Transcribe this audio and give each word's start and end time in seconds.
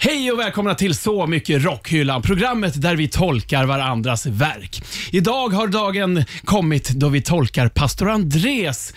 Hej 0.00 0.32
och 0.32 0.38
välkomna 0.38 0.74
till 0.74 0.94
Så 0.94 1.26
mycket 1.26 1.64
Rockhyllan, 1.64 2.22
programmet 2.22 2.82
där 2.82 2.96
vi 2.96 3.08
tolkar 3.08 3.64
varandras 3.64 4.26
verk. 4.26 4.82
Idag 5.12 5.48
har 5.48 5.66
dagen 5.66 6.24
kommit 6.44 6.88
då 6.88 7.08
vi 7.08 7.22
tolkar 7.22 7.68
pastor 7.68 8.10
Andres 8.10 8.94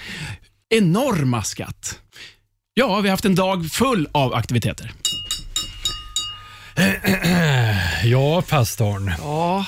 enorma 0.70 1.44
skatt. 1.44 2.00
Ja, 2.74 3.00
vi 3.00 3.10
har 3.10 3.14
haft 3.14 3.26
en 3.26 3.36
dag 3.36 3.72
full 3.72 4.08
av 4.12 4.34
aktiviteter. 4.34 4.92
Ja, 8.04 8.42
pastorn. 8.42 9.14
Ja. 9.18 9.66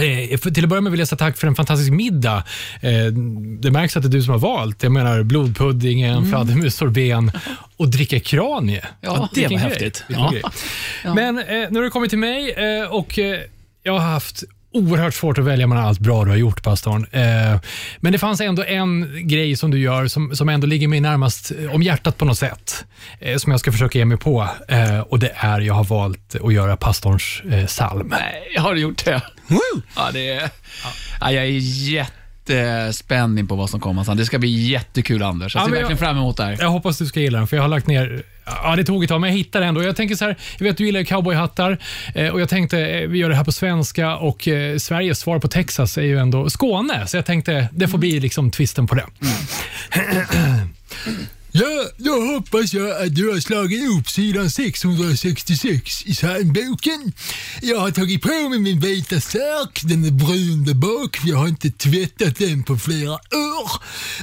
Eh, 0.00 0.38
Till 0.38 0.64
att 0.64 0.68
börja 0.68 0.80
med 0.80 0.92
vill 0.92 0.98
jag 0.98 1.08
säga 1.08 1.16
tack 1.18 1.36
för 1.36 1.46
en 1.46 1.54
fantastisk 1.54 1.90
middag. 1.92 2.44
Eh, 2.80 3.06
Det 3.60 3.70
märks 3.70 3.96
att 3.96 4.02
det 4.02 4.08
är 4.08 4.10
du 4.10 4.22
som 4.22 4.32
har 4.32 4.38
valt. 4.38 4.82
Jag 4.82 4.92
menar 4.92 5.22
blodpuddingen, 5.22 6.30
fladdermus, 6.30 6.74
sorbeten 6.76 7.30
och 7.76 7.88
dricka 7.88 8.20
kranie. 8.20 8.84
Ja, 9.00 9.28
det 9.34 9.42
var 9.42 9.48
grej. 9.48 9.58
häftigt. 9.58 10.04
Ja. 10.08 10.32
Men 11.14 11.38
eh, 11.38 11.44
nu 11.70 11.74
har 11.78 11.82
du 11.82 11.90
kommit 11.90 12.10
till 12.10 12.18
mig 12.18 12.54
och 12.86 13.18
jag 13.82 13.92
har 13.92 14.00
haft 14.10 14.42
oerhört 14.76 15.14
svårt 15.14 15.38
att 15.38 15.44
välja 15.44 15.66
mellan 15.66 15.84
allt 15.84 15.98
bra 15.98 16.24
du 16.24 16.30
har 16.30 16.36
gjort, 16.36 16.62
pastorn. 16.62 17.06
Eh, 17.12 17.60
men 18.00 18.12
det 18.12 18.18
fanns 18.18 18.40
ändå 18.40 18.64
en 18.64 19.10
grej 19.28 19.56
som 19.56 19.70
du 19.70 19.78
gör 19.78 20.06
som, 20.06 20.36
som 20.36 20.48
ändå 20.48 20.66
ligger 20.66 20.88
mig 20.88 21.00
närmast 21.00 21.52
eh, 21.62 21.74
om 21.74 21.82
hjärtat 21.82 22.18
på 22.18 22.24
något 22.24 22.38
sätt, 22.38 22.84
eh, 23.20 23.36
som 23.36 23.50
jag 23.50 23.60
ska 23.60 23.72
försöka 23.72 23.98
ge 23.98 24.04
mig 24.04 24.18
på. 24.18 24.48
Eh, 24.68 24.98
och 25.00 25.18
Det 25.18 25.32
är, 25.36 25.60
jag 25.60 25.74
har 25.74 25.84
valt 25.84 26.34
att 26.44 26.52
göra 26.54 26.76
pastorns 26.76 27.42
eh, 27.50 27.66
psalm. 27.66 28.06
Nej, 28.10 28.42
jag 28.54 28.62
har 28.62 28.74
gjort 28.74 29.04
det. 29.04 29.20
Ja, 29.96 30.10
det 30.12 30.28
är, 30.30 30.50
ja, 31.20 31.32
jag 31.32 31.44
är 31.44 31.58
jättespänd 31.90 33.38
in 33.38 33.48
på 33.48 33.54
vad 33.56 33.70
som 33.70 33.80
kommer 33.80 34.04
sen. 34.04 34.16
Det 34.16 34.24
ska 34.26 34.38
bli 34.38 34.48
jättekul, 34.70 35.22
Anders. 35.22 35.54
Jag 35.54 35.60
Ja, 35.60 35.64
ser 35.64 35.70
men 35.70 35.80
verkligen 35.80 35.90
jag- 35.90 35.98
fram 36.08 36.16
emot 36.16 36.36
det 36.36 36.44
här. 36.44 36.56
Jag 36.60 36.68
hoppas 36.70 36.98
du 36.98 37.06
ska 37.06 37.20
gilla 37.20 37.38
den, 37.38 37.46
för 37.46 37.56
jag 37.56 37.64
har 37.64 37.68
lagt 37.68 37.86
ner... 37.86 38.22
Ja, 38.46 38.76
det 38.76 38.84
tog 38.84 39.04
ett 39.04 39.08
tag, 39.08 39.20
men 39.20 39.30
jag 39.30 39.36
hittade 39.36 39.64
den 39.64 39.68
ändå. 39.68 39.82
Jag 39.82 39.96
tänker 39.96 40.14
så 40.14 40.24
här, 40.24 40.36
jag 40.58 40.64
vet 40.64 40.70
att 40.70 40.78
du 40.78 40.86
gillar 40.86 41.02
cowboyhattar 41.02 41.78
eh, 42.14 42.28
och 42.28 42.40
jag 42.40 42.48
tänkte 42.48 42.80
eh, 42.80 43.08
vi 43.08 43.18
gör 43.18 43.28
det 43.28 43.36
här 43.36 43.44
på 43.44 43.52
svenska 43.52 44.16
och 44.16 44.48
eh, 44.48 44.78
Sveriges 44.78 45.18
svar 45.18 45.38
på 45.38 45.48
Texas 45.48 45.98
är 45.98 46.02
ju 46.02 46.18
ändå 46.18 46.50
Skåne, 46.50 47.06
så 47.06 47.16
jag 47.16 47.26
tänkte 47.26 47.68
det 47.72 47.88
får 47.88 47.98
bli 47.98 48.20
liksom 48.20 48.50
twisten 48.50 48.86
på 48.86 48.94
det. 48.94 49.06
Ja, 51.58 51.88
då 51.96 52.20
hoppas 52.20 52.74
jag 52.74 52.90
att 53.02 53.14
du 53.14 53.30
har 53.30 53.40
slagit 53.40 53.90
upp 53.90 54.10
sidan 54.10 54.50
666 54.50 56.06
i 56.06 56.14
psalmboken. 56.14 57.12
Jag 57.62 57.80
har 57.80 57.90
tagit 57.90 58.22
på 58.22 58.48
mig 58.48 58.58
min 58.58 58.80
vita 58.80 59.20
särk, 59.20 59.80
den 59.82 60.04
är 60.04 60.10
brun 60.10 60.64
där 60.64 60.74
bak. 60.74 61.18
Jag 61.24 61.36
har 61.36 61.48
inte 61.48 61.70
tvättat 61.70 62.36
den 62.36 62.62
på 62.62 62.78
flera 62.78 63.12
år. 63.12 63.70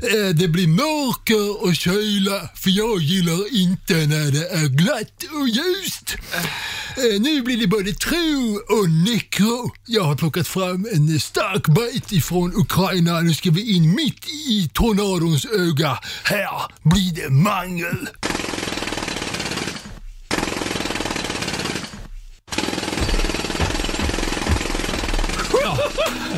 Eh, 0.03 0.35
det 0.35 0.47
blir 0.47 0.67
mörker 0.67 1.63
och 1.63 1.75
kyla, 1.75 2.49
för 2.55 2.69
jag 2.69 3.01
gillar 3.01 3.53
inte 3.55 3.93
när 3.93 4.31
det 4.31 4.47
är 4.49 4.67
glatt 4.67 5.23
och 5.31 5.49
ljust. 5.49 6.15
Eh, 6.97 7.21
nu 7.21 7.41
blir 7.41 7.57
det 7.57 7.67
både 7.67 7.93
tro 7.93 8.61
och 8.69 8.89
nekro. 8.89 9.71
Jag 9.85 10.03
har 10.03 10.15
plockat 10.15 10.47
fram 10.47 10.87
en 10.93 11.19
stark 11.19 11.67
bit 11.67 12.11
ifrån 12.11 12.53
Ukraina. 12.55 13.19
Nu 13.19 13.33
ska 13.33 13.51
vi 13.51 13.75
in 13.75 13.95
mitt 13.95 14.27
i 14.49 14.69
tornadons 14.73 15.45
öga. 15.45 15.99
Här 16.23 16.61
blir 16.83 17.15
det 17.15 17.22
mangel. 17.29 18.07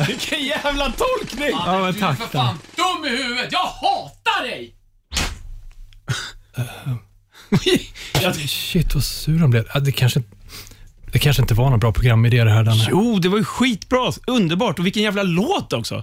Vilken 0.08 0.44
jävla 0.44 0.92
tolkning! 0.92 1.50
Ja, 1.50 1.78
men 1.78 1.94
tack. 1.94 2.18
För 2.18 2.26
fan, 2.26 2.58
dum 2.76 3.04
i 3.06 3.16
huvudet! 3.22 3.52
Jag 3.52 3.58
hatar 3.66 4.42
dig! 4.42 4.74
Ja, 8.22 8.32
Shit 8.32 8.94
vad 8.94 9.04
sur 9.04 9.38
han 9.38 9.50
blev. 9.50 9.64
Ja, 9.74 9.80
Det 9.80 9.92
kanske, 9.92 10.22
det 11.12 11.18
kanske 11.18 11.42
inte 11.42 11.54
var 11.54 11.70
någon 11.70 11.78
bra 11.78 11.92
programidé 11.92 12.44
det 12.44 12.50
här. 12.50 12.64
Danne. 12.64 12.86
Jo, 12.90 13.18
det 13.18 13.28
var 13.28 13.38
ju 13.38 13.44
skitbra. 13.44 14.12
Underbart. 14.26 14.78
Och 14.78 14.86
vilken 14.86 15.02
jävla 15.02 15.22
låt 15.22 15.72
också. 15.72 16.02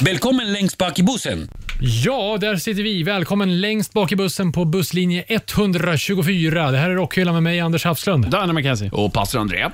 Välkommen 0.00 0.52
längst 0.52 0.78
bak 0.78 0.98
i 0.98 1.02
bussen. 1.02 1.50
Ja, 1.80 2.38
där 2.40 2.56
sitter 2.56 2.82
vi. 2.82 3.02
Välkommen 3.02 3.60
längst 3.60 3.92
bak 3.92 4.12
i 4.12 4.16
bussen 4.16 4.52
på 4.52 4.64
busslinje 4.64 5.24
124. 5.28 6.70
Det 6.70 6.78
här 6.78 6.90
är 6.90 6.94
Rockhyllan 6.94 7.34
med 7.34 7.42
mig, 7.42 7.60
Anders 7.60 7.84
Hafslund. 7.84 8.30
Danne 8.30 8.52
McKenzie. 8.52 8.90
Och 8.90 9.12
pastor 9.12 9.40
André. 9.40 9.60
Eh, 9.60 9.70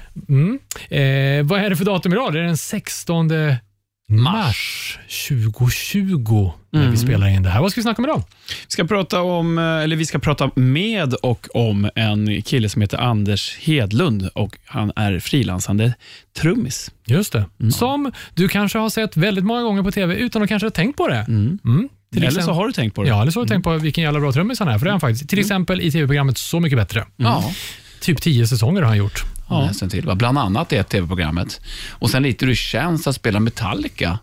vad 1.45 1.61
är 1.61 1.71
det 1.71 1.77
för 1.77 1.85
datum 1.85 2.13
idag? 2.13 2.33
Det 2.33 2.39
är 2.39 2.43
den 2.43 2.57
16 2.57 3.29
mars 4.09 4.99
2020 5.29 6.53
när 6.71 6.91
vi 6.91 6.97
spelar 6.97 7.29
in 7.29 7.43
det 7.43 7.49
här. 7.49 7.61
Vad 7.61 7.71
ska 7.71 7.79
vi 7.79 7.83
snacka 7.83 8.03
om 8.03 8.05
idag? 8.05 8.23
Vi 8.49 8.71
ska 8.71 8.85
prata 8.85 9.23
om, 9.23 9.59
eller 9.59 9.97
vi 9.97 10.07
ska 10.07 10.19
prata 10.19 10.51
med 10.55 11.15
och 11.15 11.47
om 11.55 11.91
en 11.95 12.43
kille 12.43 12.69
som 12.69 12.83
heter 12.83 12.99
Anders 12.99 13.57
Hedlund 13.59 14.29
och 14.35 14.59
han 14.67 14.93
är 14.97 15.19
frilansande 15.19 15.95
trummis. 16.39 16.91
Just 17.07 17.33
det. 17.33 17.45
Som 17.71 18.13
du 18.35 18.49
kanske 18.49 18.79
har 18.79 18.91
sett 18.91 19.17
väldigt 19.17 19.45
många 19.45 19.63
gånger 19.63 19.83
på 19.83 19.91
TV 19.91 20.15
utan 20.15 20.43
att 20.43 20.49
kanske 20.49 20.67
ha 20.67 20.71
tänkt 20.71 20.97
på 20.97 21.09
det. 21.09 21.25
Mm. 21.29 21.59
Till 22.13 22.25
Eller 22.25 22.43
så 22.43 22.53
har 22.53 22.67
du 22.67 22.73
tänkt 22.73 22.95
på 22.95 23.03
det. 23.03 23.09
Ja, 23.09 23.23
eller 23.23 23.33
så 23.33 23.41
har 23.41 23.45
du 23.45 23.49
tänkt 23.49 23.65
på 23.65 23.77
vilken 23.77 24.05
jävla 24.05 24.21
bra 24.21 24.33
trummis 24.33 24.59
han 24.59 24.69
är. 24.69 24.79
För 24.79 24.85
det 24.85 24.89
är 24.89 24.93
han 24.93 25.01
faktiskt. 25.01 25.29
Till 25.29 25.39
exempel 25.39 25.81
i 25.81 25.93
TV-programmet 25.93 26.39
Så 26.39 26.61
mycket 26.61 26.79
bättre. 26.79 27.07
Ja, 27.17 27.53
Typ 28.01 28.23
tio 28.23 28.47
säsonger 28.47 28.83
har 28.83 28.89
han 28.89 28.99
gjort. 28.99 29.25
Ja. 29.81 29.89
till. 29.89 30.07
va? 30.07 30.15
Bland 30.15 30.39
annat 30.39 30.69
det 30.69 30.83
tv-programmet. 30.83 31.61
Och 31.91 32.11
sen 32.11 32.23
lite 32.23 32.45
hur 32.45 32.51
det 32.51 32.57
känns 32.57 33.07
att 33.07 33.15
spela 33.15 33.41
Metallica 33.41 34.19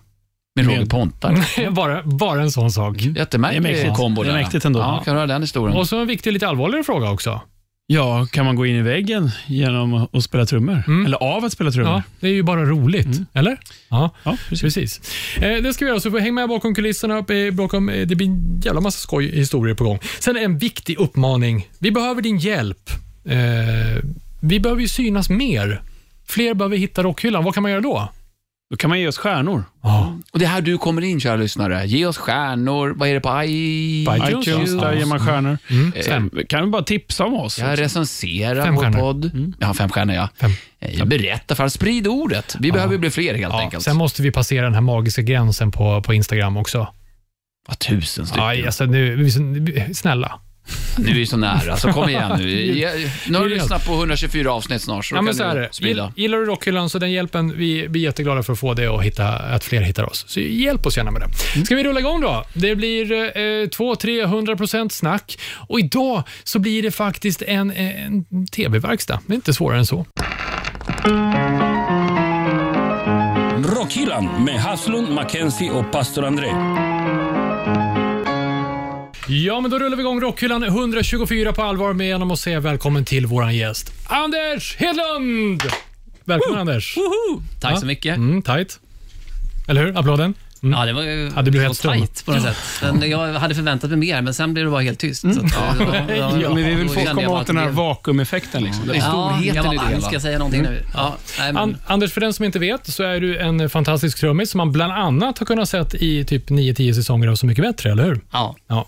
med 0.55 0.65
Roger 0.65 0.85
Pontare. 0.85 1.69
bara, 1.71 2.03
bara 2.03 2.41
en 2.41 2.51
sån 2.51 2.71
sak. 2.71 2.97
Det 2.97 3.03
är 3.03 3.17
Jättemärklig 3.17 3.93
kombo 3.93 4.23
Det 4.23 4.29
är 4.29 4.33
mäktigt 4.33 4.65
ändå. 4.65 4.79
Ja, 4.79 5.01
kan 5.05 5.15
höra 5.15 5.27
den 5.27 5.41
historien? 5.41 5.77
Och 5.77 5.87
så 5.87 6.01
en 6.01 6.07
viktig, 6.07 6.31
lite 6.33 6.47
allvarligare 6.47 6.83
fråga 6.83 7.09
också. 7.09 7.41
Ja, 7.87 8.27
kan 8.31 8.45
man 8.45 8.55
gå 8.55 8.65
in 8.65 8.75
i 8.75 8.81
väggen 8.81 9.31
genom 9.47 10.07
att 10.13 10.23
spela 10.23 10.45
trummor? 10.45 10.83
Eller 11.05 11.17
av 11.17 11.45
att 11.45 11.51
spela 11.51 11.71
trummor? 11.71 11.91
Ja, 11.91 12.03
det 12.19 12.27
är 12.27 12.33
ju 12.33 12.43
bara 12.43 12.65
roligt, 12.65 13.21
eller? 13.33 13.57
Ja, 13.89 14.09
Ja, 14.23 14.37
precis. 14.49 14.61
precis. 14.61 15.01
Eh, 15.37 15.63
det 15.63 15.73
ska 15.73 15.85
vi 15.85 15.89
göra, 15.89 15.99
så 15.99 16.11
får 16.11 16.19
häng 16.19 16.33
med 16.33 16.49
bakom 16.49 16.75
kulisserna. 16.75 17.17
Upp, 17.17 17.31
bakom, 17.53 17.89
eh, 17.89 18.07
det 18.07 18.15
blir 18.15 18.27
en 18.27 18.61
jävla 18.63 18.81
massa 18.81 18.97
skoj 18.99 19.35
historier 19.35 19.75
på 19.75 19.83
gång. 19.83 19.99
Sen 20.19 20.37
en 20.37 20.57
viktig 20.57 20.99
uppmaning. 20.99 21.67
Vi 21.79 21.91
behöver 21.91 22.21
din 22.21 22.37
hjälp. 22.37 22.89
Eh, 23.25 24.03
vi 24.41 24.59
behöver 24.59 24.81
ju 24.81 24.87
synas 24.87 25.29
mer. 25.29 25.81
Fler 26.27 26.53
behöver 26.53 26.77
hitta 26.77 27.03
rockhyllan. 27.03 27.43
Vad 27.43 27.53
kan 27.53 27.63
man 27.63 27.71
göra 27.71 27.81
då? 27.81 28.09
Då 28.69 28.77
kan 28.77 28.89
man 28.89 28.99
ge 28.99 29.07
oss 29.07 29.17
stjärnor. 29.17 29.63
Ja. 29.83 30.17
Och 30.31 30.39
det 30.39 30.45
är 30.45 30.49
här 30.49 30.61
du 30.61 30.77
kommer 30.77 31.01
in, 31.01 31.19
kära 31.19 31.35
lyssnare. 31.35 31.85
Ge 31.85 32.05
oss 32.05 32.17
stjärnor. 32.17 32.93
Vad 32.97 33.09
är 33.09 33.13
det 33.13 33.19
på 33.19 33.43
i... 33.43 34.01
ITunes, 34.03 34.47
iTunes, 34.47 34.71
ja. 34.71 34.81
där 34.81 34.93
ger 34.93 35.05
man 35.05 35.19
stjärnor. 35.19 35.57
Mm. 35.69 35.93
Sen 36.01 36.31
kan 36.49 36.65
vi 36.65 36.69
bara 36.71 36.83
tipsa 36.83 37.25
om 37.25 37.33
oss. 37.33 37.59
Jag 37.59 37.79
recenserar 37.79 38.63
Fem 38.65 38.75
vår 38.75 38.81
stjärnor. 38.81 38.99
podd. 38.99 39.53
Ja, 39.59 39.73
fem 39.73 39.89
stjärnor 39.89 40.15
ja. 40.15 40.29
Fem. 40.39 40.51
Eh, 40.79 41.05
Berätta 41.05 41.55
för 41.55 41.67
sprid 41.67 42.07
ordet. 42.07 42.55
Vi 42.59 42.71
behöver 42.71 42.97
bli 42.97 43.09
fler 43.09 43.33
helt 43.33 43.53
Ja, 43.53 43.59
enkelt. 43.59 43.83
sen 43.83 43.95
måste 43.97 44.21
vi 44.21 44.31
passera 44.31 44.65
den 44.65 44.73
här 44.73 44.81
magiska 44.81 45.21
gränsen 45.21 45.71
på, 45.71 46.01
på 46.01 46.13
Instagram 46.13 46.57
också. 46.57 46.87
Vad 47.67 47.79
tusen 47.79 48.25
stycken. 48.25 48.43
Ja, 48.43 48.65
alltså, 48.65 48.85
nu, 48.85 49.29
snälla. 49.93 50.39
Nu 50.97 51.09
är 51.09 51.13
vi 51.15 51.25
så 51.25 51.37
nära, 51.37 51.77
så 51.77 51.91
kom 51.91 52.09
igen 52.09 52.31
nu. 52.37 52.45
Nu 53.29 53.37
har 53.37 53.43
du 53.45 53.49
lyssnat 53.55 53.85
på 53.85 53.93
124 53.93 54.51
avsnitt 54.53 54.81
snart, 54.81 55.05
så, 55.05 55.15
Ja, 55.15 55.21
men 55.21 55.33
kan 55.33 55.37
så 55.37 55.43
är 55.43 55.55
du. 55.81 55.87
Gill- 55.87 56.11
Gillar 56.15 56.37
du 56.37 56.45
Rockhyllan 56.45 56.89
så 56.89 56.99
den 56.99 57.11
hjälpen, 57.11 57.57
vi 57.57 57.89
blir 57.89 58.01
jätteglada 58.01 58.43
för 58.43 58.53
att 58.53 58.59
få 58.59 58.73
det 58.73 58.87
och 58.89 59.03
hitta, 59.03 59.27
att 59.27 59.63
fler 59.63 59.81
hittar 59.81 60.03
oss. 60.09 60.25
Så 60.27 60.39
hjälp 60.39 60.85
oss 60.85 60.97
gärna 60.97 61.11
med 61.11 61.21
det. 61.55 61.65
Ska 61.65 61.75
vi 61.75 61.83
rulla 61.83 61.99
igång 61.99 62.21
då? 62.21 62.43
Det 62.53 62.75
blir 62.75 63.11
eh, 63.11 63.21
200-300% 63.67 64.89
snack 64.89 65.39
och 65.55 65.79
idag 65.79 66.23
så 66.43 66.59
blir 66.59 66.83
det 66.83 66.91
faktiskt 66.91 67.41
en, 67.41 67.71
en 67.71 68.25
TV-verkstad. 68.47 69.19
Det 69.27 69.33
är 69.33 69.35
inte 69.35 69.53
svårare 69.53 69.79
än 69.79 69.85
så. 69.85 70.05
Rockhyllan 73.75 74.43
med 74.45 74.59
Haslund, 74.61 75.09
Mackenzie 75.11 75.71
och 75.71 75.91
pastor 75.91 76.25
André. 76.25 76.47
Ja, 79.31 79.61
men 79.61 79.71
då 79.71 79.79
rullar 79.79 79.97
vi 79.97 80.01
igång 80.03 80.21
Rockhyllan 80.21 80.63
124 80.63 81.53
på 81.53 81.61
allvar 81.63 81.93
med 81.93 82.07
genom 82.07 82.31
att 82.31 82.39
säga 82.39 82.59
välkommen 82.59 83.05
till 83.05 83.25
våran 83.25 83.55
gäst, 83.55 83.91
Anders 84.07 84.75
Hedlund! 84.77 85.63
Välkommen 86.25 86.59
Anders. 86.59 86.95
Tack 87.61 87.71
Ja. 87.73 87.77
så 87.79 87.85
mycket. 87.85 88.17
Mm, 88.17 88.41
tight. 88.41 88.79
Eller 89.67 89.85
hur? 89.85 89.97
Applåden? 89.97 90.33
Mm. 90.63 90.79
Ja, 90.79 90.85
det 90.85 90.93
var 90.93 91.01
ju 91.03 91.31
Ja, 91.35 91.41
det 91.41 91.51
blev 91.51 91.63
helt 91.63 91.81
tajt 91.81 92.25
på 92.25 92.31
något 92.31 92.41
sätt. 92.41 92.55
Men 92.81 93.09
jag 93.09 93.33
hade 93.33 93.55
förväntat 93.55 93.89
mig 93.89 93.99
mer, 93.99 94.21
men 94.21 94.33
sen 94.33 94.53
blev 94.53 94.65
det 94.65 94.71
bara 94.71 94.81
helt 94.81 94.99
tyst. 94.99 95.21
Så 95.21 95.27
att, 95.29 95.35
ja, 95.35 95.75
ja, 96.15 96.39
Ja, 96.41 96.53
men 96.53 96.55
vi 96.65 96.75
vill 96.75 96.89
få 96.89 97.05
komma 97.05 97.29
åt 97.29 97.47
den 97.47 97.57
här 97.57 97.69
vakuumeffekten. 97.69 98.63
Liksom. 98.63 98.83
Ja, 98.93 99.01
storheten 99.01 99.55
jag 99.55 99.65
i 99.65 99.67
bara, 99.67 99.71
det 99.73 99.79
"Ah, 99.81 99.89
hela. 99.89 100.01
Ska 100.01 100.13
jag 100.13 100.21
säga 100.21 100.37
någonting 100.37 100.61
nu? 100.61 100.83
Ja, 100.93 101.15
nej, 101.39 101.53
men, 101.53 101.57
An 101.63 101.77
Anders, 101.87 102.13
för 102.13 102.21
den 102.21 102.33
som 102.33 102.45
inte 102.45 102.59
vet, 102.59 102.87
så 102.87 103.03
är 103.03 103.19
du 103.19 103.37
en 103.37 103.69
fantastisk 103.69 104.19
trummis 104.19 104.51
som 104.51 104.57
man 104.57 104.71
bland 104.71 104.93
annat 104.93 105.39
har 105.39 105.45
kunnat 105.45 105.69
sett 105.69 105.93
i 105.95 106.25
typ 106.25 106.49
9-10 106.49 106.93
säsonger 106.93 107.27
av 107.27 107.35
Så 107.35 107.45
mycket 107.45 107.63
bättre, 107.63 107.91
eller 107.91 108.03
hur? 108.03 108.21
ja, 108.31 108.55
Ja. 108.67 108.87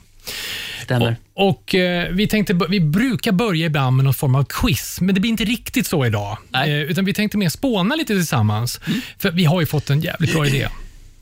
Stämmer. 0.83 1.15
Och 1.33 1.75
eh, 1.75 2.09
vi, 2.11 2.27
tänkte, 2.27 2.59
vi 2.69 2.79
brukar 2.79 3.31
börja 3.31 3.65
ibland 3.65 3.95
med 3.95 4.05
någon 4.05 4.13
form 4.13 4.35
av 4.35 4.43
quiz, 4.49 5.01
men 5.01 5.15
det 5.15 5.21
blir 5.21 5.31
inte 5.31 5.43
riktigt 5.43 5.87
så 5.87 6.05
idag. 6.05 6.37
Eh, 6.55 6.81
utan 6.81 7.05
vi 7.05 7.13
tänkte 7.13 7.37
mer 7.37 7.49
spåna 7.49 7.95
lite 7.95 8.13
tillsammans. 8.13 8.79
För 9.19 9.31
vi 9.31 9.45
har 9.45 9.59
ju 9.59 9.65
fått 9.65 9.89
en 9.89 10.01
jävligt 10.01 10.33
bra 10.33 10.47
idé. 10.47 10.65
Och 10.65 10.71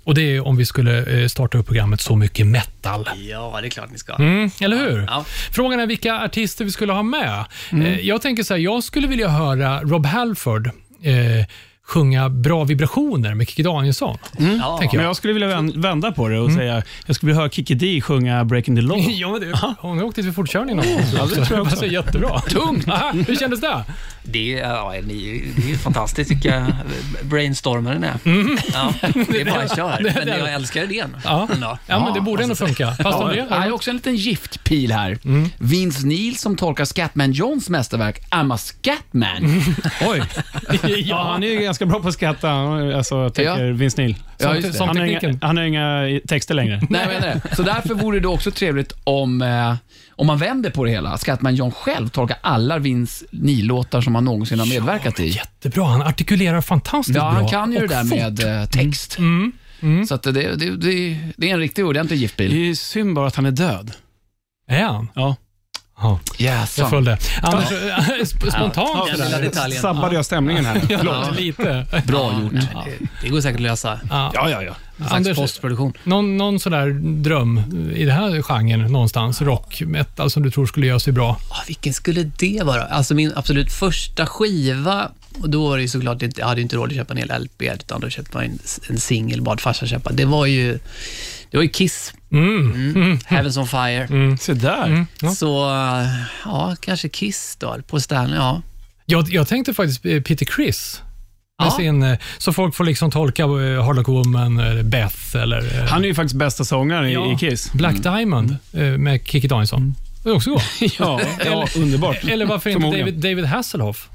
Och 0.03 0.15
det 0.15 0.21
är 0.36 0.48
om 0.48 0.57
vi 0.57 0.65
skulle 0.65 1.21
eh, 1.21 1.27
starta 1.27 1.57
upp 1.57 1.65
programmet 1.65 2.01
Så 2.01 2.15
mycket 2.15 2.48
metal. 2.48 3.09
Ja, 3.30 3.57
det 3.62 3.68
är 3.68 3.69
klart 3.69 3.92
ni 3.92 3.98
ska. 3.98 4.15
Mm, 4.15 4.51
eller 4.62 4.77
hur? 4.77 5.06
Ja. 5.07 5.25
Frågan 5.51 5.80
är 5.80 5.88
vilka 5.88 6.15
artister 6.19 6.65
vi 6.65 6.71
skulle 6.71 6.94
ha 6.94 7.04
med. 7.04 7.45
Mm. 7.71 7.86
Eh, 7.88 8.00
Jag 8.00 8.21
tänker 8.21 8.44
så 8.44 8.54
här, 8.54 8.62
jag 8.62 8.83
skulle 8.83 9.07
vilja 9.07 9.27
höra 9.27 9.81
Rob 9.81 10.06
Halford 10.06 10.68
eh, 11.04 11.45
sjunga 11.91 12.29
Bra 12.29 12.63
vibrationer 12.63 13.33
med 13.33 13.47
Kikki 13.47 13.63
Danielsson. 13.63 14.17
Ja. 14.38 14.38
Tänker 14.38 14.57
Men 14.57 14.79
jag. 14.81 14.93
Mm. 14.93 15.05
jag 15.05 15.15
skulle 15.15 15.33
vilja 15.33 15.47
vän- 15.47 15.81
vända 15.81 16.11
på 16.11 16.27
det 16.27 16.39
och 16.39 16.51
säga, 16.51 16.83
jag 17.05 17.15
skulle 17.15 17.27
vilja 17.29 17.41
höra 17.41 17.49
Kikki 17.51 17.73
Dee 17.73 18.01
sjunga 18.01 18.45
Breaking 18.45 18.75
the 18.75 18.81
Law. 18.81 18.99
Ja, 19.09 19.31
men 19.31 19.41
det, 19.41 19.57
hon 19.79 19.97
har 19.97 20.05
åkt 20.05 20.15
dit 20.15 20.25
för 20.25 20.31
fortkörning 20.31 20.75
någon 20.75 20.85
gång. 20.85 21.03
Ja, 21.17 21.25
det 21.35 21.45
tror 21.45 21.57
jag 21.59 21.67
också. 21.67 21.85
Jättebra. 21.85 22.39
Tungt! 22.41 22.85
Hur 23.27 23.35
kändes 23.35 23.61
det? 23.61 23.83
Det, 24.23 24.59
är- 24.59 24.69
ja, 24.69 24.93
ni, 25.03 25.43
det 25.55 25.71
är 25.71 25.75
fantastiskt 25.77 26.29
tycker 26.29 26.49
jag. 26.55 26.65
Brainstormar 27.23 27.94
den 27.94 28.03
är. 28.03 28.13
Ja, 28.73 28.94
det 29.29 29.41
är 29.41 29.45
bara 29.45 29.67
kör. 29.67 29.97
det- 30.03 30.13
Men 30.17 30.27
det- 30.27 30.37
jag 30.37 30.53
älskar 30.53 30.83
idén. 30.83 31.17
Ja, 31.23 31.47
Ja. 31.61 31.77
ja 31.87 32.05
men 32.05 32.13
det 32.13 32.21
borde 32.21 32.44
ändå 32.44 32.55
funka. 32.55 32.91
Fast 33.03 33.17
om 33.19 33.29
det, 33.29 33.35
Jag 33.35 33.45
har 33.57 33.71
också 33.71 33.89
en 33.89 33.95
liten 33.95 34.15
giftpil 34.15 34.91
här. 34.91 35.17
Vince 35.57 36.07
Neil 36.07 36.37
som 36.37 36.55
tolkar 36.55 36.85
Scatman 36.85 37.31
Johns 37.31 37.69
mästerverk 37.69 38.19
I'm 38.31 38.53
a 38.53 38.57
Scatman. 38.57 39.63
Oj. 40.07 40.21
Ja, 40.97 41.23
han 41.31 41.44
är 41.44 41.47
ju 41.47 41.59
ganska 41.59 41.81
bra 41.86 42.00
på 42.00 42.07
att 42.07 42.13
skratta, 42.13 42.50
alltså, 42.51 43.30
tänker 43.30 43.66
Ja. 43.66 43.74
Vince 43.74 44.01
Neil. 44.01 44.16
Ja, 44.38 44.54
det. 44.54 44.74
Som 44.74 44.88
Han 44.88 44.98
har, 44.98 45.06
inga, 45.06 45.38
han 45.42 45.57
har 45.57 45.63
inga 45.63 46.19
texter 46.28 46.56
längre. 46.56 46.81
Nej, 46.89 47.01
jag 47.01 47.22
menar 47.22 47.42
det. 47.50 47.56
Så 47.56 47.63
därför 47.63 47.94
vore 47.94 48.19
det 48.19 48.28
också 48.28 48.51
trevligt 48.51 48.94
om, 49.04 49.42
eh, 49.42 49.75
om 50.10 50.28
man 50.28 50.38
vänder 50.38 50.69
på 50.69 50.83
det 50.86 50.92
hela. 50.92 51.18
Scatman 51.18 51.56
John 51.56 51.72
själv 51.72 52.07
tolkar 52.10 52.38
alla 52.42 52.78
Vince 52.80 53.25
Neil-låtar 53.31 54.01
som 54.01 54.16
han 54.16 54.25
någonsin 54.25 54.60
har 54.60 54.66
medverkat 54.66 55.19
i. 55.19 55.28
Jättebra. 55.28 55.86
Han 55.86 56.01
artikulerar 56.01 56.62
fantastiskt 56.62 57.18
Ja, 57.18 57.22
bra. 57.31 57.39
han 57.39 57.48
kan 57.48 57.72
ju 57.74 57.80
det 57.80 57.88
där 57.88 58.04
fort. 58.04 58.18
med 58.19 58.62
eh, 58.62 58.66
text. 58.69 59.18
Så 60.07 60.16
att 60.16 60.24
det, 60.24 60.31
det, 60.31 60.56
det, 60.56 61.18
det 61.38 61.50
är 61.50 61.54
en 61.54 61.60
riktig 61.60 61.86
ordentlig 61.86 62.18
Det 62.18 62.22
giftpil. 62.22 62.51
är 62.54 62.57
ju 62.57 62.75
synd 62.75 63.16
bara 63.16 63.28
att 63.28 63.36
han 63.36 63.45
är 63.45 63.51
död. 63.51 63.92
Är 64.68 64.83
han? 64.83 65.07
Ja. 65.16 65.36
Ja, 66.01 66.19
jag 66.38 66.53
Jäsan. 66.53 66.89
följde. 66.89 67.18
Annars, 67.42 67.65
sp- 67.69 68.51
spontant 68.51 69.07
Den 69.07 69.15
lilla 69.15 69.25
sådär. 69.30 69.42
detaljen. 69.42 69.81
Sabbade 69.81 70.15
jag 70.15 70.25
stämningen 70.25 70.65
här? 70.65 70.81
Ja, 71.06 71.30
lite. 71.38 71.86
Bra 72.07 72.42
gjort. 72.42 72.53
Det, 72.53 73.06
det 73.21 73.30
går 73.30 73.42
säkert 73.42 73.56
att 73.56 73.62
lösa. 73.62 74.00
Ja. 74.09 74.31
Ja, 74.33 74.50
ja, 74.50 74.62
ja. 74.63 74.74
Anders- 75.09 75.36
postproduktion. 75.38 75.94
Någon, 76.03 76.38
någon 76.38 76.59
sådär 76.59 76.88
dröm 77.24 77.62
i 77.95 78.06
den 78.06 78.15
här 78.15 78.42
genren 78.42 78.92
någonstans, 78.92 79.42
rock, 79.42 79.81
metal, 79.86 80.31
som 80.31 80.44
du 80.44 80.51
tror 80.51 80.65
skulle 80.65 80.86
göra 80.88 81.00
sig 81.00 81.13
bra? 81.13 81.38
Ah, 81.50 81.63
vilken 81.68 81.94
skulle 81.94 82.24
det 82.24 82.62
vara? 82.63 82.83
Alltså 82.83 83.13
min 83.13 83.33
absolut 83.36 83.71
första 83.71 84.25
skiva, 84.25 85.09
och 85.42 85.50
då 85.50 85.69
var 85.69 85.77
det 85.77 85.81
ju 85.81 85.88
såklart 85.88 86.21
inte, 86.21 86.39
jag 86.42 86.47
hade 86.47 86.62
inte 86.62 86.75
råd 86.75 86.89
att 86.89 86.95
köpa 86.95 87.13
en 87.13 87.18
hel 87.18 87.42
LP, 87.44 87.62
utan 87.62 88.01
då 88.01 88.09
köpte 88.09 88.38
man 88.38 88.44
en, 88.45 88.59
en 88.89 89.00
singel, 89.00 89.42
bad 89.42 89.62
farsan 89.62 89.88
köpa. 89.88 90.12
Det 90.12 90.25
var 90.25 90.45
ju, 90.45 90.80
det 91.51 91.57
var 91.57 91.63
ju 91.63 91.69
Kiss, 91.69 92.13
mm. 92.31 93.19
Heavens 93.25 93.57
on 93.57 93.68
Fire. 93.68 94.38
Se 94.39 94.53
där. 94.53 95.06
Ja. 95.21 95.31
Så, 95.31 95.69
eh, 95.69 96.07
ja, 96.45 96.75
kanske 96.81 97.09
Kiss 97.09 97.56
då, 97.59 97.77
på 97.88 98.00
Stanley, 98.00 98.36
ja. 98.38 98.62
Jag, 99.06 99.30
jag 99.30 99.48
tänkte 99.48 99.74
faktiskt 99.74 100.06
eh, 100.06 100.21
Peter. 100.21 100.48
Med 100.57 101.68
Ja. 101.68 101.71
sin, 101.71 102.03
eh, 102.03 102.18
så 102.38 102.53
folk 102.53 102.75
får 102.75 102.83
liksom 102.83 103.12
tolka 103.12 103.48
Hard 103.83 103.95
Luck 103.95 104.07
Woman, 104.07 104.59
eller 104.59 104.83
Beth 104.83 105.36
eller 105.36 105.88
Han 105.88 106.03
är 106.03 106.07
ju 106.07 106.15
faktiskt 106.15 106.36
bästa 106.36 106.63
sångaren 106.63 107.06
i, 107.09 107.13
Ja. 107.13 107.33
i 107.33 107.38
Kiss. 107.38 107.74
Black 107.74 108.04
Diamond 108.04 108.57
med 108.97 109.27
Kikki 109.27 109.47
Danielsson. 109.47 109.95
Det 110.24 110.30
är 110.30 110.36
också 110.36 110.50
gå. 110.50 110.62
Ja, 111.00 111.21
ja 111.45 111.68
underbart. 111.75 112.24
Eller 112.24 112.45
varför 112.45 112.69
inte. 112.69 112.97
David, 112.97 113.13
David 113.13 113.45
Hasselhoff? 113.45 114.09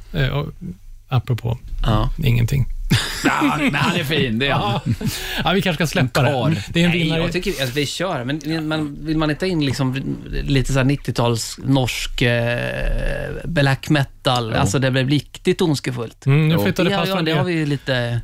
Apropå 1.09 1.59
ja. 1.83 2.11
ingenting. 2.25 2.67
Ja, 3.25 3.57
men 3.59 3.75
han 3.75 3.97
är 4.01 4.05
fin, 4.05 4.39
det 4.39 4.47
är 4.49 4.53
han. 4.53 4.81
Ja, 5.45 5.53
vi 5.53 5.63
kanske 5.63 5.87
ska 5.87 5.93
släppa 5.93 6.23
det. 6.23 6.63
Det 6.73 6.81
är 6.81 6.85
en 6.85 6.91
Nej, 6.91 6.99
vinnare. 7.03 7.21
jag 7.21 7.33
tycker 7.33 7.65
att 7.65 7.77
vi 7.77 7.87
kör, 7.87 8.25
men, 8.25 8.69
men 8.69 9.07
vill 9.07 9.17
man 9.19 9.31
inte 9.31 9.47
in 9.47 9.65
liksom 9.65 10.17
lite 10.43 10.73
så 10.73 10.79
här 10.79 10.87
90-tals 10.87 11.59
norsk 11.65 12.23
eh, 12.23 13.31
black 13.45 13.89
metal, 13.89 14.53
alltså 14.55 14.79
det 14.79 14.91
blev 14.91 15.09
riktigt 15.09 15.61
ondskefullt. 15.61 16.27
Mm, 16.27 16.49
nu 16.49 16.59
flyttade 16.59 16.89
Det, 16.91 16.95
har- 16.95 17.03
pastorn 17.03 17.27
ja, 17.27 17.33
det 17.35 17.39
har 17.39 17.45
vi 17.45 17.53
ju 17.53 17.67
lite, 17.67 18.21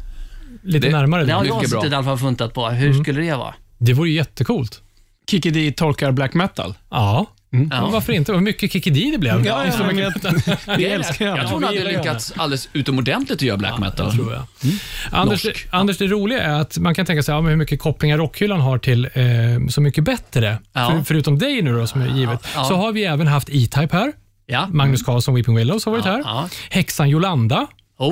lite 0.62 0.86
det- 0.86 0.92
närmare. 0.92 1.24
det 1.24 1.32
har 1.32 1.44
jag 1.44 1.54
mycket 1.56 1.70
bra. 1.70 1.80
suttit 1.80 1.92
i 1.92 1.94
alla 1.96 2.04
fall 2.04 2.18
funtat 2.18 2.54
på. 2.54 2.68
Hur 2.68 3.02
skulle 3.02 3.20
det 3.20 3.34
vara? 3.36 3.54
det 3.78 3.92
vore 3.92 4.08
ju 4.08 4.14
jättecoolt. 4.16 4.80
Kikki 5.30 5.50
Dee 5.50 5.72
tolkar 5.72 6.12
black 6.12 6.34
metal. 6.34 6.74
Ja. 6.90 7.26
Ja. 7.70 7.88
Varför 7.92 8.12
inte? 8.12 8.32
Vad 8.32 8.42
mycket 8.42 8.72
Kikki 8.72 8.90
Dee 8.90 9.10
det 9.10 9.18
blev. 9.18 9.46
Ja, 9.46 9.64
ja, 9.66 9.86
men 9.92 10.12
vi 10.78 10.84
älskar 10.86 11.26
Jag 11.26 11.48
tror 11.48 11.60
han 11.60 11.64
hade 11.64 11.84
lyckats 11.84 12.32
alldeles 12.36 12.68
utomordentligt 12.72 13.38
att 13.38 13.42
göra 13.42 13.56
black 13.56 13.78
metal. 13.78 14.10
Det 14.10 14.16
tror 14.16 14.32
jag. 14.32 14.42
Anders, 15.10 15.44
Norsk. 15.44 15.66
Anders, 15.70 15.98
det 15.98 16.06
roliga 16.06 16.42
är 16.42 16.60
att 16.60 16.78
man 16.78 16.94
kan 16.94 17.06
tänka 17.06 17.22
sig 17.22 17.34
ja, 17.34 17.40
men 17.40 17.50
hur 17.50 17.56
mycket 17.56 17.80
kopplingar 17.80 18.18
rockhyllan 18.18 18.60
har 18.60 18.78
till 18.78 19.04
eh, 19.04 19.66
Så 19.68 19.80
mycket 19.80 20.04
bättre. 20.04 20.58
Ja. 20.72 20.90
För, 20.90 21.02
förutom 21.04 21.38
dig 21.38 21.62
nu 21.62 21.72
då, 21.78 21.86
som 21.86 22.00
är 22.02 22.18
givet, 22.18 22.40
Ja. 22.54 22.64
så 22.64 22.76
har 22.76 22.92
vi 22.92 23.04
även 23.04 23.26
haft 23.26 23.48
E-Type 23.48 23.96
här. 23.96 24.12
Ja. 24.46 24.68
Magnus 24.72 25.02
Carlsson, 25.02 25.34
Weeping 25.34 25.56
Willows 25.56 25.84
har 25.84 25.92
varit 25.92 26.04
här. 26.04 26.18
Ja. 26.24 26.48
Häxan 26.70 27.08
Jolanda 27.08 27.66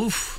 Uff. 0.06 0.38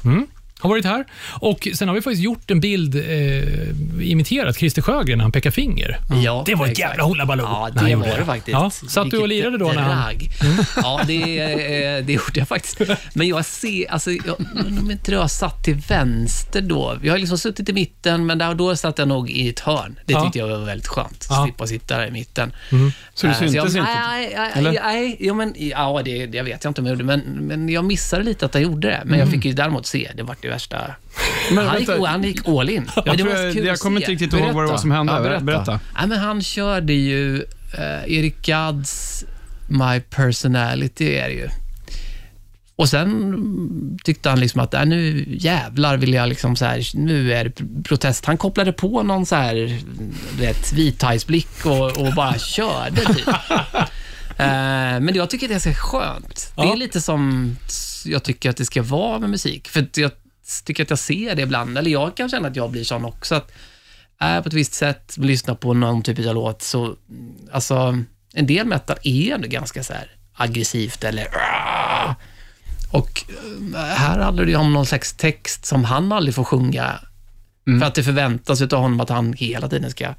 Har 0.61 0.69
varit 0.69 0.85
här. 0.85 1.05
Och 1.39 1.67
Sen 1.75 1.87
har 1.87 1.95
vi 1.95 2.01
faktiskt 2.01 2.23
gjort 2.23 2.51
en 2.51 2.59
bild, 2.59 2.95
eh, 2.95 4.11
imiterat 4.11 4.57
Christer 4.57 4.81
Sjögren 4.81 5.17
när 5.17 5.23
han 5.25 5.31
pekar 5.31 5.51
finger. 5.51 5.97
Ja, 6.23 6.43
Det 6.45 6.55
var 6.55 6.65
ett 6.65 6.71
exakt. 6.71 6.89
jävla 6.89 7.03
hullabaloo 7.03 7.45
Ja, 7.45 7.69
det 7.81 7.89
gjorde 7.89 8.09
var 8.09 8.17
det 8.17 8.25
faktiskt. 8.25 8.53
Ja. 8.53 8.69
Satt 8.69 9.11
du 9.11 9.17
och 9.17 9.23
Vilket 9.23 9.29
lirade 9.29 9.57
då 9.57 9.65
när 9.71 9.81
han... 9.81 10.03
drag. 10.05 10.27
Ja, 10.75 11.01
det, 11.07 11.39
eh, 11.41 12.05
det 12.05 12.13
gjorde 12.13 12.39
jag 12.39 12.47
faktiskt. 12.47 12.81
Men 13.13 13.27
jag 13.27 13.45
ser, 13.45 13.91
alltså, 13.91 14.11
jag, 14.11 14.35
om 14.79 14.91
inte 14.91 15.11
jag 15.11 15.31
satt 15.31 15.63
till 15.63 15.75
vänster 15.75 16.61
då. 16.61 16.97
Jag 17.03 17.13
har 17.13 17.17
liksom 17.19 17.37
suttit 17.37 17.69
i 17.69 17.73
mitten, 17.73 18.25
men 18.25 18.37
där, 18.37 18.53
då 18.53 18.75
satt 18.75 18.97
jag 18.97 19.07
nog 19.07 19.29
i 19.29 19.49
ett 19.49 19.59
hörn. 19.59 19.99
Det 20.05 20.13
Ja. 20.13 20.23
tyckte 20.23 20.39
jag 20.39 20.47
var 20.47 20.65
väldigt 20.65 20.87
skönt. 20.87 21.27
Ja. 21.29 21.43
Slippa 21.43 21.67
sitta 21.67 21.97
där 21.97 22.07
i 22.07 22.11
mitten. 22.11 22.53
Så 23.13 23.27
du 23.27 23.31
Eh, 23.31 23.39
syntes 23.39 23.55
inte? 23.75 23.81
Nej, 23.81 24.33
nej, 24.55 24.79
nej, 24.83 25.17
ja, 25.19 25.33
men, 25.33 25.53
ja 25.57 26.01
det, 26.05 26.25
det 26.25 26.41
vet 26.41 26.63
jag 26.63 26.69
inte 26.69 26.81
om 26.81 26.87
jag 26.87 26.93
gjorde, 26.93 27.03
men, 27.03 27.19
men 27.21 27.69
jag 27.69 27.85
missade 27.85 28.23
lite 28.23 28.45
att 28.45 28.53
jag 28.53 28.63
gjorde 28.63 28.87
det. 28.87 29.01
Men 29.05 29.19
jag 29.19 29.29
fick 29.31 29.45
ju 29.45 29.53
däremot 29.53 29.85
se, 29.85 30.11
det 30.15 30.23
var 30.23 30.35
det 30.41 30.50
värsta. 30.51 30.95
Men 31.51 31.67
han, 31.67 31.79
gick, 31.79 31.89
han 31.89 32.23
gick 32.23 32.47
all 32.47 32.69
in. 32.69 32.83
Men 32.95 33.03
Jag, 33.05 33.17
det 33.17 33.23
tror 33.23 33.35
jag, 33.35 33.55
jag 33.65 33.79
kommer 33.79 33.99
inte 34.01 34.11
riktigt 34.11 34.33
ihåg 34.33 34.51
vad 34.51 34.63
det 34.65 34.71
var 34.71 34.77
som 34.77 34.91
hände. 34.91 35.13
Ja, 35.13 35.19
berätta. 35.21 35.43
berätta. 35.43 35.79
Ja, 35.95 36.05
men 36.05 36.19
han 36.19 36.41
körde 36.41 36.93
ju 36.93 37.37
eh, 37.77 38.17
Eric 38.17 38.35
Gadds 38.41 39.25
My 39.67 39.99
Personality 39.99 41.13
är 41.15 41.27
det 41.29 41.33
ju. 41.35 41.47
Och 42.75 42.89
sen 42.89 43.99
tyckte 44.03 44.29
han 44.29 44.39
liksom 44.39 44.61
att 44.61 44.73
äh, 44.73 44.85
nu 44.85 45.25
jävlar 45.27 45.97
vill 45.97 46.13
jag 46.13 46.29
liksom 46.29 46.55
så 46.55 46.65
här, 46.65 46.83
nu 46.93 47.33
är 47.33 47.43
det 47.43 47.83
protest. 47.83 48.25
Han 48.25 48.37
kopplade 48.37 48.73
på 48.73 49.03
någon 49.03 49.25
så 49.25 49.35
här, 49.35 49.77
vet, 50.39 50.73
vithajsblick 50.73 51.65
och, 51.65 51.97
och 51.97 52.13
bara 52.13 52.37
körde 52.39 53.01
typ. 53.13 53.27
Eh, 54.37 54.99
men 54.99 55.15
jag 55.15 55.29
tycker 55.29 55.47
det 55.47 55.53
är 55.53 55.59
så 55.59 55.73
skönt. 55.73 56.53
Det 56.55 56.61
är 56.61 56.65
Ja. 56.65 56.73
lite 56.75 57.01
som 57.01 57.55
jag 58.05 58.23
tycker 58.23 58.49
att 58.49 58.57
det 58.57 58.65
ska 58.65 58.81
vara 58.83 59.19
med 59.19 59.29
musik. 59.29 59.67
För 59.67 59.79
att 59.81 59.97
jag 59.97 60.11
tycker 60.65 60.83
att 60.83 60.89
jag 60.89 60.99
ser 60.99 61.35
det 61.35 61.41
ibland, 61.41 61.77
eller 61.77 61.91
jag 61.91 62.17
kan 62.17 62.29
känna 62.29 62.47
att 62.47 62.55
jag 62.55 62.71
blir 62.71 62.83
sån 62.83 63.05
också. 63.05 63.35
Att 63.35 63.51
är 64.17 64.41
på 64.41 64.47
ett 64.47 64.53
visst 64.53 64.73
sätt, 64.73 65.17
lyssnar 65.17 65.55
på 65.55 65.73
någon 65.73 66.03
typ 66.03 66.27
av 66.27 66.35
låt, 66.35 66.61
så 66.61 66.85
mm, 66.85 66.97
alltså, 67.51 68.03
en 68.33 68.47
del 68.47 68.67
metal 68.67 68.97
är 69.03 69.33
ändå 69.33 69.47
ganska 69.47 69.83
så 69.83 69.93
här 69.93 70.15
aggressivt 70.33 71.03
eller 71.03 71.27
och 72.91 73.23
eh, 73.75 73.81
här 73.81 74.19
handlar 74.19 74.45
det 74.45 74.51
ju 74.51 74.57
om 74.57 74.73
någon 74.73 74.85
slags 74.85 75.13
text 75.13 75.65
som 75.65 75.83
han 75.83 76.11
aldrig 76.11 76.35
får 76.35 76.43
sjunga 76.43 76.99
för 77.65 77.83
att 77.83 77.95
det 77.95 78.03
förväntas 78.03 78.61
av 78.61 78.71
honom 78.79 78.99
att 78.99 79.09
han 79.09 79.33
hela 79.33 79.69
tiden 79.69 79.91
ska 79.91 80.13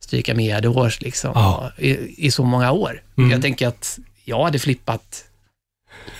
stryka 0.00 0.34
med 0.34 0.66
års 0.66 1.00
liksom, 1.00 1.32
Ja. 1.34 1.72
i, 1.78 2.26
i 2.26 2.30
så 2.30 2.44
många 2.44 2.72
år. 2.72 3.02
Jag 3.30 3.42
tänker 3.42 3.68
att 3.68 3.98
jag 4.24 4.44
hade 4.44 4.58
flippat 4.58 5.24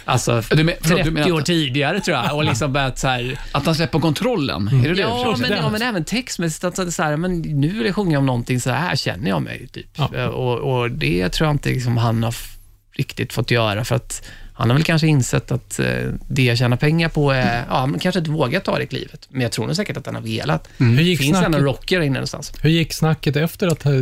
Alltså, 0.07 0.43
Du 0.50 0.64
men- 0.64 0.75
förlåt, 0.81 0.99
du 0.99 1.02
30 1.04 1.11
menar 1.11 1.33
år 1.33 1.38
att- 1.40 1.47
tidigare 1.47 2.00
tror 2.00 2.16
jag 2.16 2.37
och 2.37 2.45
liksom 2.45 2.73
börjat 2.73 2.99
så 2.99 3.09
här, 3.09 3.40
Att 3.52 3.66
han 3.66 3.75
släpper 3.75 3.99
kontrollen, 3.99 4.69
är 4.69 4.73
det 4.83 4.88
det 4.88 4.95
du 4.95 5.00
Ja, 5.00 5.33
försöker 5.35 5.50
men, 5.54 5.64
ja, 5.64 5.71
men 5.71 5.83
även 5.83 6.04
textmässigt. 6.04 6.64
Att, 6.64 6.93
så 6.95 7.02
här, 7.02 7.16
men 7.16 7.40
nu 7.40 7.69
vill 7.69 7.87
jag 7.87 7.95
sjunga 7.95 8.19
om 8.19 8.26
någonting, 8.26 8.61
så 8.61 8.71
här 8.71 8.97
känner 8.97 9.28
jag 9.31 9.43
mig. 9.43 9.69
Typ. 9.73 9.87
Ja. 9.97 10.28
Och, 10.28 10.59
och 10.83 10.90
det 10.90 11.28
tror 11.28 11.47
jag 11.49 11.54
inte 11.54 11.69
liksom, 11.69 11.97
han 11.97 12.23
har 12.25 12.35
riktigt 12.93 13.33
fått 13.33 13.50
göra, 13.50 13.85
för 13.85 13.97
att 13.97 14.26
han 14.56 14.70
har 14.70 14.75
väl 14.76 14.84
kanske 14.84 15.06
insett 15.06 15.52
att 15.52 15.78
eh, 15.78 15.87
det 16.28 16.42
jag 16.42 16.58
tjänar 16.58 16.76
pengar 16.76 17.08
på 17.08 17.30
är, 17.30 17.64
ja, 17.68 17.87
men 17.87 18.00
kanske 18.00 18.18
inte 18.18 18.30
vågat 18.30 18.64
ta 18.64 18.78
det 18.78 18.87
klivet. 18.87 19.26
Men 19.30 19.40
jag 19.40 19.52
tror 19.52 19.66
nog 19.66 19.76
säkert 19.76 19.96
att 19.96 20.06
han 20.06 20.14
har 20.14 20.23
velat. 20.23 20.68
Hur, 20.78 20.96
Det 20.96 21.02
gick 21.02 21.20
finns 21.20 21.38
snacket, 21.38 21.61
rocker 21.62 22.00
inne 22.00 22.14
någonstans. 22.14 22.52
hur 22.62 22.70
gick 22.70 22.92
snacket 22.92 23.37
efter 23.37 23.66
att 23.66 23.87
eh, 23.87 23.92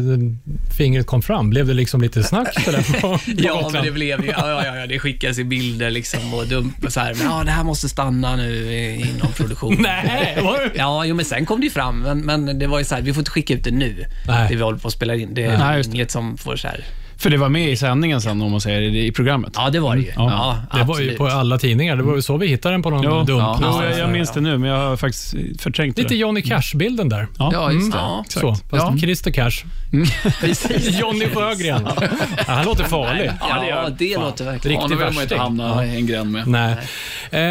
fingret 0.78 1.06
kom 1.06 1.22
fram? 1.22 1.50
Blev 1.50 1.66
det 1.66 1.74
liksom 1.74 2.00
lite 2.02 2.22
snack 2.22 2.64
på, 2.64 2.72
på 3.00 3.18
Ja, 3.26 3.70
men 3.72 3.84
det 3.84 3.90
blev 3.90 4.24
ju, 4.24 4.30
ja, 4.30 4.64
ja, 4.64 4.76
ja, 4.76 4.86
det 4.86 4.98
skickas 4.98 5.38
i 5.38 5.44
bilder 5.44 5.90
liksom 5.90 6.34
och 6.34 6.46
dum, 6.46 6.72
så 6.88 7.00
här, 7.00 7.14
men, 7.14 7.26
ja, 7.26 7.44
det 7.44 7.50
här 7.50 7.64
måste 7.64 7.88
stanna 7.88 8.36
nu 8.36 8.72
inom 8.94 9.32
produktion. 9.32 9.76
Nej, 9.82 10.38
Ja, 10.74 11.04
jo, 11.04 11.14
men 11.14 11.24
sen 11.24 11.46
kom 11.46 11.60
det 11.60 11.64
ju 11.64 11.70
fram, 11.70 12.00
men, 12.00 12.18
men 12.18 12.58
det 12.58 12.66
var 12.66 12.78
ju 12.78 12.84
så 12.84 12.94
här, 12.94 13.02
vi 13.02 13.12
får 13.12 13.20
inte 13.20 13.30
skicka 13.30 13.54
ut 13.54 13.64
det 13.64 13.70
nu. 13.70 14.04
Nej. 14.26 14.48
Det 14.48 14.56
vi 14.56 14.62
håller 14.62 14.78
på 14.78 14.88
att 14.88 14.94
spela 14.94 15.14
in. 15.14 15.34
Det 15.34 15.44
är 15.44 15.58
Nej, 15.58 15.82
inget 15.92 16.10
som 16.10 16.38
får 16.38 16.56
så 16.56 16.68
här... 16.68 16.84
För 17.22 17.30
det 17.30 17.36
var 17.36 17.48
med 17.48 17.70
i 17.70 17.76
sändningen 17.76 18.20
sen, 18.20 18.42
om 18.42 18.50
man 18.50 18.60
säger 18.60 18.80
i 18.82 19.06
i 19.06 19.12
programmet. 19.12 19.52
Ja, 19.56 19.70
det 19.70 19.80
var 19.80 19.96
det 19.96 20.02
ju. 20.02 20.12
Ja, 20.16 20.56
Det 20.74 20.84
var 20.84 21.00
ju 21.00 21.16
på 21.16 21.26
alla 21.26 21.58
tidningar. 21.58 21.96
Det 21.96 22.02
var 22.02 22.16
ju 22.16 22.22
så 22.22 22.36
vi 22.36 22.46
hittade 22.46 22.74
den 22.74 22.82
på 22.82 22.90
någon 22.90 23.02
Jo, 23.04 23.22
dunk. 23.22 23.42
ja, 23.62 23.84
jag, 23.90 23.98
jag 23.98 24.10
minns 24.12 24.32
det 24.32 24.40
nu, 24.40 24.58
men 24.58 24.70
jag 24.70 24.76
har 24.88 24.96
faktiskt 24.96 25.34
förträngt 25.60 25.98
Lite 25.98 26.08
det. 26.08 26.16
Johnny 26.16 26.42
Cash-bilden 26.42 27.08
där. 27.08 27.26
Ja, 27.38 27.72
just 27.72 27.92
det. 27.92 27.98
Mm. 27.98 28.10
Ja. 28.10 28.24
Så, 28.28 28.54
fast 28.54 28.64
Ja. 28.72 28.96
Christer 29.00 29.30
Cash. 29.30 29.50
Precis. 30.40 31.00
Johnny 31.00 31.26
Sjögren. 31.34 31.88
Ja, 31.96 32.06
han 32.46 32.64
låter 32.64 32.84
farlig. 32.84 33.30
Ja, 33.40 33.88
det 33.98 34.16
låter 34.18 34.44
verkligen. 34.44 34.52
Riktigt 34.54 34.76
Honom 34.80 34.90
vill 34.90 34.98
man 34.98 35.08
inte 35.08 35.18
värsting. 35.20 35.38
hamna 35.38 35.86
i 35.86 35.96
en 35.96 36.06
gränd 36.06 36.30
med. 36.32 36.46
Nej. 36.48 36.76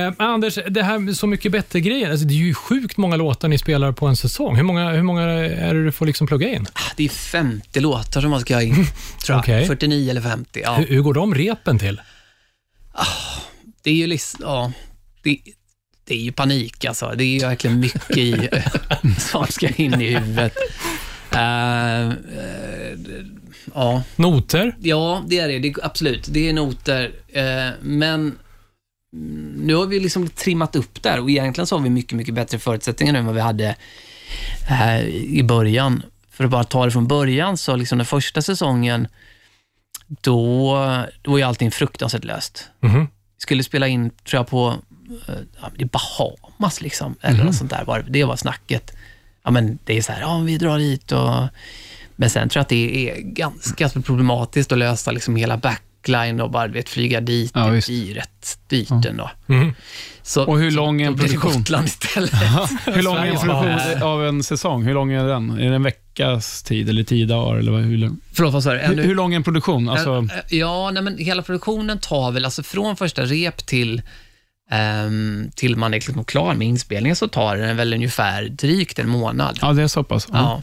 Eh, 0.05 0.13
Anders, 0.17 0.57
det 0.69 0.83
här 0.83 0.99
med 0.99 1.17
Så 1.17 1.27
mycket 1.27 1.51
bättre-grejen. 1.51 2.11
Alltså, 2.11 2.25
det 2.25 2.33
är 2.33 2.35
ju 2.35 2.53
sjukt 2.53 2.97
många 2.97 3.15
låtar 3.15 3.47
ni 3.47 3.57
spelar 3.57 3.91
på 3.91 4.07
en 4.07 4.15
säsong. 4.15 4.55
Hur 4.55 4.63
många, 4.63 4.89
hur 4.91 5.03
många 5.03 5.21
är 5.21 5.73
det 5.73 5.83
du 5.85 5.91
får 5.91 6.05
liksom 6.05 6.27
plugga 6.27 6.49
in? 6.49 6.67
Det 6.97 7.05
är 7.05 7.09
50 7.09 7.79
låtar 7.79 8.21
som 8.21 8.29
man 8.29 8.39
ska 8.39 8.53
ha 8.55 8.61
in, 8.61 8.75
tror 9.25 9.43
jag. 9.47 9.60
Okej. 9.63 9.67
49 9.67 10.09
eller 10.09 10.21
50. 10.21 10.61
Ja. 10.63 10.75
Hur, 10.75 10.85
hur 10.85 11.01
går 11.01 11.13
de 11.13 11.35
repen 11.35 11.79
till? 11.79 12.01
Det 13.83 13.89
är 13.89 13.95
ju 13.95 14.07
liksom, 14.07 14.39
ja, 14.43 14.71
det, 15.23 15.39
det 16.05 16.13
är 16.15 16.21
ju 16.21 16.31
panik 16.31 16.85
alltså. 16.85 17.13
Det 17.15 17.23
är 17.23 17.27
ju 17.27 17.39
verkligen 17.39 17.79
mycket 17.79 18.17
i, 18.17 18.49
som 19.19 19.47
ska 19.47 19.67
in 19.67 20.01
i 20.01 20.15
huvudet. 20.15 20.57
Eh, 21.31 22.09
eh, 22.09 22.13
ja. 23.73 24.03
Noter? 24.15 24.75
ja, 24.79 25.23
det 25.27 25.39
är 25.39 25.47
det. 25.47 25.59
det. 25.59 25.75
Absolut, 25.83 26.27
det 26.31 26.49
är 26.49 26.53
noter. 26.53 27.11
Eh, 27.27 27.69
men 27.81 28.37
nu 29.55 29.75
har 29.75 29.85
vi 29.85 29.99
liksom 29.99 30.29
trimmat 30.29 30.75
upp 30.75 31.03
där 31.03 31.19
och 31.19 31.29
egentligen 31.29 31.67
så 31.67 31.77
har 31.77 31.83
vi 31.83 31.89
mycket, 31.89 32.17
mycket 32.17 32.33
bättre 32.33 32.59
förutsättningar 32.59 33.13
nu 33.13 33.19
än 33.19 33.25
vad 33.25 33.35
vi 33.35 33.41
hade 33.41 33.75
i 35.09 35.43
början. 35.43 36.03
För 36.31 36.43
att 36.43 36.49
bara 36.49 36.63
ta 36.63 36.85
det 36.85 36.91
från 36.91 37.07
början, 37.07 37.57
så 37.57 37.75
liksom 37.75 37.97
den 37.97 38.05
första 38.05 38.41
säsongen, 38.41 39.07
då, 40.21 41.05
då 41.21 41.37
ju 41.39 41.43
allting 41.45 41.71
fruktansvärt 41.71 42.23
löst 42.23 42.69
Mhm. 42.79 43.07
skulle 43.37 43.63
spela 43.63 43.87
in, 43.87 44.09
tror 44.09 44.39
jag, 44.39 44.47
på 44.47 44.75
eh, 45.27 45.85
Bahamas, 45.91 46.81
liksom, 46.81 47.15
eller 47.21 47.43
något 47.43 47.55
sånt 47.55 47.69
där. 47.69 47.83
Var, 47.85 48.05
det 48.09 48.23
var 48.23 48.35
snacket. 48.35 48.91
Ja, 49.43 49.51
men 49.51 49.79
det 49.85 49.97
är 49.97 50.01
så 50.01 50.11
här, 50.11 50.21
ja, 50.21 50.39
vi 50.39 50.57
drar 50.57 50.79
hit 50.79 51.11
och... 51.11 51.47
Men 52.15 52.29
sen 52.29 52.49
tror 52.49 52.59
jag 52.59 52.61
att 52.63 52.69
det 52.69 53.09
är 53.09 53.21
ganska 53.21 53.89
problematiskt 53.89 54.71
att 54.71 54.77
lösa 54.77 55.11
liksom 55.11 55.35
hela 55.35 55.57
backline 56.01 56.41
och 56.41 56.51
bara 56.51 56.67
vet, 56.67 56.89
flyga 56.89 57.21
dit. 57.21 57.51
Ja, 57.55 57.65
det 57.67 57.85
blir 57.87 58.13
rätt 58.13 58.57
dyrt 58.67 59.05
ändå. 59.05 59.31
Mhm. 59.45 59.73
Så, 60.23 60.45
Och 60.45 60.59
hur 60.59 60.71
lång 60.71 61.01
är 61.01 61.07
en 61.07 61.17
produktion? 61.17 61.51
Gotland 61.53 61.87
istället. 61.87 62.31
Hur 62.85 63.01
lång 63.03 63.17
är 63.17 63.25
en 63.25 63.37
produktion 63.37 64.01
av 64.03 64.25
en 64.27 64.43
säsong? 64.43 64.83
Hur 64.83 64.93
lång 64.93 65.11
är 65.11 65.27
den? 65.27 65.49
Är 65.49 65.69
det 65.69 65.75
en 65.75 65.83
veckas 65.83 66.63
tid 66.63 66.89
eller 66.89 67.03
tio 67.03 67.25
dagar? 67.25 67.57
Eller 67.59 67.71
vad, 67.71 67.81
hur, 67.81 67.97
lång- 67.97 68.17
Förlåt, 68.33 68.53
vad 68.53 68.63
sa 68.63 68.73
du? 68.73 68.79
hur, 68.79 69.03
hur 69.03 69.15
lång 69.15 69.31
är 69.33 69.35
en 69.35 69.43
produktion? 69.43 69.89
Alltså, 69.89 70.27
Ja, 70.49 70.91
nej, 70.91 71.03
men 71.03 71.17
hela 71.17 71.41
produktionen 71.41 71.99
tar 71.99 72.31
väl, 72.31 72.45
alltså 72.45 72.63
från 72.63 72.95
första 72.97 73.21
rep 73.25 73.65
till, 73.65 74.01
ehm, 74.71 75.51
till 75.55 75.75
man 75.75 75.93
är 75.93 75.97
liksom 75.97 76.23
klar 76.23 76.53
med 76.53 76.67
inspelningen, 76.67 77.15
så 77.15 77.27
tar 77.27 77.57
den 77.57 77.77
väl 77.77 77.93
ungefär 77.93 78.43
drygt 78.43 78.99
en 78.99 79.09
månad. 79.09 79.57
ja, 79.61 79.73
det 79.73 79.83
är 79.83 79.87
så 79.87 80.03
pass. 80.03 80.27
Ja. 80.31 80.37
Ja. 80.39 80.61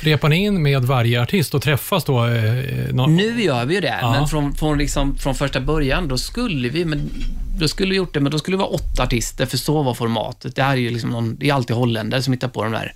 Repar 0.00 0.28
ni 0.28 0.36
in 0.44 0.62
med 0.62 0.82
varje 0.84 1.22
artist 1.22 1.54
och 1.54 1.62
träffas 1.62 2.04
då? 2.04 2.26
Eh, 2.26 2.64
nå- 2.92 3.06
Nu 3.06 3.42
gör 3.42 3.64
vi 3.64 3.74
ju 3.74 3.80
det, 3.80 3.98
Ja. 4.00 4.10
men 4.12 4.28
från, 4.28 4.54
från, 4.54 4.78
liksom, 4.78 5.16
från 5.18 5.34
första 5.34 5.60
början, 5.60 6.08
då 6.08 6.18
skulle 6.18 6.68
vi, 6.68 6.84
men, 6.84 7.10
då 7.58 7.68
skulle 7.68 7.90
vi 7.90 7.96
gjort 7.96 8.14
det, 8.14 8.20
men 8.20 8.32
då 8.32 8.38
skulle 8.38 8.54
det 8.56 8.58
vara 8.58 8.68
åtta 8.68 9.02
artister, 9.02 9.46
för 9.46 9.56
så 9.56 9.82
var 9.82 9.94
formatet. 9.94 10.56
Det 10.56 10.62
här 10.62 10.72
är 10.72 10.76
ju 10.80 10.90
liksom 10.90 11.10
någon, 11.10 11.36
det 11.36 11.48
är 11.50 11.54
alltid 11.54 11.76
holländare 11.76 12.22
som 12.22 12.32
hittar 12.32 12.48
på 12.48 12.62
de 12.64 12.72
där 12.72 12.92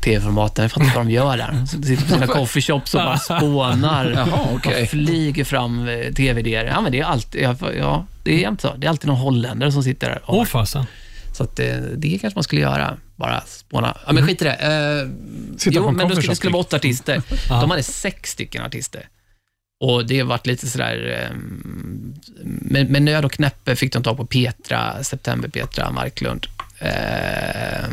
tv-formaten. 0.00 0.62
Jag 0.62 0.72
fattar 0.72 0.84
inte 0.84 0.96
vad 0.96 1.06
de 1.06 1.12
gör 1.12 1.36
där. 1.36 1.52
De 1.52 1.66
sitter 1.66 2.02
på 2.04 2.12
sina 2.12 2.26
coffeeshops 2.38 2.94
och 2.94 3.00
bara 3.00 3.18
spånar 3.18 4.10
Jaha, 4.16 4.48
okej. 4.54 4.82
och 4.82 4.88
flyger 4.88 5.44
fram 5.44 5.88
eh, 5.88 6.12
tv-idéer. 6.12 6.64
Ja, 6.64 6.80
men 6.80 6.92
det 6.92 7.00
är 7.00 7.04
alltid, 7.04 7.42
ja, 7.42 7.56
ja, 7.78 8.06
det 8.22 8.34
är 8.34 8.38
jämt 8.38 8.60
så. 8.60 8.74
Det 8.76 8.86
är 8.86 8.90
alltid 8.90 9.08
någon 9.08 9.16
holländare 9.16 9.72
som 9.72 9.82
sitter 9.82 10.08
där. 10.08 10.22
Åh 10.26 10.44
fasen. 10.44 10.86
Så 11.32 11.44
att, 11.44 11.58
eh, 11.58 11.76
det 11.96 12.18
kanske 12.20 12.36
man 12.36 12.44
skulle 12.44 12.60
göra. 12.60 12.96
Bara 13.16 13.40
spåna. 13.40 13.96
Ja, 14.06 14.12
men 14.12 14.26
skit 14.26 14.42
i 14.42 14.44
det. 14.44 14.52
Eh, 14.52 15.08
Sitta 15.58 15.76
jo, 15.76 15.88
en 15.88 15.94
men 15.96 16.08
då 16.08 16.14
skulle, 16.14 16.28
det 16.28 16.36
skulle 16.36 16.52
vara 16.52 16.60
åtta 16.60 16.76
artister. 16.76 17.22
De 17.48 17.70
hade 17.70 17.82
sex 17.82 18.30
stycken 18.30 18.62
artister. 18.62 19.08
Och 19.80 20.06
det 20.06 20.18
har 20.18 20.26
varit 20.26 20.46
lite 20.46 20.66
sådär, 20.68 21.20
eh, 21.30 21.36
med, 22.44 22.90
med 22.90 23.02
nöd 23.02 23.24
och 23.24 23.32
knäppe 23.32 23.76
fick 23.76 23.92
de 23.92 24.02
tag 24.02 24.16
på 24.16 24.26
Petra, 24.26 25.04
September 25.04 25.48
Petra 25.48 25.90
Marklund. 25.90 26.46
Eh, 26.78 27.84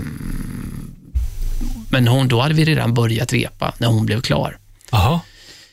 men 1.91 2.07
hon, 2.07 2.27
då 2.27 2.41
hade 2.41 2.53
vi 2.53 2.65
redan 2.65 2.93
börjat 2.93 3.33
repa 3.33 3.73
när 3.77 3.87
hon 3.87 4.05
blev 4.05 4.21
klar. 4.21 4.57
Jaha. 4.91 5.19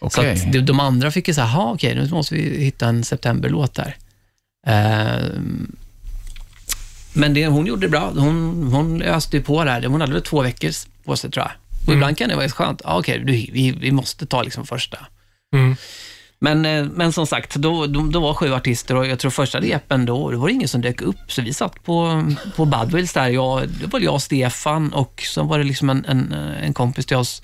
Så 0.01 0.07
Okej. 0.07 0.33
att 0.33 0.53
de, 0.53 0.61
de 0.61 0.81
andra 0.81 1.11
fick 1.11 1.29
ju 1.29 1.35
säga, 1.35 1.47
jaha 1.47 1.73
okej, 1.73 1.95
nu 1.95 2.09
måste 2.09 2.35
vi 2.35 2.65
hitta 2.65 2.89
en 2.89 3.05
septemberlåt 3.05 3.75
där. 3.75 3.97
Eh, 4.67 5.29
men 7.13 7.35
det, 7.35 7.47
hon 7.47 7.67
gjorde 7.67 7.87
det 7.87 7.91
bra. 7.91 8.13
Hon, 8.17 8.69
hon 8.73 9.03
öste 9.03 9.37
ju 9.37 9.43
på 9.43 9.65
där. 9.65 9.85
Hon 9.85 10.01
hade 10.01 10.13
väl 10.13 10.23
två 10.23 10.43
veckor 10.43 10.71
på 11.05 11.17
sig 11.17 11.31
tror 11.31 11.45
jag. 11.45 11.53
Och 11.89 11.95
ibland 11.95 12.19
kan 12.19 12.29
det 12.29 12.37
vara 12.37 12.49
skönt. 12.49 12.81
Ja, 12.85 12.99
okej, 12.99 13.19
du, 13.19 13.33
vi, 13.33 13.71
vi 13.81 13.93
måste 13.93 14.27
ta 14.27 14.43
liksom 14.43 14.67
första. 14.67 14.99
Mm. 15.55 15.77
Men, 16.41 16.67
eh, 16.67 16.85
men 16.85 17.13
som 17.13 17.27
sagt, 17.27 17.55
då, 17.55 17.87
då, 17.87 18.03
då 18.03 18.21
var 18.21 18.35
sju 18.35 18.55
artister 18.55 18.97
och 18.97 19.07
jag 19.07 19.19
tror 19.19 19.31
första 19.31 19.61
repen 19.61 20.07
då, 20.07 20.31
då 20.31 20.39
var 20.39 20.49
det 20.49 20.55
ingen 20.55 20.69
som 20.69 20.81
dök 20.81 21.03
upp. 21.03 21.33
Så 21.33 21.43
vi 21.43 21.55
satt 21.55 21.85
på, 21.85 22.25
på 22.57 22.65
Budwills 22.65 23.13
där. 23.13 23.29
Jag, 23.29 23.69
det 23.69 23.87
var 23.87 24.01
jag 24.01 24.15
och 24.15 24.23
Stefan 24.23 24.93
och 24.93 25.23
så 25.27 25.43
var 25.43 25.59
det 25.59 25.65
liksom 25.65 25.91
en, 25.91 26.05
en, 26.05 26.33
en 26.33 26.75
kompis 26.75 27.07
till 27.07 27.17
oss, 27.17 27.43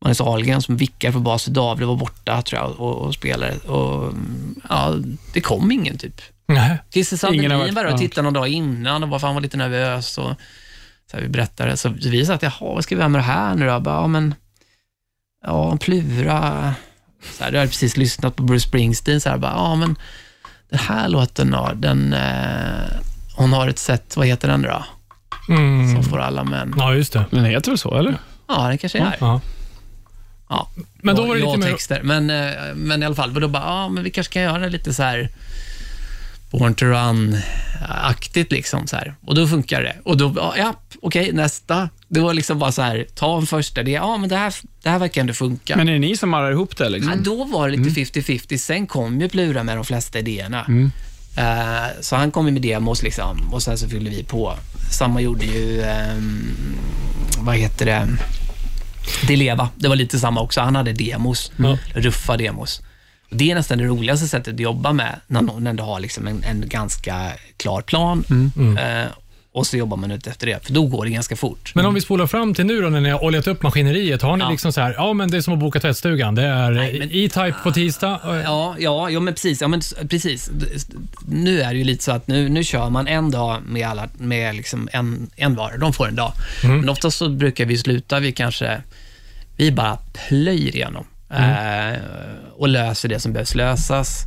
Magnus 0.00 0.20
Ahlgren, 0.20 0.62
som 0.62 0.76
vickade 0.76 1.12
på 1.12 1.20
bas. 1.20 1.44
David 1.44 1.86
var 1.86 1.96
borta 1.96 2.42
tror 2.42 2.60
jag 2.60 2.80
och, 2.80 2.98
och 2.98 3.14
spelade. 3.14 3.58
Och, 3.58 4.14
ja, 4.68 4.94
det 5.32 5.40
kom 5.40 5.72
ingen 5.72 5.98
typ. 5.98 6.20
Christer 6.92 7.16
Sandelin 7.16 7.74
var 7.74 7.84
där 7.84 7.92
och 7.92 7.98
tittade 7.98 8.22
någon 8.22 8.34
dag 8.34 8.48
innan 8.48 9.02
och 9.02 9.08
bara, 9.08 9.20
fan 9.20 9.34
var 9.34 9.42
lite 9.42 9.56
nervös. 9.56 10.18
Och, 10.18 10.34
så 11.10 11.16
här, 11.16 11.22
vi 11.22 11.28
berättade, 11.28 11.76
så 11.76 11.88
vi 11.88 12.26
sa 12.26 12.34
att, 12.34 12.42
jaha, 12.42 12.52
vad 12.60 12.84
ska 12.84 12.94
vi 12.94 12.98
göra 12.98 13.08
med 13.08 13.18
det 13.18 13.24
här 13.24 13.54
nu 13.54 13.66
då? 13.66 13.80
Bara, 13.80 13.94
ja, 13.94 14.06
men, 14.06 14.34
ja, 15.46 15.76
Plura. 15.80 16.74
Så 17.38 17.44
här, 17.44 17.52
jag 17.52 17.58
hade 17.58 17.70
precis 17.70 17.96
lyssnat 17.96 18.36
på 18.36 18.42
Bruce 18.42 18.68
Springsteen, 18.68 19.20
så 19.20 19.30
här, 19.30 19.38
bara, 19.38 19.52
ja, 19.52 19.74
men 19.74 19.96
den 20.70 20.78
här 20.78 21.08
låten 21.08 21.50
då, 21.50 21.70
den, 21.74 22.12
eh, 22.12 22.96
hon 23.36 23.52
har 23.52 23.68
ett 23.68 23.78
sätt, 23.78 24.16
vad 24.16 24.26
heter 24.26 24.48
den 24.48 24.62
då? 24.62 24.84
Mm. 25.48 25.94
Som 25.94 26.04
får 26.04 26.18
alla 26.20 26.44
män. 26.44 26.74
Ja, 26.78 26.94
just 26.94 27.12
det. 27.12 27.24
Men 27.30 27.42
det 27.44 27.50
heter 27.50 27.70
väl 27.70 27.78
så, 27.78 27.98
eller? 27.98 28.18
Ja, 28.48 28.68
den 28.68 28.78
kanske 28.78 28.98
är. 28.98 29.16
Ja. 29.20 29.40
Ja. 30.48 30.68
Men 30.94 31.16
då 31.16 31.26
var 31.26 31.34
det 31.34 31.40
lite 31.40 31.58
mer... 31.58 31.66
texter. 31.66 32.00
Men, 32.02 32.30
eh, 32.30 32.52
men 32.74 33.02
i 33.02 33.06
alla 33.06 33.14
fall, 33.14 33.34
då 33.34 33.48
bara, 33.48 33.62
ja, 33.62 33.88
men 33.88 34.04
vi 34.04 34.10
kanske 34.10 34.32
kan 34.32 34.42
göra 34.42 34.58
det 34.58 34.68
lite 34.68 34.94
så 34.94 35.02
här 35.02 35.28
Born 36.52 36.74
to 36.74 36.84
Run-aktigt 36.86 38.52
liksom 38.52 38.86
så 38.86 38.96
här. 38.96 39.14
Och 39.26 39.34
då 39.34 39.48
funkar 39.48 39.82
det. 39.82 39.96
Och 40.04 40.16
då, 40.16 40.32
ja, 40.36 40.54
ja 40.58 40.74
okej, 41.02 41.32
nästa. 41.32 41.88
Det 42.08 42.20
var 42.20 42.34
liksom 42.34 42.58
bara 42.58 42.72
så 42.72 42.82
här, 42.82 43.06
ta 43.14 43.38
en 43.38 43.46
första. 43.46 43.82
Det, 43.82 43.90
ja, 43.90 44.16
men 44.16 44.28
det 44.28 44.36
här, 44.36 44.54
det 44.82 44.90
här 44.90 44.98
verkar 44.98 45.20
ändå 45.20 45.32
funka. 45.34 45.76
Men 45.76 45.88
är 45.88 45.92
det 45.92 45.98
ni 45.98 46.16
som 46.16 46.30
marrar 46.30 46.50
ihop 46.52 46.76
det? 46.76 46.84
ja, 46.84 46.90
Liksom? 46.90 47.22
då 47.22 47.44
var 47.44 47.68
det 47.70 47.76
lite 47.76 48.00
50-50. 48.20 48.56
Sen 48.58 48.86
kom 48.86 49.20
ju 49.20 49.28
Plura 49.28 49.62
med 49.62 49.76
de 49.76 49.84
flesta 49.84 50.18
idéerna. 50.18 50.66
Eh, 51.36 52.00
så 52.00 52.16
han 52.16 52.30
kom 52.30 52.44
med 52.44 52.62
demos 52.62 53.02
liksom, 53.02 53.52
och 53.52 53.62
sen 53.62 53.78
så 53.78 53.88
fyllde 53.88 54.10
vi 54.10 54.24
på. 54.24 54.54
Samma 54.90 55.20
gjorde 55.20 55.44
ju, 55.44 55.82
ehm, 55.82 56.54
vad 57.38 57.56
heter 57.56 57.86
det, 57.86 58.08
Dileva. 59.26 59.68
Det 59.76 59.88
var 59.88 59.96
lite 59.96 60.18
samma 60.18 60.40
också. 60.40 60.60
Han 60.60 60.76
hade 60.76 60.92
demos, 60.92 61.52
Ja. 61.56 61.78
ruffa 61.94 62.36
demos. 62.36 62.82
Det 63.32 63.50
är 63.50 63.54
nästan 63.54 63.78
det 63.78 63.84
roligaste 63.84 64.26
sättet 64.28 64.54
att 64.54 64.60
jobba 64.60 64.92
med, 64.92 65.20
när 65.26 65.42
någon 65.42 65.66
ändå 65.66 65.84
har 65.84 66.00
liksom 66.00 66.26
en, 66.26 66.44
en 66.44 66.64
ganska 66.68 67.30
klar 67.56 67.82
plan. 67.82 68.24
Eh, 68.78 69.06
och 69.54 69.66
så 69.66 69.76
jobbar 69.76 69.96
man 69.96 70.10
ut 70.10 70.26
efter 70.26 70.46
det, 70.46 70.66
för 70.66 70.72
då 70.72 70.86
går 70.86 71.04
det 71.04 71.10
ganska 71.10 71.36
fort. 71.36 71.72
Men 71.74 71.86
om 71.86 71.94
vi 71.94 72.00
spolar 72.00 72.26
fram 72.26 72.54
till 72.54 72.66
nu 72.66 72.80
då 72.80 72.88
när 72.88 73.00
ni 73.00 73.10
har 73.10 73.24
oljat 73.24 73.46
upp 73.46 73.62
maskineriet. 73.62 74.22
Har 74.22 74.36
ni 74.36 74.44
Ja. 74.44 74.50
liksom 74.50 74.72
så 74.72 74.80
här, 74.80 74.94
ja 74.96 75.12
men 75.12 75.30
det 75.30 75.36
är 75.36 75.40
som 75.40 75.52
att 75.54 75.58
boka 75.60 75.80
tvättstugan. 75.80 76.34
Det 76.34 76.42
är 76.42 76.72
E-Type 77.02 77.54
på 77.62 77.70
tisdag. 77.72 78.20
Ja, 78.24 78.74
ja, 78.78 79.10
ja 79.10 79.20
men 79.20 79.34
precis. 79.34 79.60
Ja, 79.60 79.68
men 79.68 79.80
precis. 80.10 80.50
Nu 81.28 81.60
är 81.62 81.72
det 81.72 81.78
ju 81.78 81.84
lite 81.84 82.04
så 82.04 82.12
att 82.12 82.26
nu, 82.26 82.48
nu 82.48 82.64
kör 82.64 82.90
man 82.90 83.06
en 83.08 83.30
dag 83.30 83.58
med, 83.66 83.88
alla, 83.88 84.08
med 84.18 84.54
liksom 84.54 84.88
en, 84.92 85.30
en 85.36 85.54
var. 85.54 85.78
De 85.78 85.92
får 85.92 86.08
en 86.08 86.16
dag. 86.16 86.32
Men 86.62 86.88
oftast 86.88 87.18
så 87.18 87.28
brukar 87.28 87.64
vi 87.64 87.78
sluta, 87.78 88.20
vi 88.20 88.32
kanske, 88.32 88.82
vi 89.56 89.72
bara 89.72 89.98
plöjer 90.28 90.76
igenom 90.76 91.04
eh, 91.32 91.98
och 92.56 92.68
löser 92.68 93.08
det 93.08 93.20
som 93.20 93.32
behövs 93.32 93.54
lösas. 93.54 94.24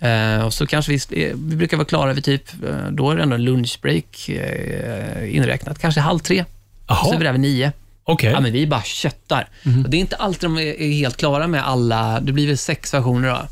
Eh, 0.00 0.44
och 0.44 0.54
så 0.54 0.66
kanske 0.66 0.92
vi, 0.92 1.00
vi 1.34 1.56
brukar 1.56 1.76
vara 1.76 1.86
klara 1.86 2.12
vid 2.12 2.24
typ, 2.24 2.64
eh, 2.68 2.76
då 2.90 3.10
är 3.10 3.16
det 3.16 3.22
ändå 3.22 3.36
lunchbreak 3.36 4.28
eh, 4.28 5.36
inräknat, 5.36 5.78
kanske 5.78 6.00
halv 6.00 6.18
tre. 6.18 6.44
Jaha. 6.88 7.04
Så 7.04 7.12
är 7.14 7.18
vi 7.18 7.24
där 7.24 7.32
vid 7.32 7.40
nio. 7.40 7.72
Okej. 8.06 8.30
Ja, 8.30 8.40
men 8.40 8.52
vi 8.52 8.66
bara 8.66 8.82
köttar. 8.82 9.48
Och 9.84 9.90
det 9.90 9.96
är 9.96 10.00
inte 10.00 10.16
alltid 10.16 10.50
de 10.50 10.58
är 10.58 10.92
helt 10.92 11.16
klara 11.16 11.46
med 11.46 11.66
alla, 11.68 12.20
det 12.20 12.32
blir 12.32 12.46
väl 12.46 12.58
sex 12.58 12.94
versioner 12.94 13.28
då, 13.28 13.42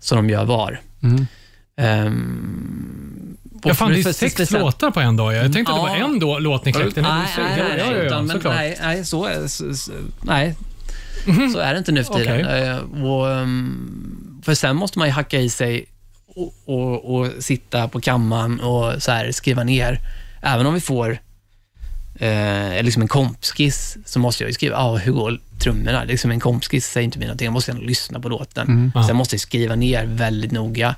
som 0.00 0.16
de 0.16 0.30
gör 0.30 0.44
var. 0.44 0.80
Ehm, 1.76 3.36
och 3.62 3.70
Ja, 3.70 3.74
fan, 3.74 3.92
det 3.92 3.98
är 4.00 4.02
sex 4.12 4.34
speciellt- 4.34 4.50
låtar 4.64 4.90
på 4.90 5.00
en 5.00 5.16
dag. 5.16 5.34
Jag 5.34 5.52
tänkte 5.52 5.72
att 5.72 5.78
det 5.78 5.82
var 5.90 5.96
Ja. 5.98 6.04
en 6.04 6.18
då, 6.18 6.38
låt 6.38 6.64
ni 6.64 6.72
kläckte. 6.72 7.02
Nej, 7.02 7.10
nej, 7.38 7.46
nej, 7.58 7.74
ja, 7.78 7.84
ja, 7.96 8.02
ja, 8.02 8.18
men 8.22 8.28
såklart. 8.28 8.54
nej, 8.54 8.78
nej, 8.82 9.04
så 9.04 9.28
så, 9.48 9.74
så, 9.74 9.92
nej. 11.28 11.50
Så 11.50 11.58
är 11.58 11.72
det 11.72 11.78
inte 11.78 11.92
nu 11.92 12.04
för 12.04 12.14
tiden. 12.14 12.40
Okej. 12.46 12.68
Eh, 12.68 13.04
och, 13.04 13.30
ehm, 13.30 14.40
för 14.44 14.54
sen 14.54 14.76
måste 14.76 14.98
man 14.98 15.08
ju 15.08 15.12
hacka 15.12 15.40
i 15.40 15.50
sig 15.50 15.86
och, 16.26 16.54
och, 16.64 17.14
och 17.14 17.32
sitta 17.38 17.88
på 17.88 18.00
kammaren 18.00 18.60
och 18.60 19.02
så 19.02 19.10
här 19.12 19.32
skriva 19.32 19.64
ner. 19.64 20.00
Även 20.42 20.66
om 20.66 20.74
vi 20.74 20.80
får 20.80 21.18
eh, 22.18 22.82
liksom 22.82 23.02
en 23.02 23.08
kompskiss, 23.08 23.96
så 24.04 24.18
måste 24.18 24.42
jag 24.42 24.48
ju 24.48 24.54
skriva, 24.54 24.76
ah, 24.76 24.96
hur 24.96 25.12
går 25.12 25.40
trummorna? 25.58 26.04
Liksom 26.04 26.30
en 26.30 26.40
kompskiss 26.40 26.86
säger 26.86 27.04
inte 27.04 27.18
mig 27.18 27.28
någonting, 27.28 27.44
jag 27.44 27.52
måste 27.52 27.72
ändå 27.72 27.84
lyssna 27.84 28.20
på 28.20 28.28
låten. 28.28 28.92
Ja. 28.94 29.06
Sen 29.06 29.16
måste 29.16 29.34
jag 29.34 29.40
skriva 29.40 29.74
ner 29.74 30.04
väldigt 30.06 30.52
noga. 30.52 30.94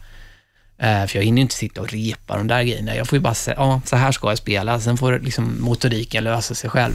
Eh, 0.78 1.06
för 1.06 1.18
jag 1.18 1.24
hinner 1.24 1.38
ju 1.38 1.42
inte 1.42 1.54
sitta 1.54 1.80
och 1.80 1.92
repa 1.92 2.36
de 2.36 2.46
där 2.46 2.62
grejerna. 2.62 2.96
Jag 2.96 3.06
får 3.08 3.16
ju 3.16 3.22
bara 3.22 3.34
säga, 3.34 3.56
ja, 3.58 3.80
så 3.84 3.96
här 3.96 4.12
ska 4.12 4.28
jag 4.28 4.38
spela. 4.38 4.80
Sen 4.80 4.96
får 4.96 5.18
liksom 5.18 5.56
motoriken 5.60 6.24
lösa 6.24 6.54
sig 6.54 6.70
själv 6.70 6.94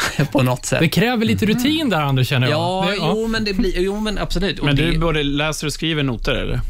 på 0.32 0.42
något 0.42 0.66
sätt. 0.66 0.80
Det 0.80 0.88
kräver 0.88 1.24
lite 1.26 1.46
rutin 1.46 1.90
där, 1.90 2.00
Anders, 2.00 2.28
känner 2.28 2.48
jag. 2.48 2.60
Ja, 2.60 2.84
det, 2.90 2.96
jo, 2.96 3.26
men 3.26 3.44
det 3.44 3.54
blir, 3.54 3.80
jo, 3.80 4.00
men 4.00 4.18
absolut. 4.18 4.58
Och 4.58 4.64
Men 4.66 4.76
det, 4.76 4.90
du 4.90 4.98
både 4.98 5.22
läser 5.22 5.66
och 5.66 5.72
skriver 5.72 6.02
noter, 6.02 6.32
eller? 6.34 6.60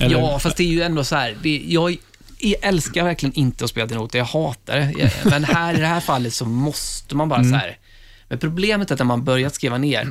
eller? 0.00 0.18
Ja, 0.18 0.38
fast 0.38 0.56
det 0.56 0.62
är 0.62 0.66
ju 0.68 0.82
ändå 0.82 1.04
så 1.04 1.16
här. 1.16 1.36
Det, 1.42 1.62
jag, 1.66 1.96
jag 2.38 2.54
älskar 2.62 3.04
verkligen 3.04 3.34
inte 3.34 3.64
att 3.64 3.70
spela 3.70 3.86
till 3.88 3.96
noter. 3.96 4.18
Jag 4.18 4.26
hatar 4.26 4.76
det. 4.78 5.12
Men 5.24 5.44
här, 5.44 5.74
i 5.74 5.80
det 5.80 5.86
här 5.86 6.00
fallet 6.00 6.34
så 6.34 6.44
måste 6.44 7.16
man 7.16 7.28
bara 7.28 7.40
Mm. 7.40 7.52
så 7.52 7.56
här. 7.58 7.76
Men 8.28 8.38
problemet 8.38 8.90
är 8.90 8.94
att 8.94 8.98
när 8.98 9.06
man 9.06 9.24
börjat 9.24 9.54
skriva 9.54 9.78
ner, 9.78 10.08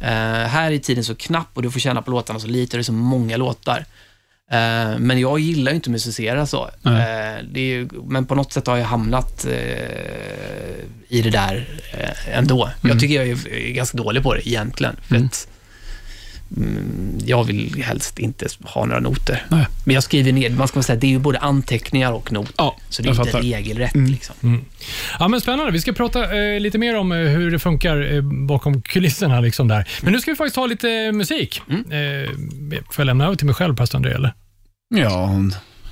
eh, 0.00 0.08
här 0.48 0.72
är 0.72 0.78
tiden 0.78 1.04
så 1.04 1.14
knapp 1.14 1.48
och 1.54 1.62
du 1.62 1.70
får 1.70 1.80
känna 1.80 2.02
på 2.02 2.10
låtarna 2.10 2.40
så 2.40 2.46
lite 2.46 2.76
och 2.76 2.78
det 2.78 2.80
är 2.80 2.84
så 2.84 2.92
många 2.92 3.36
låtar. 3.36 3.84
Eh, 4.50 4.98
men 4.98 5.20
jag 5.20 5.38
gillar 5.38 5.72
ju 5.72 5.76
inte 5.76 5.88
att 5.88 5.92
musicera 5.92 6.46
så. 6.46 6.70
Det 7.52 7.60
är 7.60 7.64
ju, 7.64 7.88
men 8.04 8.26
på 8.26 8.34
något 8.34 8.52
sätt 8.52 8.66
har 8.66 8.76
jag 8.76 8.84
hamnat 8.84 9.44
eh, 9.44 9.52
i 11.08 11.22
det 11.22 11.30
där 11.30 11.68
ändå. 12.32 12.64
Mm. 12.64 12.76
Jag 12.82 13.00
tycker 13.00 13.14
jag 13.14 13.28
är, 13.28 13.48
är 13.52 13.72
ganska 13.72 13.98
dålig 13.98 14.22
på 14.22 14.34
det 14.34 14.48
egentligen. 14.48 14.96
För 15.02 15.14
att, 15.16 15.20
mm, 15.20 15.28
jag 17.24 17.44
vill 17.44 17.82
helst 17.82 18.18
inte 18.18 18.46
ha 18.62 18.84
några 18.84 19.00
noter. 19.00 19.46
Nej. 19.48 19.66
Men 19.84 19.94
jag 19.94 20.02
skriver 20.02 20.32
ner, 20.32 20.50
man 20.50 20.68
ska 20.68 20.82
säga, 20.82 20.98
det 20.98 21.06
är 21.06 21.10
ju 21.10 21.18
både 21.18 21.38
anteckningar 21.38 22.12
och 22.12 22.32
noter. 22.32 22.54
Ja, 22.56 22.76
så 22.88 23.02
det 23.02 23.08
är 23.08 23.26
inte 23.26 23.40
regelrätt. 23.40 23.94
Liksom. 23.94 24.64
Ja, 25.18 25.28
men 25.28 25.40
spännande. 25.40 25.72
Vi 25.72 25.80
ska 25.80 25.92
prata 25.92 26.38
eh, 26.38 26.60
lite 26.60 26.78
mer 26.78 26.96
om 26.96 27.12
eh, 27.12 27.18
hur 27.18 27.50
det 27.50 27.58
funkar 27.58 28.14
eh, 28.14 28.22
bakom 28.22 28.82
kulisserna. 28.82 29.40
Liksom 29.40 29.68
där. 29.68 29.88
Men 30.02 30.12
nu 30.12 30.20
ska 30.20 30.30
vi 30.30 30.36
faktiskt 30.36 30.56
ha 30.56 30.66
lite 30.66 30.90
eh, 30.90 31.12
musik. 31.12 31.62
Mm. 31.68 31.80
Eh, 31.80 32.30
får 32.70 33.02
jag 33.02 33.06
lämna 33.06 33.26
över 33.26 33.36
till 33.36 33.46
mig 33.46 33.54
själv, 33.54 33.76
pastor 33.76 33.96
André? 33.96 34.12
Eller? 34.12 34.34
Ja, 34.94 35.30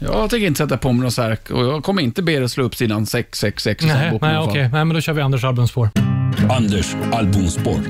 jag 0.01 0.31
tänker 0.31 0.47
inte 0.47 0.59
sätta 0.59 0.77
på 0.77 0.93
mig 0.93 1.05
något 1.05 1.15
särk 1.15 1.51
och 1.51 1.65
jag 1.65 1.85
kommer 1.85 2.03
inte 2.03 2.23
be 2.23 2.33
er 2.33 2.43
att 2.43 2.51
slå 2.51 2.65
upp 2.65 2.77
sidan 2.77 3.07
666 3.07 3.85
i 3.85 3.87
Nej, 3.87 4.19
nej 4.21 4.39
okej. 4.39 4.63
Nej, 4.73 4.85
men 4.85 4.89
då 4.89 5.01
kör 5.01 5.13
vi 5.13 5.23
Anders 5.23 5.45
albumspår. 5.45 5.91
Anders 6.51 6.95
albumspår. 7.13 7.81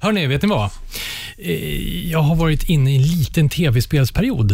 Hörni, 0.00 0.26
vet 0.26 0.42
ni 0.42 0.48
vad? 0.48 0.70
Eh, 1.38 2.10
Jag 2.10 2.22
har 2.22 2.34
varit 2.36 2.62
inne 2.68 2.92
i 2.92 2.96
en 2.96 3.02
liten 3.02 3.48
tv-spelsperiod 3.48 4.52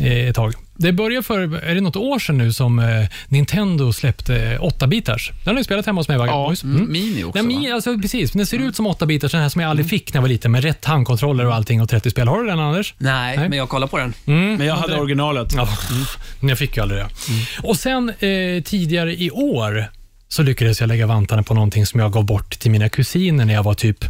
eh, 0.00 0.28
ett 0.28 0.36
tag. 0.36 0.54
Det 0.80 0.92
började 0.92 1.22
för, 1.22 1.56
är 1.64 1.74
det 1.74 1.80
något 1.80 1.96
år 1.96 2.18
sedan 2.18 2.38
nu 2.38 2.52
som 2.52 2.78
eh, 2.78 2.86
Nintendo 3.28 3.92
släppte 3.92 4.58
8-bitars? 4.58 5.30
Den 5.44 5.54
har 5.54 5.54
ni 5.54 5.64
spelat 5.64 5.86
hemma 5.86 6.00
hos 6.00 6.08
mig, 6.08 6.16
Ja, 6.16 6.46
Boys. 6.48 6.62
mm. 6.64 6.92
Mini 6.92 7.24
också? 7.24 7.38
Mm. 7.38 7.56
min, 7.60 7.72
alltså, 7.72 7.98
precis, 7.98 8.34
men 8.34 8.38
den 8.38 8.46
ser 8.46 8.58
ut 8.58 8.76
som 8.76 8.88
8-bitars, 8.88 9.32
den 9.32 9.40
här 9.42 9.48
som 9.48 9.60
jag 9.60 9.70
aldrig 9.70 9.88
fick 9.88 10.12
när 10.12 10.18
jag 10.18 10.22
var 10.22 10.28
liten, 10.28 10.52
med 10.52 10.62
rätt 10.64 10.84
handkontroller 10.84 11.46
och 11.46 11.54
allting 11.54 11.82
och 11.82 11.88
30 11.88 12.10
spel. 12.10 12.28
Har 12.28 12.40
du 12.42 12.46
den, 12.46 12.60
Anders? 12.60 12.94
Nej, 12.98 13.36
Nej. 13.36 13.48
men 13.48 13.58
jag 13.58 13.68
kollar 13.68 13.86
på 13.86 13.98
den. 13.98 14.14
Men 14.24 14.66
jag 14.66 14.74
hade 14.76 14.96
originalet. 14.96 15.52
Ja, 15.56 15.68
men 16.40 16.48
jag 16.48 16.58
fick 16.58 16.76
ju 16.76 16.82
aldrig 16.82 17.00
det. 17.00 17.08
Och 17.62 17.76
sen 17.76 18.08
eh, 18.08 18.62
tidigare 18.64 19.14
i 19.22 19.30
år 19.30 19.84
så 20.28 20.42
lyckades 20.42 20.80
jag 20.80 20.88
lägga 20.88 21.06
vantarna 21.06 21.42
på 21.42 21.54
någonting 21.54 21.86
som 21.86 22.00
jag 22.00 22.12
gav 22.12 22.24
bort 22.24 22.58
till 22.58 22.70
mina 22.70 22.88
kusiner 22.88 23.44
när 23.44 23.54
jag 23.54 23.62
var 23.62 23.74
typ 23.74 24.04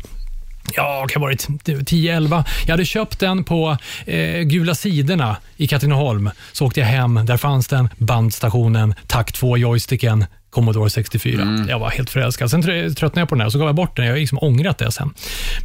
Ja, 0.74 1.06
kan 1.08 1.22
ha 1.22 1.26
varit 1.26 1.46
10-11. 1.48 2.44
Jag 2.66 2.72
hade 2.72 2.84
köpt 2.84 3.20
den 3.20 3.44
på 3.44 3.76
eh, 4.06 4.40
Gula 4.40 4.74
sidorna 4.74 5.36
i 5.56 5.66
Katrineholm. 5.66 6.30
Så 6.52 6.66
åkte 6.66 6.80
jag 6.80 6.86
hem, 6.86 7.20
där 7.26 7.36
fanns 7.36 7.66
den, 7.66 7.88
bandstationen, 7.98 8.94
takt 9.06 9.34
2 9.34 9.56
joysticken, 9.56 10.24
Commodore 10.50 10.90
64. 10.90 11.66
Jag 11.68 11.78
var 11.78 11.90
helt 11.90 12.10
förälskad. 12.10 12.50
Sen 12.50 12.62
trö- 12.62 12.94
tröttnade 12.94 13.20
jag 13.20 13.28
på 13.28 13.34
den 13.34 13.40
här 13.40 13.46
och 13.46 13.52
så 13.52 13.58
gav 13.58 13.68
jag 13.68 13.74
bort 13.74 13.96
den. 13.96 14.04
Jag 14.06 14.12
har 14.12 14.18
liksom 14.18 14.38
ångrat 14.40 14.78
det 14.78 14.92
sen. 14.92 15.14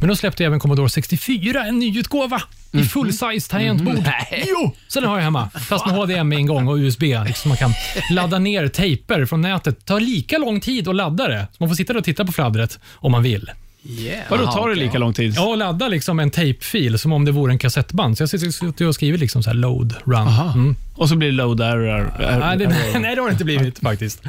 Men 0.00 0.08
då 0.08 0.16
släppte 0.16 0.42
jag 0.42 0.46
även 0.48 0.60
Commodore 0.60 0.88
64, 0.88 1.64
en 1.66 1.78
nyutgåva 1.78 2.42
i 2.72 2.78
full-size 2.82 3.50
tangentbord. 3.50 4.04
Jo! 4.46 4.74
Så 4.88 5.00
den 5.00 5.08
har 5.08 5.16
jag 5.16 5.24
hemma, 5.24 5.50
fast 5.68 5.86
med 5.86 5.94
HDMI-ingång 5.94 6.68
och 6.68 6.76
USB. 6.76 7.02
Liksom 7.02 7.48
man 7.48 7.56
kan 7.58 7.72
ladda 8.10 8.38
ner 8.38 8.68
tejper 8.68 9.24
från 9.26 9.40
nätet. 9.40 9.78
Det 9.78 9.84
tar 9.84 10.00
lika 10.00 10.38
lång 10.38 10.60
tid 10.60 10.88
att 10.88 10.96
ladda 10.96 11.28
det, 11.28 11.46
så 11.52 11.56
man 11.58 11.68
får 11.68 11.76
sitta 11.76 11.98
och 11.98 12.04
titta 12.04 12.24
på 12.24 12.32
fladdret 12.32 12.78
om 12.94 13.12
man 13.12 13.22
vill. 13.22 13.50
Yeah. 13.86 14.30
Vadå, 14.30 14.46
tar 14.46 14.68
det 14.68 14.74
lika 14.74 14.98
lång 14.98 15.12
tid? 15.12 15.34
Ja, 15.36 15.46
och 15.46 15.56
ladda 15.56 15.88
liksom 15.88 16.20
en 16.20 16.30
tejpfil 16.30 16.98
som 16.98 17.12
om 17.12 17.24
det 17.24 17.32
vore 17.32 17.52
en 17.52 17.58
kassettband. 17.58 18.18
Så 18.18 18.22
jag 18.22 18.30
suttit 18.54 18.80
och 18.80 18.94
skrivit 18.94 19.20
liksom 19.20 19.42
så 19.42 19.50
här 19.50 19.54
load, 19.54 19.94
run. 20.04 20.28
Mm. 20.28 20.76
Och 20.94 21.08
så 21.08 21.16
blir 21.16 21.28
det 21.28 21.34
load 21.34 21.60
error. 21.60 22.14
Nej, 22.18 22.56
det, 22.58 22.68
nej, 23.00 23.14
det 23.14 23.20
har 23.20 23.28
det 23.28 23.32
inte 23.32 23.44
blivit 23.44 23.78
faktiskt. 23.82 24.22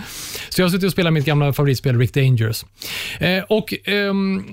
Så 0.49 0.61
jag 0.61 0.65
har 0.65 0.71
suttit 0.71 0.85
och 0.85 0.91
spelat 0.91 1.13
mitt 1.13 1.25
gamla 1.25 1.53
favoritspel 1.53 1.99
Rick 1.99 2.13
Dangerous. 2.13 2.65
Eh, 3.19 3.43
och 3.43 3.73
ehm, 3.83 4.43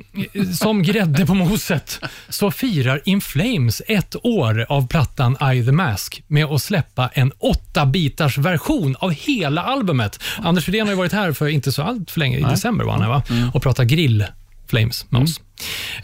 som 0.59 0.83
grädde 0.83 1.27
på 1.27 1.35
moset 1.35 2.01
så 2.29 2.51
firar 2.51 3.01
In 3.05 3.21
Flames 3.21 3.83
ett 3.89 4.17
år 4.23 4.67
av 4.69 4.89
plattan 4.89 5.37
I 5.55 5.65
the 5.65 5.73
Mask 5.73 6.23
med 6.27 6.45
att 6.45 6.63
släppa 6.63 7.11
en 7.13 7.33
8-bitars 7.33 8.39
version 8.39 8.97
av 8.99 9.11
hela 9.11 9.63
albumet. 9.63 10.21
Anders 10.39 10.69
Rydén 10.69 10.87
har 10.87 10.93
ju 10.93 10.99
varit 10.99 11.13
här 11.13 11.33
för 11.33 11.49
inte 11.49 11.73
så 11.73 11.83
allt 11.83 12.11
för 12.11 12.21
länge, 12.21 12.39
i 12.39 12.43
december 12.43 12.85
var 12.85 12.93
han 12.93 13.03
här, 13.03 13.09
va? 13.09 13.23
och 13.55 13.63
pratat 13.63 13.87
grill 13.87 14.25
Flames 14.73 15.07
med 15.11 15.23
oss. 15.23 15.41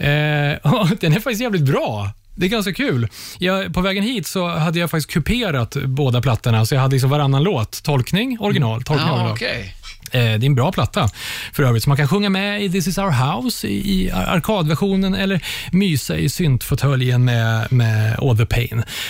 Eh, 0.01 0.73
och 0.81 0.89
den 1.01 1.13
är 1.13 1.21
faktiskt 1.21 1.43
jävligt 1.43 1.63
bra. 1.63 2.11
Det 2.35 2.47
är 2.47 2.51
ganska 2.51 2.73
kul. 2.73 3.09
Jag, 3.39 3.75
på 3.75 3.81
vägen 3.81 4.05
hit 4.05 4.27
så 4.27 4.49
hade 4.49 4.79
jag 4.79 4.91
faktiskt 4.91 5.11
kuperat 5.11 5.77
båda 5.85 6.23
plattorna, 6.23 6.67
så 6.67 6.75
jag 6.75 6.81
hade 6.83 6.93
liksom 6.95 7.11
varannan 7.11 7.43
låt. 7.43 7.83
Tolkning, 7.83 8.37
original. 8.41 8.83
Tolkning, 8.83 9.09
Ja, 9.09 9.13
original. 9.15 9.33
okej. 9.33 9.75
Eh, 10.13 10.21
det 10.21 10.29
är 10.29 10.45
en 10.45 10.55
bra 10.55 10.73
platta 10.73 11.09
för 11.53 11.63
övrigt, 11.63 11.83
så 11.83 11.91
man 11.91 11.97
kan 11.97 12.09
sjunga 12.09 12.29
med 12.31 12.63
i 12.65 12.71
This 12.73 12.87
is 12.87 12.99
our 12.99 13.11
house 13.11 13.67
i, 13.69 14.03
i 14.03 14.11
ar- 14.11 14.25
arkadversionen 14.27 15.15
eller 15.15 15.41
mysa 15.73 16.17
i 16.17 16.29
syntfåtöljen 16.29 17.25
med, 17.25 17.73
med 17.73 18.17
All 18.19 18.37
the 18.39 18.47
pain. 18.47 18.69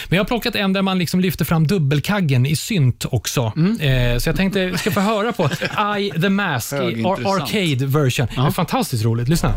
Men 0.08 0.16
jag 0.16 0.18
har 0.18 0.24
plockat 0.24 0.54
en 0.54 0.72
där 0.72 0.82
man 0.82 0.98
liksom 0.98 1.20
lyfter 1.20 1.44
fram 1.44 1.66
dubbelkaggen 1.66 2.46
i 2.46 2.56
synt 2.56 3.04
också. 3.11 3.52
Eh, 3.80 4.18
så 4.18 4.28
jag 4.28 4.37
tänkte 4.37 4.66
vi 4.66 4.78
ska 4.78 4.90
få 4.90 5.00
höra 5.00 5.32
på 5.32 5.44
I 5.98 6.11
the 6.20 6.28
Mask 6.28 6.72
i 6.72 7.04
arcade 7.04 7.87
version. 7.87 8.26
Det 8.34 8.40
är 8.40 8.50
fantastiskt 8.50 9.04
roligt. 9.04 9.28
Lyssna. 9.28 9.54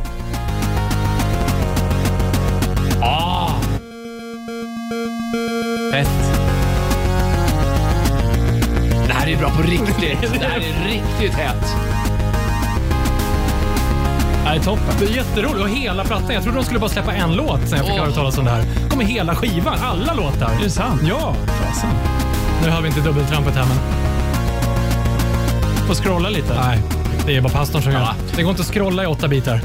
På 9.55 9.61
riktigt. 9.61 10.39
Det 10.39 10.45
här 10.45 10.57
är 10.59 10.87
riktigt 10.89 11.33
hett. 11.33 11.75
Det 14.43 14.49
är 14.57 14.59
toppen. 14.59 14.85
Det 14.99 15.05
är 15.05 15.09
jätteroligt. 15.15 15.61
Och 15.61 15.69
hela 15.69 16.03
plattan. 16.03 16.29
Jag 16.33 16.43
trodde 16.43 16.57
de 16.57 16.63
skulle 16.65 16.79
bara 16.79 16.89
släppa 16.89 17.13
en 17.13 17.33
låt 17.35 17.59
sen 17.69 17.77
jag 17.77 17.87
fick 17.87 17.95
höra 17.95 18.11
talas 18.11 18.37
om 18.37 18.45
det 18.45 18.51
här. 18.51 18.63
kommer 18.89 19.03
hela 19.05 19.35
skivan. 19.35 19.77
Alla 19.81 20.13
låtar. 20.13 20.51
Är 20.59 20.63
det 20.63 20.69
sant? 20.69 21.01
Ja. 21.09 21.35
Fasen. 21.47 21.89
Nu 22.63 22.69
hör 22.69 22.81
vi 22.81 22.87
inte 22.87 23.01
dubbeltrampet 23.01 23.55
här, 23.55 23.65
men 23.65 23.77
Får 25.87 25.93
scrolla 25.95 26.29
lite. 26.29 26.53
nej. 26.65 26.79
Det 27.25 27.37
är 27.37 27.41
bara 27.41 27.53
pastorn 27.53 27.81
som 27.81 27.91
gör 27.91 27.99
Ja. 27.99 28.15
det. 28.29 28.35
Det 28.35 28.43
går 28.43 28.49
inte 28.51 28.61
att 28.61 28.67
scrolla 28.73 29.03
i 29.03 29.05
åtta 29.05 29.27
bitar. 29.27 29.61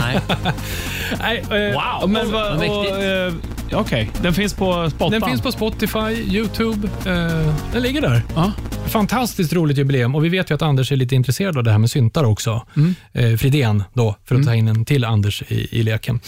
Nej. 0.00 0.20
Nej, 1.20 1.38
eh, 1.50 2.00
Wow. 2.00 2.08
Men 2.10 2.32
vad... 2.32 2.52
eh, 2.62 3.32
Okej, 3.72 4.10
den 4.22 4.34
finns 4.34 4.54
på 4.54 4.90
Spottan? 4.90 5.10
Den 5.20 5.28
finns 5.30 5.40
på 5.42 5.52
Spotify, 5.52 6.10
YouTube. 6.36 6.88
Eh, 7.06 7.54
den 7.72 7.82
ligger 7.82 8.00
där. 8.00 8.22
Ja. 8.36 8.52
Fantastiskt 8.88 9.52
roligt 9.52 9.78
jubileum 9.78 10.14
och 10.14 10.24
vi 10.24 10.28
vet 10.28 10.50
ju 10.50 10.54
att 10.54 10.62
Anders 10.62 10.92
är 10.92 10.96
lite 10.96 11.14
intresserad 11.14 11.56
av 11.58 11.64
det 11.64 11.70
här 11.70 11.78
med 11.78 11.90
syntar 11.90 12.24
också. 12.24 12.66
Eh, 13.12 13.36
Fridén 13.36 13.82
då, 13.94 14.16
för 14.24 14.34
att 14.36 14.44
ta 14.44 14.54
in 14.54 14.68
en 14.68 14.84
till 14.84 15.04
Anders 15.04 15.42
i, 15.48 15.78
i 15.78 15.82
leken. 15.82 16.20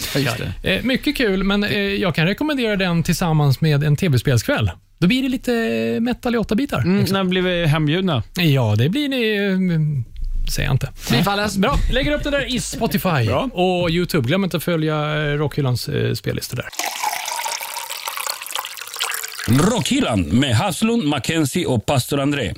Eh, 0.63 0.83
mycket 0.83 1.17
kul, 1.17 1.43
men 1.43 1.63
eh, 1.63 1.79
jag 1.79 2.15
kan 2.15 2.25
rekommendera 2.27 2.75
den 2.75 3.03
tillsammans 3.03 3.61
med 3.61 3.83
en 3.83 3.95
tv-spelskväll. 3.95 4.71
Då 4.99 5.07
blir 5.07 5.23
det 5.23 5.29
lite 5.29 5.51
metal 6.01 6.35
i 6.35 6.37
åtta 6.37 6.55
bitar. 6.55 6.79
Mm, 6.81 7.05
när 7.11 7.23
blir 7.23 7.41
vi 7.41 7.65
hembjudna? 7.65 8.23
Ja, 8.35 8.75
det 8.77 8.89
blir 8.89 9.09
ni... 9.09 9.35
eh, 9.51 10.11
Säger 10.51 10.67
jag 10.69 10.73
inte. 10.73 10.89
Bifalles. 11.11 11.57
Bra, 11.57 11.75
lägger 11.91 12.11
upp 12.11 12.23
det 12.23 12.29
där 12.31 12.55
i 12.55 12.59
Spotify 12.59 13.25
Bra. 13.27 13.49
och 13.53 13.89
YouTube. 13.89 14.27
Glöm 14.27 14.43
inte 14.43 14.57
att 14.57 14.63
följa 14.63 14.95
eh, 14.95 15.37
Rockhyllans 15.37 15.87
eh, 15.89 16.13
spellista 16.13 16.55
där. 16.55 16.65
Rockhyllan 19.47 20.21
med 20.21 20.55
Haslund, 20.55 21.03
Mackenzie 21.03 21.65
och 21.65 21.85
pastor 21.85 22.19
André. 22.19 22.53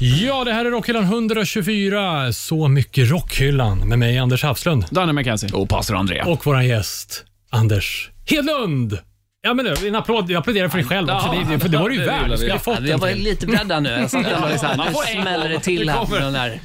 Ja, 0.00 0.44
det 0.44 0.52
här 0.52 0.64
är 0.64 0.70
Rockhyllan 0.70 1.04
124. 1.04 2.32
Så 2.32 2.68
mycket 2.68 3.10
Rockhyllan 3.10 3.88
med 3.88 3.98
mig, 3.98 4.18
Anders 4.18 4.42
Hafslund. 4.42 4.84
Danne 4.90 5.12
McKenzie. 5.12 5.50
Och 5.52 5.68
pastor 5.68 5.96
André. 5.96 6.22
Och 6.22 6.46
vår 6.46 6.62
gäst, 6.62 7.24
Anders 7.50 8.10
Hedlund. 8.26 8.98
Ja, 9.46 9.54
men 9.54 9.64
nu, 9.64 9.88
en 9.88 9.94
applåd. 9.94 10.30
Jag 10.30 10.38
applåderar 10.40 10.68
för 10.68 10.78
dig 10.78 10.86
själv 10.86 11.10
också. 11.10 11.26
Ja, 11.32 11.44
Det, 11.48 11.52
det, 11.54 11.60
för 11.60 11.68
det 11.68 11.78
var 11.78 11.88
du 11.88 11.94
ju 11.94 12.00
det 12.00 12.06
värd. 12.06 12.24
Du 12.24 12.30
vi. 12.30 12.36
skulle 12.36 12.52
ha 12.52 12.58
fått 12.58 12.80
jag 12.88 12.98
var 12.98 13.10
lite 13.10 13.46
beredd 13.46 13.66
där 13.68 13.80
nu. 13.80 13.90
Jag 13.90 14.10
satt 14.10 14.26
får 14.40 14.46
nu 14.48 15.16
en 15.16 15.22
smäller 15.22 15.48
det 15.48 15.60
till 15.60 15.88
här 15.90 16.06
med 16.10 16.22
den 16.22 16.32
där 16.32 16.60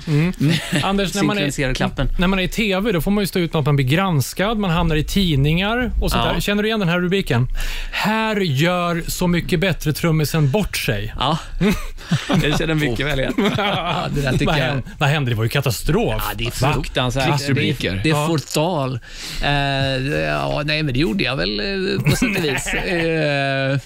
Anders, 0.84 1.14
när 1.16 1.24
man, 1.24 1.38
är, 1.38 1.74
klappen. 1.74 2.08
när 2.20 2.28
man 2.28 2.40
är 2.40 2.44
i 2.44 2.48
TV 2.48 2.92
då 2.92 3.02
får 3.02 3.12
man 3.12 3.22
ju 3.24 3.28
stå 3.28 3.40
ut 3.40 3.54
med 3.54 3.60
att 3.60 3.66
man 3.66 3.76
blir 3.76 3.86
granskad, 3.86 4.58
man 4.58 4.70
hamnar 4.72 4.96
i 4.96 5.04
tidningar 5.04 5.92
och 6.02 6.12
sånt 6.12 6.24
Ja. 6.28 6.34
där. 6.34 6.40
Känner 6.40 6.64
du 6.64 6.70
igen 6.70 6.80
den 6.80 6.90
här 6.90 7.00
rubriken? 7.00 7.48
Här 7.92 8.36
gör 8.36 9.04
Så 9.08 9.28
mycket 9.28 9.60
bättre 9.60 9.94
trummisen 9.94 10.52
bort 10.52 10.78
sig. 10.78 11.14
Ja, 11.20 11.38
jag 12.44 12.58
känner 12.58 12.74
mycket 12.74 13.06
väl 13.06 13.20
igen. 13.20 13.34
Ja, 13.58 14.06
det 14.16 14.22
där 14.22 14.32
tycker 14.32 14.46
Vad 14.46 14.56
hände? 14.56 14.84
Vad 15.00 15.10
hände? 15.10 15.32
Det 15.32 15.36
var 15.36 15.44
ju 15.44 15.50
katastrof. 15.50 16.24
Ja, 16.30 16.36
det 16.36 16.46
är 16.48 16.52
fruktansvärt. 16.74 17.28
Krigsrubriker. 17.30 17.92
Det, 17.92 17.98
är- 18.00 18.04
det 18.04 18.10
är 18.10 18.14
Ja. 18.14 18.28
förtal. 18.28 19.00
Eh, 19.44 20.22
ja, 20.22 20.62
nej, 20.66 20.84
men 20.84 20.94
det 20.94 21.00
gjorde 21.00 21.24
jag 21.24 21.36
väl 21.36 21.60
eh, 21.60 22.02
på 22.04 22.16
sätt 22.16 22.38
och 22.38 22.44
vis. 22.44 22.71
Eh, 22.74 23.80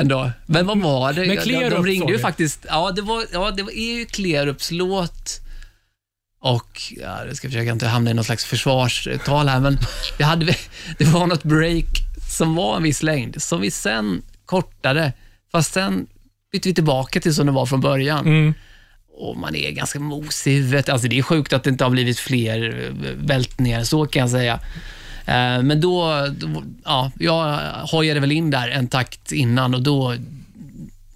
ändå. 0.00 0.30
Men 0.46 0.66
vad 0.66 0.78
var 0.78 1.12
det? 1.12 1.20
Men 1.26 1.36
de, 1.48 1.68
de 1.70 1.86
ringde 1.86 2.12
ju 2.12 2.18
faktiskt. 2.18 2.66
Ja, 2.68 2.90
det, 2.90 3.02
var, 3.02 3.24
ja, 3.32 3.50
det 3.50 3.62
var- 3.62 3.70
är 3.72 3.98
ju 3.98 4.04
Klerups 4.06 4.70
låt. 4.70 5.40
Och, 6.40 6.82
ja, 6.96 7.24
jag 7.26 7.36
ska 7.36 7.48
försöka 7.48 7.70
inte 7.70 7.86
hamna 7.86 8.10
i 8.10 8.14
något 8.14 8.26
slags 8.26 8.44
försvarstal 8.44 9.48
här, 9.48 9.60
men 9.60 9.78
det, 10.18 10.24
hade, 10.24 10.46
det 10.98 11.04
var 11.04 11.26
något 11.26 11.42
break 11.42 11.84
som 12.30 12.54
var 12.54 12.76
en 12.76 12.82
viss 12.82 13.02
längd, 13.02 13.42
som 13.42 13.60
vi 13.60 13.70
sen 13.70 14.22
kortade, 14.46 15.12
fast 15.52 15.72
sen 15.72 16.06
bytte 16.52 16.68
vi 16.68 16.74
tillbaka 16.74 17.20
till 17.20 17.34
som 17.34 17.46
det 17.46 17.52
var 17.52 17.66
från 17.66 17.80
början 17.80 18.26
Mm. 18.26 18.54
och 19.18 19.36
man 19.36 19.54
är 19.54 19.70
ganska 19.70 20.00
mosig 20.00 20.52
i 20.52 20.56
huvudet. 20.56 20.88
Alltså 20.88 21.08
det 21.08 21.18
är 21.18 21.22
sjukt 21.22 21.52
att 21.52 21.64
det 21.64 21.70
inte 21.70 21.84
har 21.84 21.90
blivit 21.90 22.18
fler 22.18 22.84
eh, 22.84 23.10
vältningar, 23.16 23.84
så 23.84 24.06
kan 24.06 24.20
jag 24.20 24.30
säga. 24.30 24.60
Eh, 25.26 25.62
Men 25.62 25.80
då, 25.80 26.26
då, 26.38 26.62
ja, 26.84 27.10
jag 27.18 27.60
hojade 27.90 28.20
väl 28.20 28.32
in 28.32 28.50
där 28.50 28.68
en 28.68 28.88
takt 28.88 29.32
innan 29.32 29.74
och 29.74 29.82
då, 29.82 30.14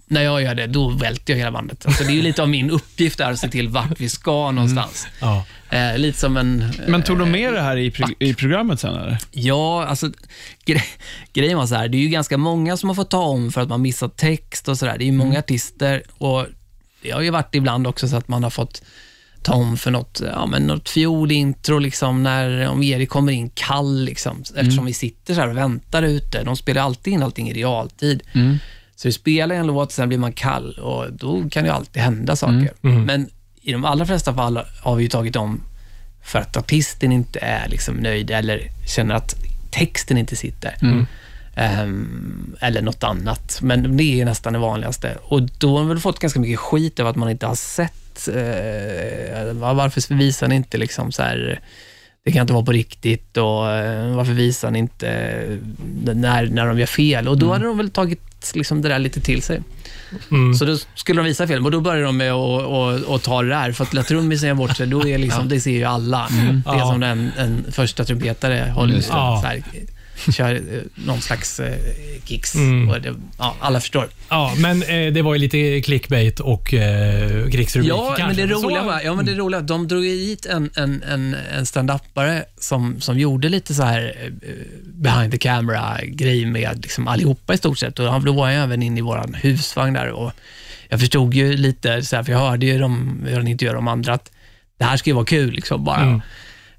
när 0.07 0.21
jag 0.21 0.41
gör 0.41 0.55
det, 0.55 0.67
då 0.67 0.89
välter 0.89 1.33
jag 1.33 1.37
hela 1.37 1.51
bandet. 1.51 1.85
Alltså 1.85 2.03
det 2.03 2.09
är 2.11 2.15
ju 2.15 2.21
lite 2.21 2.41
av 2.41 2.49
min 2.49 2.69
uppgift 2.71 3.17
där 3.17 3.31
att 3.31 3.39
se 3.39 3.49
till 3.49 3.67
vart 3.69 3.99
vi 3.99 4.09
ska 4.09 4.51
någonstans. 4.51 5.07
Ja. 5.21 5.45
Eh, 5.69 5.97
lite 5.97 6.19
som 6.19 6.37
en... 6.37 6.61
eh, 6.61 6.67
Men 6.87 7.03
tog 7.03 7.19
de 7.19 7.31
med 7.31 7.53
det 7.53 7.61
här 7.61 7.77
i, 7.77 7.91
pro- 7.91 8.15
i 8.19 8.33
programmet 8.33 8.79
sen 8.79 8.95
eller? 8.95 9.17
Ja, 9.31 9.85
alltså 9.85 10.11
gre 10.65 10.81
grejen 11.33 11.57
var 11.57 11.65
så 11.67 11.75
här, 11.75 11.87
det 11.87 11.97
är 11.97 11.99
ju 11.99 12.07
ganska 12.09 12.37
många 12.37 12.77
som 12.77 12.89
har 12.89 12.95
fått 12.95 13.09
ta 13.09 13.21
om 13.21 13.51
för 13.51 13.61
att 13.61 13.69
man 13.69 13.81
missat 13.81 14.17
text 14.17 14.67
och 14.67 14.77
sådär. 14.77 14.97
Det 14.97 15.03
är 15.03 15.05
ju 15.05 15.11
många 15.11 15.39
artister 15.39 16.03
och 16.17 16.45
det 17.01 17.11
har 17.11 17.21
ju 17.21 17.29
varit 17.29 17.55
ibland 17.55 17.87
också 17.87 18.07
så 18.07 18.15
att 18.15 18.27
man 18.27 18.43
har 18.43 18.49
fått 18.49 18.81
ta 19.43 19.53
om 19.53 19.77
för 19.77 19.91
något, 19.91 20.21
ja, 20.33 20.45
men 20.45 20.67
något 20.67 20.89
fiolintro, 20.89 21.79
liksom, 21.79 22.23
när, 22.23 22.67
om 22.67 22.83
Erik 22.83 23.09
kommer 23.09 23.31
in 23.31 23.49
kall, 23.53 24.03
liksom, 24.03 24.43
eftersom 24.55 24.85
vi 24.85 24.93
sitter 24.93 25.33
så 25.33 25.41
här 25.41 25.49
och 25.49 25.57
väntar 25.57 26.03
ute. 26.03 26.43
De 26.43 26.55
spelar 26.55 26.81
alltid 26.81 27.13
in 27.13 27.23
allting 27.23 27.49
i 27.49 27.53
realtid. 27.53 28.23
Så 28.95 29.07
vi 29.07 29.11
spelar 29.11 29.55
en 29.55 29.67
låt, 29.67 29.91
sen 29.91 30.07
blir 30.07 30.17
man 30.17 30.33
kall 30.33 30.73
och 30.73 31.13
då 31.13 31.49
kan 31.49 31.63
det 31.63 31.69
ju 31.69 31.75
alltid 31.75 32.01
hända 32.01 32.35
saker. 32.35 32.71
Men 33.05 33.29
i 33.61 33.71
de 33.71 33.85
allra 33.85 34.05
flesta 34.05 34.33
fall 34.33 34.59
har 34.81 34.95
vi 34.95 35.03
ju 35.03 35.09
tagit 35.09 35.35
om 35.35 35.61
för 36.23 36.39
att 36.39 36.57
artisten 36.57 37.11
inte 37.11 37.39
är 37.39 37.67
liksom 37.69 37.95
nöjd 37.95 38.31
eller 38.31 38.61
känner 38.87 39.15
att 39.15 39.35
texten 39.71 40.17
inte 40.17 40.35
sitter. 40.35 40.75
Ehm, 41.55 42.55
eller 42.59 42.81
något 42.81 43.03
annat. 43.03 43.59
Men 43.61 43.97
det 43.97 44.21
är 44.21 44.25
nästan 44.25 44.53
det 44.53 44.59
vanligaste. 44.59 45.17
Och 45.23 45.41
då 45.41 45.71
har 45.71 45.79
man 45.79 45.87
väl 45.89 45.99
fått 45.99 46.19
ganska 46.19 46.39
mycket 46.39 46.59
skit 46.59 46.99
över 46.99 47.09
att 47.09 47.15
man 47.15 47.29
inte 47.29 47.47
har 47.47 47.55
sett. 47.55 47.93
Eh, 48.27 49.53
var- 49.53 49.73
varför 49.73 50.13
visar 50.15 50.47
ni 50.47 50.55
inte 50.55 50.77
liksom 50.77 51.11
så 51.11 51.23
här, 51.23 51.59
det 52.25 52.31
kan 52.31 52.41
inte 52.41 52.53
vara 52.53 52.65
på 52.65 52.71
riktigt 52.71 53.37
och 53.37 53.71
eh, 53.71 54.15
varför 54.15 54.33
visar 54.33 54.71
ni 54.71 54.79
inte 54.79 55.09
eh, 55.09 55.57
när, 56.15 56.45
när 56.45 56.65
de 56.65 56.79
gör 56.79 56.85
fel? 56.85 57.27
Och 57.27 57.37
då 57.37 57.51
hade 57.53 57.65
de 57.65 57.77
väl 57.77 57.89
tagit 57.89 58.21
liksom 58.55 58.81
det 58.81 58.89
där 58.89 58.99
lite 58.99 59.21
till 59.21 59.41
sig. 59.41 59.61
Mm. 60.31 60.53
Så 60.53 60.65
då 60.65 60.77
skulle 60.95 61.19
de 61.21 61.25
visa 61.25 61.47
film 61.47 61.65
och 61.65 61.71
då 61.71 61.81
började 61.81 62.03
de 62.05 62.17
med 62.17 62.31
att 62.33 63.23
ta 63.23 63.41
det 63.41 63.49
där. 63.49 63.71
För 63.71 63.83
att 63.83 63.93
la 63.93 64.03
trummisen 64.03 64.47
gör 64.47 64.55
bort 64.55 64.77
sig, 64.77 64.87
då 64.87 65.07
är 65.07 65.17
liksom, 65.17 65.49
det 65.49 65.59
ser 65.59 65.71
ju 65.71 65.83
alla. 65.83 66.27
Det 66.29 66.35
är 66.37 66.41
Mm. 66.49 66.61
Ja. 66.65 66.91
som 66.91 67.03
en, 67.03 67.31
en 67.37 67.65
första 67.71 68.03
trumpetare 68.05 68.71
håller. 68.75 68.95
Ja. 69.09 69.39
så 69.41 69.47
här, 69.47 69.63
kör 70.33 70.55
eh, 70.55 70.61
någon 71.05 71.21
slags 71.21 71.59
eh, 71.59 71.77
kicks. 72.25 72.55
Mm. 72.55 72.89
Och 72.89 73.01
det, 73.01 73.15
ja, 73.37 73.55
alla 73.59 73.79
förstår. 73.79 74.07
Ja, 74.29 74.53
men 74.57 74.83
eh, 74.83 75.13
det 75.13 75.21
var 75.21 75.33
ju 75.33 75.39
lite 75.39 75.81
clickbait 75.81 76.39
och 76.39 76.73
eh, 76.73 77.49
krigsrubrik 77.49 77.91
Ja, 77.91 78.07
men 78.09 78.17
kanske. 78.17 78.45
det 78.45 78.55
Så- 78.55 78.61
roliga 78.67 78.83
var, 78.83 79.01
ja, 79.01 79.15
men 79.15 79.25
det 79.25 79.33
roliga, 79.33 79.61
de 79.61 79.87
drog 79.87 80.05
ju 80.05 80.11
hit 80.11 80.45
en, 80.45 80.69
en, 80.75 81.03
en, 81.03 81.35
en 81.57 81.65
stand-upare 81.65 82.43
som, 82.59 83.01
som 83.01 83.19
gjorde 83.19 83.49
lite 83.49 83.73
så 83.73 83.83
här 83.83 84.15
eh, 84.41 84.53
behind 84.85 85.31
the 85.31 85.37
camera-grej 85.37 86.45
med 86.45 86.79
liksom 86.83 87.07
allihopa 87.07 87.53
i 87.53 87.57
stort 87.57 87.77
sett. 87.77 87.99
Och 87.99 88.05
han- 88.11 88.25
då 88.25 88.31
var 88.33 88.49
jag 88.49 88.63
även 88.63 88.83
inne 88.83 88.99
i 88.99 89.01
vår 89.01 89.35
husvagn 89.41 89.93
där 89.93 90.09
och 90.09 90.31
jag 90.89 90.99
förstod 90.99 91.33
ju 91.33 91.57
lite, 91.57 92.01
så 92.03 92.15
här, 92.15 92.23
för 92.23 92.31
jag 92.31 92.39
hörde 92.39 92.65
ju 92.65 92.79
dem, 92.79 93.21
hur 93.27 93.35
han 93.35 93.47
intervjuade 93.47 93.77
de 93.77 93.87
andra, 93.87 94.13
att 94.13 94.31
det 94.77 94.85
här 94.85 94.97
ska 94.97 95.09
ju 95.09 95.13
vara 95.13 95.25
kul 95.25 95.51
liksom 95.53 95.83
bara. 95.83 96.01
Mm. 96.01 96.21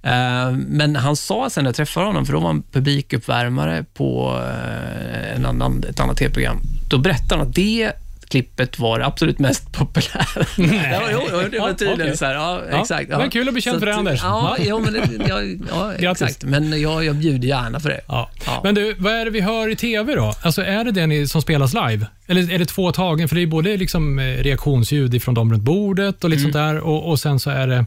Eh, 0.02 0.50
Men 0.52 0.96
han 0.96 1.16
sa 1.16 1.50
sen 1.50 1.64
när 1.64 1.68
jag 1.68 1.76
träffade 1.76 2.06
honom, 2.06 2.26
för 2.26 2.32
då 2.32 2.40
var 2.40 2.46
han 2.46 2.62
publikuppvärmare 2.72 3.84
på 3.94 4.40
eh, 4.46 5.36
en 5.36 5.46
annan, 5.46 5.84
ett 5.90 6.00
annat 6.00 6.16
tv-program, 6.16 6.60
då 6.90 6.98
berättade 6.98 7.40
han 7.40 7.48
att 7.48 7.54
det 7.54 7.92
klippet 8.28 8.78
var 8.78 8.98
det 8.98 9.06
absolut 9.06 9.38
mest 9.38 9.72
populära. 9.72 10.24
ja, 10.92 11.00
jo, 11.12 11.20
det 11.50 11.58
var 11.58 11.68
Ja, 11.68 11.74
tydligen 11.74 12.00
okej. 12.00 12.16
så 12.16 12.24
här. 12.24 12.34
Ja, 12.34 12.60
Ja, 12.70 12.80
exakt. 12.80 13.10
det 13.10 13.16
var 13.16 13.28
kul 13.30 13.48
att 13.48 13.54
bli 13.54 13.62
känd 13.62 13.74
Så 13.74 13.80
för 13.80 13.86
det, 13.86 13.94
Anders. 13.94 14.20
Ja, 14.22 14.56
Ja. 14.58 14.64
ja, 14.64 14.78
men 14.78 14.92
det, 14.92 15.26
ja, 15.28 15.92
ja 15.98 16.10
exakt. 16.12 16.44
Men 16.44 16.80
jag, 16.80 17.04
jag 17.04 17.16
bjuder 17.16 17.48
gärna 17.48 17.80
för 17.80 17.88
det. 17.88 18.00
Ja. 18.08 18.30
Ja. 18.46 18.60
Men 18.64 18.74
du, 18.74 18.94
vad 18.98 19.12
är 19.12 19.24
det 19.24 19.30
vi 19.30 19.40
hör 19.40 19.68
i 19.68 19.76
TV 19.76 20.14
då? 20.14 20.34
Alltså 20.42 20.62
är 20.62 20.84
det 20.84 21.06
ni, 21.06 21.26
som 21.28 21.42
spelas 21.42 21.74
live? 21.74 22.06
Eller 22.26 22.52
är 22.52 22.58
det 22.58 22.66
två 22.66 22.92
tagen? 22.92 23.28
För 23.28 23.36
det 23.36 23.42
är 23.42 23.46
både 23.46 23.76
liksom 23.76 24.18
eh, 24.18 24.22
reaktionsljud 24.24 25.14
ifrån 25.14 25.34
dem 25.34 25.52
runt 25.52 25.62
bordet 25.62 26.24
och 26.24 26.30
lite 26.30 26.40
Mm. 26.40 26.52
sånt 26.52 26.64
där 26.66 26.80
och, 26.80 27.08
och 27.10 27.20
sen 27.20 27.40
så 27.40 27.50
är 27.50 27.66
det... 27.66 27.84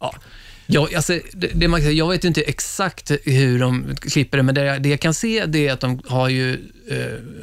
Ja. 0.00 0.14
Ja, 0.72 0.88
alltså, 0.96 1.18
det, 1.32 1.50
det 1.54 1.68
man 1.68 1.96
jag 1.96 2.08
vet 2.08 2.24
ju 2.24 2.28
inte 2.28 2.40
exakt 2.42 3.10
hur 3.24 3.58
de 3.58 3.96
klipper 4.00 4.36
det, 4.36 4.42
men 4.42 4.54
det, 4.54 4.64
jag- 4.64 4.82
det 4.82 4.88
jag 4.88 5.00
kan 5.00 5.14
se 5.14 5.46
det 5.46 5.68
är 5.68 5.72
att 5.72 5.80
de 5.80 6.00
har 6.06 6.28
ju, 6.28 6.52
eh, 6.90 6.96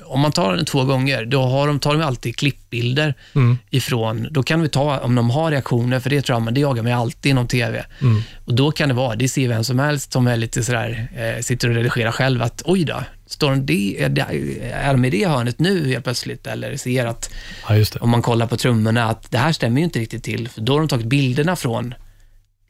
om 0.05 0.19
man 0.19 0.31
tar 0.31 0.55
den 0.55 0.65
två 0.65 0.83
gånger, 0.83 1.25
då 1.25 1.41
har 1.41 1.67
de, 1.67 1.79
tar 1.79 1.93
de 1.93 2.01
alltid 2.01 2.35
klippbilder 2.37 3.13
Mm. 3.35 3.57
ifrån, 3.69 4.27
då 4.31 4.43
kan 4.43 4.61
vi 4.61 4.69
ta, 4.69 4.99
om 4.99 5.15
de 5.15 5.29
har 5.29 5.51
reaktioner, 5.51 5.99
för 5.99 6.09
det 6.09 6.21
tror 6.21 6.35
jag, 6.35 6.41
men 6.43 6.53
det 6.53 6.59
jagar 6.59 6.83
mig 6.83 6.93
alltid 6.93 7.29
inom 7.29 7.47
TV. 7.47 7.85
Mm. 8.01 8.21
Och 8.45 8.53
då 8.53 8.71
kan 8.71 8.89
det 8.89 8.95
vara, 8.95 9.15
det 9.15 9.29
ser 9.29 9.47
vem 9.47 9.63
som 9.63 9.79
helst 9.79 10.11
som 10.13 10.27
är 10.27 10.37
lite 10.37 10.63
sådär, 10.63 11.07
eh, 11.17 11.41
sitter 11.41 11.69
och 11.69 11.75
redigerar 11.75 12.11
själv, 12.11 12.41
att 12.41 12.61
oj 12.65 12.83
då, 12.83 13.03
står 13.27 13.49
de 13.49 13.65
det, 13.65 14.03
är, 14.03 14.09
det, 14.09 14.25
är 14.73 14.91
de 14.93 15.05
i 15.05 15.09
det 15.09 15.27
hörnet 15.27 15.59
nu 15.59 15.87
helt 15.89 16.03
plötsligt? 16.03 16.47
Eller 16.47 16.77
ser 16.77 17.05
att 17.05 17.29
Ja, 17.69 17.83
om 17.99 18.09
man 18.09 18.21
kollar 18.21 18.47
på 18.47 18.57
trummorna, 18.57 19.03
att 19.09 19.31
det 19.31 19.37
här 19.37 19.51
stämmer 19.51 19.77
ju 19.81 19.83
inte 19.83 19.99
riktigt 19.99 20.23
till, 20.23 20.49
för 20.49 20.61
då 20.61 20.73
har 20.73 20.79
de 20.79 20.87
tagit 20.87 21.05
bilderna 21.05 21.55
från 21.55 21.93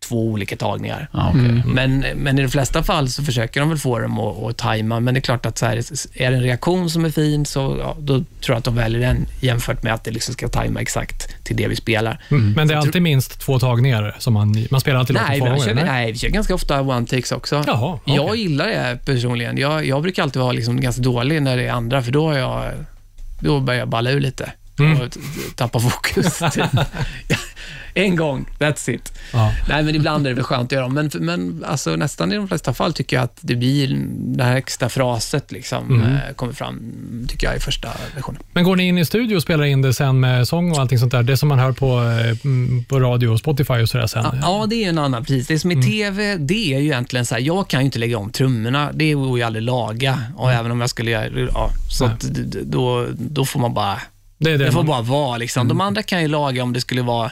två 0.07 0.25
olika 0.25 0.55
tagningar. 0.55 1.07
Ja, 1.13 1.29
okej. 1.29 1.45
Mm. 1.45 1.61
Men, 1.65 2.05
men 2.15 2.39
i 2.39 2.41
de 2.41 2.47
flesta 2.47 2.83
fall 2.83 3.09
så 3.09 3.23
försöker 3.23 3.59
de 3.59 3.69
väl 3.69 3.77
få 3.77 3.99
dem 3.99 4.19
att, 4.19 4.43
att 4.43 4.57
tajma, 4.57 4.99
men 4.99 5.13
det 5.13 5.19
är 5.19 5.21
klart 5.21 5.45
att 5.45 5.57
så 5.57 5.65
här, 5.65 5.77
är 6.13 6.31
det 6.31 6.37
en 6.37 6.43
reaktion 6.43 6.89
som 6.89 7.05
är 7.05 7.09
fin, 7.09 7.45
så 7.45 7.77
ja, 7.79 7.95
då 7.99 8.13
tror 8.13 8.25
jag 8.47 8.57
att 8.57 8.63
de 8.63 8.75
väljer 8.75 9.01
den 9.01 9.25
jämfört 9.41 9.83
med 9.83 9.93
att 9.93 10.03
det 10.03 10.11
liksom 10.11 10.33
ska 10.33 10.47
tajma 10.47 10.81
exakt 10.81 11.43
till 11.43 11.55
det 11.55 11.67
vi 11.67 11.75
spelar. 11.75 12.21
Mm. 12.29 12.51
Men 12.51 12.67
det 12.67 12.73
är 12.73 12.77
alltid 12.77 13.01
minst 13.01 13.39
två 13.39 13.59
tagningar 13.59 14.15
som 14.19 14.33
man... 14.33 14.67
Man 14.71 14.81
spelar 14.81 14.99
alltid 14.99 15.13
låten 15.13 15.27
Nej, 15.29 15.39
två 15.39 15.45
ibland 15.45 15.61
gånger? 15.61 15.75
vi, 15.75 15.83
nej, 15.83 16.11
vi 16.11 16.17
kör 16.17 16.29
ganska 16.29 16.55
ofta 16.55 16.81
one-takes 16.81 17.33
också. 17.33 17.63
Jaha, 17.67 17.99
okej. 18.03 18.15
Jag 18.15 18.35
gillar 18.35 18.67
det 18.67 18.99
personligen. 19.05 19.57
Jag, 19.57 19.85
jag 19.85 20.01
brukar 20.01 20.23
alltid 20.23 20.41
vara 20.41 20.51
liksom 20.51 20.81
ganska 20.81 21.01
dålig 21.01 21.41
när 21.41 21.57
det 21.57 21.63
är 21.63 21.71
andra, 21.71 22.03
för 22.03 22.11
då, 22.11 22.27
har 22.27 22.37
jag, 22.37 22.71
då 23.39 23.59
börjar 23.59 23.79
jag 23.79 23.89
balla 23.89 24.11
ur 24.11 24.19
lite 24.19 24.51
Mm. 24.79 25.01
och 25.01 25.17
tappa 25.55 25.79
fokus. 25.79 26.39
en 27.93 28.15
gång, 28.15 28.45
that's 28.59 28.89
it. 28.89 29.13
Ja. 29.33 29.51
Nej, 29.69 29.83
men 29.83 29.95
ibland 29.95 30.25
är 30.25 30.29
det 30.29 30.35
väl 30.35 30.43
skönt 30.43 30.65
att 30.65 30.71
göra 30.71 30.83
dem, 30.83 30.93
men, 30.93 31.09
men 31.13 31.63
alltså, 31.67 31.95
nästan 31.95 32.31
i 32.31 32.35
de 32.35 32.47
flesta 32.47 32.73
fall 32.73 32.93
tycker 32.93 33.15
jag 33.15 33.23
att 33.23 33.37
det 33.41 33.55
blir 33.55 34.05
det 34.37 34.43
här 34.43 34.55
extra 34.55 34.89
fraset 34.89 35.51
liksom, 35.51 35.91
Mm. 36.01 36.15
eh, 36.15 36.19
kommer 36.35 36.53
fram, 36.53 36.79
tycker 37.27 37.47
jag, 37.47 37.57
i 37.57 37.59
första 37.59 37.89
versionen. 38.15 38.41
Men 38.53 38.63
går 38.63 38.75
ni 38.75 38.87
in 38.87 38.97
i 38.97 39.05
studio 39.05 39.35
och 39.35 39.41
spelar 39.41 39.63
in 39.65 39.81
det 39.81 39.93
sen 39.93 40.19
med 40.19 40.47
sång 40.47 40.71
och 40.71 40.77
allting 40.79 40.99
sånt 40.99 41.11
där? 41.11 41.23
Det 41.23 41.37
som 41.37 41.49
man 41.49 41.59
hör 41.59 41.71
på, 41.71 41.99
eh, 42.03 42.37
mm, 42.45 42.83
på 42.83 42.99
radio 42.99 43.27
och 43.27 43.39
Spotify 43.39 43.73
och 43.73 43.89
sådär 43.89 44.07
sen? 44.07 44.23
Ja, 44.23 44.37
ja, 44.41 44.65
det 44.69 44.83
är 44.85 44.89
en 44.89 44.97
annan, 44.97 45.25
precis. 45.25 45.47
Det 45.47 45.59
som 45.59 45.71
är 45.71 45.75
Mm. 45.75 45.87
TV, 45.87 46.35
det 46.37 46.73
är 46.73 46.79
ju 46.79 46.85
egentligen 46.85 47.25
så 47.25 47.35
här, 47.35 47.41
jag 47.41 47.67
kan 47.67 47.79
ju 47.79 47.85
inte 47.85 47.99
lägga 47.99 48.17
om 48.17 48.31
trummorna. 48.31 48.91
Det 48.93 49.13
går 49.13 49.37
ju 49.39 49.43
aldrig 49.43 49.63
laga, 49.63 50.23
och 50.35 50.51
även 50.51 50.71
om 50.71 50.81
jag 50.81 50.89
skulle 50.89 51.11
göra 51.11 51.29
ja, 51.53 51.69
så 51.89 52.05
Mm. 52.05 52.15
Att, 52.15 52.21
då, 52.63 53.07
då 53.17 53.45
får 53.45 53.59
man 53.59 53.73
bara 53.73 54.01
det 54.37 54.51
är 54.51 54.57
det 54.57 54.65
Det 54.65 54.71
får 54.71 54.79
man- 54.79 54.85
bara 54.87 55.01
vara. 55.01 55.37
Liksom. 55.37 55.67
De 55.67 55.81
andra 55.81 56.03
kan 56.03 56.21
ju 56.21 56.27
laga 56.27 56.63
om 56.63 56.73
det 56.73 56.81
skulle 56.81 57.01
vara, 57.01 57.31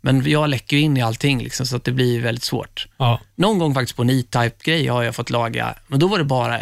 men 0.00 0.30
jag 0.30 0.50
läcker 0.50 0.76
in 0.76 0.96
i 0.96 1.02
allting, 1.02 1.42
liksom, 1.42 1.66
så 1.66 1.76
att 1.76 1.84
det 1.84 1.92
blir 1.92 2.20
väldigt 2.20 2.44
svårt. 2.44 2.86
Ja. 2.96 3.20
Någon 3.34 3.58
gång 3.58 3.74
faktiskt 3.74 3.96
på 3.96 4.02
en 4.02 4.10
E-Type-grej 4.10 4.86
har 4.86 5.02
jag 5.02 5.14
fått 5.14 5.30
laga, 5.30 5.74
men 5.86 5.98
då 5.98 6.06
var 6.08 6.18
det 6.18 6.24
bara 6.24 6.60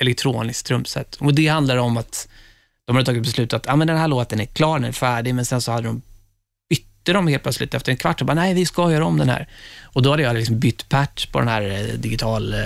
elektroniskt 0.00 0.66
trumset. 0.66 1.16
Och 1.20 1.34
det 1.34 1.46
handlar 1.46 1.76
om 1.76 1.96
att 1.96 2.28
de 2.86 2.96
hade 2.96 3.06
tagit 3.06 3.22
beslut 3.22 3.52
att 3.52 3.68
ah, 3.68 3.76
men 3.76 3.86
den 3.86 3.96
här 3.98 4.08
låten 4.08 4.40
är 4.40 4.44
klar, 4.46 4.78
den 4.78 4.88
är 4.88 4.92
färdig, 4.92 5.34
men 5.34 5.44
sen 5.44 5.60
så 5.60 5.72
hade 5.72 5.86
de 5.86 6.02
bytte 6.70 7.12
de 7.12 7.26
helt 7.28 7.42
plötsligt 7.42 7.74
efter 7.74 7.92
en 7.92 7.98
kvart 7.98 8.20
och 8.20 8.26
bara, 8.26 8.34
nej, 8.34 8.54
vi 8.54 8.66
ska 8.66 8.92
göra 8.92 9.04
om 9.04 9.18
den 9.18 9.28
här. 9.28 9.48
Och 9.82 10.02
då 10.02 10.10
hade 10.10 10.22
jag 10.22 10.36
liksom 10.36 10.58
bytt 10.58 10.88
patch 10.88 11.26
på 11.26 11.38
den 11.38 11.48
här 11.48 11.62
eh, 11.62 11.94
digital 11.98 12.54
eh, 12.54 12.60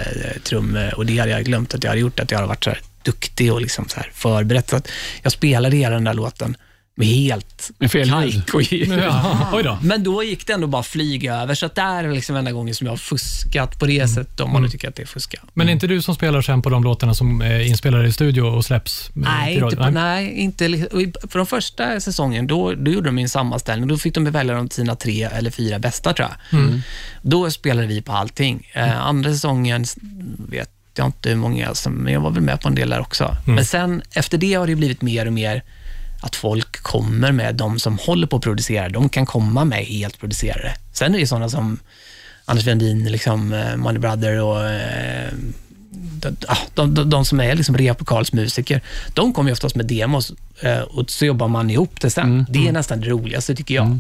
trum 0.45 0.77
eh, 0.77 0.89
och 0.89 1.07
det 1.07 1.19
hade 1.19 1.31
jag 1.33 1.45
glömt 1.45 1.75
att 1.75 1.85
jag 1.85 1.91
hade 1.91 2.01
gjort, 2.01 2.21
att 2.21 2.31
jag 2.31 2.39
hade 2.39 2.49
varit 2.49 2.65
så 2.65 2.71
här 2.71 2.81
duktig 3.13 3.53
och 3.53 3.61
liksom 3.61 3.89
så 3.89 4.01
förberett. 4.13 4.71
Så 4.71 4.77
att 4.77 4.89
jag 5.23 5.33
spelade 5.33 5.77
hela 5.77 5.95
den 5.95 6.05
där 6.05 6.15
låten 6.15 6.57
med 6.99 7.07
helt 7.07 7.71
Med 7.79 7.91
fel 7.91 8.11
kajk 8.11 8.55
och. 8.55 8.63
Ja. 8.73 9.79
Men 9.83 10.03
då 10.03 10.23
gick 10.23 10.47
det 10.47 10.53
ändå 10.53 10.67
bara 10.67 10.83
flyga 10.83 11.35
över, 11.35 11.55
så 11.55 11.67
att 11.67 11.75
det 11.75 11.83
är 11.83 12.13
liksom 12.13 12.37
enda 12.37 12.53
gången 12.53 12.75
som 12.75 12.87
jag 12.87 12.93
har 12.93 12.97
fuskat 12.97 13.79
på 13.79 13.87
det 13.87 14.09
sättet, 14.09 14.41
om 14.41 14.53
man 14.53 14.63
nu 14.63 14.69
tycker 14.69 14.89
att 14.89 14.95
det 14.95 15.03
är 15.03 15.07
fuska. 15.07 15.41
Men 15.55 15.69
är 15.69 15.73
inte 15.73 15.87
du 15.87 16.03
som 16.03 16.15
spelar 16.15 16.43
sen 16.43 16.63
på 16.63 16.71
de 16.71 16.85
låtarna 16.85 17.15
som 17.15 17.41
är 17.41 17.61
inspelade 17.61 18.09
i 18.09 18.13
studio 18.13 18.43
och 18.43 18.65
släpps? 18.65 19.09
eh, 19.09 19.23
Nej, 19.23 19.55
inte, 19.55 19.77
på, 19.77 19.91
nej, 19.91 20.33
inte 20.33 20.89
För 21.29 21.39
de 21.39 21.47
första 21.47 22.01
säsongen, 22.01 22.47
då, 22.47 22.75
då 22.75 22.91
gjorde 22.91 23.09
de 23.09 23.19
en 23.19 23.29
sammanställning. 23.29 23.89
Då 23.89 23.99
fick 23.99 24.15
de 24.15 24.25
välja 24.25 24.55
de 24.55 24.71
sina 24.71 24.97
tre 24.97 25.23
eller 25.23 25.51
fyra 25.51 25.79
bästa, 25.79 26.13
tror 26.13 26.29
jag. 26.29 26.61
Mm. 26.61 26.81
Då 27.23 27.51
spelade 27.51 27.87
vi 27.87 28.03
på 28.03 28.13
allting. 28.13 28.71
Eh, 28.73 29.07
andra 29.07 29.33
säsongen 29.33 29.85
vet 30.49 30.71
jag 30.99 31.09
inte 31.09 31.29
hur 31.29 31.37
många, 31.37 31.75
som, 31.75 31.93
men 31.93 32.13
jag 32.13 32.21
var 32.21 32.31
väl 32.31 32.43
med 32.43 32.61
på 32.61 32.69
en 32.69 32.75
del 32.75 32.91
där 32.91 33.01
också. 33.01 33.25
Mm. 33.25 33.55
Men 33.55 33.65
sen, 33.65 34.03
efter 34.13 34.39
det 34.39 34.55
har 34.55 34.67
det 34.67 34.75
blivit 34.75 35.03
mer 35.03 35.27
och 35.27 35.33
mer 35.33 35.63
att 36.21 36.37
folk 36.37 36.83
kommer 36.83 37.33
med, 37.33 37.55
de 37.55 37.79
som 37.79 37.99
håller 37.99 38.27
på 38.27 38.37
att 38.37 38.43
producera, 38.43 38.89
de 38.89 39.09
kan 39.09 39.27
komma 39.27 39.65
med 39.65 39.85
helt 39.85 40.21
producerade. 40.21 40.75
Sen 40.93 41.15
är 41.15 41.19
det 41.19 41.27
sådana 41.27 41.49
som 41.49 41.79
Anders 42.45 42.67
Wendin, 42.67 43.05
liksom, 43.05 43.53
eh, 43.53 43.77
Money 43.77 43.99
Brother 43.99 44.41
och 44.41 44.69
eh, 44.69 45.33
de, 45.99 46.37
ah, 46.49 46.57
de, 46.75 46.95
de, 46.95 47.11
de 47.11 47.25
som 47.25 47.41
är 47.41 47.55
liksom 47.55 47.77
replokalsmusiker, 47.77 48.81
de 49.15 49.33
kommer 49.33 49.51
ju 49.51 49.53
oftast 49.53 49.77
med 49.77 49.87
demos 49.87 50.33
eh, 50.61 50.81
och 50.81 51.11
så 51.11 51.25
jobbar 51.27 51.49
man 51.49 51.71
ihop 51.71 52.01
det 52.01 52.11
sen. 52.11 52.47
Det 52.51 52.69
är 52.69 52.73
nästan 52.73 53.01
det 53.01 53.09
roligaste 53.09 53.55
tycker 53.55 53.75
jag. 53.75 53.99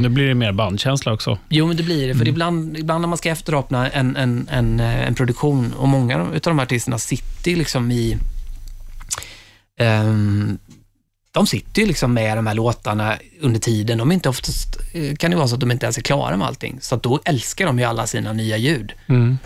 Nu 0.00 0.08
blir 0.08 0.28
det 0.28 0.34
mer 0.34 0.52
bandkänsla 0.52 1.12
också. 1.12 1.38
Jo, 1.48 1.66
men 1.66 1.76
det 1.76 1.82
blir 1.82 2.08
det. 2.08 2.14
För 2.14 2.28
ibland, 2.28 2.76
ibland 2.78 3.00
när 3.00 3.08
man 3.08 3.18
ska 3.18 3.30
efterapna 3.30 3.90
en, 3.90 4.16
en, 4.16 4.48
en, 4.50 4.80
eh, 4.80 5.06
en 5.06 5.14
produktion 5.14 5.72
och 5.72 5.88
många 5.88 6.16
av 6.20 6.40
de 6.42 6.58
här 6.58 6.66
artisterna 6.66 6.98
sitter 6.98 7.56
liksom 7.56 7.90
i... 7.90 8.16
ehm, 9.78 10.58
de 11.32 11.46
sitter 11.46 11.82
ju 11.82 11.88
liksom 11.88 12.14
med 12.14 12.38
de 12.38 12.46
här 12.46 12.54
låtarna 12.54 13.18
under 13.40 13.60
tiden. 13.60 13.98
De 13.98 14.10
är 14.10 14.14
inte 14.14 14.28
oftast, 14.28 14.76
eh, 14.92 15.16
kan 15.16 15.30
det 15.30 15.36
vara 15.36 15.48
så 15.48 15.54
att 15.54 15.60
de 15.60 15.70
inte 15.70 15.86
ens 15.86 15.98
är 15.98 16.02
klara 16.02 16.36
med 16.36 16.46
allting. 16.46 16.78
Så 16.80 16.94
att 16.94 17.02
då 17.02 17.20
älskar 17.24 17.66
de 17.66 17.78
ju 17.78 17.84
alla 17.84 18.06
sina 18.06 18.32
nya 18.32 18.56
ljud. 18.56 18.92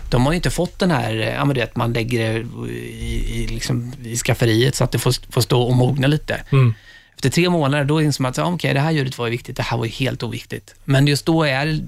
De 0.09 0.25
har 0.25 0.31
ju 0.31 0.35
inte 0.35 0.49
fått 0.49 0.79
den 0.79 0.91
här, 0.91 1.13
eh, 1.19 1.33
ja 1.33 1.45
men 1.45 1.55
du 1.55 1.61
vet, 1.61 1.75
man 1.75 1.93
lägger 1.93 2.33
det 2.33 2.39
i, 2.71 3.43
i, 3.43 3.47
liksom, 3.47 3.93
i 4.03 4.15
skafferiet 4.17 4.75
så 4.75 4.83
att 4.83 4.91
det 4.91 4.99
får, 4.99 5.31
får 5.31 5.41
stå 5.41 5.61
och 5.61 5.75
mogna 5.75 6.07
lite. 6.07 6.41
Mm. 6.51 6.73
Efter 7.15 7.29
tre 7.29 7.49
månader, 7.49 7.85
då 7.85 8.01
inser 8.01 8.21
man 8.21 8.29
att 8.29 8.37
ja, 8.37 8.45
okej, 8.45 8.73
det 8.73 8.79
här 8.79 8.91
ljudet 8.91 9.17
var 9.17 9.25
ju 9.27 9.31
viktigt, 9.31 9.57
det 9.57 9.63
här 9.63 9.77
var 9.77 9.85
ju 9.85 9.91
helt 9.91 10.23
oviktigt. 10.23 10.75
Men 10.85 11.07
just 11.07 11.25
då 11.25 11.43
är, 11.43 11.79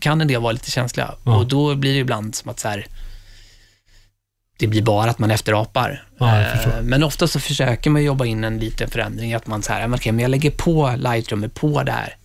kan 0.00 0.20
en 0.20 0.28
del 0.28 0.40
vara 0.40 0.52
lite 0.52 0.70
känsliga 0.70 1.14
Ja. 1.24 1.36
och 1.36 1.46
då 1.46 1.74
blir 1.74 1.92
det 1.92 1.98
ibland 1.98 2.34
som 2.34 2.50
att 2.50 2.60
så 2.60 2.68
här, 2.68 2.86
det 4.62 4.68
blir 4.68 4.82
bara 4.82 5.10
att 5.10 5.18
man 5.18 5.30
efterapar. 5.30 6.04
Ja, 6.18 6.40
Eh, 6.40 6.82
men 6.82 7.02
ofta 7.02 7.26
så 7.26 7.40
försöker 7.40 7.90
man 7.90 8.04
jobba 8.04 8.24
in 8.24 8.44
en 8.44 8.58
liten 8.58 8.90
förändring, 8.90 9.34
att 9.34 9.46
man 9.46 9.62
så 9.62 9.72
här, 9.72 9.80
ja, 9.80 10.12
men 10.12 10.18
jag 10.18 10.30
lägger 10.30 10.50
på 10.50 10.94
lightrummet 10.96 11.54
på 11.54 11.82
det 11.82 11.92
här 11.92 12.16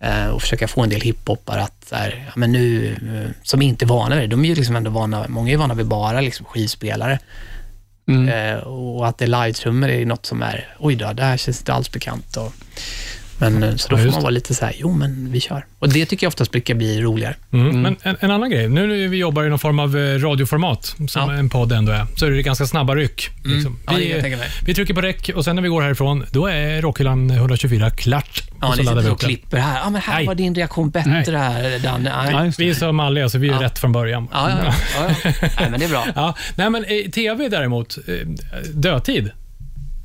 eh, 0.00 0.26
och 0.26 0.42
försöka 0.42 0.68
få 0.68 0.82
en 0.82 0.88
del 0.88 1.00
hiphoppare 1.00 1.62
att, 1.62 1.84
så 1.88 1.94
här, 1.94 2.24
ja, 2.26 2.32
men 2.36 2.52
nu, 2.52 2.92
eh, 2.92 3.30
som 3.42 3.62
inte 3.62 3.84
är 3.84 3.86
vana 3.86 4.14
vid 4.14 4.24
det, 4.24 4.26
de 4.26 4.44
är 4.44 4.48
ju 4.48 4.54
liksom 4.54 4.76
ändå 4.76 4.90
vana, 4.90 5.26
många 5.28 5.52
är 5.52 5.56
vana 5.56 5.74
vid 5.74 5.86
bara 5.86 6.20
liksom 6.20 6.46
skivspelare. 6.46 7.18
Mm. 8.08 8.58
Och 8.60 9.08
att 9.08 9.18
det 9.18 9.24
är 9.24 9.28
live-trummor 9.28 9.88
är 9.88 10.06
något 10.06 10.26
som 10.26 10.42
är, 10.42 10.76
oj 10.78 10.96
då, 10.96 11.12
det 11.12 11.22
här 11.22 11.36
känns 11.36 11.60
inte 11.60 11.72
alls 11.72 11.92
bekant. 11.92 12.36
Och, 12.36 12.52
men, 13.38 13.62
eh, 13.62 13.76
så 13.76 13.88
då 13.88 13.98
Ja, 13.98 14.04
får 14.04 14.10
man 14.10 14.22
vara 14.22 14.30
lite 14.30 14.54
så 14.54 14.64
här, 14.64 14.74
jo 14.78 14.92
men 14.92 15.32
vi 15.32 15.40
kör. 15.40 15.64
Och 15.78 15.88
det 15.88 16.06
tycker 16.06 16.24
jag 16.24 16.28
oftast 16.28 16.50
brukar 16.52 16.74
bli 16.74 17.00
roligare. 17.02 17.34
Mm. 17.52 17.82
Men 17.82 17.96
en, 18.02 18.16
en 18.20 18.30
annan 18.30 18.50
grej, 18.50 18.68
nu 18.68 18.86
när 18.86 19.08
vi 19.08 19.16
jobbar 19.16 19.44
i 19.44 19.48
någon 19.48 19.58
form 19.58 19.78
av 19.78 19.96
eh, 19.98 20.18
radioformat, 20.18 20.84
som 21.08 21.30
Ja. 21.30 21.32
en 21.32 21.48
podd 21.48 21.72
ändå 21.72 21.92
är, 21.92 22.06
så 22.16 22.26
är 22.26 22.30
det 22.30 22.42
ganska 22.42 22.66
snabba 22.66 22.94
ryck. 22.94 23.30
Liksom. 23.44 23.78
Ja, 23.86 23.92
det 23.92 24.08
kan 24.20 24.30
Vi, 24.30 24.36
mig. 24.36 24.48
vi 24.64 24.74
trycker 24.74 24.94
på 24.94 25.00
räck 25.00 25.30
och 25.34 25.44
sen 25.44 25.56
när 25.56 25.62
vi 25.62 25.68
går 25.68 25.82
härifrån, 25.82 26.24
då 26.32 26.46
är 26.46 26.82
Rockhyllan 26.82 27.30
124 27.30 27.90
klart. 27.90 28.42
Ja, 28.60 28.68
och 28.68 28.74
så 28.74 28.80
ni 28.80 28.86
laddar 28.86 28.96
vi 28.96 29.02
sitter 29.02 29.12
och 29.14 29.20
klipper 29.20 29.58
här. 29.58 29.78
Ja, 29.84 29.90
men 29.90 30.00
här 30.02 30.14
Nej. 30.16 30.26
var 30.26 30.34
din 30.34 30.54
reaktion 30.54 30.90
bättre 30.90 31.36
här, 31.36 31.78
Danne. 31.78 32.12
Nej. 32.24 32.46
Ja. 32.46 32.52
Vi 32.58 32.70
är 32.70 32.74
så 32.74 32.92
malliga, 32.92 33.28
så 33.28 33.38
vi 33.38 33.48
är 33.48 33.52
Ja. 33.52 33.62
rätt 33.62 33.78
från 33.78 33.92
början. 33.92 34.28
Ja, 34.32 34.50
ja, 34.50 34.56
ja. 34.64 34.74
ja, 35.08 35.14
ja. 35.24 35.32
Nej, 35.60 35.70
men 35.70 35.80
det 35.80 35.86
är 35.86 35.90
bra. 35.90 36.06
Ja, 36.14 36.34
nej, 36.54 36.70
men 36.70 36.84
eh, 36.84 37.10
TV 37.10 37.48
däremot, 37.48 37.98
dödtid. 38.74 39.30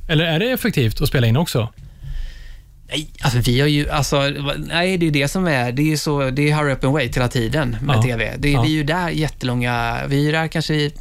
Eller 0.08 0.24
är 0.24 0.38
det 0.38 0.50
effektivt 0.50 1.00
att 1.00 1.08
spela 1.08 1.26
in 1.26 1.36
också? 1.36 1.68
Nej, 2.88 3.10
alltså 3.22 3.38
vi 3.38 3.60
har 3.60 3.68
ju, 3.68 3.90
alltså, 3.90 4.20
nej 4.58 4.98
det 4.98 5.04
är 5.04 5.06
ju 5.06 5.10
det 5.10 5.28
som 5.28 5.46
är, 5.46 5.72
det 5.72 5.82
är 5.82 5.86
ju 5.86 5.96
så, 5.96 6.30
det 6.30 6.50
är 6.50 6.54
hurry 6.56 6.72
up 6.72 6.84
and 6.84 6.92
wait 6.92 7.16
hela 7.16 7.28
tiden 7.28 7.76
med 7.82 7.96
Ja. 7.96 8.02
TV. 8.02 8.34
Det 8.38 8.48
är, 8.48 8.52
Ja. 8.52 8.62
Vi 8.62 8.68
är 8.68 8.72
ju 8.76 8.84
där 8.84 9.08
jättelånga, 9.08 10.00
vi 10.08 10.16
är 10.18 10.22
ju 10.22 10.32
där 10.32 10.48
kanske 10.48 10.74
i, 10.74 10.92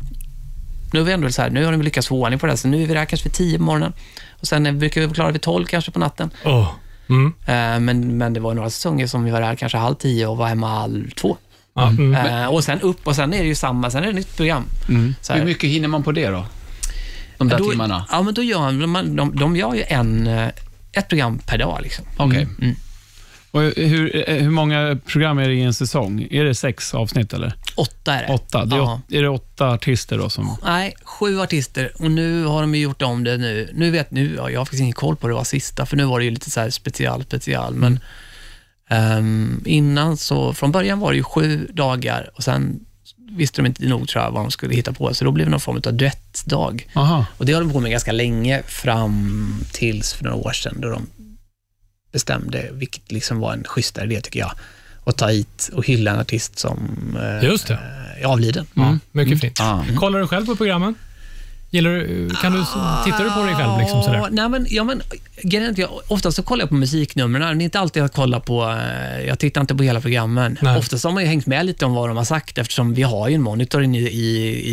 nu 0.94 1.00
är 1.00 1.04
vi 1.04 1.12
ändå 1.12 1.32
så 1.32 1.42
här, 1.42 1.50
nu 1.50 1.66
har 1.66 1.72
de 1.72 1.82
lyckats 1.82 2.08
få 2.08 2.22
ordning 2.22 2.40
på 2.40 2.46
det 2.46 2.52
här, 2.52 2.58
så 2.58 2.68
nu 2.68 2.84
är 2.84 2.88
vi 2.88 2.94
där 2.94 3.06
kanske 3.06 3.24
vid 3.30 3.34
tio 3.34 3.58
på 3.58 3.64
morgonen 3.64 3.94
och 4.42 4.48
sen 4.48 4.66
är- 4.66 4.72
brukar 4.72 5.02
vi 5.02 5.14
klara 5.14 5.32
vid 5.32 5.42
tolv 5.42 5.66
kanske 5.66 5.92
på 5.92 6.00
natten. 6.00 6.30
Åh. 6.46 6.72
Mm. 7.10 7.34
Eh, 7.46 7.80
men, 7.80 8.18
men 8.18 8.34
det 8.34 8.40
var 8.40 8.54
några 8.54 8.70
säsonger 8.70 9.08
som 9.08 9.24
vi 9.24 9.32
var 9.32 9.42
där 9.42 9.56
kanske 9.56 9.78
halv 9.78 9.96
tio 9.96 10.28
och 10.28 10.38
var 10.38 10.48
hemma 10.48 10.68
halv 10.80 11.10
två. 11.12 11.38
Mm. 11.78 12.16
Eh, 12.16 12.46
och 12.48 12.64
sen 12.64 12.82
upp 12.82 13.08
och 13.08 13.16
sen 13.16 13.34
är 13.34 13.40
det 13.40 13.48
ju 13.48 13.56
samma, 13.56 13.92
sen 13.92 14.00
är 14.02 14.04
det 14.06 14.10
ett 14.10 14.16
nytt 14.16 14.36
program. 14.38 14.64
Så 15.22 15.34
här. 15.34 15.40
Hur 15.40 15.46
mycket 15.46 15.70
hinner 15.70 15.88
man 15.88 16.04
på 16.04 16.12
det 16.12 16.28
då? 16.28 16.46
De 17.38 17.48
där 17.50 17.58
då, 17.58 17.70
timmarna? 17.70 18.06
Ja, 18.12 18.22
men 18.22 18.34
då 18.34 18.44
gör 18.44 18.72
de, 18.82 19.16
de, 19.16 19.36
de 19.36 19.56
gör 19.56 19.74
ju 19.74 19.84
en, 19.88 20.28
eh, 20.28 20.48
ett 20.94 21.10
program 21.10 21.40
per 21.40 21.58
dag. 21.58 21.80
Liksom. 21.82 22.06
Okej. 22.18 22.48
Mm. 22.62 22.76
Och 23.54 23.62
hur, 23.62 24.26
hur 24.28 24.50
många 24.50 25.00
program 25.06 25.38
är 25.38 25.48
det 25.48 25.54
i 25.54 25.62
en 25.62 25.74
säsong? 25.74 26.28
Är 26.32 26.44
det 26.44 26.56
sex 26.56 26.94
avsnitt 26.94 27.34
eller? 27.34 27.54
Åtta 27.76 28.14
är 28.14 28.28
det. 28.28 28.34
Åtta? 28.34 28.66
Det 28.66 28.76
är, 28.76 28.82
åt, 28.82 29.00
är 29.12 29.22
det 29.22 29.30
åtta 29.30 29.70
artister 29.70 30.18
då 30.18 30.30
som... 30.30 30.58
Nej, 30.64 30.94
sju 31.04 31.40
artister 31.40 31.92
och 32.00 32.12
nu 32.12 32.44
har 32.44 32.62
de 32.62 32.76
gjort 32.76 33.02
om 33.02 33.24
det 33.24 33.38
nu. 33.38 33.70
Nu 33.74 33.92
vet 33.92 34.12
nu, 34.12 34.36
ja, 34.38 34.50
jag 34.50 34.60
har 34.60 34.66
faktiskt 34.66 34.82
ingen 34.82 34.94
koll 34.94 35.16
på 35.16 35.28
det 35.28 35.34
var 35.34 35.44
sista, 35.44 35.86
för 35.86 35.98
nu 35.98 36.04
var 36.06 36.20
det 36.20 36.26
ju 36.26 36.32
lite 36.32 36.52
så 36.52 36.60
här 36.60 36.70
special, 36.70 37.24
special. 37.24 37.74
Men 37.76 38.00
ehm, 38.90 39.62
innan 39.66 40.18
så, 40.18 40.54
från 40.54 40.72
början 40.72 41.00
var 41.00 41.12
det 41.12 41.18
ju 41.18 41.24
sju 41.24 41.68
dagar 41.74 42.32
och 42.36 42.44
sen 42.44 42.80
visste 43.36 43.62
de 43.62 43.66
inte 43.66 43.86
nog 43.86 44.08
tror 44.08 44.24
jag 44.24 44.32
vad 44.32 44.44
de 44.44 44.52
skulle 44.52 44.76
hitta 44.76 44.94
på, 44.94 45.14
så 45.14 45.26
då 45.26 45.32
blev 45.32 45.48
det 45.48 45.52
någon 45.52 45.60
form 45.60 45.82
av 45.86 45.94
duettdag. 45.94 46.88
Aha. 46.96 47.26
Och 47.38 47.46
det 47.46 47.54
har 47.54 47.62
de 47.62 47.72
på 47.72 47.80
med 47.80 47.92
ganska 47.92 48.12
länge, 48.12 48.64
fram 48.68 49.56
tills 49.72 50.14
för 50.14 50.24
några 50.24 50.38
år 50.38 50.52
sedan, 50.52 50.76
då 50.82 50.90
de 50.90 51.08
bestämde, 52.12 52.70
vilket 52.72 53.12
liksom 53.12 53.40
var 53.40 53.54
en 53.54 53.64
schysstare 53.64 54.06
idé 54.06 54.22
tycker 54.22 54.40
jag, 54.40 54.52
att 55.06 55.18
ta 55.18 55.28
hit 55.28 55.70
och 55.74 55.86
hylla 55.86 56.12
en 56.12 56.20
artist 56.20 56.60
som 56.60 56.78
eh, 57.22 57.46
Just 57.50 57.68
det. 57.68 57.80
är 58.22 58.26
avliden. 58.26 58.66
Ja, 58.74 58.98
mycket 59.12 59.42
fint. 59.42 59.60
Ah. 59.62 59.84
Kollar 59.98 60.20
du 60.20 60.28
själv 60.28 60.46
på 60.46 60.56
programmen? 60.56 60.96
Gillar 61.74 61.92
du, 61.92 62.30
kan 62.42 62.52
du, 62.54 62.60
tittar 63.06 63.24
du 63.24 63.32
på 63.32 63.44
dig 63.46 63.56
själv? 63.56 63.80
Liksom 63.80 64.04
sådär? 64.04 64.18
Ja, 64.18 64.28
Nej, 64.32 64.50
men, 64.50 64.66
ja, 64.70 64.84
men, 64.84 65.02
jag, 65.76 65.90
oftast 66.08 66.36
så 66.38 66.44
kollar 66.44 66.62
jag 66.62 66.70
på 66.70 66.76
musiknumren. 66.76 67.58
Det 67.58 67.64
är 67.64 67.66
inte 67.66 67.80
alltid 67.80 68.04
att 68.04 68.14
kolla 68.14 68.40
på, 68.40 68.64
eh, 68.64 69.22
jag 69.28 69.40
tittar 69.40 69.62
inte 69.62 69.76
på 69.76 69.84
hela 69.84 70.02
programmen. 70.02 70.58
Nej. 70.62 70.78
Oftast 70.78 71.04
har 71.04 71.12
man 71.12 71.24
ju 71.24 71.30
hängt 71.30 71.46
med 71.46 71.66
lite 71.66 71.86
om 71.86 71.94
vad 71.94 72.10
de 72.10 72.18
har 72.18 72.24
sagt 72.24 72.58
eftersom 72.58 72.94
vi 72.94 73.02
har 73.04 73.28
ju 73.30 73.36
en 73.36 73.42
monitor 73.42 73.84
i, 73.84 73.88
i, 73.98 74.28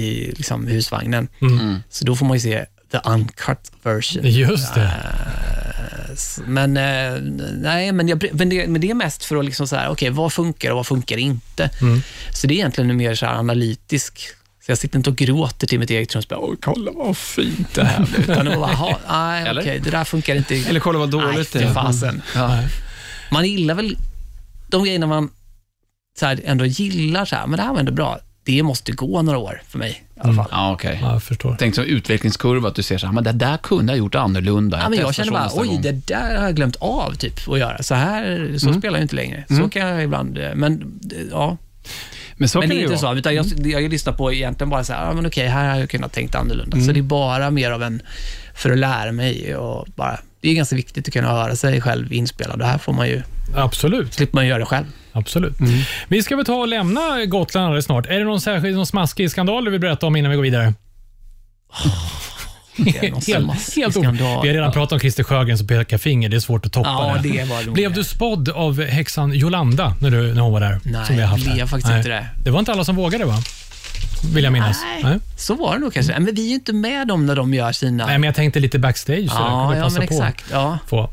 i 0.04 0.32
liksom 0.36 0.66
husvagnen. 0.66 1.28
Mm. 1.40 1.76
Så 1.90 2.04
då 2.04 2.16
får 2.16 2.26
man 2.26 2.36
ju 2.36 2.40
se 2.40 2.64
the 2.92 2.98
uncut 3.10 3.72
version. 3.82 4.22
Just 4.24 4.74
det. 4.74 4.90
S- 6.12 6.40
Men, 6.46 6.76
eh, 6.76 7.20
nej, 7.54 7.92
men, 7.92 8.08
jag, 8.08 8.24
men, 8.32 8.48
det, 8.48 8.66
men 8.66 8.80
det 8.80 8.90
är 8.90 8.94
mest 8.94 9.24
för 9.24 9.36
att 9.36 9.44
liksom 9.44 9.66
så 9.68 9.76
här, 9.76 9.88
okej, 9.90 10.10
vad 10.10 10.32
funkar 10.32 10.70
och 10.70 10.76
vad 10.76 10.86
funkar 10.86 11.16
inte? 11.16 11.70
Mm. 11.80 12.02
Så 12.34 12.46
det 12.46 12.54
är 12.54 12.56
egentligen 12.56 12.96
mer 12.96 13.14
så 13.14 13.26
här 13.26 13.34
analytisk. 13.34 14.20
Så 14.66 14.70
jag 14.70 14.78
sitter 14.78 14.96
inte 14.96 15.10
och 15.10 15.16
gråter 15.16 15.66
till 15.66 15.78
mitt 15.78 15.90
eget 15.90 16.08
trumspel. 16.08 16.38
Åh, 16.40 16.54
kolla 16.60 16.90
vad 16.94 17.16
fint 17.16 17.74
det 17.74 17.84
här 17.84 18.06
blev. 18.06 18.20
Utan 18.30 18.46
bara, 18.46 18.72
"Jaha, 18.72 18.96
nej, 19.08 19.58
okej, 19.58 19.80
det 19.84 19.90
där 19.90 20.04
funkar 20.04 20.34
inte. 20.34 20.54
Eller 20.56 20.80
kolla 20.80 20.98
vad 20.98 21.10
dåligt 21.10 21.54
nej, 21.54 21.62
det 21.64 21.68
är. 21.70 21.74
fasen. 21.74 22.22
Ja. 22.34 22.62
Man 23.30 23.46
gillar 23.46 23.74
väl 23.74 23.96
de 24.68 24.84
grejerna 24.84 25.06
man 25.06 25.30
så 26.18 26.26
här, 26.26 26.40
ändå 26.44 26.64
gillar, 26.64 27.24
så 27.24 27.36
här, 27.36 27.46
men 27.46 27.56
det 27.56 27.62
här 27.62 27.72
var 27.72 27.80
ändå 27.80 27.92
bra. 27.92 28.18
Det 28.44 28.62
måste 28.62 28.92
gå 28.92 29.22
några 29.22 29.38
år 29.38 29.62
för 29.68 29.78
mig 29.78 30.04
i 30.16 30.20
alla 30.20 30.34
fall. 30.34 30.48
Ja, 30.50 30.72
okej. 30.72 30.98
Ja, 31.02 31.12
jag 31.12 31.22
förstår. 31.22 31.56
Tänk 31.58 31.74
som 31.74 31.84
utvecklingskurva, 31.84 32.68
att 32.68 32.74
du 32.74 32.82
ser 32.82 32.98
så 32.98 33.06
här, 33.06 33.12
men 33.14 33.24
det 33.24 33.32
där 33.32 33.56
kunde 33.56 33.92
jag 33.92 33.98
gjort 33.98 34.14
annorlunda. 34.14 34.78
Ja, 34.78 34.88
men 34.88 34.98
jag 34.98 35.14
känner 35.14 35.32
bara, 35.32 35.50
oj, 35.54 35.68
gång." 35.68 35.82
det 35.82 36.06
där 36.06 36.36
har 36.36 36.44
jag 36.44 36.56
glömt 36.56 36.76
av 36.76 37.14
typ 37.14 37.48
att 37.48 37.58
göra. 37.58 37.82
Så 37.82 37.94
här, 37.94 38.54
så 38.58 38.72
spelar 38.72 38.98
jag 38.98 39.04
inte 39.04 39.16
längre. 39.16 39.44
Så 39.48 39.68
kan 39.68 39.88
jag 39.88 40.04
ibland, 40.04 40.38
eh, 40.38 40.54
men 40.54 41.00
eh, 41.12 41.18
ja. 41.30 41.56
Men 42.40 42.48
så 42.48 42.58
men 42.58 42.68
kan 42.68 42.76
det 42.76 42.82
är 42.82 42.90
inte 42.92 43.02
vara. 43.02 43.14
så, 43.14 43.18
utan 43.18 43.34
jag, 43.34 43.46
jag 43.82 43.90
lyssnar 43.90 44.12
på 44.12 44.32
egentligen 44.32 44.70
bara 44.70 44.84
så 44.84 44.92
här, 44.92 45.06
ja 45.06 45.12
men 45.12 45.26
okej, 45.26 45.46
här 45.48 45.68
har 45.70 45.80
jag 45.80 45.90
kunnat 45.90 46.12
tänkt 46.12 46.34
annorlunda. 46.34 46.80
Så 46.80 46.92
det 46.92 47.00
är 47.00 47.02
bara 47.02 47.50
mer 47.50 47.70
av 47.70 47.82
en, 47.82 48.02
för 48.54 48.70
att 48.70 48.78
lära 48.78 49.12
mig 49.12 49.56
och 49.56 49.88
bara, 49.96 50.20
det 50.40 50.50
är 50.50 50.54
ganska 50.54 50.76
viktigt 50.76 51.08
att 51.08 51.12
kunna 51.12 51.28
höra 51.28 51.56
sig 51.56 51.80
själv 51.80 52.12
inspelad 52.12 52.60
och 52.60 52.66
här 52.66 52.78
får 52.78 52.92
man 52.92 53.08
ju, 53.08 53.22
Absolut. 53.56 54.14
slipper 54.14 54.34
man 54.34 54.46
göra 54.46 54.58
det 54.58 54.64
själv. 54.64 54.86
Absolut. 55.12 55.54
Vi 56.08 56.22
ska 56.22 56.36
väl 56.36 56.44
ta 56.44 56.54
och 56.54 56.68
lämna 56.68 57.24
Gotland 57.24 57.66
alldeles 57.66 57.84
snart. 57.84 58.06
Är 58.06 58.18
det 58.18 58.24
någon 58.24 58.40
särskild 58.40 58.76
någon 58.76 58.86
smaskig 58.86 59.30
skandal 59.30 59.64
du 59.64 59.70
vill 59.70 59.80
berätta 59.80 60.06
om 60.06 60.16
innan 60.16 60.30
vi 60.30 60.36
går 60.36 60.42
vidare? 60.42 60.64
Någon 60.64 60.74
Helt, 63.00 63.28
helt 63.76 63.92
skandal. 63.94 64.42
Vi 64.42 64.48
har 64.48 64.54
redan 64.54 64.72
pratat 64.72 64.92
om 64.92 65.00
Christer 65.00 65.24
Sjögren 65.24 65.58
som 65.58 65.66
pekar 65.66 65.98
finger. 65.98 66.28
Det 66.28 66.36
är 66.36 66.40
svårt 66.40 66.66
att 66.66 66.72
toppa 66.72 66.90
Ja, 66.90 67.16
det. 67.22 67.28
det 67.28 67.44
var. 67.44 67.72
Blev 67.72 67.92
du 67.92 68.04
spådd 68.04 68.48
av 68.48 68.82
häxan 68.82 69.32
Jolanda 69.32 69.94
när, 70.00 70.10
du, 70.10 70.34
när 70.34 70.42
hon 70.42 70.52
var 70.52 70.60
där? 70.60 70.80
Nej, 70.82 71.06
som 71.06 71.16
vi 71.16 71.22
har 71.22 71.28
haft 71.28 71.44
blev 71.44 71.56
jag 71.58 71.70
faktiskt 71.70 71.94
inte 71.94 72.08
det. 72.08 72.26
Det 72.44 72.50
var 72.50 72.58
inte 72.58 72.72
alla 72.72 72.84
som 72.84 72.96
vågade 72.96 73.24
va? 73.24 73.42
vill 74.34 74.44
jag 74.44 74.52
minnas. 74.52 74.82
Nej, 75.02 75.18
så 75.36 75.54
var 75.54 75.74
det 75.74 75.78
nog 75.80 75.94
kanske. 75.94 76.18
Men 76.18 76.34
vi 76.34 76.44
är 76.44 76.48
ju 76.48 76.54
inte 76.54 76.72
med 76.72 77.08
dem 77.08 77.26
när 77.26 77.36
de 77.36 77.54
gör 77.54 77.72
sina... 77.72 78.06
Nej, 78.06 78.18
men 78.18 78.26
jag 78.26 78.34
tänkte 78.34 78.60
lite 78.60 78.78
backstage. 78.78 79.30
så 79.30 79.36
ja, 79.36 79.76
ja 79.76 79.82
passa 79.82 79.98
men 79.98 80.08
på 80.08 80.14
exakt. 80.14 80.44
Ja. 80.52 80.78
Få. 80.86 81.10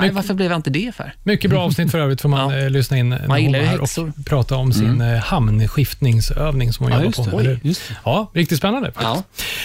Nej, 0.00 0.10
varför 0.10 0.34
blev 0.34 0.50
jag 0.50 0.58
inte 0.58 0.70
det 0.70 0.94
för? 0.96 1.14
Mycket 1.22 1.50
bra 1.50 1.60
avsnitt 1.62 1.90
för 1.90 1.98
övrigt 1.98 2.20
får 2.20 2.28
man 2.28 2.50
Ja. 2.54 2.58
eh, 2.58 2.70
lyssna 2.70 2.98
in 2.98 3.08
när 3.08 3.28
Man 3.28 3.44
hon 3.44 3.54
här 3.54 3.80
och 3.80 3.88
prata 4.26 4.56
om 4.56 4.72
sin 4.72 5.00
mm. 5.00 5.20
hamnskiftningsövning 5.20 6.72
som 6.72 6.84
hon 6.84 6.92
Ja, 6.92 6.98
jobbar 6.98 7.06
just 7.06 7.30
på. 7.30 7.38
det. 7.38 7.44
eller 7.44 7.60
Oj, 7.64 7.70
det. 7.88 7.96
Ja, 8.04 8.30
riktigt 8.34 8.58
spännande. 8.58 8.92
Ja. 9.00 9.22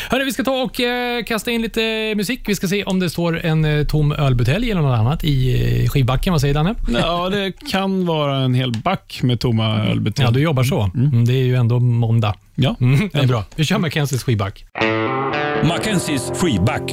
Hörrni, 0.10 0.26
vi 0.26 0.34
ska 0.34 0.43
ta 0.43 0.52
och 0.62 0.80
eh, 0.80 1.24
kasta 1.24 1.52
in 1.52 1.62
lite 1.62 2.13
musik. 2.15 2.41
Vi 2.45 2.56
ska 2.56 2.67
se 2.67 2.84
om 2.84 3.00
det 3.00 3.10
står 3.10 3.45
en 3.45 3.65
eh, 3.65 3.84
tom 3.86 4.12
ölbutelj 4.12 4.71
eller 4.71 4.82
något 4.82 5.00
annat 5.00 5.24
i 5.24 5.54
eh, 5.84 5.89
skivbacken. 5.89 6.32
Vad 6.34 6.41
säger 6.41 6.54
Danne? 6.54 6.76
Ja, 7.02 7.30
det 7.30 7.52
kan 7.71 8.06
vara 8.06 8.38
en 8.38 8.54
hel 8.54 8.71
back 8.71 9.19
med 9.24 9.39
tomma 9.39 9.78
ölbuteljer. 9.86 10.28
Ja, 10.30 10.34
du 10.34 10.39
jobbar 10.39 10.63
så. 10.63 10.91
Mm, 10.95 11.26
det 11.26 11.34
är 11.34 11.43
ju 11.43 11.56
ändå 11.56 11.80
måndag. 11.80 12.36
Ja. 12.56 12.76
Mm, 12.80 13.10
det 13.13 13.19
är 13.19 13.28
bra. 13.28 13.43
Vi 13.56 13.65
kör 13.65 13.78
Mackenzies 13.78 14.24
skivback. 14.24 14.65
Mackenzies 15.63 16.32
freeback. 16.39 16.91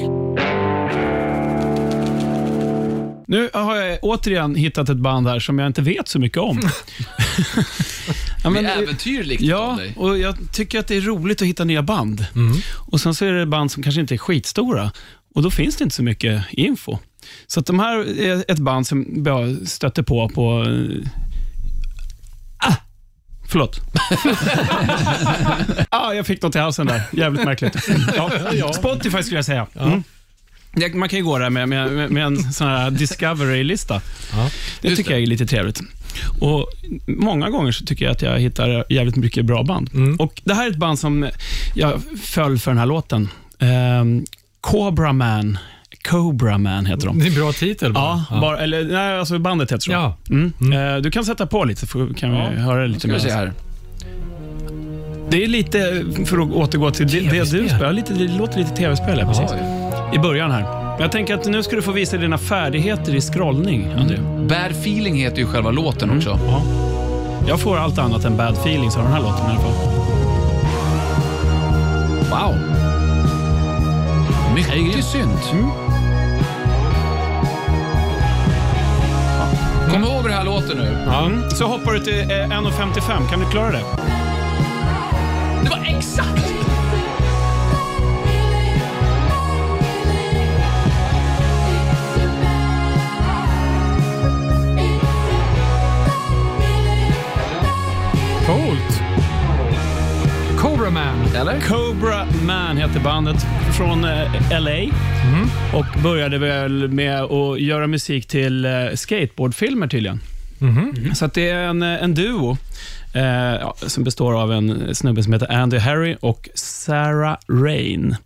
Nu 3.33 3.51
har 3.53 3.77
jag 3.77 3.99
återigen 4.03 4.55
hittat 4.55 4.89
ett 4.89 4.97
band 4.97 5.29
här 5.29 5.39
som 5.41 5.59
jag 5.59 5.67
inte 5.67 5.83
vet 5.83 6.09
så 6.09 6.19
mycket 6.19 6.39
om. 6.39 6.61
ja, 7.57 7.63
Det 8.43 8.51
men, 8.51 8.67
är 8.67 8.83
äventyrligt 8.83 9.43
ja, 9.43 9.57
av 9.57 9.77
dig. 9.77 9.95
och 9.97 10.19
jag 10.19 10.37
tycker 10.53 10.79
att 10.79 10.87
det 10.87 10.97
är 10.97 11.01
roligt 11.01 11.43
att 11.43 11.49
hitta 11.49 11.65
nya 11.65 11.83
band. 11.83 12.27
Och 12.77 13.01
Sen 13.01 13.15
så 13.15 13.25
är 13.25 13.33
det 13.33 13.47
band 13.47 13.73
som 13.73 13.83
kanske 13.83 14.01
inte 14.01 14.15
är 14.15 14.19
skitstora 14.19 14.93
och 15.35 15.43
då 15.43 15.51
finns 15.51 15.77
det 15.77 15.85
inte 15.85 15.97
så 15.97 16.03
mycket 16.03 16.43
info. 16.51 16.99
Så 17.47 17.61
att 17.61 17.67
de 17.67 17.79
här 17.79 18.21
är 18.21 18.45
ett 18.51 18.59
band 18.59 18.87
som 18.87 19.23
jag 19.27 19.69
stötte 19.69 20.03
på 20.03 20.29
på... 20.29 20.63
eh, 20.63 21.09
Ah! 22.59 22.75
Förlåt. 23.49 23.81
ah, 25.91 26.13
jag 26.13 26.27
fick 26.27 26.43
något 26.43 26.57
i 26.57 26.59
halsen 26.59 26.87
där. 26.87 27.03
Jävligt 27.13 27.45
märkligt. 27.45 27.77
Ja. 28.17 28.73
Spotify 28.73 29.23
skulle 29.23 29.39
jag 29.39 29.45
säga. 29.45 29.67
Mm. 29.81 30.03
Det- 30.73 30.95
Man 30.95 31.09
kan 31.09 31.19
ju 31.19 31.25
gå 31.25 31.39
där 31.39 31.51
med, 31.51 31.69
med, 31.69 32.11
med 32.11 32.25
en 32.25 32.53
sån 32.53 32.67
här 32.67 32.91
Discovery-lista. 32.91 34.01
Det 34.81 34.89
Just 34.89 34.97
tycker 34.97 35.11
det. 35.11 35.17
jag 35.17 35.23
är 35.23 35.27
lite 35.27 35.47
trevligt. 35.47 35.81
Och 36.41 36.67
Många 37.07 37.51
gånger 37.51 37.73
så 37.73 37.85
tycker 37.85 38.05
jag 38.05 38.13
att 38.13 38.23
jag 38.23 38.39
hittar 38.39 38.85
jävligt 38.93 39.17
mycket 39.17 39.45
bra 39.45 39.63
band. 39.63 39.91
Och 40.19 40.41
Det 40.45 40.55
här 40.55 40.67
är 40.67 40.71
ett 40.71 40.77
band 40.77 40.99
som 40.99 41.29
jag 41.75 42.01
föll 42.23 42.59
för 42.59 42.71
den 42.71 42.79
här 42.79 42.87
låten. 42.87 43.29
Um, 44.01 44.25
Cobra 44.61 45.13
Man. 45.13 45.59
Cobra 46.11 46.59
Man 46.59 46.87
heter 46.87 47.07
de. 47.07 47.19
Det 47.19 47.25
är 47.25 47.29
en 47.29 47.35
bra 47.35 47.53
titel. 47.53 47.93
bara. 47.93 48.25
Ja, 48.31 48.41
Bara, 48.41 48.59
eller, 48.59 48.85
nej, 48.85 49.19
alltså 49.19 49.39
bandet 49.39 49.73
heter 49.73 49.81
så. 49.85 49.93
Ja. 49.93 50.17
Mm. 50.31 50.53
Eh, 50.73 50.97
du 51.03 51.11
kan 51.11 51.25
sätta 51.25 51.47
på 51.47 51.65
lite, 51.65 51.87
så 51.87 52.09
kan 52.17 52.31
vi 52.31 52.37
höra 52.61 52.87
lite 52.87 53.09
mer. 53.09 53.19
här. 53.31 53.53
Det 55.31 55.45
är 55.45 55.49
lite, 55.49 56.05
för 56.27 56.39
att 56.39 56.53
återgå 56.53 56.91
till 56.91 57.07
det, 57.07 57.13
det 57.21 57.25
du 57.25 57.31
TV-spel. 57.31 57.69
spelar, 57.69 57.93
lite, 57.93 58.15
det 58.15 58.29
låter 58.29 58.59
lite 58.59 58.71
tv-spel 58.77 59.19
här, 59.21 59.27
precis. 59.27 59.51
Oj. 59.53 59.82
I 60.13 60.19
början 60.19 60.51
här. 60.51 60.83
Jag 61.01 61.13
tänker 61.13 61.35
att 61.35 61.45
nu 61.45 61.63
ska 61.63 61.77
du 61.77 61.83
få 61.83 61.93
visa 61.93 62.17
dina 62.17 62.39
färdigheter 62.39 63.15
i 63.15 63.21
scrollning, 63.21 63.93
André. 63.99 64.19
Bad 64.49 64.71
feeling 64.71 65.17
heter 65.17 65.39
ju 65.39 65.47
själva 65.47 65.71
låten 65.71 66.17
också. 66.17 66.39
Ja. 66.47 66.63
Jag 67.49 67.61
får 67.61 67.77
allt 67.77 67.99
annat 67.99 68.25
än 68.25 68.37
bad 68.37 68.53
feelings 68.53 68.97
av 68.97 69.03
den 69.03 69.13
här 69.13 69.21
låten 69.21 69.47
i 69.47 69.51
alla 69.51 69.61
fall. 69.61 69.73
Wow. 72.31 72.55
Mycket 74.55 75.05
synt. 75.05 75.53
Kom 79.93 80.05
ihåg 80.05 80.25
det 80.25 80.33
här 80.33 80.45
låten 80.45 80.77
nu. 80.77 80.89
Mm. 80.89 81.51
Så 81.51 81.67
hoppar 81.67 81.93
du 81.93 81.99
till 81.99 82.21
eh, 82.21 82.27
1.55. 82.27 83.31
Kan 83.31 83.41
du 83.41 83.47
klara 83.51 83.71
det? 83.71 83.83
Det 85.63 85.71
var 85.71 85.97
exakt! 85.97 86.72
Cobra 100.83 100.95
Man. 100.95 101.35
Eller? 101.37 101.61
Cobra 101.61 102.27
Man 102.47 102.77
heter 102.77 103.01
bandet 103.01 103.37
från 103.77 104.05
eh, 104.05 104.61
LA 104.61 104.93
och 105.79 106.03
började 106.03 106.39
väl 106.39 106.89
med 106.89 107.23
att 107.23 107.61
göra 107.61 107.87
musik 107.87 108.27
till 108.27 108.65
eh, 108.65 108.71
skateboardfilmer 108.95 109.87
tydligen. 109.87 110.21
Så 111.15 111.25
att 111.25 111.35
det 111.35 111.49
är 111.49 111.65
en, 111.65 111.83
eh, 111.83 112.03
en 112.03 112.15
duo 112.15 112.57
eh, 113.15 113.23
ja, 113.61 113.75
som 113.87 114.05
består 114.05 114.41
av 114.43 114.53
en 114.53 114.95
snubbe 114.95 115.23
som 115.23 115.33
heter 115.33 115.53
Andy 115.53 115.79
Harry 115.79 116.17
och 116.21 116.49
Sarah 116.55 117.37
Rain. 117.49 118.17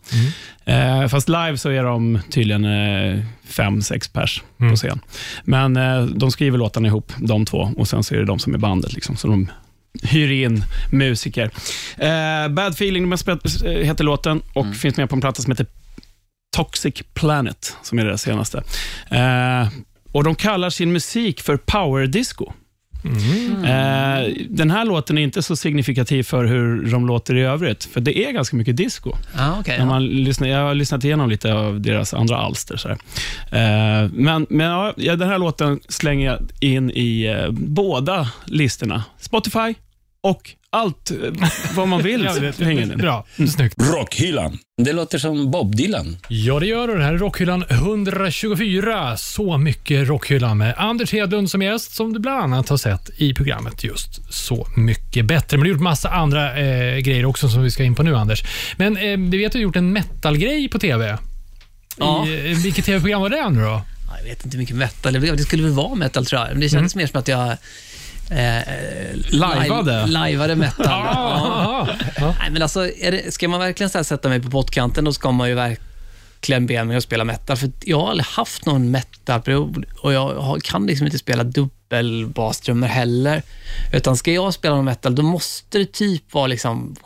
Eh, 0.64 1.08
fast 1.08 1.28
live 1.28 1.58
så 1.58 1.70
är 1.70 1.84
de 1.84 2.18
tydligen 2.30 2.64
eh, 2.64 3.20
fem, 3.44 3.82
sex 3.82 4.08
pers 4.08 4.42
på 4.58 4.76
scen. 4.76 5.00
Men 5.44 5.74
de 6.18 6.30
skriver 6.30 6.58
låtarna 6.58 6.88
ihop, 6.88 7.12
de 7.16 7.44
två, 7.44 7.72
och 7.76 7.88
sen 7.88 8.04
så 8.04 8.14
är 8.14 8.18
det 8.18 8.24
de 8.26 8.38
som 8.38 8.54
är 8.54 8.58
bandet. 8.58 8.92
Liksom, 8.92 9.16
så 9.16 9.28
de 9.28 9.48
hyr 10.02 10.32
in 10.32 10.64
musiker. 10.92 11.50
Eh, 11.96 12.48
Bad 12.48 12.72
Feeling 12.72 13.02
de 13.02 13.10
har 13.12 13.16
spelat, 13.16 13.62
eh, 13.64 13.70
heter 13.70 14.04
låten 14.04 14.42
och 14.54 14.76
finns 14.76 14.96
med 14.96 15.08
på 15.08 15.14
en 15.14 15.20
platta 15.20 15.42
som 15.42 15.50
heter 15.52 15.66
Toxic 16.56 17.02
Planet, 17.14 17.76
som 17.82 17.98
är 17.98 18.04
deras 18.04 18.22
senaste. 18.22 18.62
Eh, 19.10 19.68
och 20.12 20.24
De 20.24 20.34
kallar 20.34 20.70
sin 20.70 20.92
musik 20.92 21.40
för 21.40 21.56
power 21.56 22.06
disco. 22.06 22.52
Eh, 23.64 24.32
den 24.48 24.70
här 24.70 24.84
låten 24.84 25.18
är 25.18 25.22
inte 25.22 25.42
så 25.42 25.56
signifikativ 25.56 26.22
för 26.22 26.44
hur 26.44 26.90
de 26.90 27.06
låter 27.06 27.36
i 27.36 27.42
övrigt, 27.42 27.84
för 27.84 28.00
det 28.00 28.18
är 28.18 28.32
ganska 28.32 28.56
mycket 28.56 28.76
disco. 28.76 29.12
Ja, 29.36 29.56
okej. 29.60 29.78
När 29.78 29.86
man 29.86 30.06
lyssnar, 30.06 30.48
jag 30.48 30.66
har 30.66 30.74
lyssnat 30.74 31.04
igenom 31.04 31.30
lite 31.30 31.52
av 31.54 31.80
deras 31.80 32.14
andra 32.14 32.36
alster. 32.36 32.76
Så. 32.76 32.88
Eh, 32.88 32.96
men 34.12 34.46
men 34.50 34.66
ja, 34.66 34.94
ja, 34.96 35.16
den 35.16 35.28
här 35.28 35.38
låten 35.38 35.80
slänger 35.88 36.26
jag 36.26 36.38
in 36.60 36.90
i 36.90 37.24
eh, 37.24 37.50
båda 37.50 38.30
listorna. 38.44 39.04
Spotify 39.18 39.74
och 40.30 40.50
allt 40.70 41.10
eh, 41.10 41.16
vad 41.74 41.88
man 41.88 42.02
vill. 42.02 42.28
Hänger. 42.58 42.96
Bra. 42.96 43.26
Snyggt. 43.56 43.74
Rockhyllan. 43.78 44.58
Det 44.82 44.92
låter 44.92 45.18
som 45.18 45.50
Bob 45.50 45.76
Dylan. 45.76 46.16
Ja, 46.28 46.60
det 46.60 46.66
gör 46.66 46.88
det. 46.88 46.94
Det 46.98 47.04
här 47.04 47.14
är 47.14 47.18
Rockhyllan 47.18 47.64
124. 47.70 49.16
Så 49.16 49.58
mycket 49.58 50.08
Rockhyllan 50.08 50.58
med 50.58 50.74
Anders 50.76 51.12
Hedlund 51.12 51.50
som 51.50 51.62
gäst, 51.62 51.94
som 51.94 52.12
du 52.12 52.20
bland 52.20 52.42
annat 52.42 52.68
har 52.68 52.76
sett 52.76 53.10
i 53.16 53.34
programmet 53.34 53.84
just 53.84 54.34
Så 54.34 54.68
mycket 54.76 55.24
bättre. 55.24 55.56
Men 55.56 55.64
du 55.64 55.70
har 55.70 55.74
gjort 55.74 55.82
massa 55.82 56.08
andra 56.10 56.58
eh, 56.58 56.98
grejer 56.98 57.24
också 57.24 57.48
som 57.48 57.62
vi 57.62 57.70
ska 57.70 57.84
in 57.84 57.94
på 57.94 58.02
nu, 58.02 58.16
Anders. 58.16 58.44
Men 58.76 58.96
eh, 58.96 59.18
vi 59.18 59.38
vet 59.38 59.46
att 59.46 59.52
du 59.52 59.58
har 59.58 59.62
gjort 59.62 59.76
en 59.76 59.92
metal-grej 59.92 60.68
på 60.68 60.78
TV. 60.78 61.18
Ja. 61.98 62.26
I, 62.26 62.50
eh, 62.50 62.58
vilket 62.58 62.84
TV-program 62.84 63.22
var 63.22 63.30
det 63.30 63.50
nu 63.50 63.60
då? 63.60 63.66
Ja, 63.66 64.18
Jag 64.18 64.24
vet 64.24 64.44
inte 64.44 64.56
hur 64.56 64.62
mycket 64.62 64.76
metal 64.76 65.12
det 65.12 65.20
blev. 65.20 65.36
Det 65.36 65.42
skulle 65.42 65.62
väl 65.62 65.72
vara 65.72 65.94
metal 65.94 66.26
tror 66.26 66.40
jag. 66.40 66.50
Men 66.50 66.60
det 66.60 66.68
kändes 66.68 66.94
mer 66.94 67.06
som 67.06 67.20
att 67.20 67.28
jag 67.28 67.56
eh, 68.30 68.62
Lajvade? 69.30 69.92
live- 69.92 70.06
Lajvade 70.06 70.54
metal. 70.56 70.86
ja. 70.88 71.10
Ah, 71.14 71.88
ja. 72.16 72.34
Nej, 72.40 72.50
men 72.50 72.62
alltså, 72.62 72.80
det, 73.00 73.34
ska 73.34 73.48
man 73.48 73.60
verkligen 73.60 73.90
så 73.90 74.04
sätta 74.04 74.28
mig 74.28 74.42
på 74.42 74.50
pottkanten, 74.50 75.04
då 75.04 75.12
ska 75.12 75.30
man 75.32 75.48
ju 75.48 75.54
verkligen 75.54 76.66
be 76.66 76.84
mig 76.84 76.96
att 76.96 77.02
spela 77.02 77.24
metal. 77.24 77.56
För 77.56 77.70
jag 77.84 78.00
har 78.00 78.10
aldrig 78.10 78.26
haft 78.26 78.66
någon 78.66 78.90
metalperiod 78.90 79.84
och 80.00 80.12
jag 80.12 80.60
kan 80.62 80.86
liksom 80.86 81.06
inte 81.06 81.18
spela 81.18 81.44
dubbelbastrummor 81.44 82.86
heller. 82.86 83.42
Utan 83.92 84.16
ska 84.16 84.32
jag 84.32 84.54
spela 84.54 84.74
någon 84.74 84.84
metal, 84.84 85.14
då 85.14 85.22
måste 85.22 85.78
det 85.78 85.92
typ 85.92 86.34
vara 86.34 86.46
liksom 86.46 86.96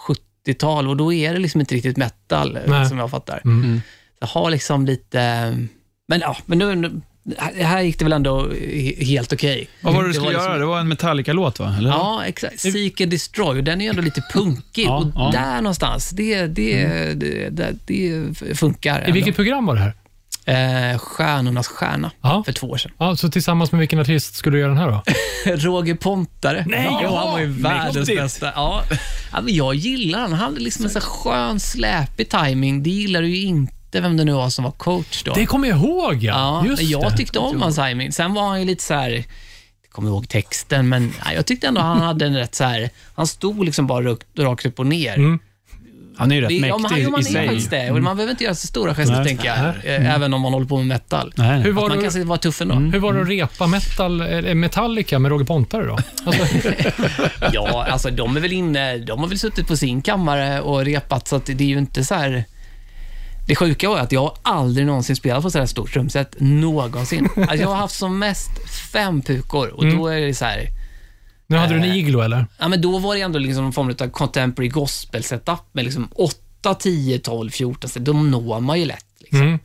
70-tal 0.47 0.89
och 0.89 0.97
då 0.97 1.13
är 1.13 1.33
det 1.33 1.39
liksom 1.39 1.61
inte 1.61 1.75
riktigt 1.75 1.97
metal, 1.97 2.57
eh, 2.57 2.63
Nej. 2.67 2.87
som 2.89 2.99
jag 2.99 3.11
fattar. 3.11 3.41
Mm. 3.45 3.81
Jag 4.21 4.27
har 4.29 4.51
liksom 4.51 4.87
lite... 4.87 5.19
Men 6.09 6.21
ja, 6.21 6.37
men 6.47 6.59
nu, 6.59 7.01
här 7.61 7.81
gick 7.83 7.99
det 7.99 8.05
väl 8.05 8.13
ändå 8.13 8.47
he- 8.49 9.05
helt 9.05 9.33
okej. 9.33 9.69
Vad 9.81 9.95
var 9.95 10.03
det 10.03 10.09
du 10.09 10.13
Det 10.13 10.15
skulle 10.15 10.27
var 10.27 10.33
liksom- 10.33 10.51
göra? 10.51 10.59
Det 10.59 10.65
var 10.67 10.81
en 10.81 10.89
Metallica-låt, 10.89 11.59
va? 11.59 11.75
Eller? 11.79 11.91
Ja, 11.91 12.23
exakt. 12.27 12.61
Seek 12.61 13.01
and 13.01 13.11
Destroy. 13.11 13.59
Och 13.59 13.65
Den 13.65 13.81
är 13.81 13.85
ju 13.85 13.91
ändå 13.91 14.03
lite 14.03 14.23
punkig. 14.33 14.85
Ja, 14.87 14.97
och 14.99 15.13
ja. 15.15 15.31
där 15.33 15.57
någonstans, 15.57 16.11
det, 16.11 16.47
det, 16.47 16.85
det, 17.15 17.49
det, 17.51 17.75
det 17.87 18.55
funkar. 18.59 18.99
I 18.99 19.01
ändå. 19.01 19.13
vilket 19.13 19.37
program 19.37 19.67
var 19.67 19.75
det 19.75 19.81
här? 19.81 19.95
Eh, 20.45 20.99
Stjärnornas 20.99 21.69
stjärna, 21.69 22.11
Ja. 22.23 22.43
för 22.47 22.53
två 22.53 22.67
år 22.71 22.77
sedan. 22.77 22.93
Ja, 22.99 23.17
så 23.17 23.31
tillsammans 23.31 23.73
med 23.73 23.79
vilken 23.79 23.99
artist 23.99 24.35
skulle 24.35 24.57
du 24.57 24.61
göra 24.61 24.69
den 24.69 24.79
här 24.79 24.89
då? 24.91 25.03
Roger 25.57 25.95
Pontare. 25.95 26.65
Nej, 26.69 26.85
ja, 26.91 27.01
ja, 27.03 27.19
han 27.19 27.33
var 27.33 27.39
ju 27.41 27.47
världens 27.47 28.09
bästa. 28.09 28.53
Ja. 28.55 28.83
Ja, 29.33 29.41
men 29.41 29.55
jag 29.55 29.75
gillar 29.75 30.19
han. 30.21 30.33
Han 30.33 30.41
hade 30.41 30.61
liksom 30.61 30.85
en 30.85 30.91
så 30.91 31.01
skön, 31.01 31.61
släpig 31.61 32.29
timing. 32.29 32.83
Det 32.83 32.91
gillar 32.91 33.23
du 33.23 33.29
ju 33.29 33.43
inte 33.47 33.73
vem 34.01 34.17
det 34.17 34.25
nu 34.25 34.33
var 34.33 34.51
som 34.51 34.65
var 34.65 34.71
coach 34.73 35.23
då. 35.23 35.33
Det 35.35 35.47
kommer 35.47 35.69
jag 35.69 35.79
ihåg, 35.79 36.23
ja. 36.25 36.65
Ja, 36.67 36.75
jag 36.81 37.11
det. 37.13 37.17
tyckte 37.17 37.39
om 37.39 37.63
hans 37.63 37.77
timing. 37.77 38.13
Sen 38.13 38.35
var 38.35 38.49
han 38.49 38.61
ju 38.61 38.67
lite 38.67 38.83
så 38.83 38.95
här, 38.95 39.11
jag 39.11 39.93
kommer 39.93 40.09
ihåg 40.09 40.29
texten, 40.29 40.89
men 40.89 41.13
nej, 41.25 41.35
jag 41.35 41.47
tyckte 41.47 41.67
ändå 41.67 41.81
han 41.81 42.01
hade 42.01 42.27
en 42.27 42.37
rätt 42.37 42.55
så 42.55 42.65
här, 42.65 42.91
han 43.15 43.27
stod 43.27 43.65
liksom 43.65 43.87
bara 43.87 44.05
rakt, 44.05 44.27
rakt 44.39 44.67
upp 44.67 44.79
och 44.79 44.87
ner. 44.87 45.15
Mm. 45.17 45.39
Han 46.17 46.33
är 46.33 46.37
ju 46.37 46.41
rätt 46.43 46.53
ja, 46.53 46.73
han, 46.73 46.83
mäktig 46.83 47.03
jo, 47.05 47.11
man 47.11 47.21
i 47.21 47.25
sig. 47.25 47.47
faktiskt 47.47 47.71
det. 47.71 47.91
Och 47.91 48.03
man 48.03 48.17
behöver 48.17 48.31
inte 48.31 48.45
göra 48.45 48.55
så 48.55 48.67
stora 48.67 48.95
gester, 48.95 49.17
Nej. 49.17 49.25
tänker 49.25 49.45
jag. 49.47 49.59
Eh, 49.59 50.15
Även 50.15 50.35
om 50.35 50.41
man 50.41 50.53
håller 50.53 50.67
på 50.67 50.77
med 50.77 50.87
metal. 50.87 51.33
Nej, 51.37 51.49
nej. 51.49 51.61
Hur 51.61 51.71
Att 51.71 51.77
var, 51.77 51.89
man 51.89 51.99
det, 52.03 52.11
kan 52.13 52.27
vara 52.29 52.39
tuff 52.39 52.61
ändå. 52.61 52.75
hur 52.75 52.99
var 52.99 53.13
det 53.15 53.23
att 53.23 53.29
repa 53.29 53.67
metal, 53.67 54.21
eh, 54.21 54.55
Metallica 54.55 55.19
med 55.19 55.31
Roger 55.31 55.45
Pontare 55.45 55.87
då? 55.87 55.99
Alltså, 56.25 56.59
Ja, 57.53 57.87
alltså 57.91 58.11
de 58.11 58.37
är 58.37 58.41
väl 58.41 58.53
inne, 58.53 58.99
de 58.99 59.21
har 59.21 59.27
väl 59.27 59.39
suttit 59.39 59.67
på 59.69 59.77
sin 59.77 60.03
kammare 60.03 60.61
och 60.61 60.85
repat, 60.85 61.29
så 61.29 61.37
att 61.37 61.47
det 61.47 61.53
är 61.61 61.69
ju 61.69 61.79
inte 61.79 62.05
så 62.05 62.15
här... 62.15 62.45
Det 63.51 63.57
sjuka 63.57 63.89
var 63.89 63.99
att 63.99 64.13
jag 64.13 64.37
aldrig 64.43 64.87
någonsin 64.87 65.17
spelat 65.17 65.43
på 65.43 65.51
så 65.51 65.59
här 65.59 65.67
stort 65.67 65.93
trumset, 65.93 66.37
någonsin. 66.39 67.29
Alltså 67.37 67.57
jag 67.57 67.69
har 67.69 67.75
haft 67.75 67.95
som 67.95 68.19
mest 68.19 68.51
fem 68.93 69.23
pukor 69.23 69.69
och 69.69 69.87
då 69.87 70.07
är 70.07 70.21
det 70.21 70.35
så 70.35 70.45
här... 70.45 70.69
nu 71.47 71.57
hade 71.57 71.75
du 71.75 71.79
en 71.79 71.85
Eh, 71.85 71.97
iglo 71.97 72.21
eller? 72.21 72.47
Ja, 72.59 72.69
men 72.69 72.81
då 72.81 72.99
var 72.99 73.15
det 73.15 73.21
ändå 73.21 73.39
liksom 73.39 73.65
någon 73.65 73.73
form 73.73 73.95
av 74.01 74.11
contemporary 74.11 74.69
gospel 74.69 75.25
setup 75.25 75.61
med 75.73 75.85
liksom 75.85 76.09
8, 76.15 76.75
10, 76.75 77.19
12, 77.19 77.51
14, 77.51 77.91
så 77.91 77.99
de 77.99 78.31
når 78.31 78.61
man 78.61 78.81
ju 78.81 78.85
lätt. 78.85 79.07
Liksom. 79.19 79.43
Mm. 79.43 79.59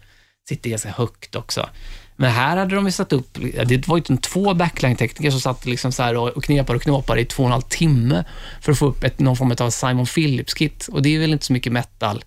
Sitter 0.49 0.69
ganska 0.69 0.89
högt 0.89 1.35
också. 1.35 1.69
Men 2.15 2.31
här 2.31 2.57
hade 2.57 2.75
de 2.75 2.85
ju 2.85 2.91
satt 2.91 3.13
upp, 3.13 3.37
det 3.65 3.87
var 3.87 3.97
ju 3.97 4.03
inte 4.09 4.29
två 4.29 4.53
backline-tekniker 4.53 5.31
som 5.31 5.41
satt 5.41 5.65
liksom 5.65 5.91
så 5.91 6.03
här 6.03 6.37
och 6.37 6.43
knepade 6.43 6.77
och 6.77 6.83
knåpade 6.83 7.21
i 7.21 7.25
två 7.25 7.43
och 7.43 7.47
en 7.47 7.51
halv 7.51 7.61
timme 7.61 8.23
för 8.61 8.71
att 8.71 8.77
få 8.77 8.85
upp 8.85 9.03
ett, 9.03 9.19
någon 9.19 9.37
form 9.37 9.55
av 9.59 9.69
Simon 9.69 10.05
Phillips-kit. 10.05 10.87
Och 10.91 11.01
det 11.01 11.15
är 11.15 11.19
väl 11.19 11.33
inte 11.33 11.45
så 11.45 11.53
mycket 11.53 11.73
metal. 11.73 12.23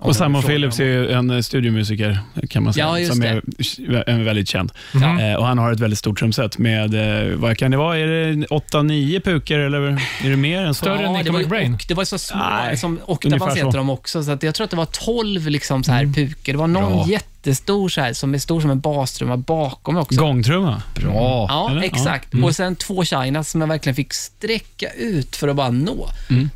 Och 0.00 0.16
Simon 0.16 0.42
Phillips 0.42 0.80
är 0.80 1.08
en 1.08 1.30
eh, 1.30 1.40
studiomusiker, 1.40 2.18
kan 2.50 2.62
man 2.62 2.74
säga, 2.74 2.98
Ja, 2.98 3.08
som 3.08 3.20
det. 3.20 3.28
är, 3.28 4.08
är 4.08 4.22
väldigt 4.24 4.48
känd. 4.48 4.72
Ja. 4.94 5.20
Eh, 5.22 5.34
och 5.34 5.46
Han 5.46 5.58
har 5.58 5.72
ett 5.72 5.80
väldigt 5.80 5.98
stort 5.98 6.18
trumset 6.18 6.58
med, 6.58 6.94
eh, 7.30 7.36
vad 7.36 7.56
kan 7.58 7.70
det 7.70 7.76
vara, 7.76 7.98
är 7.98 8.06
det 8.06 8.46
8-9 8.46 9.20
pukor 9.20 9.58
eller 9.58 9.78
är 10.24 10.30
det 10.30 10.36
mer 10.36 10.62
än 10.62 10.74
så? 10.74 10.78
Större 10.84 11.06
än 11.06 11.14
Ja, 11.14 11.22
det 11.22 11.30
ju, 11.30 11.38
McBrain. 11.38 11.74
och, 11.74 11.84
det 11.88 11.94
var 11.94 12.04
så 12.04 12.18
små, 12.18 12.38
Nej, 12.38 12.76
som 12.76 12.90
ungefär 12.90 13.12
Octavans 13.12 13.56
heter 13.58 13.78
de 13.78 13.90
också, 13.90 14.22
så 14.24 14.30
att 14.30 14.42
jag 14.42 14.54
tror 14.54 14.64
att 14.64 14.70
det 14.70 14.76
var 14.76 14.84
12 14.86 15.46
liksom 15.48 15.84
så 15.84 15.92
här 15.92 16.06
pukor. 16.06 16.52
Det 16.52 16.58
var 16.58 16.66
någon 16.66 16.92
Bra. 16.92 17.06
jättestor 17.08 17.88
så 17.88 18.00
här, 18.00 18.12
som 18.12 18.34
är 18.34 18.38
stor 18.38 18.60
som 18.60 18.70
en 18.70 18.80
bastrumma 18.80 19.36
bakom 19.36 19.96
också. 19.96 20.20
Gångtrumma. 20.20 20.82
Bra. 20.94 21.46
Ja, 21.48 21.68
Eller? 21.70 21.82
exakt. 21.82 22.34
Och 22.44 22.56
sen 22.56 22.76
två 22.76 23.04
Chinas 23.04 23.50
som 23.50 23.60
jag 23.60 23.68
verkligen 23.68 23.96
fick 23.96 24.12
sträcka 24.12 24.86
ut 24.96 25.36
för 25.36 25.48
att 25.48 25.56
bara 25.56 25.70
nå. 25.70 26.08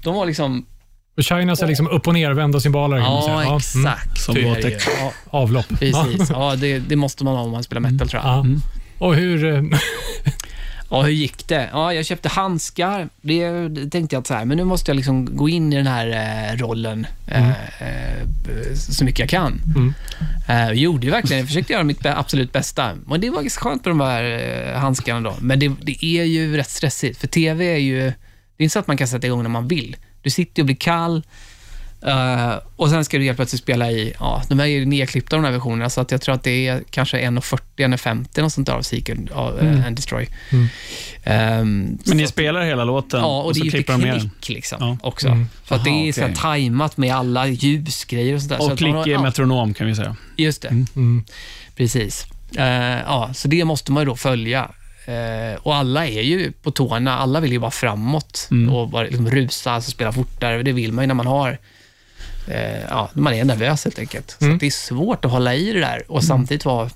De 0.02 0.14
var 0.14 0.26
liksom, 0.26 0.66
Och 1.16 1.22
Chinas 1.24 1.62
är 1.62 1.66
liksom 1.66 1.88
upp 1.88 2.06
och 2.06 2.14
nervända 2.14 2.60
cymbaler 2.60 2.96
kan 2.96 3.12
man 3.12 3.22
säga. 3.22 3.34
ja 3.34 3.42
Ja, 3.42 3.48
mm. 3.48 3.56
exakt. 3.92 4.18
Som 4.20 4.36
är 4.36 4.40
det 4.40 4.48
låter- 4.48 4.70
ju. 4.70 4.76
Ja, 5.00 5.12
Avlopp. 5.30 5.68
precis. 5.78 6.30
Ja, 6.30 6.56
det, 6.56 6.78
det 6.78 6.96
måste 6.96 7.24
man 7.24 7.36
ha 7.36 7.42
om 7.42 7.50
man 7.50 7.62
spelar 7.62 7.80
metal 7.80 8.08
tror 8.08 8.22
jag. 8.24 8.32
Ja. 8.32 8.46
Och 8.98 9.14
hur... 9.14 9.44
eh, 9.56 9.62
Ja, 10.90 11.02
hur 11.02 11.12
gick 11.12 11.48
det? 11.48 11.68
Ja, 11.72 11.94
jag 11.94 12.06
köpte 12.06 12.28
handskar. 12.28 13.08
Det, 13.20 13.68
det 13.68 13.90
tänkte 13.90 14.16
jag 14.16 14.20
att 14.20 14.26
så 14.26 14.34
här, 14.34 14.44
men 14.44 14.56
nu 14.56 14.64
måste 14.64 14.90
jag 14.90 14.96
liksom 14.96 15.36
gå 15.36 15.48
in 15.48 15.72
i 15.72 15.76
den 15.76 15.86
här 15.86 16.06
eh, 16.52 16.56
rollen 16.58 17.06
eh, 17.26 17.50
eh, 17.50 18.74
så 18.74 19.04
mycket 19.04 19.18
jag 19.18 19.28
kan. 19.28 19.60
Mm. 19.76 19.94
Eh, 20.48 20.56
jag 20.66 20.74
gjorde 20.74 21.06
ju 21.06 21.10
verkligen, 21.10 21.38
jag 21.40 21.46
försökte 21.48 21.72
göra 21.72 21.82
mitt 21.84 22.00
bä- 22.00 22.14
absolut 22.18 22.52
bästa. 22.52 22.90
Och 23.08 23.20
det 23.20 23.30
var 23.30 23.42
ganska 23.42 23.60
skönt 23.60 23.84
med 23.84 23.90
de 23.90 24.00
här 24.00 24.24
eh, 24.74 24.78
handskarna 24.80 25.20
då. 25.20 25.34
Men 25.40 25.58
det, 25.58 25.70
det 25.82 26.04
är 26.04 26.24
ju 26.24 26.56
rätt 26.56 26.70
stressigt, 26.70 27.20
för 27.20 27.26
TV 27.26 27.64
är 27.74 27.78
ju, 27.78 28.00
det 28.00 28.06
är 28.58 28.62
inte 28.64 28.72
så 28.72 28.78
att 28.78 28.86
man 28.86 28.96
kan 28.96 29.08
sätta 29.08 29.26
igång 29.26 29.42
när 29.42 29.50
man 29.50 29.68
vill. 29.68 29.96
Du 30.22 30.30
sitter 30.30 30.62
och 30.62 30.66
blir 30.66 30.76
kall, 30.76 31.22
eh, 32.06 32.52
och 32.76 32.90
sen 32.90 33.04
ska 33.04 33.18
du 33.18 33.24
helt 33.24 33.36
plötsligt 33.38 33.62
spela 33.62 33.90
i, 33.90 34.14
ja, 34.20 34.42
de 34.48 34.60
är 34.60 34.64
ju 34.66 34.84
nedklippta 34.86 35.36
de 35.36 35.44
här 35.44 35.52
versionerna, 35.52 35.90
så 35.90 36.00
att 36.00 36.10
jag 36.10 36.20
tror 36.20 36.34
att 36.34 36.42
det 36.42 36.68
är 36.68 36.82
kanske 36.90 37.20
1.40, 37.20 37.58
1.50 37.76 38.42
något 38.42 38.52
sånt 38.52 38.66
där 38.66 38.74
av 38.74 38.82
Seeker, 38.82 39.18
av 39.32 39.58
mm. 39.60 39.84
And 39.84 39.96
Destroy. 39.96 40.28
Mm. 40.50 40.68
Ehm, 41.24 41.98
Men 42.06 42.16
ni 42.16 42.22
så- 42.26 42.28
spelar 42.32 42.64
hela 42.64 42.84
låten 42.84 43.20
Ja, 43.20 43.42
och, 43.42 43.54
det 43.54 43.58
så 43.58 43.62
är 43.62 43.64
ju 43.64 43.70
klipper 43.70 43.92
de 43.92 44.02
den. 44.02 44.14
teknik 44.20 44.48
liksom 44.48 44.78
Ja. 44.80 44.96
också. 45.08 45.28
Mm. 45.28 45.46
För 45.64 45.76
att 45.76 45.84
det 45.84 45.90
Aha, 45.90 45.98
är 46.00 46.12
så 46.12 46.20
här 46.20 46.28
okej. 46.28 46.36
tajmat 46.42 46.96
med 46.96 47.14
alla 47.14 47.46
ljusgrejer 47.46 48.34
och 48.34 48.42
sådär. 48.42 48.56
så 48.56 48.64
Och 48.66 48.72
att 48.72 48.80
man 48.80 48.90
har- 48.92 49.02
klick 49.04 49.10
är 49.10 49.16
ja, 49.18 49.22
metronom 49.22 49.74
kan 49.74 49.86
vi 49.86 49.94
säga. 49.94 50.16
Just 50.36 50.62
det, 50.62 50.68
mm. 50.68 51.24
precis. 51.76 52.26
Eh, 52.56 52.64
ja, 53.06 53.30
så 53.34 53.48
det 53.48 53.64
måste 53.64 53.92
man 53.92 54.00
ju 54.00 54.04
då 54.06 54.16
följa. 54.16 54.70
Eh, 55.06 55.58
och 55.62 55.74
alla 55.74 56.06
är 56.06 56.22
ju 56.22 56.52
på 56.52 56.70
tårna, 56.70 57.18
alla 57.18 57.40
vill 57.40 57.52
ju 57.52 57.58
bara 57.58 57.70
framåt 57.70 58.48
Mm. 58.50 58.74
och 58.74 58.88
bara 58.88 59.02
liksom 59.02 59.30
rusa, 59.30 59.72
alltså 59.72 59.90
spela 59.90 60.12
fortare. 60.12 60.62
Det 60.62 60.72
vill 60.72 60.92
man 60.92 61.02
ju 61.04 61.06
när 61.06 61.14
man 61.14 61.26
har 61.26 61.58
eh, 62.48 62.80
ja, 62.90 63.10
man 63.14 63.34
är 63.34 63.44
nervös 63.44 63.84
helt 63.84 63.98
enkelt. 63.98 64.36
Så 64.38 64.44
Mm. 64.44 64.58
det 64.58 64.66
är 64.66 64.70
svårt 64.70 65.24
att 65.24 65.30
hålla 65.30 65.54
i 65.54 65.72
det 65.72 65.80
där 65.80 66.02
och 66.08 66.24
samtidigt 66.24 66.64
vara 66.64 66.90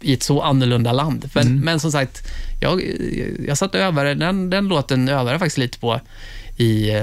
i 0.00 0.12
ett 0.12 0.22
så 0.22 0.40
annorlunda 0.42 0.92
land. 0.92 1.30
Men, 1.34 1.46
Mm. 1.46 1.60
men 1.60 1.80
som 1.80 1.92
sagt, 1.92 2.26
jag, 2.60 2.82
jag 3.46 3.58
satt 3.58 3.74
och 3.74 3.80
övade, 3.80 4.14
den, 4.14 4.50
den 4.50 4.68
låten 4.68 5.08
övade 5.08 5.30
jag 5.30 5.40
faktiskt 5.40 5.58
lite 5.58 5.78
på 5.78 6.00
i 6.56 6.90
eh, 6.90 7.02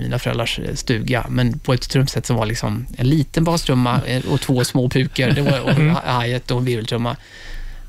mina 0.00 0.18
föräldrars 0.18 0.60
stuga, 0.74 1.26
men 1.28 1.58
på 1.58 1.72
ett 1.72 1.88
trumset 1.90 2.26
som 2.26 2.36
var 2.36 2.46
liksom 2.46 2.86
en 2.96 3.08
liten 3.08 3.44
bastrumma 3.44 4.00
eh, 4.06 4.24
och 4.30 4.40
två 4.40 4.64
små 4.64 4.88
pukor. 4.90 5.26
Det 5.30 5.42
var 5.42 5.60
och 5.60 5.70
hi-hat 5.70 6.50
och 6.50 6.58
en 6.58 6.64
virveltrumma. 6.64 7.16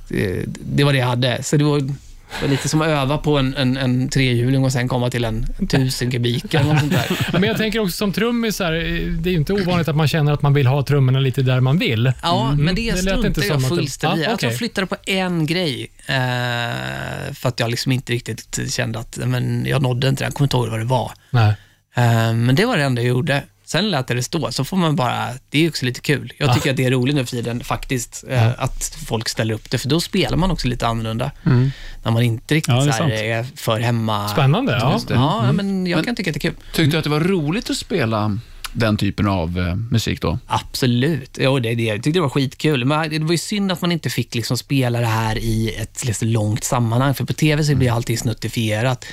Det, 0.10 0.44
det 0.48 0.84
var 0.84 0.94
det 0.94 1.00
jag 1.00 1.08
hade. 1.08 1.44
Så 1.44 1.58
det 1.58 1.64
var, 1.64 1.80
det 1.80 2.42
var 2.42 2.48
lite 2.48 2.70
som 2.70 2.82
att 2.82 2.88
öva 2.88 3.18
på 3.18 3.38
en, 3.38 3.56
en, 3.56 3.78
en 3.78 4.10
trehjuling 4.10 4.64
och 4.64 4.72
sen 4.72 4.88
komma 4.88 5.10
till 5.10 5.24
en 5.26 5.46
tusen 5.70 6.12
kubik 6.12 6.54
eller 6.54 6.66
något 6.74 6.80
sånt 6.80 6.92
där. 6.92 7.30
Men 7.40 7.44
jag 7.44 7.58
tänker 7.58 7.80
också 7.80 7.98
som 7.98 8.12
trummis, 8.14 8.60
här, 8.60 8.74
eh, 8.74 8.82
det 9.12 9.30
är 9.30 9.32
ju 9.32 9.38
inte 9.38 9.54
ovanligt 9.54 9.88
att 9.88 9.96
man 9.96 10.08
känner 10.08 10.32
att 10.34 10.42
man 10.42 10.54
vill 10.54 10.68
ha 10.68 10.84
trummorna 10.84 11.20
lite 11.20 11.42
där 11.42 11.60
man 11.60 11.78
vill. 11.80 12.14
Ja, 12.22 12.52
men 12.60 12.76
det, 12.76 12.82
Det 12.82 12.88
inte 12.88 13.02
struntar 13.02 13.44
jag 13.44 13.56
att 13.56 13.62
det- 13.64 13.68
fullständigt 13.70 14.22
i. 14.22 14.26
Tror 14.26 14.34
okej. 14.36 14.50
jag 14.50 14.58
flyttade 14.58 14.88
på 14.88 14.96
en 15.06 15.46
grej, 15.46 15.88
eh, 16.08 17.34
för 17.34 17.50
att 17.50 17.60
jag 17.60 17.70
liksom 17.70 17.92
inte 17.92 18.14
riktigt 18.14 18.60
kände 18.72 19.00
att 19.00 19.18
men 19.26 19.66
jag 19.66 19.82
nådde 19.82 20.10
inte 20.10 20.24
den. 20.24 20.28
Jag 20.28 20.34
kommer 20.34 20.46
inte 20.46 20.58
ihåg 20.58 20.68
vad 20.70 20.80
det 20.80 20.86
var. 20.86 21.12
Nej. 21.32 21.54
Eh, 21.96 22.34
men 22.34 22.56
det 22.56 22.66
var 22.66 22.78
det 22.78 22.84
enda 22.84 23.02
jag 23.02 23.10
gjorde. 23.10 23.44
Sen 23.72 23.92
lät 23.92 24.08
det 24.08 24.24
stå, 24.24 24.52
så 24.52 24.66
får 24.66 24.78
man 24.78 24.96
bara, 24.96 25.30
det 25.50 25.66
är 25.66 25.70
också 25.70 25.86
lite 25.86 26.02
kul. 26.02 26.34
Jag 26.38 26.54
tycker 26.54 26.72
att 26.72 26.78
det 26.78 26.86
är 26.86 26.92
roligt 26.92 27.16
nu 27.16 27.26
för 27.26 27.32
tiden 27.32 27.64
faktiskt, 27.64 28.24
eh, 28.30 28.52
att 28.58 28.98
folk 29.08 29.30
ställer 29.30 29.54
upp 29.54 29.72
det, 29.72 29.78
för 29.78 29.90
då 29.90 30.02
spelar 30.02 30.38
man 30.38 30.52
också 30.52 30.68
lite 30.68 30.88
annorlunda. 30.88 31.32
När 32.04 32.12
man 32.12 32.24
inte 32.24 32.56
riktigt 32.56 32.74
Ja, 32.76 32.94
är 32.94 33.12
är 33.12 33.46
för 33.56 33.80
hemma. 33.80 34.30
Spännande. 34.30 34.72
Ja. 34.72 35.00
Ja, 35.10 35.52
men 35.52 35.88
jag 35.88 35.98
Men- 35.98 36.06
kan 36.06 36.16
tycka 36.16 36.30
att 36.30 36.34
det 36.34 36.38
är 36.38 36.52
kul. 36.52 36.56
Tyckte 36.74 36.92
du 36.92 36.98
att 36.98 37.04
det 37.04 37.10
var 37.10 37.20
roligt 37.20 37.70
att 37.70 37.78
spela 37.78 38.40
den 38.74 38.98
typen 38.98 39.28
av 39.28 39.60
eh, 39.60 39.76
musik 39.76 40.22
då? 40.22 40.40
Absolut. 40.48 41.38
Jo, 41.42 41.60
det, 41.60 41.76
det, 41.76 41.84
jag 41.84 41.96
tyckte 42.04 42.18
det 42.18 42.22
var 42.22 42.30
skitkul. 42.30 42.86
Men 42.86 43.10
det 43.10 43.20
var 43.20 43.32
ju 43.32 43.38
synd 43.38 43.72
att 43.72 43.82
man 43.82 43.92
inte 43.92 44.10
fick 44.10 44.36
liksom 44.36 44.58
spela 44.58 45.00
det 45.00 45.06
här 45.06 45.38
i 45.38 45.76
ett 45.76 46.06
liksom 46.06 46.28
långt 46.28 46.64
sammanhang, 46.64 47.14
för 47.14 47.26
på 47.26 47.34
TV 47.34 47.64
så 47.64 47.76
blir 47.76 47.92
allting 47.92 48.18
snuttifierat. 48.18 49.06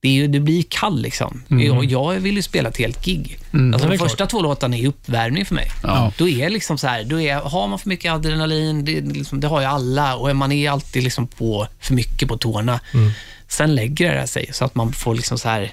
Det, 0.00 0.08
är 0.24 0.28
det 0.28 0.40
blir 0.40 0.62
kall 0.68 1.02
liksom. 1.02 1.42
Jag, 1.48 1.84
jag 1.84 2.14
vill 2.14 2.36
ju 2.36 2.42
spela 2.42 2.68
ett 2.68 2.76
helt 2.76 3.04
gig. 3.04 3.32
alltså, 3.40 3.56
Mm. 3.56 3.74
är 3.74 3.78
de 3.78 3.96
klart. 3.96 4.10
första 4.10 4.26
två 4.26 4.42
låtarna 4.42 4.76
är 4.76 4.86
uppvärmning 4.86 5.44
för 5.46 5.54
mig. 5.54 5.66
Ja. 5.82 6.12
Då 6.18 6.28
är 6.28 6.50
liksom 6.50 6.78
så 6.78 6.86
här, 6.86 7.04
då 7.04 7.20
är, 7.20 7.34
har 7.36 7.68
man 7.68 7.78
för 7.78 7.88
mycket 7.88 8.12
adrenalin, 8.12 8.84
det, 8.84 9.00
liksom, 9.00 9.40
det 9.40 9.46
har 9.46 9.60
ju 9.60 9.66
alla, 9.66 10.16
och 10.16 10.36
man 10.36 10.52
är 10.52 10.70
alltid 10.70 11.02
liksom 11.02 11.26
på 11.26 11.68
för 11.80 11.94
mycket 11.94 12.28
på 12.28 12.36
tårna. 12.36 12.80
Mm. 12.94 13.10
Sen 13.48 13.74
lägger 13.74 14.14
det 14.14 14.26
sig 14.26 14.50
så 14.52 14.64
att 14.64 14.74
man 14.74 14.92
får 14.92 15.14
liksom 15.14 15.38
så 15.38 15.48
här, 15.48 15.72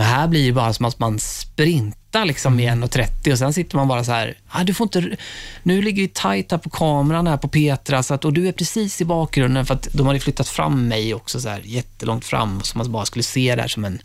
men 0.00 0.08
här 0.08 0.28
blir 0.28 0.46
det 0.46 0.52
bara 0.52 0.72
som 0.72 0.86
att 0.86 0.98
man 0.98 1.18
sprintar 1.18 2.24
liksom 2.24 2.60
i 2.60 2.68
1.30 2.68 3.32
och 3.32 3.38
sen 3.38 3.52
sitter 3.52 3.76
man 3.76 3.88
bara 3.88 4.04
så 4.04 4.12
här, 4.12 4.34
ah, 4.48 4.64
du 4.64 4.74
får 4.74 4.84
inte, 4.84 5.16
nu 5.62 5.82
ligger 5.82 6.02
vi 6.02 6.08
tajt 6.08 6.50
här 6.50 6.58
på 6.58 6.70
kameran 6.70 7.26
här 7.26 7.36
på 7.36 7.48
Petra 7.48 8.02
så 8.02 8.14
att, 8.14 8.24
och 8.24 8.32
du 8.32 8.48
är 8.48 8.52
precis 8.52 9.00
i 9.00 9.04
bakgrunden 9.04 9.66
för 9.66 9.74
att 9.74 9.88
de 9.92 10.06
hade 10.06 10.20
flyttat 10.20 10.48
fram 10.48 10.88
mig 10.88 11.14
också 11.14 11.40
så 11.40 11.48
här 11.48 11.60
jättelångt 11.64 12.24
fram 12.24 12.60
så 12.62 12.78
man 12.78 12.92
bara 12.92 13.04
skulle 13.04 13.22
se 13.22 13.56
det 13.56 13.62
här 13.62 13.68
som 13.68 13.84
en, 13.84 14.02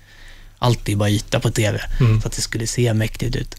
alltid 0.60 0.98
bara 0.98 1.10
yta 1.10 1.40
på 1.40 1.52
TV, 1.52 1.80
så 2.22 2.28
att 2.28 2.36
det 2.36 2.42
skulle 2.42 2.68
se 2.68 2.94
mäktigt 2.94 3.36
ut. 3.36 3.56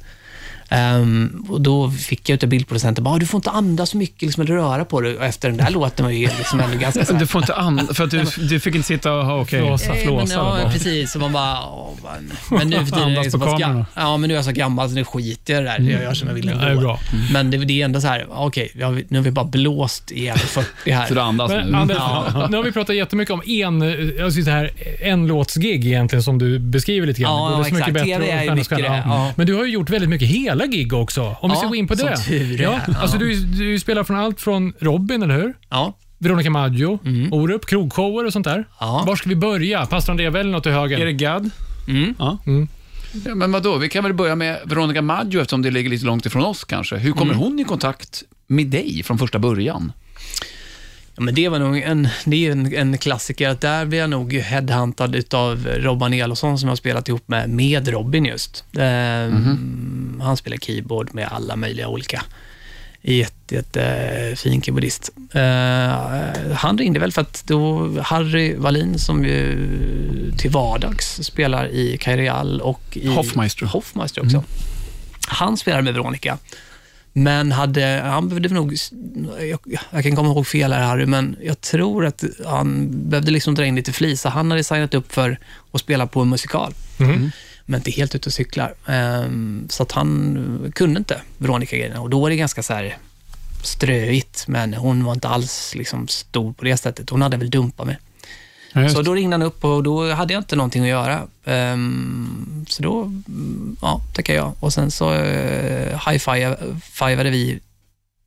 Ehm, 0.69 1.45
och 1.49 1.61
då 1.61 1.91
fick 1.91 2.29
jag 2.29 2.35
ut 2.35 2.43
en 2.43 2.49
bildproducenten 2.49 3.05
bara, 3.05 3.15
ah, 3.15 3.19
du 3.19 3.27
får 3.27 3.39
inte 3.39 3.51
andas 3.51 3.91
så 3.91 3.97
mycket 3.97 4.23
liksom, 4.23 4.43
eller 4.43 4.55
röra 4.55 4.85
på 4.85 5.01
dig. 5.01 5.17
Och 5.17 5.25
efter 5.25 5.49
den 5.49 5.57
där 5.59 5.71
låten 5.71 6.05
var 6.05 6.13
ju 6.13 6.27
liksom 6.39 6.61
ändå 6.61 6.79
ganska 6.79 7.05
så 7.05 7.13
här, 7.13 7.21
Du 7.21 7.27
får 7.27 7.43
inte 7.43 7.55
an... 7.55 7.89
För 7.95 8.05
att 8.05 8.11
du, 8.11 8.25
du 8.49 8.61
fick 8.61 8.75
inte 8.75 8.87
sitta 8.89 9.13
och 9.13 9.25
ha 9.27 9.41
okej. 9.41 9.61
Flåsa, 9.61 9.93
Nej, 9.93 10.05
flåsa. 10.05 10.35
ja, 10.35 10.59
vad? 10.63 10.73
precis. 10.73 11.13
Så 11.13 11.19
man 11.19 11.33
bara, 11.33 11.59
åh, 11.67 11.91
man. 12.03 12.59
Men 12.59 12.69
nu 12.71 12.77
för 12.77 12.85
tiden 12.85 12.99
är 13.01 13.05
Andas 13.07 13.25
jag 13.25 13.33
så 13.33 13.39
på 13.39 13.45
pass 13.45 13.53
kameran 13.61 13.71
gammal. 13.73 13.85
Ja, 13.95 14.17
men 14.17 14.29
nu 14.29 14.35
är 14.35 14.39
jag 14.39 14.45
så 14.45 14.53
gammal 14.53 14.89
så 14.89 14.95
nu 14.95 15.05
skiter 15.05 15.55
jag 15.55 15.63
i 15.63 15.65
det 15.65 15.71
där. 15.85 15.91
Jag 15.93 16.03
gör 16.03 16.15
som 16.15 16.29
jag 16.29 16.35
vill 16.35 16.47
Ja, 16.47 16.55
det 16.55 16.65
är 16.67 16.69
ändå. 16.71 16.81
bra. 16.83 17.01
Men 17.33 17.51
det, 17.51 17.57
det 17.59 17.81
är 17.81 17.85
ändå 17.85 18.01
så 18.01 18.07
här, 18.07 18.27
okej, 18.31 18.73
har- 18.83 19.03
nu 19.09 19.19
har 19.19 19.25
vi 19.25 19.31
bara 19.31 19.45
blåst 19.45 20.13
i 20.13 20.29
över 20.29 20.39
40 20.39 20.91
här. 20.91 21.07
Så 21.07 21.15
du 21.15 21.21
andas 21.21 21.51
Men 21.51 21.67
nu? 21.69 21.77
Anders, 21.77 21.97
nu 22.51 22.57
har 22.57 22.63
vi 22.65 22.73
pratat 22.73 22.97
jättemycket 22.97 23.35
om 23.35 23.43
en, 23.47 23.83
alltså 24.25 24.41
det 24.41 24.51
här, 24.51 24.71
en 25.03 25.27
låtsgig 25.27 25.87
egentligen 25.87 26.23
som 26.23 26.39
du 26.39 26.59
beskriver 26.59 27.07
lite 27.07 27.21
grann. 27.23 27.33
Ja, 27.43 27.51
Det 27.51 27.57
går 27.57 27.65
så 27.65 27.75
mycket 27.75 27.89
exakt. 27.89 27.95
bättre 27.95 28.25
TV 28.27 28.31
är 28.47 28.51
och 28.51 28.57
mycket 28.57 28.79
det, 28.79 29.03
ja. 29.07 29.33
Men 29.37 29.47
du 29.47 29.55
har 29.55 29.65
ju 29.65 29.71
gjort 29.73 29.91
väldigt 29.91 30.11
mycket 30.11 30.29
hela 30.57 30.67
gig 30.67 30.93
också. 30.93 31.37
Om 31.41 31.51
vi 31.51 31.57
ska 31.57 31.65
Ja, 31.65 31.69
gå 31.69 31.75
in 31.75 31.89
på 31.89 31.97
som 31.97 32.07
det. 32.09 32.17
tur 32.17 32.61
är. 32.61 32.65
Ja, 32.65 32.81
Ja. 32.89 32.95
alltså 32.99 33.19
du, 33.19 33.35
du 33.45 33.79
spelar 33.79 34.05
från 34.05 34.17
allt 34.17 34.41
från 34.41 34.73
Robin, 34.81 35.23
eller 35.23 35.35
hur? 35.35 35.55
Ja, 35.71 35.97
Veronica 36.19 36.51
Maggio, 36.51 36.99
Orup, 37.31 37.67
krogshower 37.67 38.25
och 38.27 38.33
sånt 38.33 38.45
där. 38.45 38.55
Mm. 38.55 38.67
Ja. 38.81 39.05
Var 39.07 39.17
ska 39.17 39.29
vi 39.29 39.37
börja? 39.37 39.87
Pastor 39.87 40.11
André 40.13 40.31
väl 40.31 40.49
något 40.51 40.63
till 40.63 40.73
höger? 40.73 40.99
Är 41.01 41.05
det 41.07 41.13
gadd? 41.13 41.51
mm. 41.89 42.15
Ja. 42.19 42.39
Ja, 43.27 43.35
men 43.35 43.53
vadå? 43.53 43.77
Vi 43.77 43.89
kan 43.89 44.05
väl 44.05 44.15
börja 44.15 44.35
med 44.37 44.59
Veronica 44.65 45.03
Maggio 45.03 45.41
eftersom 45.41 45.63
det 45.63 45.71
ligger 45.71 45.91
lite 45.91 46.07
långt 46.07 46.27
ifrån 46.27 46.45
oss 46.45 46.65
kanske. 46.65 46.97
Hur 46.97 47.13
kommer 47.13 47.35
hon 47.35 47.59
i 47.59 47.65
kontakt 47.65 48.23
med 48.47 48.67
dig 48.67 49.03
från 49.05 49.19
första 49.19 49.39
början? 49.39 49.93
Ja, 51.17 51.23
men 51.23 51.35
det 51.35 51.49
var 51.49 51.59
nog 51.59 51.79
en, 51.79 52.09
det 52.25 52.47
är 52.47 52.53
en, 52.53 52.75
en 52.75 52.99
klassiker. 52.99 53.49
Att 53.49 53.61
där 53.61 53.85
blev 53.85 54.01
jag 54.01 54.11
nog 54.11 54.33
headhuntad 54.33 55.15
utav 55.15 55.67
Robban 55.67 56.13
Elofsson 56.13 56.59
som 56.59 56.67
jag 56.67 56.71
har 56.71 56.77
spelat 56.77 57.09
ihop 57.09 57.29
med, 57.29 57.51
med 57.51 57.89
Robin 57.89 58.25
just. 58.25 58.65
Ehm, 58.79 60.21
Han 60.25 60.37
spelar 60.37 60.57
keyboard 60.57 61.15
med 61.15 61.29
alla 61.33 61.57
möjliga 61.57 61.89
olika. 61.89 62.23
Jätte, 63.03 63.55
jätte 63.55 64.35
fin 64.37 64.63
keyboardist. 64.63 65.11
Eh, 65.33 66.53
han 66.55 66.79
ringde 66.79 67.01
väl 67.01 67.13
för 67.13 67.21
att 67.23 67.45
då 67.47 67.91
Harry 68.03 68.55
Wallin 68.57 68.99
som 68.99 69.25
ju 69.25 69.69
till 70.39 70.51
vardags 70.51 71.21
spelar 71.23 71.67
i 71.69 71.97
Kairial 72.01 72.61
och 72.61 72.83
i 72.93 73.07
Hoffmeister. 73.09 73.67
Hoffmeister 73.67 74.25
också. 74.25 74.45
Han 75.29 75.57
spelar 75.57 75.83
med 75.83 75.95
Veronica. 75.95 76.39
Men 77.19 77.53
hade, 77.53 78.03
han 78.05 78.29
behövde 78.29 78.49
nog, 78.49 78.77
jag, 79.41 79.59
jag 79.91 80.03
kan 80.03 80.17
komma 80.17 80.29
ihåg 80.29 80.47
fel 80.47 80.73
här 80.73 80.83
Harry, 80.83 81.07
men 81.07 81.37
jag 81.43 81.61
tror 81.61 82.07
att 82.07 82.25
han 82.47 82.89
behövde 83.11 83.31
liksom 83.31 83.55
dra 83.55 83.65
in 83.65 83.75
lite 83.75 83.93
flis. 83.93 84.21
Så 84.21 84.29
Han 84.29 84.51
hade 84.51 84.65
signat 84.65 84.95
upp 84.95 85.13
för 85.13 85.39
att 85.73 85.81
spela 85.81 86.07
på 86.07 86.21
en 86.21 86.29
musikal, 86.29 86.75
men 87.67 87.81
inte 87.81 87.91
helt 87.91 88.15
ute 88.15 88.29
och 88.29 88.33
cyklar. 88.33 88.75
Ehm, 88.87 89.67
så 89.71 89.83
att 89.83 89.93
han 89.93 90.73
kunde 90.75 90.99
inte 90.99 91.21
Veronica-grejerna 91.39 92.01
och 92.01 92.11
då 92.11 92.27
är 92.27 92.31
det 92.31 92.37
ganska 92.37 92.63
så 92.63 92.75
här 92.75 92.97
ströigt, 93.63 94.49
men 94.49 94.75
hon 94.75 95.05
var 95.05 95.13
inte 95.13 95.29
alls 95.29 95.75
liksom 95.75 96.09
stor 96.09 96.53
på 96.53 96.65
det 96.65 96.77
sättet. 96.77 97.11
Hon 97.11 97.23
hade 97.23 97.37
väl 97.37 97.51
dumpat 97.51 97.87
mig. 97.87 97.99
Just 98.83 98.97
Så 98.97 99.03
då 99.03 99.15
ringde 99.15 99.35
han 99.35 99.43
upp 99.43 99.65
och 99.65 99.83
då 99.83 100.13
hade 100.13 100.33
jag 100.33 100.41
inte 100.41 100.57
någonting 100.57 100.83
att 100.83 100.89
göra. 100.89 101.21
Ehm, 101.45 102.65
så 102.69 102.83
då, 102.83 103.13
ja, 103.83 104.01
tackade 104.15 104.39
jag. 104.39 104.53
Och 104.61 104.73
sen 104.73 104.91
så 104.91 105.11
uh, 105.15 106.11
high-fivade 106.11 107.31
vi. 107.31 107.61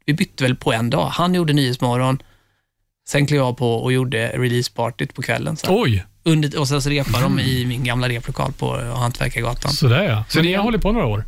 Vi 0.05 0.13
bytte 0.13 0.43
väl 0.43 0.55
på 0.55 0.73
en 0.73 0.89
dag. 0.89 1.07
Han 1.07 1.33
gjorde 1.35 1.53
Nyhetsmorgon, 1.53 2.21
sen 3.09 3.25
klev 3.27 3.37
jag 3.39 3.57
på 3.57 3.75
och 3.75 3.93
gjorde 3.93 4.27
releasepartyt 4.27 5.13
på 5.13 5.21
kvällen. 5.21 5.57
Så. 5.57 5.81
Oj, 5.83 6.05
Under, 6.23 6.59
och 6.59 6.67
sen 6.67 6.81
så 6.81 6.89
repade 6.89 7.23
de 7.23 7.39
i 7.39 7.65
min 7.65 7.83
gamla 7.83 8.09
replokal 8.09 8.51
på 8.51 8.77
Hantverkargatan. 8.95 9.71
sådär 9.71 10.03
ja. 10.03 10.23
Så 10.29 10.41
ni 10.41 10.53
har 10.53 10.63
hållit 10.63 10.81
på 10.81 10.91
några 10.91 11.05
år? 11.05 11.25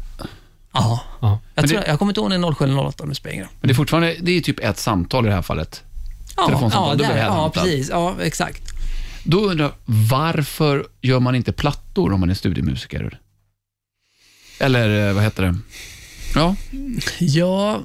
Ja. 0.73 0.99
Ja. 1.21 1.39
Jag, 1.55 1.67
tror, 1.69 1.79
det- 1.79 1.87
jag 1.87 1.99
kommer 1.99 2.09
inte 2.11 2.21
ihåg 2.21 2.29
när 2.29 2.53
07 2.53 2.65
eller 2.65 2.77
08, 2.85 2.95
men 3.03 3.09
det 3.09 3.15
spelar 3.15 3.33
ingen. 3.33 3.47
Men 3.61 3.67
det 3.67 3.71
är 3.71 3.75
fortfarande, 3.75 4.15
det 4.21 4.31
är 4.31 4.41
typ 4.41 4.59
ett 4.59 4.77
samtal 4.77 5.25
i 5.25 5.29
det 5.29 5.35
här 5.35 5.41
fallet. 5.41 5.83
Ja, 6.37 6.69
ja, 6.73 6.95
där, 6.97 7.17
ja, 7.17 7.51
precis. 7.53 7.89
Ja, 7.89 8.15
exakt. 8.21 8.70
Då 9.23 9.39
undrar 9.49 9.65
jag, 9.65 9.73
varför 10.09 10.85
gör 11.01 11.19
man 11.19 11.35
inte 11.35 11.51
plattor 11.51 12.13
om 12.13 12.19
man 12.19 12.29
är 12.29 12.33
studiemusiker? 12.33 13.19
Eller 14.59 15.07
eh, 15.09 15.13
vad 15.13 15.23
heter 15.23 15.43
det? 15.43 15.55
Ja, 16.35 16.55
Ja, 17.19 17.81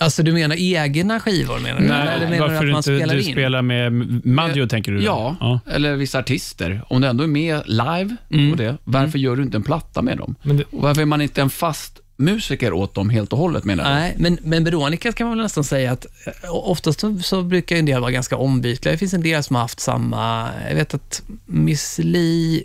alltså 0.00 0.22
du 0.22 0.32
menar 0.32 0.56
egna 0.58 1.20
skivor 1.20 1.58
menar 1.58 1.80
du? 1.80 1.86
Nej, 1.86 2.08
eller 2.14 2.30
menar 2.30 2.48
varför 2.48 2.64
du 2.64 2.70
att 2.70 2.72
man 2.72 2.78
inte 2.78 2.82
spelar 2.98 3.14
du 3.14 3.22
in? 3.22 3.32
spelar 3.32 3.62
med 3.62 3.92
Maggio, 4.26 4.66
tänker 4.68 4.92
du? 4.92 5.02
ja, 5.02 5.36
ja. 5.40 5.60
eller 5.72 5.96
vissa 5.96 6.18
artister. 6.18 6.82
Om 6.88 7.00
du 7.00 7.06
ändå 7.08 7.24
är 7.24 7.28
med 7.28 7.62
live 7.66 8.16
Mm. 8.30 8.50
och 8.50 8.56
det, 8.56 8.76
varför 8.84 9.18
gör 9.18 9.36
du 9.36 9.42
inte 9.42 9.56
en 9.56 9.62
platta 9.62 10.02
med 10.02 10.18
dem? 10.18 10.34
Det, 10.42 10.64
varför 10.70 11.02
är 11.02 11.06
man 11.06 11.20
inte 11.20 11.40
en 11.42 11.50
fast 11.50 12.00
musiker 12.16 12.72
åt 12.72 12.94
dem 12.94 13.10
helt 13.10 13.32
och 13.32 13.38
hållet 13.38 13.64
menar 13.64 13.84
jag? 13.84 13.92
Nej, 13.92 14.14
men, 14.18 14.38
men 14.42 14.64
Veronica 14.64 15.12
kan 15.12 15.26
man 15.26 15.36
väl 15.36 15.44
nästan 15.44 15.64
säga 15.64 15.92
att 15.92 16.06
eh, 16.26 16.54
oftast 16.54 17.00
så, 17.00 17.18
så 17.18 17.42
brukar 17.42 17.76
ju 17.76 17.80
en 17.80 17.86
del 17.86 18.00
vara 18.00 18.10
ganska 18.10 18.36
ombytliga. 18.36 18.92
Det 18.92 18.98
finns 18.98 19.14
en 19.14 19.22
del 19.22 19.42
som 19.42 19.56
har 19.56 19.62
haft 19.62 19.80
samma, 19.80 20.50
jag 20.68 20.74
vet 20.74 20.94
att 20.94 21.22
Miss 21.46 21.98
Li, 22.02 22.64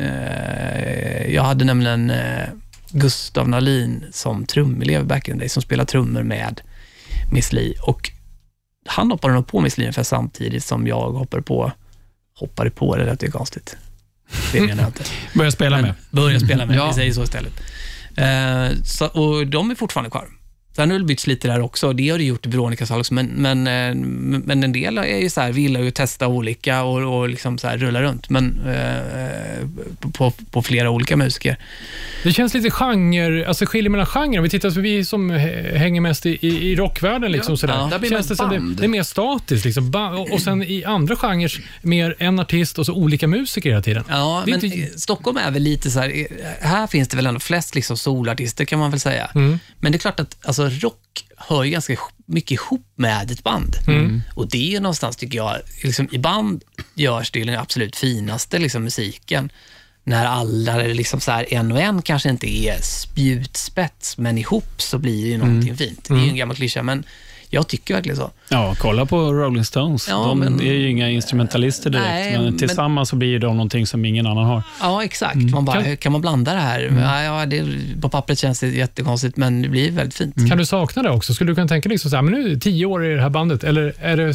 eh, 0.00 1.34
jag 1.34 1.42
hade 1.42 1.64
nämligen 1.64 2.10
eh, 2.10 2.48
Gustav 2.90 3.48
Nalin 3.48 4.04
som 4.12 4.46
trumelev 4.46 5.06
back 5.06 5.28
in 5.28 5.34
the 5.34 5.38
day, 5.38 5.48
som 5.48 5.62
spelade 5.62 5.90
trummor 5.90 6.22
med 6.22 6.60
Miss 7.32 7.52
Li 7.52 7.74
och 7.82 8.10
han 8.86 9.10
hoppade 9.10 9.34
nog 9.34 9.46
på 9.46 9.60
Miss 9.60 9.78
Li 9.78 9.84
ungefär 9.84 10.02
samtidigt 10.02 10.64
som 10.64 10.86
jag 10.86 11.12
hoppade 11.12 11.42
på, 11.42 11.72
hoppade 12.34 12.70
på, 12.70 12.96
det 12.96 13.04
lät 13.04 13.22
ju 13.22 13.30
konstigt. 13.30 13.76
Det 14.52 14.60
menar 14.60 14.82
jag 14.82 14.88
inte. 14.88 15.04
Börja 15.34 15.50
spela 15.50 15.82
med. 15.82 15.94
Börja 16.10 16.40
spela 16.40 16.66
med, 16.66 16.86
vi 16.88 16.94
säger 16.94 17.12
så 17.12 17.22
istället. 17.22 17.52
Eh, 18.16 18.82
så, 18.84 19.06
och 19.06 19.46
de 19.46 19.70
är 19.70 19.74
fortfarande 19.74 20.10
kvar. 20.10 20.28
Sen 20.76 20.90
har 20.90 20.98
det 20.98 21.04
bytts 21.04 21.26
lite 21.26 21.48
där 21.48 21.60
också, 21.60 21.92
det 21.92 22.08
har 22.08 22.18
det 22.18 22.24
gjort 22.24 22.46
i 22.46 22.48
Veronicas 22.48 22.88
fall 22.88 23.00
också, 23.00 23.14
men, 23.14 23.26
men, 23.26 23.66
eh, 23.66 23.94
men 24.44 24.62
en 24.64 24.72
del 24.72 24.98
är 24.98 25.18
ju 25.18 25.30
så 25.30 25.40
här, 25.40 25.52
gillar 25.52 25.80
ju 25.80 25.88
att 25.88 25.94
testa 25.94 26.26
olika 26.28 26.82
och, 26.82 27.18
och 27.18 27.28
liksom 27.28 27.58
så 27.58 27.68
här 27.68 27.78
rulla 27.78 28.02
runt, 28.02 28.30
men 28.30 28.60
eh, 28.66 29.68
på, 30.12 30.30
på 30.50 30.62
flera 30.62 30.90
olika 30.90 31.16
musiker. 31.16 31.56
det 32.22 32.32
känns 32.32 32.54
lite 32.54 32.70
genre, 32.70 33.46
alltså 33.48 33.66
skiljer 33.66 33.90
mellan 33.90 34.06
genrer. 34.06 34.40
Vi 34.40 34.48
tittar, 34.48 34.70
så 34.70 34.80
vi 34.80 35.04
som 35.04 35.30
hänger 35.30 36.00
mest 36.00 36.26
i, 36.26 36.46
i, 36.46 36.76
rockvärlden, 36.76 37.32
liksom 37.32 37.52
Ja, 37.52 37.56
sådär. 37.56 37.74
ja. 37.74 37.88
Där 37.90 37.98
blir 37.98 38.10
känns 38.10 38.28
det, 38.28 38.36
som 38.36 38.50
det, 38.50 38.74
det 38.80 38.84
är 38.84 38.88
mer 38.88 39.02
statiskt. 39.02 39.64
Liksom. 39.64 39.90
Ba- 39.90 40.10
och, 40.16 40.32
och 40.32 40.40
sen 40.40 40.62
i 40.62 40.84
andra 40.84 41.16
genrer, 41.16 41.52
mer 41.82 42.14
en 42.18 42.38
artist 42.40 42.78
och 42.78 42.86
så 42.86 42.92
olika 42.94 43.26
musiker 43.28 43.70
hela 43.70 43.82
tiden. 43.82 44.04
Ja, 44.08 44.42
men 44.46 44.64
inte- 44.64 44.98
Stockholm 45.00 45.36
är 45.36 45.50
väl 45.50 45.62
lite 45.62 45.90
så 45.90 46.00
här, 46.00 46.26
här 46.60 46.86
finns 46.86 47.08
det 47.08 47.16
väl 47.16 47.26
ändå 47.26 47.40
flest 47.40 47.74
liksom 47.74 47.96
solartister 47.96 48.64
kan 48.64 48.78
man 48.78 48.90
väl 48.90 49.00
säga. 49.00 49.30
Mm. 49.34 49.58
Men 49.80 49.92
det 49.92 49.96
är 49.96 50.00
klart 50.00 50.20
att 50.20 50.36
alltså, 50.42 50.65
rock 50.70 51.26
hör 51.36 51.64
ju 51.64 51.70
ganska 51.70 51.96
mycket 52.26 52.50
ihop 52.50 52.86
med 52.96 53.30
ett 53.30 53.42
band. 53.42 53.76
Mm. 53.86 54.22
Och 54.34 54.48
det 54.50 54.58
är 54.68 54.70
ju 54.70 54.80
någonstans, 54.80 55.16
tycker 55.16 55.36
jag, 55.38 55.56
liksom, 55.84 56.08
i 56.12 56.18
band 56.18 56.64
görs 56.94 57.30
det 57.30 57.38
ju 57.38 57.44
den 57.44 57.58
absolut 57.58 57.96
finaste 57.96 58.58
liksom, 58.58 58.84
musiken. 58.84 59.52
När 60.04 60.26
alla, 60.26 60.76
liksom 60.76 61.20
så 61.20 61.32
här, 61.32 61.54
en 61.54 61.72
och 61.72 61.80
en 61.80 62.02
kanske 62.02 62.28
inte 62.30 62.46
är 62.46 62.82
spjutspets, 62.82 64.18
men 64.18 64.38
ihop 64.38 64.82
så 64.82 64.98
blir 64.98 65.22
det 65.24 65.30
ju 65.30 65.38
någonting 65.38 65.68
Mm. 65.68 65.76
fint. 65.76 66.04
Det 66.08 66.14
är 66.14 66.18
ju 66.18 66.28
en 66.28 66.36
gammal 66.36 66.56
klyscha, 66.56 66.82
men 66.82 67.04
jag 67.50 67.68
tycker 67.68 67.94
verkligen 67.94 68.16
så. 68.16 68.30
Ja, 68.48 68.74
kolla 68.78 69.06
på 69.06 69.32
Rolling 69.32 69.64
Stones. 69.64 70.08
Ja, 70.08 70.16
de 70.16 70.38
men- 70.38 70.60
är 70.60 70.72
ju 70.72 70.90
inga 70.90 71.10
instrumentalister 71.10 71.90
direkt, 71.90 72.06
Nej, 72.08 72.32
men 72.32 72.44
men- 72.44 72.58
tillsammans 72.58 73.08
så 73.08 73.16
blir 73.16 73.38
de 73.38 73.56
någonting 73.56 73.86
som 73.86 74.04
ingen 74.04 74.26
annan 74.26 74.44
har. 74.44 74.62
Ja, 74.80 75.04
exakt. 75.04 75.36
Man 75.36 75.64
bara, 75.64 75.82
Kan- 75.82 75.96
kan, 75.96 76.12
man 76.12 76.20
blanda 76.20 76.54
det 76.54 76.60
här? 76.60 76.80
Ja, 77.02 77.22
ja, 77.40 77.46
det, 77.46 77.64
på 78.00 78.08
pappret 78.08 78.38
känns 78.38 78.60
det 78.60 78.68
jättekonstigt, 78.68 79.36
men 79.36 79.62
det 79.62 79.68
blir 79.68 79.90
väldigt 79.90 80.14
fint. 80.14 80.48
Kan 80.48 80.58
du 80.58 80.66
sakna 80.66 81.02
det 81.02 81.10
också? 81.10 81.34
Skulle 81.34 81.50
du 81.50 81.54
kunna 81.54 81.68
tänka 81.68 81.88
dig 81.88 81.94
liksom 81.94 82.10
så 82.10 82.16
här, 82.16 82.22
men 82.22 82.34
nu 82.34 82.52
är 82.52 82.56
tio 82.56 82.86
år 82.86 83.04
i 83.06 83.14
det 83.14 83.22
här 83.22 83.30
bandet, 83.30 83.64
eller 83.64 83.92
är 84.00 84.16
det, 84.16 84.34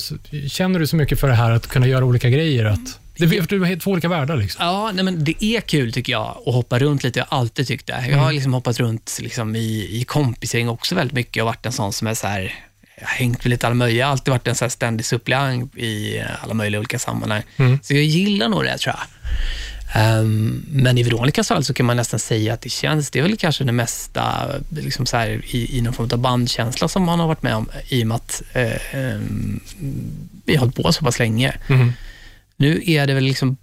känner 0.50 0.80
du 0.80 0.88
så 0.88 0.96
mycket 0.96 1.20
för 1.20 1.28
det 1.28 1.34
här 1.36 1.52
att 1.52 1.68
kunna 1.68 1.88
göra 1.88 2.06
olika 2.06 2.30
grejer? 2.30 2.66
Att, 2.66 3.00
det 3.18 3.24
är 3.38 3.48
du 3.48 3.66
helt 3.66 3.82
två 3.82 3.92
olika 3.92 4.08
världar. 4.10 4.38
Liksom. 4.38 4.66
Ja, 4.66 4.92
nej, 4.94 5.04
men 5.06 5.24
det 5.24 5.44
är 5.44 5.62
kul 5.62 5.94
tycker 5.94 6.14
jag 6.14 6.38
att 6.46 6.54
hoppa 6.54 6.80
runt 6.80 7.04
lite. 7.04 7.20
Jag 7.20 7.26
har 7.30 7.38
alltid 7.40 7.68
tyckt 7.68 7.88
det. 7.88 8.06
Jag 8.10 8.18
har 8.18 8.32
liksom 8.32 8.54
hoppat 8.54 8.80
runt 8.80 9.18
liksom 9.22 9.56
i, 9.56 9.88
i 9.92 10.04
kompisgäng 10.08 10.70
också 10.70 10.96
väldigt 10.96 11.16
mycket 11.16 11.44
och 11.44 11.48
varit 11.48 11.66
en 11.66 11.72
sån 11.72 11.94
som 11.94 12.08
är 12.08 12.14
så 12.14 12.28
här, 12.28 12.54
jag 13.02 13.08
har 13.08 13.16
hängt 13.16 13.44
med 13.44 13.50
lite 13.50 13.68
alla 13.68 13.76
möjliga. 13.76 14.08
Alltid 14.08 14.32
varit 14.32 14.48
en 14.48 14.56
så 14.56 14.66
här 14.66 14.70
ständig 14.70 15.06
suppleant 15.06 15.78
i 15.78 16.24
alla 16.42 16.54
möjliga 16.54 16.80
olika 16.80 17.00
sammanhang. 17.00 17.44
Så 17.84 17.94
jag 17.94 18.04
gillar 18.04 18.50
nog 18.50 18.64
det 18.64 18.78
tror 18.78 18.96
jag. 18.98 19.08
Ehm, 19.94 20.66
men 20.70 20.98
i 20.98 21.04
Veronicas 21.04 21.48
fall 21.48 21.64
så 21.64 21.74
kan 21.74 21.86
man 21.86 21.98
nästan 21.98 22.20
säga 22.20 22.54
att 22.54 22.62
det 22.62 22.70
känns, 22.70 23.12
det 23.12 23.20
är 23.20 23.24
väl 23.24 23.38
kanske 23.38 23.64
det 23.64 23.72
mesta 23.72 24.50
liksom 24.70 25.06
så 25.06 25.18
här, 25.18 25.42
i, 25.56 25.78
i 25.78 25.82
någon 25.82 25.94
form 25.94 26.10
av 26.12 26.20
bandkänsla 26.20 26.88
som 26.88 27.04
man 27.04 27.20
har 27.20 27.28
varit 27.28 27.44
med 27.44 27.56
om 27.56 27.70
i 27.90 28.04
och 28.04 28.08
med 28.08 28.16
att 28.16 28.42
eh, 28.54 28.96
ehm, 28.96 29.60
vi 30.46 30.54
har 30.56 30.60
hållit 30.60 30.76
på 30.76 30.94
så 30.94 31.06
pass 31.06 31.20
länge. 31.20 31.54
Mhm. 31.68 31.94
Nu 32.58 32.82
är 32.86 33.08
det 33.08 33.14
väl 33.14 33.24
liksom, 33.24 33.58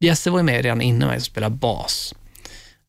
Jesse 0.00 0.30
var 0.30 0.38
ju 0.38 0.44
med 0.44 0.62
redan 0.62 0.80
innan 0.80 1.08
mig 1.08 1.20
som 1.20 1.24
spelade 1.24 1.56
bas. 1.56 2.14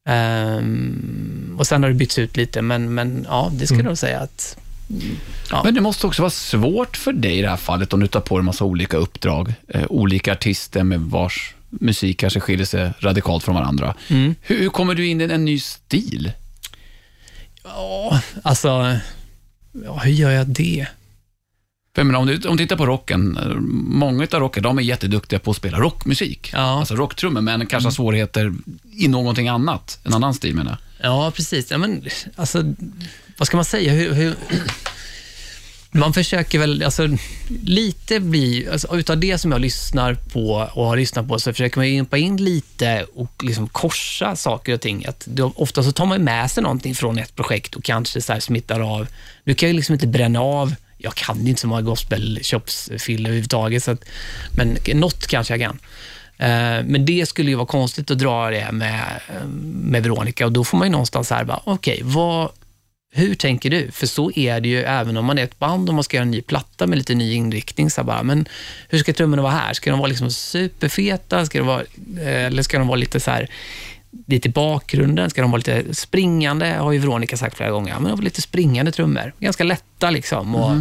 Ehm, 0.08 1.56
och 1.60 1.68
sen 1.68 1.84
har 1.84 1.90
det 1.90 1.96
bytts 1.96 2.20
ut 2.20 2.38
lite, 2.38 2.62
men, 2.62 2.94
men 2.94 3.26
ja, 3.30 3.52
det 3.54 3.66
skulle 3.66 3.80
jag 3.80 3.86
nog 3.86 3.98
säga 3.98 4.20
att 4.20 4.58
Ja. 5.52 5.62
Men 5.64 5.74
det 5.74 5.82
måste 5.82 6.08
också 6.08 6.22
vara 6.22 6.30
svårt 6.30 6.98
för 6.98 7.14
dig 7.14 7.40
i 7.40 7.42
det 7.42 7.50
här 7.50 7.58
fallet 7.58 7.94
om 7.94 8.00
du 8.00 8.08
tar 8.08 8.22
på 8.22 8.38
dig 8.38 8.40
en 8.40 8.46
massa 8.46 8.66
olika 8.66 8.98
uppdrag. 8.98 9.54
Eh, 9.68 9.86
olika 9.90 10.32
artister 10.32 10.84
med 10.84 11.00
vars 11.00 11.56
musik 11.70 12.20
kanske 12.20 12.40
skiljer 12.40 12.66
sig 12.66 12.94
radikalt 13.00 13.44
från 13.44 13.56
varandra. 13.56 13.96
Mm. 14.08 14.36
Hur, 14.42 14.60
hur 14.60 14.70
kommer 14.70 14.96
du 14.96 15.08
in 15.08 15.22
i 15.22 15.24
en 15.24 15.46
ny 15.46 15.60
stil? 15.60 16.32
Ja, 17.64 18.22
alltså, 18.44 18.98
ja, 19.86 19.98
hur 19.98 20.12
gör 20.12 20.32
jag 20.32 20.48
det? 20.48 20.88
För 21.96 22.02
jag 22.02 22.06
menar, 22.06 22.20
om, 22.20 22.28
du, 22.28 22.48
om 22.48 22.58
du 22.58 22.64
tittar 22.64 22.78
på 22.78 22.86
rocken, 22.86 23.38
eh, 23.38 23.56
många 23.72 24.28
av 24.32 24.40
rockare, 24.40 24.64
de 24.64 24.78
är 24.78 24.82
jätteduktiga 24.82 25.40
på 25.40 25.52
att 25.52 25.58
spela 25.58 25.80
rockmusik. 25.80 26.50
Ja. 26.54 26.60
Alltså 26.60 26.96
rocktrummor, 26.96 27.42
men 27.42 27.66
kanske 27.66 27.88
har 27.88 27.92
svårigheter 27.92 28.54
i 28.92 29.08
någonting 29.08 29.48
annat, 29.48 30.00
en 30.04 30.14
annan 30.14 30.34
stil 30.34 30.56
menar 30.56 30.72
jag. 30.72 31.12
Ja, 31.12 31.32
precis. 31.32 31.72
Ja, 31.72 31.78
men, 31.78 32.04
alltså, 32.36 32.64
vad 33.38 33.48
ska 33.48 33.58
man 33.58 33.66
säga? 33.66 33.94
Hur, 33.94 34.14
hur, 34.14 34.36
man 35.92 36.14
försöker 36.14 36.60
väl, 36.60 36.84
alltså, 36.84 37.08
lite 37.64 38.20
bli, 38.20 38.68
alltså, 38.72 38.98
utav 38.98 39.18
det 39.18 39.38
som 39.38 39.52
jag 39.52 39.62
lyssnar 39.62 40.14
på 40.14 40.70
och 40.74 40.86
har 40.86 40.98
lyssnat 40.98 41.28
på, 41.28 41.40
så 41.40 41.54
försöker 41.54 41.78
man 41.78 41.88
ju 41.88 41.94
impa 41.94 42.18
in 42.18 42.38
lite 42.38 43.06
och 43.16 43.44
liksom 43.44 43.68
korsa 43.68 44.36
saker 44.36 44.74
och 44.74 44.82
ting. 44.82 45.06
Att 45.06 45.26
då, 45.26 45.54
ofta 45.56 45.84
så 45.84 45.92
tar 45.92 46.06
man 46.06 46.24
med 46.24 46.52
sig 46.52 46.64
någonting 46.64 46.96
från 46.96 47.18
ett 47.18 47.36
projekt 47.36 47.76
och 47.76 47.84
kanske 47.84 48.22
så 48.22 48.34
här 48.34 48.40
smittar 48.40 48.80
av. 48.80 49.08
Nu 49.44 49.54
kan 49.54 49.70
jag 49.70 49.76
liksom 49.76 49.94
inte 49.94 50.08
bränna 50.08 50.42
av, 50.42 50.76
jag 50.98 51.16
kan 51.16 51.44
ju 51.44 51.50
inte 51.50 51.62
så 51.62 51.68
många 51.68 51.82
gospel 51.82 52.40
överhuvudtaget, 53.00 53.84
så 53.84 53.92
att, 53.92 54.06
men 54.56 54.78
något 54.94 55.28
kanske 55.28 55.58
jag 55.58 55.62
kan. 55.62 55.80
Eh, 56.38 56.86
men 56.86 57.06
det 57.06 57.26
skulle 57.26 57.50
ju 57.50 57.56
vara 57.56 57.68
konstigt 57.68 58.12
att 58.12 58.20
dra 58.20 58.50
det 58.50 58.72
med, 58.72 59.22
eh, 59.30 59.48
med 59.64 60.04
Veronica 60.04 60.46
och 60.46 60.52
då 60.52 60.64
får 60.64 60.78
man 60.78 60.88
ju 60.88 60.92
någonstans 60.92 61.30
här 61.30 61.44
bara, 61.44 61.62
okej, 61.64 62.02
vad 62.04 62.50
hur 63.14 63.36
tänker 63.36 63.70
du? 63.70 63.92
För 63.92 64.08
så 64.08 64.32
är 64.36 64.62
det 64.62 64.70
ju 64.70 64.80
även 64.84 65.18
om 65.18 65.26
man 65.26 65.38
är 65.38 65.44
ett 65.44 65.60
band 65.60 65.90
och 65.90 65.96
man 65.96 66.04
ska 66.04 66.18
göra 66.18 66.24
en 66.26 66.32
ny 66.32 66.42
platta 66.42 66.88
med 66.88 66.98
lite 66.98 67.16
ny 67.16 67.34
inriktning. 67.34 67.90
Så 67.90 68.04
bara, 68.04 68.24
men 68.24 68.46
hur 68.90 69.00
ska 69.00 69.14
trummorna 69.14 69.42
vara 69.42 69.52
här? 69.54 69.74
Ska 69.74 69.90
de 69.92 70.00
vara 70.00 70.10
liksom 70.10 70.32
superfeta? 70.32 71.46
Ska 71.46 71.58
de 71.58 71.68
vara, 71.68 71.82
eh, 72.22 72.46
eller 72.46 72.64
ska 72.64 72.78
de 72.80 72.88
vara 72.88 72.98
lite 72.98 73.20
så 73.20 73.32
här, 73.32 73.48
lite 74.28 74.48
i 74.48 74.52
bakgrunden? 74.52 75.30
Ska 75.30 75.42
de 75.42 75.52
vara 75.52 75.58
lite 75.58 75.96
springande? 75.96 76.66
har 76.68 76.92
ju 76.92 77.00
Veronica 77.00 77.38
sagt 77.38 77.58
flera 77.58 77.72
gånger. 77.72 77.94
Men 77.94 78.04
de 78.04 78.10
har 78.12 78.22
lite 78.22 78.42
springande 78.42 78.92
trummor. 78.92 79.34
Ganska 79.40 79.64
lätta 79.64 80.10
liksom. 80.10 80.56
Och, 80.56 80.76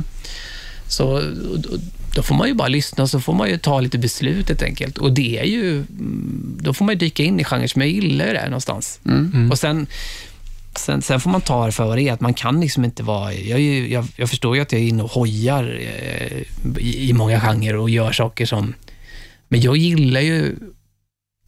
så 0.88 1.06
och- 1.08 1.22
och- 1.66 1.78
då 2.14 2.22
får 2.22 2.34
man 2.34 2.48
ju 2.48 2.54
bara 2.54 2.68
lyssna 2.68 3.02
och 3.02 3.10
så 3.10 3.20
får 3.20 3.32
man 3.34 3.48
ju 3.48 3.58
ta 3.58 3.80
lite 3.80 3.98
beslut 3.98 4.48
helt 4.48 4.62
enkelt. 4.62 4.98
Och 4.98 5.12
det 5.12 5.38
är 5.38 5.44
ju, 5.44 5.76
mm, 5.76 6.56
då 6.60 6.74
får 6.74 6.84
man 6.84 6.94
ju 6.94 6.98
dyka 6.98 7.22
in 7.22 7.40
i 7.40 7.44
genren, 7.44 7.68
men 7.76 7.86
jag 7.88 7.94
gillar 7.94 8.26
ju 8.26 8.32
det 8.32 8.44
någonstans. 8.44 9.00
Och 9.52 9.58
sen, 9.58 9.86
sen, 10.78 11.02
sen 11.02 11.20
får 11.20 11.30
man 11.30 11.40
ta 11.40 11.66
det 11.66 11.72
för 11.72 11.84
vad 11.84 11.98
det 11.98 12.02
är, 12.02 12.12
att 12.12 12.20
man 12.20 12.34
kan 12.34 12.60
liksom 12.60 12.84
inte 12.84 13.02
vara... 13.02 13.32
Jag, 13.32 13.60
jag, 13.60 14.06
jag 14.16 14.30
förstår 14.30 14.56
ju 14.56 14.62
att 14.62 14.72
jag 14.72 14.80
är 14.80 14.86
inne 14.86 15.02
och 15.02 15.10
hojar 15.10 15.78
eh, 15.80 16.42
i, 16.78 17.10
i 17.10 17.12
många 17.12 17.40
genrer 17.40 17.76
och 17.76 17.90
gör 17.90 18.12
saker 18.12 18.46
som... 18.46 18.74
Men 19.48 19.60
jag 19.60 19.76
gillar 19.76 20.20
ju 20.20 20.56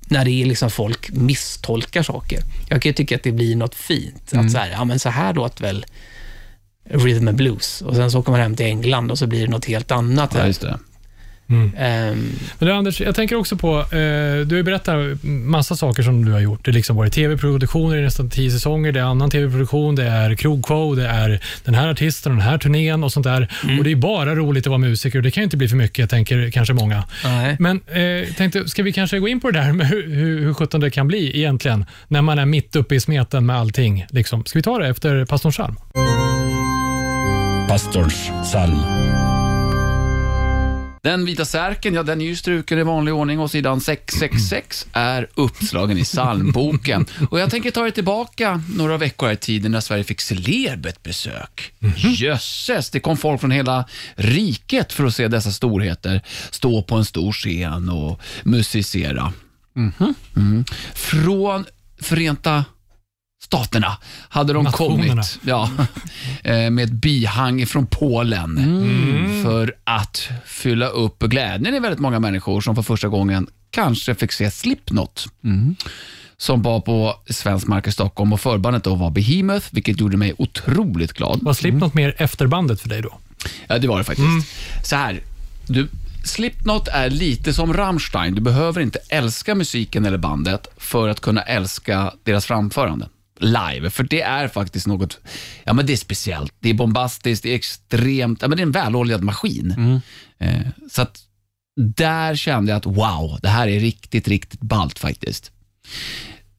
när 0.09 0.25
det 0.25 0.31
är 0.31 0.47
liksom 0.47 0.71
folk 0.71 1.11
misstolkar 1.11 2.03
saker. 2.03 2.39
Jag 2.69 2.83
kan 2.83 2.91
ju 2.91 2.95
tycka 2.95 3.17
att 3.17 3.23
det 3.23 3.33
blir 3.33 3.57
något 3.57 3.75
fint. 3.75 4.33
Att 4.33 4.53
så 4.53 4.59
här, 4.59 4.71
ja 4.71 4.85
men 4.85 4.99
så 4.99 5.09
här 5.09 5.35
låter 5.35 5.63
väl 5.63 5.87
rhythm 6.85 7.29
and 7.29 7.37
blues. 7.37 7.83
Och 7.83 7.97
sen 7.97 8.11
så 8.11 8.19
åker 8.19 8.31
man 8.31 8.41
hem 8.41 8.57
till 8.57 8.67
England 8.67 9.11
och 9.11 9.19
så 9.19 9.27
blir 9.27 9.41
det 9.41 9.51
något 9.51 9.65
helt 9.65 9.91
annat. 9.91 10.35
Ja, 10.35 10.75
det. 11.53 11.79
Ehm, 11.79 12.33
Men 12.59 12.69
du, 12.69 12.75
Anders, 12.75 13.01
jag 13.01 13.15
tänker 13.15 13.37
också 13.37 13.57
på, 13.57 13.79
eh, 13.81 13.87
du 14.47 14.49
har 14.51 14.57
ju 14.57 14.63
berättat 14.63 15.23
massa 15.23 15.77
saker 15.77 16.03
som 16.03 16.25
du 16.25 16.33
har 16.33 16.41
gjort. 16.41 16.65
Det 16.65 16.71
har 16.71 16.75
liksom 16.75 16.97
varit 16.97 17.13
tv-produktioner 17.13 17.97
i 17.97 18.03
nästan 18.03 18.31
tio 18.31 18.51
säsonger, 18.51 18.93
det 18.93 19.01
är 19.01 19.05
annan 19.05 19.31
tv-produktion, 19.31 19.95
det 19.95 20.05
är 20.05 20.35
krogshow, 20.35 20.97
det 20.97 21.07
är 21.07 21.41
den 21.65 21.75
här 21.75 21.89
artisten 21.89 22.33
och 22.33 22.39
den 22.39 22.47
här 22.49 22.59
turnén 22.59 23.05
och 23.05 23.13
sånt 23.13 23.25
där. 23.25 23.49
Och 23.79 23.85
Det 23.85 23.91
är 23.93 23.97
bara 23.97 24.35
roligt 24.35 24.67
att 24.67 24.71
vara 24.71 24.79
musiker 24.79 25.19
och 25.19 25.23
det 25.23 25.31
kan 25.31 25.41
ju 25.41 25.45
inte 25.45 25.57
bli 25.57 25.69
för 25.69 25.77
mycket, 25.77 26.11
tänker 26.11 26.51
kanske 26.51 26.75
många. 26.75 27.05
nej. 27.25 27.57
Men 27.59 27.81
eh, 27.87 28.35
tänkte, 28.35 28.69
ska 28.69 28.83
vi 28.83 28.93
kanske 28.93 29.19
gå 29.19 29.29
in 29.29 29.41
på 29.41 29.51
det 29.51 29.61
där 29.61 29.73
med 29.73 29.87
hur, 29.87 30.09
hur, 30.09 30.41
hur 30.41 30.55
sjutton 30.55 30.81
det 30.81 30.91
kan 30.91 31.09
bli 31.09 31.39
egentligen, 31.39 31.85
när 32.09 32.23
man 32.23 32.39
är 32.39 32.47
mitt 32.47 32.77
uppe 32.77 32.95
i 32.95 33.01
smeten 33.01 33.47
med 33.47 33.57
allting. 33.57 34.07
Liksom. 34.11 34.45
Ska 34.45 34.59
vi 34.59 34.63
ta 34.63 34.79
det 34.79 34.89
efter 34.89 35.25
pastorns 35.25 35.57
psalm? 35.57 35.77
Pastorns 37.69 38.31
psalm. 38.43 39.22
Den 41.05 41.25
vita 41.25 41.45
särken, 41.45 41.95
ja 41.95 42.03
den 42.03 42.21
är 42.21 42.25
ju 42.25 42.37
struken 42.37 42.79
i 42.79 42.83
vanlig 42.83 43.15
ordning 43.15 43.41
och 43.41 43.51
sidan 43.51 43.81
666 43.81 44.87
är 44.93 45.29
uppslagen 45.35 45.99
i 45.99 46.05
psalmboken. 46.05 47.07
Och 47.31 47.41
jag 47.41 47.51
tänker 47.51 47.71
ta 47.71 47.87
er 47.87 47.91
tillbaka 47.91 48.63
några 48.77 48.97
veckor 48.97 49.27
här 49.27 49.35
i 49.35 49.37
tiden 49.37 49.73
när 49.73 49.81
Sverige 49.81 50.05
fick 50.05 50.21
celebert 50.21 51.03
Jösses, 51.97 52.91
det 52.91 53.01
kom 53.01 53.17
folk 53.17 53.41
från 53.41 53.51
hela 53.51 53.89
riket 54.15 54.93
för 54.93 55.05
att 55.05 55.15
se 55.15 55.29
dessa 55.29 55.51
storheter 55.51 56.21
stå 56.51 56.83
på 56.83 56.95
en 56.95 57.05
stor 57.05 57.33
scen 57.33 57.89
och 57.89 58.21
musicera. 58.43 59.33
Mhm. 59.73 60.65
Från 60.95 61.65
Förenta 62.01 62.65
Staterna 63.45 63.97
hade 64.29 64.53
de 64.53 64.65
Nationerna. 64.65 65.23
kommit 65.23 65.39
ja, 65.43 65.71
eh, 66.45 66.71
med 66.71 66.85
ett 66.85 66.93
bihang 66.93 67.67
från 67.67 67.87
Polen 67.87 68.57
för 69.45 69.75
att 69.85 70.29
fylla 70.47 70.87
upp 70.87 71.23
glädjen 71.23 71.75
i 71.75 71.81
väldigt 71.81 72.01
många 72.01 72.21
människor 72.21 72.61
som 72.61 72.75
för 72.75 72.83
första 72.83 73.09
gången 73.09 73.47
kanske 73.71 74.15
fick 74.15 74.33
se 74.33 74.51
Slipknot. 74.51 75.27
Som 76.37 76.63
var 76.63 76.81
på 76.81 77.15
svensk 77.31 77.67
mark 77.67 77.87
i 77.87 77.93
Stockholm 77.93 78.33
och 78.33 78.41
förbandet 78.41 78.85
då 78.85 78.95
var 78.95 79.11
Behemoth, 79.11 79.67
vilket 79.71 80.01
gjorde 80.01 80.17
mig 80.17 80.35
otroligt 80.39 81.13
glad. 81.13 81.43
Var 81.43 81.55
Slipknot 81.55 81.95
mer 81.95 82.15
efterbandet 82.19 82.81
för 82.81 82.89
dig 82.89 83.03
då? 83.03 83.19
Ja, 83.67 83.79
det 83.79 83.89
var 83.89 83.99
det 83.99 84.05
faktiskt. 84.05 84.49
Så 84.85 84.97
här, 84.97 85.21
du, 85.67 85.89
Slipknot 86.25 86.89
är 86.89 87.11
lite 87.11 87.53
som 87.53 87.75
Rammstein. 87.75 88.35
Du 88.35 88.41
behöver 88.41 88.81
inte 88.81 88.99
älska 89.09 89.55
musiken 89.55 90.05
eller 90.05 90.19
bandet 90.19 90.67
för 90.77 91.09
att 91.09 91.21
kunna 91.21 91.43
älska 91.43 92.13
deras 92.25 92.47
framförande 92.47 93.09
live. 93.39 93.91
För 93.91 94.05
det 94.05 94.23
är 94.23 94.49
faktiskt 94.49 94.87
något, 94.87 95.19
ja 95.65 95.73
men 95.73 95.87
det 95.87 95.93
är 95.93 95.97
speciellt. 95.97 96.55
Det 96.61 96.71
är 96.71 96.75
bombastiskt, 96.75 97.43
det 97.43 97.51
är 97.51 97.55
extremt, 97.55 98.43
ja 98.43 98.49
men 98.49 98.57
det 98.57 98.61
är 98.61 98.67
en 98.67 98.73
väloljad 98.73 99.23
maskin. 99.23 100.01
Eh, 100.39 100.67
så 100.91 101.03
att 101.03 101.21
där 101.77 102.37
kände 102.37 102.73
jag 102.73 102.77
att 102.77 102.87
wow, 102.87 103.39
det 103.43 103.49
här 103.49 103.69
är 103.69 103.81
riktigt, 103.81 104.29
riktigt 104.29 104.61
ballt 104.61 104.99
faktiskt. 104.99 105.51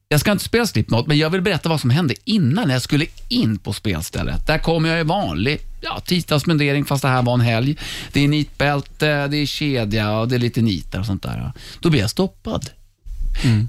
Jag 0.08 0.20
ska 0.20 0.32
inte 0.32 0.44
spela 0.44 0.66
Slipknot, 0.66 1.06
men 1.06 1.18
jag 1.18 1.30
vill 1.30 1.40
berätta 1.40 1.68
vad 1.68 1.80
som 1.80 1.90
hände 1.90 2.14
innan 2.24 2.70
jag 2.70 2.82
skulle 2.82 3.06
in 3.28 3.58
på 3.58 3.72
spelstället. 3.72 4.46
Där 4.46 4.58
kom 4.58 4.84
jag 4.84 5.00
i 5.00 5.02
vanlig 5.02 5.60
ja, 5.80 6.00
tisdagsmundering, 6.00 6.84
fast 6.84 7.02
det 7.02 7.08
här 7.08 7.22
var 7.22 7.34
en 7.34 7.40
helg. 7.40 7.76
Det 8.12 8.20
är 8.20 8.28
nitbälte, 8.28 9.26
det 9.26 9.36
är 9.36 9.46
kedja 9.46 10.18
och 10.18 10.28
det 10.28 10.34
är 10.34 10.38
lite 10.38 10.62
nitar 10.62 10.98
och 10.98 11.06
sånt 11.06 11.22
där. 11.22 11.52
Då 11.80 11.90
blir 11.90 12.00
jag 12.00 12.10
stoppad. 12.10 12.70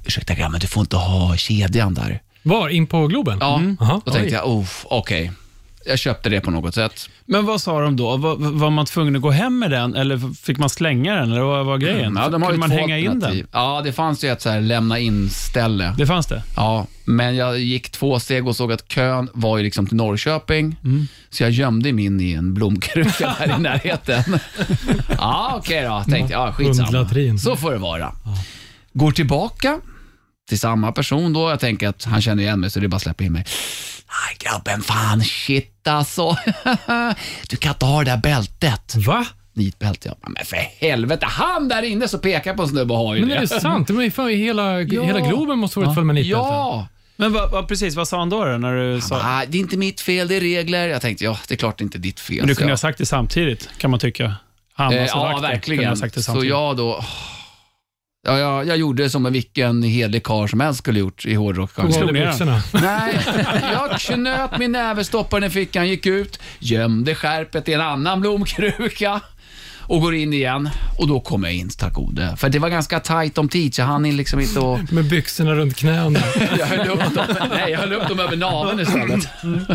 Ursäkta 0.05 0.33
grabben, 0.33 0.59
du 0.59 0.67
får 0.67 0.81
inte 0.81 0.95
ha 0.95 1.37
kedjan 1.37 1.93
där. 1.93 2.21
Var? 2.45 2.69
In 2.69 2.87
på 2.87 3.07
Globen? 3.07 3.37
Ja, 3.41 3.61
Aha, 3.79 4.01
då 4.05 4.11
tänkte 4.11 4.27
oj. 4.27 4.33
jag, 4.33 4.47
oh, 4.47 4.65
okej. 4.83 5.31
Jag 5.87 5.99
köpte 5.99 6.29
det 6.29 6.41
på 6.41 6.51
något 6.51 6.75
sätt. 6.75 7.09
Men 7.25 7.45
vad 7.45 7.61
sa 7.61 7.81
de 7.81 7.95
då? 7.95 8.17
Var, 8.17 8.35
var 8.35 8.69
man 8.69 8.85
tvungen 8.85 9.15
att 9.15 9.21
gå 9.21 9.31
hem 9.31 9.59
med 9.59 9.71
den 9.71 9.95
eller 9.95 10.33
fick 10.43 10.57
man 10.57 10.69
slänga 10.69 11.15
den? 11.15 11.31
Eller 11.31 11.41
vad 11.41 11.65
var 11.65 11.77
grejen? 11.77 12.19
Ja, 12.21 12.29
de 12.29 12.41
har 12.41 12.51
ju 12.51 12.53
Kunde 12.53 12.57
man 12.57 12.69
två 12.69 12.75
hänga 12.77 12.97
in 12.99 13.07
alternativ. 13.09 13.47
den? 13.51 13.61
Ja, 13.61 13.81
det 13.83 13.93
fanns 13.93 14.23
ju 14.23 14.29
ett 14.31 14.41
så 14.41 14.49
här 14.49 14.61
lämna 14.61 14.99
in-ställe. 14.99 15.95
Det 15.97 16.05
fanns 16.07 16.27
det? 16.27 16.43
Ja, 16.55 16.87
men 17.05 17.35
jag 17.35 17.59
gick 17.59 17.89
två 17.91 18.19
steg 18.19 18.47
och 18.47 18.55
såg 18.55 18.71
att 18.71 18.87
kön 18.87 19.29
var 19.33 19.57
ju 19.57 19.63
liksom 19.63 19.87
till 19.87 19.97
Norrköping. 19.97 20.75
Så 21.29 21.43
jag 21.43 21.51
gömde 21.51 21.93
min 21.93 22.21
i 22.21 22.33
en 22.33 22.53
blomkruka 22.53 23.35
där 23.39 23.55
i 23.57 23.61
närheten. 23.61 24.23
ja, 25.17 25.53
okej 25.57 25.83
då, 25.83 26.03
tänkte 26.11 26.33
jag. 26.33 26.47
Ja, 26.47 26.53
skitsamma. 26.53 26.87
Hundlatrin. 26.87 27.39
Så 27.39 27.55
får 27.55 27.71
det 27.71 27.77
vara. 27.77 28.11
Går 28.93 29.11
tillbaka 29.11 29.79
till 30.49 30.59
samma 30.59 30.91
person 30.91 31.33
då. 31.33 31.49
Jag 31.49 31.59
tänker 31.59 31.87
att 31.87 32.03
han 32.03 32.21
känner 32.21 32.43
igen 32.43 32.59
mig 32.59 32.69
så 32.71 32.79
det 32.79 32.85
är 32.85 32.87
bara 32.87 32.95
att 32.95 33.01
släppa 33.01 33.23
in 33.23 33.33
mig. 33.33 33.45
Nej 34.07 34.37
grabben, 34.39 34.81
fan 34.81 35.23
shit 35.23 35.87
alltså. 35.87 36.37
du 37.49 37.57
kan 37.57 37.71
inte 37.71 37.85
ha 37.85 38.03
det 38.03 38.11
där 38.11 38.17
bältet. 38.17 38.95
Va? 38.95 39.25
Nitbälte, 39.53 40.09
ja. 40.21 40.27
Men 40.29 40.45
för 40.45 40.57
helvete, 40.79 41.25
han 41.25 41.67
där 41.67 41.83
inne 41.83 42.07
så 42.07 42.17
pekar 42.17 42.53
på 42.53 42.63
en 42.63 42.69
snubbe 42.69 42.93
och 42.93 42.99
har 42.99 43.15
ju 43.15 43.19
Men 43.21 43.29
det. 43.29 43.35
är 43.35 43.41
det 43.41 43.47
sant? 43.47 43.89
Men 43.89 44.11
fan, 44.11 44.29
hela, 44.29 44.77
hela 44.79 45.19
Globen 45.19 45.59
måste 45.59 45.79
varit 45.79 45.95
full 45.95 46.03
med 46.05 46.15
nitbälten. 46.15 46.49
Ja! 46.51 46.87
Men 47.17 47.33
vad, 47.33 47.51
vad, 47.51 47.67
precis, 47.67 47.95
vad 47.95 48.07
sa 48.07 48.19
han 48.19 48.29
då, 48.29 48.45
då 48.45 48.57
när 48.57 48.75
du 48.75 49.01
sa... 49.01 49.15
Ah, 49.23 49.43
det 49.47 49.57
är 49.57 49.59
inte 49.59 49.77
mitt 49.77 50.01
fel, 50.01 50.27
det 50.27 50.35
är 50.35 50.41
regler. 50.41 50.87
Jag 50.87 51.01
tänkte, 51.01 51.23
ja, 51.23 51.37
det 51.47 51.53
är 51.53 51.57
klart 51.57 51.77
det 51.77 51.81
är 51.81 51.85
inte 51.85 51.97
ditt 51.97 52.19
fel. 52.19 52.37
Men 52.37 52.47
du 52.47 52.55
kunde 52.55 52.69
jag- 52.69 52.71
ha 52.73 52.77
sagt 52.77 52.97
det 52.97 53.05
samtidigt, 53.05 53.69
kan 53.77 53.91
man 53.91 53.99
tycka. 53.99 54.35
Han 54.73 54.93
Eh, 54.93 55.05
ja, 55.05 55.39
verkligen. 55.41 55.89
ha 55.89 55.95
sagt 55.95 56.15
det 56.15 56.23
Så 56.23 56.45
jag 56.45 56.77
då... 56.77 57.03
Ja, 58.27 58.39
jag, 58.39 58.67
jag 58.67 58.77
gjorde 58.77 59.09
som 59.09 59.25
en 59.25 59.33
vilken 59.33 59.83
hederlig 59.83 60.23
karl 60.23 60.47
som 60.47 60.59
helst 60.59 60.79
skulle 60.79 60.99
gjort 60.99 61.25
i 61.25 61.33
Tog 61.35 61.43
hårdrockgenren. 61.43 62.03
av 62.07 62.13
dig 62.13 62.25
byxorna. 62.25 62.61
Nej, 62.73 63.19
jag 63.73 63.99
knöt 63.99 64.59
min 64.59 64.71
näve, 64.71 65.03
stoppade 65.03 65.39
den 65.41 65.49
i 65.51 65.53
fickan, 65.53 65.87
gick 65.87 66.05
ut, 66.05 66.39
gömde 66.59 67.15
skärpet 67.15 67.69
i 67.69 67.73
en 67.73 67.81
annan 67.81 68.21
blomkruka 68.21 69.21
och 69.87 70.01
går 70.01 70.15
in 70.15 70.33
igen. 70.33 70.69
Och 70.97 71.07
då 71.07 71.19
kom 71.19 71.43
jag 71.43 71.53
in, 71.53 71.69
tack 71.69 71.93
gode. 71.93 72.35
För 72.37 72.49
det 72.49 72.59
var 72.59 72.69
ganska 72.69 72.99
tight 72.99 73.37
om 73.37 73.49
tid, 73.49 73.75
så 73.75 73.83
hann 73.83 74.05
in 74.05 74.17
liksom 74.17 74.39
inte 74.39 74.59
och... 74.59 74.79
Med 74.93 75.05
byxorna 75.05 75.55
runt 75.55 75.75
knäna. 75.75 76.19
Jag 76.59 76.65
höll 76.65 76.89
upp 76.89 76.99
dem, 76.99 77.25
nej, 77.49 77.71
jag 77.71 77.79
höll 77.79 77.93
upp 77.93 78.07
dem 78.07 78.19
över 78.19 78.37
naveln 78.37 78.79
istället. 78.79 79.27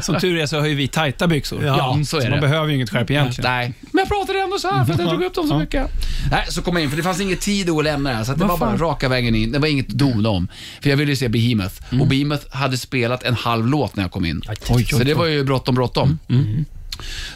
Som 0.05 0.21
tur 0.21 0.37
är 0.39 0.47
så 0.47 0.59
har 0.61 0.67
ju 0.67 0.75
vi 0.75 0.89
tajta 0.89 1.27
byxor. 1.27 1.65
Ja, 1.65 1.99
så 2.07 2.17
är 2.19 2.23
man 2.23 2.31
det. 2.31 2.41
behöver 2.41 2.69
ju 2.69 2.75
inget 2.75 2.91
skärp 2.91 3.11
egentligen. 3.11 3.51
Nej, 3.51 3.75
men 3.81 3.99
jag 3.99 4.09
pratade 4.09 4.41
ändå 4.41 4.59
så 4.59 4.69
här 4.69 4.85
för 4.85 4.93
att 4.93 4.99
jag 5.01 5.09
drog 5.09 5.23
upp 5.23 5.35
dem 5.35 5.49
så 5.49 5.59
mycket. 5.59 5.87
Nej, 6.31 6.45
så 6.49 6.63
kom 6.63 6.75
jag 6.75 6.83
in, 6.83 6.91
för 6.91 6.97
det 6.97 7.03
fanns 7.03 7.21
ingen 7.21 7.39
tid 7.39 7.71
att 7.71 7.85
lämna 7.85 8.11
det 8.11 8.17
här, 8.17 8.25
så 8.25 8.33
att 8.33 8.39
det 8.39 8.45
var 8.45 8.59
bara 8.59 8.77
raka 8.77 9.09
vägen 9.09 9.35
in. 9.35 9.53
Det 9.53 9.59
var 9.59 9.69
inget 9.69 9.89
dona 9.89 10.29
om. 10.29 10.49
För 10.83 10.91
jag 10.91 10.97
ville 10.97 11.13
ju 11.13 11.17
se 11.17 11.29
Behemoth. 11.29 11.75
Och 12.01 12.07
Behemoth 12.07 12.57
hade 12.57 12.77
spelat 12.77 13.23
en 13.23 13.35
halv 13.35 13.67
låt 13.67 13.97
när 13.97 14.05
jag 14.05 14.11
kom 14.13 14.25
in. 14.25 14.43
så 14.91 14.99
det 14.99 15.15
var 15.15 15.27
ju 15.27 15.45
bråttom, 15.45 15.75
bråttom. 15.75 16.19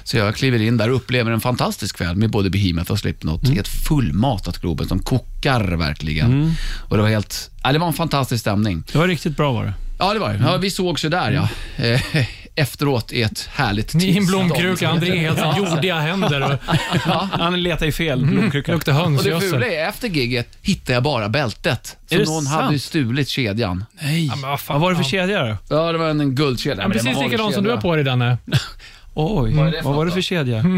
Så 0.05 0.17
jag 0.17 0.35
kliver 0.37 0.63
in 0.63 0.77
där 0.77 0.91
och 0.91 0.97
upplever 0.97 1.31
en 1.31 1.41
fantastisk 1.41 1.97
kväll 1.97 2.17
med 2.17 2.31
både 2.31 2.51
Behemoth 2.51 2.91
och 2.93 2.99
Slipknot 2.99 3.49
i 3.49 3.59
ett 3.59 3.69
fullmatat 3.69 4.59
Globen 4.59 4.89
som 4.89 4.99
kokar 4.99 5.77
verkligen. 5.77 6.55
Och 6.89 6.97
det 6.97 7.03
var 7.03 7.11
helt, 7.11 7.51
ja, 7.63 7.73
det 7.73 7.79
var 7.79 7.87
en 7.87 7.93
fantastisk 7.93 8.41
stämning. 8.41 8.83
Det 8.93 8.99
var 8.99 9.09
riktigt 9.09 9.37
bra 9.37 9.53
var 9.53 9.65
det. 9.65 9.73
Ja, 9.99 10.13
det 10.15 10.19
var 10.21 10.33
det. 10.33 10.41
Ja, 10.45 10.57
vi 10.57 10.71
sågs 10.71 11.05
ju 11.05 11.09
där 11.09 11.31
ja. 11.33 11.49
Eh, 11.85 12.01
Efteråt 12.57 13.13
i 13.13 13.23
ett 13.23 13.49
härligt 13.55 13.95
Ni 13.95 14.05
i 14.05 14.09
en 14.09 14.15
tillstånd. 14.15 14.47
blomkruka, 14.49 14.89
André 14.89 15.19
helt 15.19 15.39
jordiga 15.59 15.99
händer 16.01 16.41
och 16.43 16.59
Han 17.33 17.63
letar 17.63 17.87
i 17.87 17.93
fel 17.93 18.27
blomkruka. 18.27 18.73
luktar 18.73 18.93
Och 18.93 18.99
det 18.99 19.05
hönsgödsel. 19.05 19.51
fula 19.51 19.67
är, 19.67 19.89
efter 19.89 20.09
gigget 20.09 20.49
hittade 20.63 20.93
jag 20.93 21.03
bara 21.03 21.29
bältet. 21.29 21.97
Så 22.09 22.15
Är 22.15 22.19
det 22.19 22.25
någon 22.25 22.43
sant? 22.45 22.57
hade 22.63 22.73
ju 22.73 22.79
stulit 22.79 23.29
kedjan. 23.29 23.85
Nej. 24.03 24.27
Ja, 24.27 24.37
men 24.37 24.51
vad 24.51 24.61
fan. 24.61 24.75
vad 24.75 24.83
var 24.83 24.91
det 24.91 24.97
för 24.97 25.11
kedja 25.11 25.43
då? 25.45 25.57
Ja, 25.77 25.93
det 25.93 25.99
var 25.99 26.09
en, 26.09 26.21
en 26.21 26.35
guldkedja. 26.35 26.83
Ja, 26.83 26.89
precis 26.89 27.21
likadan 27.21 27.53
som 27.53 27.65
du 27.65 27.71
har 27.71 27.77
på 27.81 27.95
dig, 27.95 28.05
Danne. 28.05 28.39
Oj, 29.15 29.55
Vad 29.55 29.75
vad 29.85 29.95
var 29.97 30.07
det 30.07 30.13
för 30.13 30.21
kedja? 30.21 30.59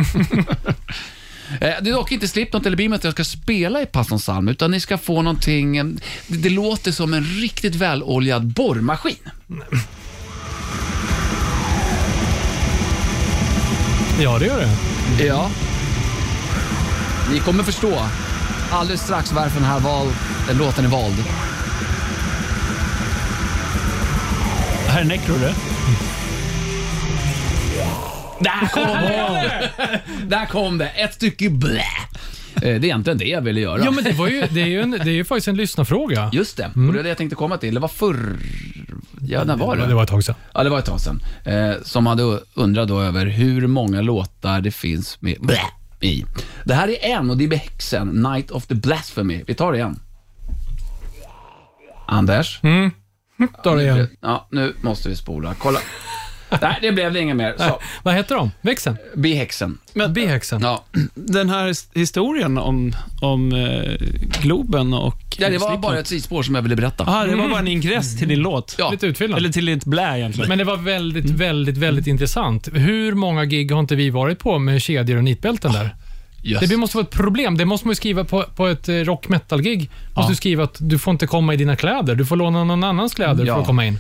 Eh, 1.61 1.75
Det 1.83 1.91
är 1.91 1.93
dock 1.93 2.13
inte 2.13 2.29
Slipknot 2.29 2.67
eller 2.67 2.77
Beamet 2.77 3.05
jag 3.05 3.13
ska 3.13 3.25
spela 3.25 3.83
i 3.83 3.87
Pastorns 3.87 4.23
psalm, 4.23 4.49
utan 4.49 4.71
ni 4.71 4.81
ska 4.81 4.99
få 4.99 5.23
någonting... 5.23 5.77
eh, 5.77 5.85
Det, 6.27 6.37
det 6.37 6.51
låter 6.51 6.93
som 6.93 7.15
en 7.15 7.25
riktigt 7.25 7.75
väloljad 7.75 8.47
borrmaskin. 8.47 9.15
Ja, 14.21 14.39
det 14.39 14.47
gör 14.47 14.61
det. 14.61 15.25
Ja. 15.25 15.51
Ni 17.33 17.39
kommer 17.39 17.63
förstå 17.63 18.07
alldeles 18.71 19.01
strax 19.03 19.33
varför 19.33 19.61
den 19.61 19.69
här 19.69 19.81
val, 19.81 20.07
den 20.49 20.59
låten 20.59 20.85
är 20.85 20.89
vald. 20.89 21.17
Det 24.87 24.91
här 24.93 25.01
är 25.01 25.05
Necro 25.05 25.35
det. 25.39 25.55
Där 28.41 28.69
kom 28.69 28.83
det! 29.03 29.71
Där 30.37 30.47
kom 30.47 30.79
det. 30.79 30.89
Ett 30.89 31.15
stycke 31.15 31.51
blä. 31.51 31.83
Eh, 32.55 32.61
Det 32.63 32.69
är 32.71 32.85
egentligen 32.85 33.19
det 33.19 33.25
jag 33.25 33.41
ville 33.41 33.61
göra. 33.61 33.85
Ja, 33.85 33.91
men 33.91 34.05
det, 34.05 34.13
var 34.13 34.29
ju, 34.29 34.47
det, 34.51 34.63
är 34.63 34.67
ju 34.67 34.81
en, 34.83 34.91
det 34.91 34.99
är 35.01 35.07
ju 35.15 35.25
faktiskt 35.25 35.49
en 35.49 35.57
lyssnarfråga. 35.57 36.31
Just 36.33 36.57
det, 36.57 36.65
och 36.75 36.93
det 36.93 36.99
är 36.99 37.03
det 37.03 37.09
jag 37.09 37.19
tänkte 37.19 37.37
komma 37.37 37.57
till. 37.59 37.75
Det 37.75 37.81
var 37.81 37.89
förr... 37.89 38.37
Ja, 39.29 39.45
när 39.45 39.57
var 39.57 39.77
det? 39.77 39.87
Det 39.87 39.95
var 39.95 40.03
ett 40.03 40.09
tag 40.09 40.25
sedan. 40.25 40.35
Ja, 40.55 40.63
det 40.65 40.71
var 40.71 40.79
ett 40.79 40.85
tag 40.85 41.01
sedan. 41.01 41.21
Eh, 41.45 41.73
som 41.83 42.07
hade 42.07 42.41
undrat 42.55 42.89
då 42.89 43.01
över 43.01 43.27
hur 43.27 43.67
många 43.67 44.01
låtar 44.01 44.61
det 44.61 44.71
finns 44.71 45.21
med 45.23 45.37
blä 45.41 45.61
i. 46.01 46.25
Det 46.65 46.75
här 46.75 46.89
är 46.89 47.17
en 47.17 47.31
och 47.31 47.37
det 47.37 47.45
är 47.45 47.49
Behexen, 47.49 48.09
Night 48.09 48.51
of 48.51 48.67
the 48.67 48.75
Blasphemy. 48.75 49.45
Vi 49.47 49.55
tar 49.55 49.73
det 49.73 49.79
igen. 49.79 50.01
Anders? 52.07 52.61
Ta 53.65 53.75
det 53.75 53.83
igen. 53.83 54.09
Ja, 54.21 54.49
nu 54.51 54.75
måste 54.81 55.09
vi 55.09 55.17
spola. 55.17 55.55
Kolla. 55.59 55.79
Nej, 56.63 56.79
det 56.83 56.93
blev 56.93 57.13
det 57.13 57.21
inget 57.21 57.37
mer. 57.37 57.55
Så, 57.59 57.81
Vad 58.03 58.15
heter 58.15 58.35
de? 58.35 58.51
Växeln? 58.61 58.97
Behexen. 59.17 59.79
Bihäxan? 60.11 60.61
Ja. 60.63 60.85
Den 61.15 61.51
här 61.51 61.69
his- 61.69 61.89
historien 61.95 62.59
om, 62.59 62.93
om 63.23 63.53
eh, 63.53 63.93
Globen 64.43 64.95
och... 64.95 65.23
ja, 65.39 65.49
det 65.51 65.59
var 65.59 65.79
bara 65.79 65.99
ett 65.99 66.07
sidospår 66.07 66.43
som 66.43 66.55
jag 66.55 66.63
ville 66.63 66.77
berätta. 66.77 67.05
Ah, 67.07 67.25
det 67.25 67.37
var 67.37 67.49
bara 67.49 67.59
en 67.59 67.69
ingress 67.69 68.19
till 68.19 68.29
din 68.29 68.39
låt. 68.39 68.75
Ja. 68.79 68.91
Lite 68.91 69.07
utfyllnad. 69.07 69.39
Eller 69.39 69.49
till 69.53 69.67
ditt 69.67 69.85
blä 69.85 70.19
egentligen. 70.19 70.49
Men 70.49 70.59
det 70.59 70.65
var 70.65 70.77
väldigt, 70.77 71.31
väldigt, 71.31 71.77
väldigt 71.77 72.07
intressant. 72.07 72.69
Hur 72.73 73.13
många 73.15 73.45
gig 73.45 73.73
har 73.73 73.81
inte 73.81 73.97
vi 73.97 74.11
varit 74.11 74.39
på 74.39 74.59
med 74.59 74.83
kedjor 74.83 75.17
och 75.19 75.25
nitbälten 75.25 75.73
där? 75.73 75.97
Yes. 76.45 76.69
Det 76.71 76.77
måste 76.77 76.97
vara 76.97 77.05
ett 77.07 77.11
problem. 77.15 77.57
Det 77.59 77.65
måste 77.65 77.87
man 77.87 77.91
ju 77.91 77.97
skriva 77.97 78.25
på, 78.25 78.43
på 78.43 78.67
ett 78.67 78.89
eh, 78.89 78.95
rock 78.95 79.29
metal-gig. 79.29 79.91
Måste 80.17 80.33
du 80.33 80.37
skriva 80.37 80.65
att 80.65 80.77
du 80.81 80.99
får 80.99 81.11
inte 81.13 81.27
komma 81.27 81.55
i 81.55 81.57
dina 81.57 81.77
kläder. 81.77 82.15
Du 82.15 82.27
får 82.27 82.37
låna 82.37 82.65
någon 82.65 82.85
annans 82.85 83.15
kläder 83.15 83.47
Ja. 83.47 83.55
för 83.55 83.61
att 83.61 83.67
komma 83.67 83.87
in. 83.87 83.99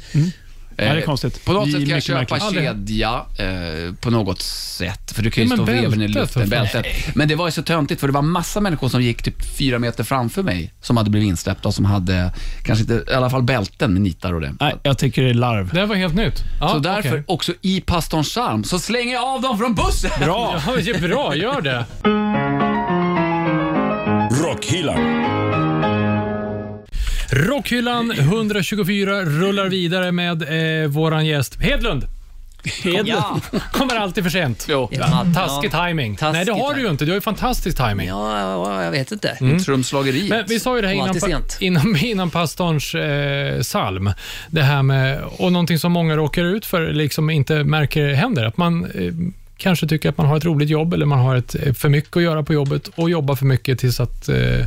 Ja, 0.78 0.84
det 0.84 0.90
är 0.90 0.96
Eh, 0.96 1.02
konstigt. 1.02 1.44
På 1.44 1.52
något 1.52 1.72
sätt 1.72 1.80
kan 1.80 1.88
jag 1.88 2.02
köpa 2.02 2.34
märkligt. 2.36 2.64
kedja 2.64 3.20
eh, 3.38 3.94
på 4.00 4.10
något 4.10 4.42
sätt, 4.42 5.12
för 5.12 5.22
du 5.22 5.30
kan 5.30 5.44
ju 5.44 5.50
Ja, 5.50 5.56
men 5.56 5.66
stå 5.66 5.72
veven 5.72 6.02
i 6.02 6.08
luften. 6.08 6.48
Bältet. 6.48 6.86
Men 7.14 7.28
det 7.28 7.34
var 7.34 7.46
ju 7.46 7.52
så 7.52 7.62
töntigt, 7.62 8.00
för 8.00 8.06
det 8.08 8.12
var 8.14 8.22
massa 8.22 8.60
människor 8.60 8.88
som 8.88 9.02
gick 9.02 9.22
typ 9.22 9.56
fyra 9.58 9.78
meter 9.78 10.04
framför 10.04 10.42
mig, 10.42 10.72
som 10.80 10.96
hade 10.96 11.10
blivit 11.10 11.26
insläppta 11.28 11.68
och 11.68 11.74
som 11.74 11.84
hade, 11.84 12.32
kanske 12.62 12.82
inte, 12.82 13.12
i 13.12 13.14
alla 13.14 13.30
fall 13.30 13.42
bälten 13.42 13.92
med 13.92 14.02
nitar 14.02 14.32
och 14.32 14.40
det. 14.40 14.54
Nej, 14.60 14.74
jag 14.82 14.98
tycker 14.98 15.22
det 15.22 15.30
är 15.30 15.34
larv. 15.34 15.74
Det 15.74 15.86
var 15.86 15.96
helt 15.96 16.14
nytt. 16.14 16.42
Ja, 16.60 16.68
så 16.68 16.78
därför, 16.78 17.08
okej. 17.10 17.24
också 17.26 17.52
i 17.62 17.80
pastorns 17.80 18.34
charm, 18.34 18.64
så 18.64 18.78
slänger 18.78 19.12
jag 19.14 19.24
av 19.24 19.40
dem 19.42 19.58
från 19.58 19.74
bussen! 19.74 20.10
Bra! 20.20 20.60
Ja, 20.66 20.72
det 20.84 20.90
är 20.90 21.08
bra, 21.08 21.34
gör 21.36 21.60
det. 21.60 21.84
Rockhyllan. 24.44 25.35
Rockhyllan 27.30 28.10
124 28.10 29.20
rullar 29.24 29.68
vidare 29.68 30.12
med 30.12 30.82
eh, 30.82 30.88
våran 30.88 31.26
gäst 31.26 31.60
Hedlund. 31.60 32.06
Ja. 33.04 33.40
Kommer 33.72 33.94
alltid 33.94 34.24
för 34.24 34.30
sent. 34.30 34.66
Jo, 34.70 34.88
Ja, 34.92 35.26
Taskig 35.34 35.70
timing. 35.70 36.16
Taskig 36.16 36.32
Nej, 36.32 36.44
det 36.44 36.52
har 36.52 36.74
du 36.74 36.80
ju 36.80 36.90
inte. 36.90 37.04
Du 37.04 37.10
har 37.10 37.16
ju 37.16 37.20
fantastisk 37.20 37.76
timing. 37.76 38.08
Ja, 38.08 38.40
ja, 38.40 38.84
jag 38.84 38.90
vet 38.90 39.12
inte. 39.12 39.58
trumslageriet. 39.64 40.28
Men 40.28 40.44
vi 40.48 40.60
sa 40.60 40.76
ju 40.76 40.82
det 40.82 40.88
här 40.88 40.94
innan, 40.94 41.20
sent. 41.20 41.56
innan, 41.60 41.96
innan 42.00 42.30
pastorns 42.30 42.94
eh, 42.94 43.60
psalm. 43.60 44.10
Det 44.50 44.62
här 44.62 44.82
med, 44.82 45.22
och 45.22 45.52
någonting 45.52 45.78
som 45.78 45.92
många 45.92 46.16
råkar 46.16 46.44
ut 46.44 46.66
för, 46.66 46.92
liksom 46.92 47.30
inte 47.30 47.64
märker 47.64 48.08
händer. 48.08 48.44
Att 48.44 48.56
man 48.56 48.84
eh, 48.84 49.12
kanske 49.56 49.88
tycker 49.88 50.08
att 50.08 50.18
man 50.18 50.26
har 50.26 50.36
ett 50.36 50.44
roligt 50.44 50.68
jobb 50.68 50.94
eller 50.94 51.06
man 51.06 51.18
har 51.18 51.36
ett, 51.36 51.54
eh, 51.54 51.72
för 51.72 51.88
mycket 51.88 52.16
att 52.16 52.22
göra 52.22 52.42
på 52.42 52.52
jobbet 52.52 52.88
och 52.94 53.10
jobbar 53.10 53.34
för 53.36 53.46
mycket 53.46 53.78
tills 53.78 54.00
att 54.00 54.28
eh, 54.28 54.66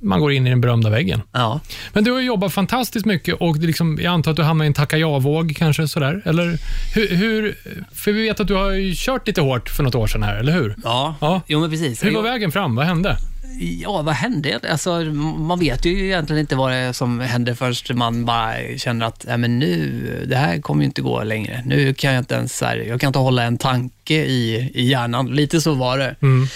man 0.00 0.20
går 0.20 0.32
in 0.32 0.46
i 0.46 0.50
den 0.50 0.60
berömda 0.60 0.90
väggen. 0.90 1.22
Ja. 1.32 1.60
Men 1.92 2.04
du 2.04 2.12
har 2.12 2.20
jobbat 2.20 2.52
fantastiskt 2.52 3.06
mycket 3.06 3.34
och 3.34 3.58
det 3.58 3.66
liksom, 3.66 3.98
jag 4.02 4.12
antar 4.12 4.30
att 4.30 4.36
du 4.36 4.42
hamnar 4.42 4.64
i 4.64 4.66
en 4.66 4.74
tacka 4.74 4.98
ja-våg 4.98 5.54
kanske 5.56 5.88
sådär? 5.88 6.22
Eller 6.24 6.58
hur, 6.94 7.16
hur, 7.16 7.58
för 7.94 8.12
vi 8.12 8.22
vet 8.22 8.40
att 8.40 8.48
du 8.48 8.54
har 8.54 8.94
kört 8.94 9.26
lite 9.26 9.40
hårt 9.40 9.68
för 9.68 9.82
något 9.82 9.94
år 9.94 10.06
sedan 10.06 10.22
här, 10.22 10.36
eller 10.36 10.52
hur? 10.52 10.74
Ja. 10.84 11.14
Ja. 11.20 11.40
jo 11.46 11.60
men 11.60 11.70
precis. 11.70 12.04
Hur 12.04 12.14
var 12.14 12.22
vägen 12.22 12.52
fram? 12.52 12.76
Vad 12.76 12.86
hände? 12.86 13.16
Ja, 13.60 14.02
vad 14.02 14.14
hände? 14.14 14.60
Alltså, 14.70 15.00
man 15.38 15.58
vet 15.58 15.86
ju 15.86 16.04
egentligen 16.06 16.40
inte 16.40 16.56
vad 16.56 16.70
det 16.70 16.76
är 16.76 16.92
som 16.92 17.20
händer 17.20 17.54
först 17.54 17.94
man 17.94 18.24
bara 18.24 18.54
känner 18.76 19.06
att 19.06 19.24
Nej, 19.28 19.38
men 19.38 19.58
nu, 19.58 20.26
det 20.28 20.36
här 20.36 20.60
kommer 20.60 20.82
ju 20.82 20.86
inte 20.86 21.02
gå 21.02 21.22
längre. 21.22 21.62
Nu 21.66 21.94
kan 21.94 22.14
jag 22.14 22.20
inte 22.20 22.34
ens, 22.34 22.60
här, 22.60 22.76
jag 22.76 23.00
kan 23.00 23.08
inte 23.08 23.18
hålla 23.18 23.42
en 23.42 23.58
tanke 23.58 24.14
i, 24.14 24.70
i 24.74 24.86
hjärnan. 24.86 25.26
Lite 25.26 25.60
så 25.60 25.74
var 25.74 25.98
det. 25.98 26.16
Mm. 26.22 26.46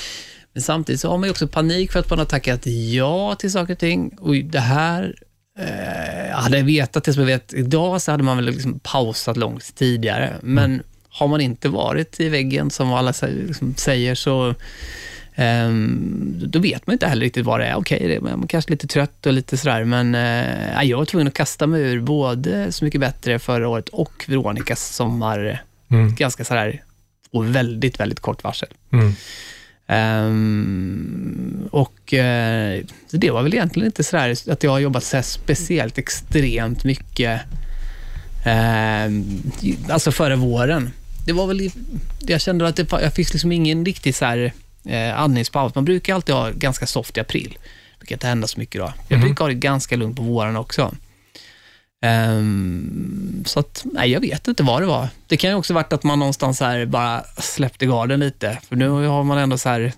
Men 0.55 0.63
samtidigt 0.63 1.01
så 1.01 1.11
har 1.11 1.19
man 1.19 1.27
ju 1.27 1.31
också 1.31 1.49
panik 1.49 1.93
för 1.93 2.01
att 2.01 2.11
man 2.11 2.19
har 2.19 2.27
tackat 2.27 2.67
ja 2.67 3.35
till 3.35 3.53
saker 3.53 3.73
och 3.73 3.79
ting. 3.79 4.11
Och 4.21 4.35
det 4.35 4.61
här, 4.61 5.15
eh, 5.59 6.37
hade 6.37 6.57
jag 6.59 6.65
vetat 6.65 7.05
det 7.05 7.13
som 7.13 7.23
jag 7.23 7.27
vet 7.27 7.55
idag 7.55 8.03
så 8.03 8.11
hade 8.11 8.23
man 8.23 8.37
väl 8.37 8.47
liksom 8.47 8.81
pausat 8.83 9.37
långt 9.37 9.75
tidigare. 9.75 10.33
Men 10.43 10.83
har 11.09 11.29
man 11.29 11.41
inte 11.41 11.69
varit 11.69 12.21
i 12.21 12.29
väggen 12.29 12.71
som 12.71 12.93
alla 12.93 13.13
liksom 13.23 13.75
säger 13.77 14.15
så 14.15 14.55
Ehm, 15.35 16.35
då 16.47 16.59
vet 16.59 16.87
man 16.87 16.95
inte 16.95 17.07
heller 17.07 17.23
riktigt 17.23 17.47
vad 17.47 17.61
det 17.61 17.67
är. 17.67 17.75
Okej, 17.75 18.15
är 18.15 18.21
man 18.21 18.47
kanske 18.47 18.71
lite 18.71 18.87
trött 18.87 19.27
och 19.27 19.33
lite 19.33 19.57
sådär, 19.57 19.85
men 19.85 20.15
eh, 20.15 20.83
jag 20.83 20.99
var 20.99 21.05
tvungen 21.05 21.29
att 21.29 21.35
kasta 21.35 21.67
mig 21.67 21.83
ur 21.83 22.01
både 22.01 22.73
Så 22.73 22.85
mycket 22.85 23.01
bättre 23.01 23.39
förra 23.39 23.69
året 23.69 23.89
och 23.89 24.25
Veronicas 24.29 24.95
sommar. 24.95 25.63
Mm. 25.89 26.15
Ganska 26.15 26.45
sådär, 26.45 26.83
och 27.31 27.57
väldigt, 27.57 28.01
väldigt 28.01 28.21
kort 28.21 28.45
varsel. 28.45 28.69
Mm. 28.93 29.13
Ehm, 29.87 31.69
och 31.71 32.15
så 33.11 33.17
det 33.17 33.31
var 33.31 33.43
väl 33.43 33.55
egentligen 33.55 33.87
inte 33.87 34.05
sådär 34.05 34.37
att 34.51 34.63
jag 34.63 34.71
har 34.71 34.79
jobbat 34.79 35.05
så 35.05 35.23
speciellt 35.23 35.99
extremt 35.99 36.85
mycket, 36.85 37.41
i- 39.63 39.77
alltså 39.89 40.13
före 40.13 40.37
våren. 40.37 40.91
Det 41.27 41.33
var 41.33 41.47
väl, 41.47 41.71
jag 42.21 42.41
kände 42.41 42.69
att 42.69 42.77
det, 42.77 42.87
jag 42.91 43.13
fick 43.13 43.33
liksom 43.33 43.53
ingen 43.53 43.85
riktig 43.85 44.15
så 44.15 44.25
här, 44.25 44.53
eh, 44.85 45.21
andningspaus. 45.21 45.75
Man 45.75 45.85
brukar 45.85 46.15
alltid 46.15 46.35
ha 46.35 46.51
ganska 46.51 46.87
soft 46.87 47.17
i 47.17 47.21
april. 47.21 47.59
Det 47.63 47.99
brukar 47.99 48.15
inte 48.17 48.27
hända 48.27 48.47
så 48.47 48.59
mycket 48.61 48.81
då. 48.81 48.93
Jag 49.09 49.17
Mhm. 49.19 49.27
brukar 49.27 49.45
ha 49.45 49.49
det 49.49 49.55
ganska 49.55 49.97
lugnt 49.97 50.17
på 50.17 50.23
våren 50.23 50.57
också. 50.57 50.95
Um, 52.05 53.43
så 53.47 53.61
att, 53.61 53.83
nej, 53.93 54.11
jag 54.11 54.21
vet 54.21 54.49
inte 54.49 54.63
vad 54.63 54.83
det 54.83 54.87
var. 54.87 55.09
Det 55.27 55.37
kan 55.37 55.51
ju 55.51 55.57
också 55.57 55.75
varit 55.75 55.93
att 55.93 56.03
man 56.03 56.19
någonstans 56.19 56.61
här 56.61 56.87
bara 56.87 57.25
släppte 57.39 57.87
garden 57.87 58.21
lite. 58.21 58.59
För 58.69 58.77
nu 58.77 58.89
har 58.89 59.25
man 59.25 59.39
ändå 59.39 59.59
så 59.59 59.69
här 59.69 59.93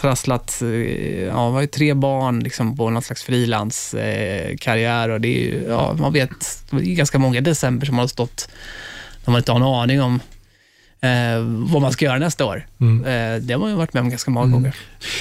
trasslat, 0.00 0.62
eh, 0.62 1.24
ja, 1.24 1.34
man 1.34 1.52
har 1.52 1.60
ju 1.60 1.66
tre 1.66 1.94
barn 1.94 2.40
liksom 2.40 2.76
på 2.76 2.90
någon 2.90 3.02
slags 3.02 3.22
frilanskarriär 3.22 5.08
eh, 5.08 5.14
och 5.14 5.20
det 5.20 5.28
är 5.28 5.40
ju, 5.40 5.64
ja, 5.68 5.92
man 5.98 6.12
vet, 6.12 6.64
det 6.70 6.76
är 6.76 6.94
ganska 6.94 7.18
många 7.18 7.40
december 7.40 7.86
som 7.86 7.96
man 7.96 8.02
har 8.02 8.08
stått, 8.08 8.48
när 9.24 9.32
man 9.32 9.38
inte 9.38 9.52
har 9.52 9.60
en 9.60 9.66
aning 9.66 10.02
om 10.02 10.20
eh, 11.00 11.40
vad 11.72 11.82
man 11.82 11.92
ska 11.92 12.04
göra 12.04 12.18
nästa 12.18 12.44
år. 12.44 12.66
Mm. 12.80 13.04
Eh, 13.04 13.42
det 13.42 13.52
har 13.54 13.60
man 13.60 13.70
ju 13.70 13.76
varit 13.76 13.92
med 13.92 14.00
om 14.00 14.10
ganska 14.10 14.30
många 14.30 14.46
gånger. 14.46 14.74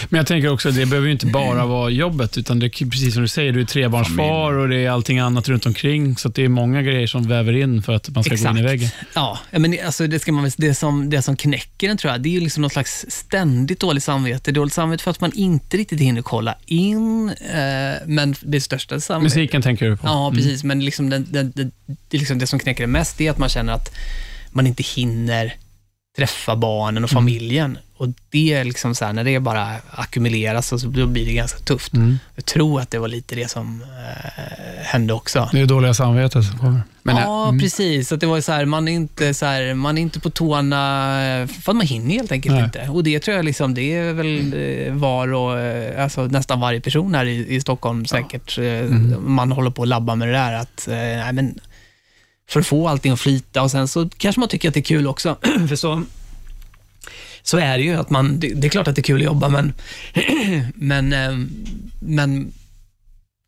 Men 0.10 0.18
jag 0.18 0.28
tänker 0.28 0.52
också, 0.52 0.72
det 0.72 0.86
behöver 0.86 1.08
ju 1.08 1.14
inte 1.14 1.26
bara 1.26 1.66
vara 1.76 1.90
jobbet, 1.90 2.38
utan 2.38 2.60
det 2.60 2.66
är 2.66 2.90
precis 2.90 3.14
som 3.14 3.22
du 3.22 3.28
säger, 3.28 3.52
du 3.52 3.62
är 3.62 3.66
trebarnsfar 3.66 4.54
och 4.54 4.70
det 4.70 4.86
är 4.86 4.90
allting 4.90 5.20
annat 5.20 5.50
runt 5.50 5.66
omkring. 5.66 6.18
Så 6.18 6.30
det 6.30 6.44
är 6.44 6.50
många 6.50 6.82
grejer 6.82 7.08
som 7.08 7.28
väver 7.28 7.58
in 7.58 7.82
för 7.82 7.94
att 7.94 8.10
man 8.10 8.24
ska 8.24 8.36
gå 8.36 8.36
in 8.36 8.58
i 8.58 8.60
Exakt. 8.60 8.66
väggen. 8.66 8.90
Ja, 9.16 9.40
men 9.52 9.76
alltså 9.86 10.08
det, 10.08 10.20
ska 10.20 10.32
man, 10.32 10.52
det, 10.58 10.76
som, 10.76 11.10
det 11.10 11.22
som 11.22 11.36
knäcker 11.36 11.88
den 11.88 11.98
tror 11.98 12.12
jag, 12.12 12.22
det 12.22 12.36
är 12.36 12.42
liksom 12.42 12.62
något 12.62 12.74
slags 12.74 13.06
ständigt 13.10 13.80
dåligt 13.80 14.04
samvete. 14.04 14.52
Dåligt 14.52 14.74
samvete 14.74 15.04
för 15.04 15.12
att 15.12 15.22
man 15.22 15.32
inte 15.34 15.78
riktigt 15.78 16.00
hinner 16.00 16.22
kolla 16.22 16.56
in, 16.66 17.30
eh, 17.30 17.96
men 18.06 18.36
det 18.42 18.62
största 18.62 19.00
samvetet... 19.00 19.36
Musiken 19.36 19.62
tänker 19.62 19.90
du 19.90 19.98
på. 19.98 20.08
Ja, 20.08 20.32
precis. 20.36 20.64
Men 20.64 20.86
liksom 20.86 21.10
den, 21.10 21.26
den, 21.30 21.52
den, 21.56 21.72
det, 22.10 22.18
liksom 22.18 22.40
det 22.40 22.48
som 22.48 22.60
knäcker 22.60 22.84
det 22.84 22.88
mest 22.88 23.22
är 23.22 23.32
att 23.32 23.38
man 23.38 23.50
känner 23.50 23.74
att 23.74 23.96
man 24.52 24.68
inte 24.68 24.84
hinner 24.84 25.56
träffa 26.16 26.56
barnen 26.56 27.04
och 27.04 27.10
familjen. 27.10 27.78
Och 27.98 28.08
det 28.30 28.54
är 28.54 28.64
liksom 28.64 28.96
så 28.96 29.06
här, 29.06 29.14
när 29.14 29.24
det 29.24 29.40
bara 29.40 29.76
ackumuleras, 29.92 30.68
så 30.68 30.88
då 30.88 31.06
blir 31.06 31.26
det 31.26 31.34
ganska 31.34 31.60
tufft. 31.60 31.94
Mm. 31.94 32.20
Jag 32.36 32.46
tror 32.46 32.82
att 32.82 32.92
det 32.92 33.00
var 33.00 33.08
lite 33.08 33.36
det 33.36 33.52
som 33.52 33.82
eh, 33.82 34.86
hände 34.86 35.14
också. 35.14 35.50
Det 35.52 35.60
är 35.60 35.66
dåliga 35.66 35.94
samvetet 35.94 36.46
som 36.46 36.60
kommer. 36.60 36.82
Men, 37.04 37.16
ja, 37.18 37.56
precis. 37.62 38.12
Att 38.12 38.20
det 38.20 38.26
var 38.26 38.42
så 38.42 38.52
här, 38.52 38.66
man, 38.66 38.88
är 38.88 38.92
inte 38.92 39.34
så 39.34 39.46
här, 39.46 39.74
man 39.74 39.98
är 39.98 40.02
inte 40.02 40.20
på 40.20 40.30
tårna, 40.30 40.78
för 41.62 41.72
att 41.72 41.76
man 41.76 41.88
hinner 41.88 42.16
helt 42.16 42.32
enkelt 42.32 42.56
Nej. 42.56 42.64
inte. 42.64 42.88
Och 42.90 43.04
det 43.04 43.20
tror 43.20 43.38
jag 43.38 43.46
liksom, 43.46 43.74
det 43.74 43.94
är 43.94 44.14
väl 44.14 44.54
eh, 44.54 44.94
var 44.94 45.34
och, 45.34 45.60
eh, 45.60 46.04
alltså 46.04 46.26
nästan 46.26 46.60
varje 46.60 46.82
person 46.82 47.16
här 47.16 47.26
i, 47.26 47.56
i 47.56 47.62
Stockholm 47.62 48.06
säkert, 48.06 48.58
eh, 48.58 48.90
man 49.20 49.52
håller 49.52 49.70
på 49.72 49.82
att 49.82 49.88
labba 49.88 50.16
med 50.16 50.28
det 50.28 50.34
där. 50.34 50.54
Att, 50.54 50.88
eh, 50.88 51.34
men, 51.34 51.60
för 52.50 52.60
att 52.60 52.68
få 52.68 52.88
allting 52.88 53.12
att 53.12 53.20
flyta 53.20 53.62
och 53.62 53.72
sen 53.72 53.88
så 53.88 54.10
kanske 54.18 54.40
man 54.40 54.50
tycker 54.50 54.68
att 54.68 54.74
det 54.74 54.80
är 54.80 54.82
kul 54.82 55.08
också. 55.08 55.38
för 55.70 55.76
så, 55.76 56.04
så 57.42 57.58
är 57.58 57.78
det 57.78 57.84
ju, 57.84 57.96
att 57.96 58.10
man, 58.10 58.40
det, 58.40 58.54
det 58.54 58.68
är 58.68 58.70
klart 58.70 58.88
att 58.88 58.96
det 58.96 59.02
är 59.02 59.04
kul 59.04 59.22
att 59.22 59.26
jobba, 59.26 59.50
men, 59.50 59.74
men, 60.76 61.14
eh, 61.14 61.38
men 62.00 62.54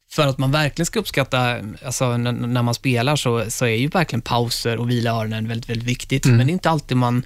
för 0.10 0.28
att 0.28 0.38
man 0.38 0.52
verkligen 0.52 0.86
ska 0.86 1.00
uppskatta, 1.00 1.60
alltså 1.86 2.18
när, 2.18 2.62
man 2.64 2.74
spelar 2.74 3.16
så, 3.16 3.52
så 3.52 3.66
är 3.66 3.76
ju 3.76 3.88
verkligen 3.88 4.22
pauser 4.22 4.78
och 4.78 4.90
vila 4.90 5.12
öronen 5.12 5.48
väldigt, 5.48 5.70
väldigt 5.70 5.88
viktigt. 5.88 6.26
Men 6.26 6.38
det 6.38 6.52
är 6.52 6.54
inte 6.54 6.70
alltid 6.70 6.98
man 6.98 7.26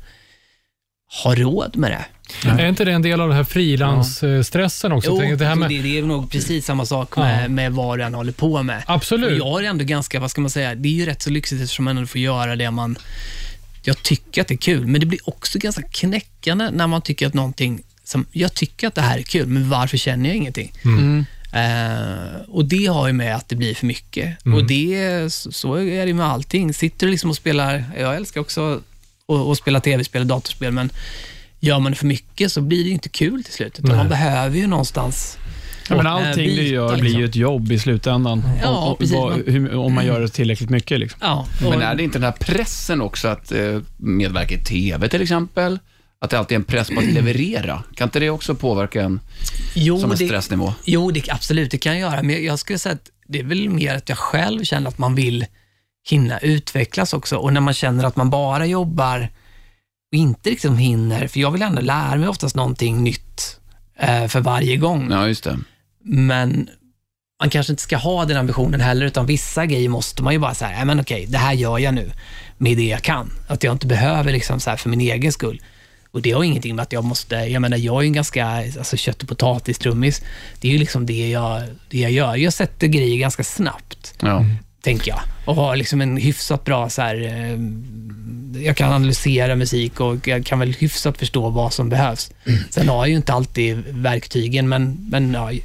har 1.24 1.36
råd 1.36 1.78
med 1.78 1.92
det. 1.92 2.06
Är 2.46 2.68
inte 2.68 2.86
det 2.86 2.92
en 2.92 3.02
del 3.02 3.22
av 3.22 3.28
den 3.28 3.38
här 3.38 3.44
frilansstressen 3.44 4.92
också? 4.92 5.10
Jo, 5.10 5.18
Tänk, 5.20 5.40
det 5.40 5.46
här 5.46 5.56
med, 5.56 5.70
det, 5.70 5.82
det 5.82 5.98
är 5.98 6.02
nog 6.04 6.32
precis 6.32 6.66
samma 6.66 6.86
sak 6.86 7.16
med, 7.18 7.44
Ja. 7.44 7.48
med 7.48 7.72
vad 7.74 8.00
den 8.00 8.14
håller 8.14 8.32
på 8.32 8.64
med. 8.64 8.84
Absolut. 8.88 9.42
Och 9.42 9.48
Jag 9.48 9.66
är 9.66 9.70
ändå 9.70 9.84
ganska, 9.84 10.20
vad 10.20 10.32
ska 10.32 10.42
man 10.42 10.50
säga, 10.50 10.76
det 10.76 10.90
är 10.90 10.94
ju 10.94 11.06
rätt 11.06 11.22
så 11.22 11.30
lyxigt 11.30 11.62
eftersom 11.62 11.86
man 11.86 11.98
ändå 11.98 12.08
får 12.08 12.22
göra 12.22 12.56
det 12.56 12.72
man... 12.72 12.98
Jag 13.84 14.04
tycker 14.04 14.42
att 14.42 14.48
det 14.48 14.54
är 14.54 14.58
kul, 14.58 14.88
men 14.88 15.00
det 15.02 15.06
blir 15.06 15.30
också 15.30 15.60
ganska 15.60 15.82
knäckande 15.82 16.70
när 16.72 16.88
man 16.88 17.02
tycker 17.02 17.28
att 17.28 17.34
någonting 17.34 17.82
som, 18.04 18.26
jag 18.32 18.54
tycker 18.54 18.88
att 18.88 18.96
det 18.96 19.02
här 19.02 19.18
är 19.18 19.22
kul, 19.22 19.48
men 19.48 19.70
varför 19.70 19.98
känner 19.98 20.30
jag 20.30 20.36
ingenting? 20.38 20.74
Mm. 20.86 21.26
Eh, 21.54 22.42
och 22.48 22.66
det 22.66 22.86
har 22.86 23.08
ju 23.08 23.14
med 23.14 23.36
att 23.36 23.50
det 23.50 23.56
blir 23.56 23.76
för 23.76 23.86
mycket. 23.86 24.46
Och 24.46 24.64
det, 24.68 25.34
så 25.34 25.76
är 25.76 26.06
det 26.06 26.14
med 26.14 26.26
allting. 26.26 26.74
Sitter 26.74 27.06
du 27.08 27.12
liksom 27.12 27.30
och 27.30 27.36
spelar, 27.36 27.84
jag 28.00 28.16
älskar 28.16 28.42
också 28.42 28.82
att, 29.28 29.36
att 29.52 29.58
spela 29.58 29.80
tv-spel 29.80 30.22
och 30.22 30.28
datorspel, 30.28 30.72
men 30.72 30.90
gör 31.62 31.80
man 31.80 31.92
det 31.92 31.98
för 31.98 32.06
mycket 32.08 32.52
så 32.52 32.62
blir 32.62 32.78
det 32.84 32.88
ju 32.88 32.94
inte 32.94 33.10
kul 33.10 33.44
till 33.44 33.54
slut. 33.54 33.80
Utan 33.80 33.98
man 33.98 34.10
behöver 34.10 34.58
ju 34.58 34.68
någonstans 34.68 35.38
Ja, 35.90 35.96
men 35.98 36.06
eh, 36.06 36.12
allting 36.12 36.56
du 36.56 36.68
gör 36.68 36.94
blir 36.94 37.04
liksom. 37.04 37.20
ju 37.20 37.26
ett 37.26 37.36
jobb 37.36 37.72
i 37.72 37.80
slutändan. 37.80 38.44
Ja, 38.62 38.70
om, 38.70 38.90
om, 38.92 38.98
precis. 38.98 39.16
vad- 39.16 39.34
hur, 39.48 39.76
om 39.76 39.94
man 39.94 40.06
gör 40.06 40.20
det 40.22 40.28
tillräckligt 40.28 40.70
mycket. 40.70 41.00
Liksom. 41.00 41.20
Ja, 41.24 41.48
och, 41.66 41.70
Men 41.70 41.82
är 41.82 41.96
det 41.96 42.04
inte 42.04 42.18
den 42.20 42.24
här 42.24 42.32
pressen 42.32 43.02
också 43.02 43.28
att 43.28 43.52
eh, 43.52 43.80
medverka 43.98 44.56
i 44.56 44.58
TV 44.64 45.08
till 45.08 45.22
exempel? 45.22 45.80
Att 46.22 46.30
det 46.30 46.40
alltid 46.40 46.56
är 46.56 46.60
en 46.60 46.64
press 46.64 46.90
på 46.90 47.00
att 47.00 47.06
leverera. 47.14 47.84
Kan 47.96 48.08
inte 48.08 48.20
det 48.20 48.30
också 48.30 48.56
påverka 48.56 49.04
en 49.04 49.20
jo, 49.74 50.00
som 50.00 50.12
en 50.12 50.18
det, 50.18 50.26
stressnivå? 50.26 50.74
Jo, 50.86 51.12
det, 51.12 51.30
absolut, 51.30 51.72
det 51.72 51.78
kan 51.78 52.00
jag 52.00 52.12
göra. 52.12 52.24
Men 52.24 52.44
jag 52.44 52.60
skulle 52.60 52.80
säga 52.80 52.94
att 52.96 53.10
det 53.28 53.40
är 53.40 53.44
väl 53.44 53.70
mer 53.70 53.96
att 53.96 54.10
jag 54.10 54.18
själv 54.18 54.64
känner 54.64 54.88
att 54.88 54.98
man 54.98 55.16
vill 55.16 55.46
hinna 56.10 56.40
utvecklas 56.40 57.14
också. 57.14 57.36
Och 57.38 57.54
när 57.54 57.62
man 57.62 57.74
känner 57.74 58.04
att 58.04 58.16
man 58.16 58.30
bara 58.30 58.66
jobbar 58.66 59.30
och 60.12 60.18
inte 60.18 60.50
liksom 60.50 60.78
hinner, 60.78 61.28
för 61.28 61.40
jag 61.40 61.52
vill 61.52 61.62
ändå 61.62 61.82
lära 61.82 62.16
mig 62.16 62.30
oftast 62.30 62.56
någonting 62.56 63.04
nytt 63.04 63.60
eh, 64.00 64.28
för 64.28 64.42
varje 64.42 64.78
gång. 64.78 65.12
Ja, 65.12 65.28
just 65.28 65.44
det. 65.44 65.60
Men 66.04 66.70
man 67.42 67.50
kanske 67.50 67.74
inte 67.74 67.84
ska 67.84 67.98
ha 67.98 68.26
den 68.26 68.38
ambitionen 68.38 68.82
heller, 68.82 69.06
utan 69.06 69.26
vissa 69.26 69.66
grejer 69.66 69.90
måste 69.90 70.24
man 70.24 70.34
ju 70.34 70.40
bara 70.40 70.54
säga, 70.54 70.86
men 70.86 71.00
okej, 71.00 71.26
det 71.30 71.38
här 71.38 71.54
gör 71.54 71.80
jag 71.80 71.94
nu 71.94 72.12
med 72.58 72.78
det 72.78 72.88
jag 72.88 73.02
kan. 73.02 73.32
Att 73.48 73.64
jag 73.64 73.72
inte 73.72 73.88
behöver 73.88 74.32
liksom 74.32 74.60
så 74.60 74.70
här 74.70 74.78
för 74.78 74.90
min 74.90 75.02
egen 75.02 75.32
skull. 75.32 75.62
Och 76.12 76.22
det 76.22 76.32
har 76.32 76.44
ingenting 76.44 76.76
med 76.76 76.84
att 76.84 76.94
jag 76.94 77.04
måste, 77.04 77.36
jag 77.36 77.62
menar 77.62 77.78
jag 77.78 77.98
är 77.98 78.02
ju 78.02 78.08
en 78.08 78.14
ganska, 78.14 78.46
alltså 78.48 78.98
kött 78.98 79.24
och 79.24 79.30
potatis 79.30 79.80
trummis. 79.80 80.22
Det 80.62 80.68
är 80.68 80.72
ju 80.72 80.78
liksom 80.78 81.06
det 81.06 81.30
jag, 81.30 81.62
det 81.90 82.00
jag 82.00 82.12
gör. 82.12 82.36
Jag 82.36 82.54
sätter 82.54 82.88
grejer 82.88 83.18
ganska 83.18 83.44
snabbt, 83.44 84.14
Ja. 84.20 84.46
Tänker 84.82 85.12
jag. 85.12 85.20
Och 85.46 85.56
har 85.56 85.76
liksom 85.76 86.02
en 86.02 86.18
hyfsat 86.18 86.64
bra 86.64 86.90
så 86.90 87.02
här, 87.02 87.16
eh, 87.24 87.60
jag 88.66 88.78
kan 88.78 88.94
analysera 88.94 89.56
musik 89.56 90.00
och 90.00 90.28
jag 90.28 90.46
kan 90.46 90.60
väl 90.60 90.74
hyfsat 90.80 91.18
förstå 91.18 91.50
vad 91.50 91.74
som 91.74 91.90
behövs. 91.90 92.32
Sen 92.70 92.90
har 92.90 92.98
jag 92.98 93.10
ju 93.10 93.16
inte 93.16 93.34
alltid 93.34 93.84
verktygen, 93.90 94.70
men, 94.70 95.08
men 95.12 95.34
ja, 95.34 95.52
jag, 95.52 95.62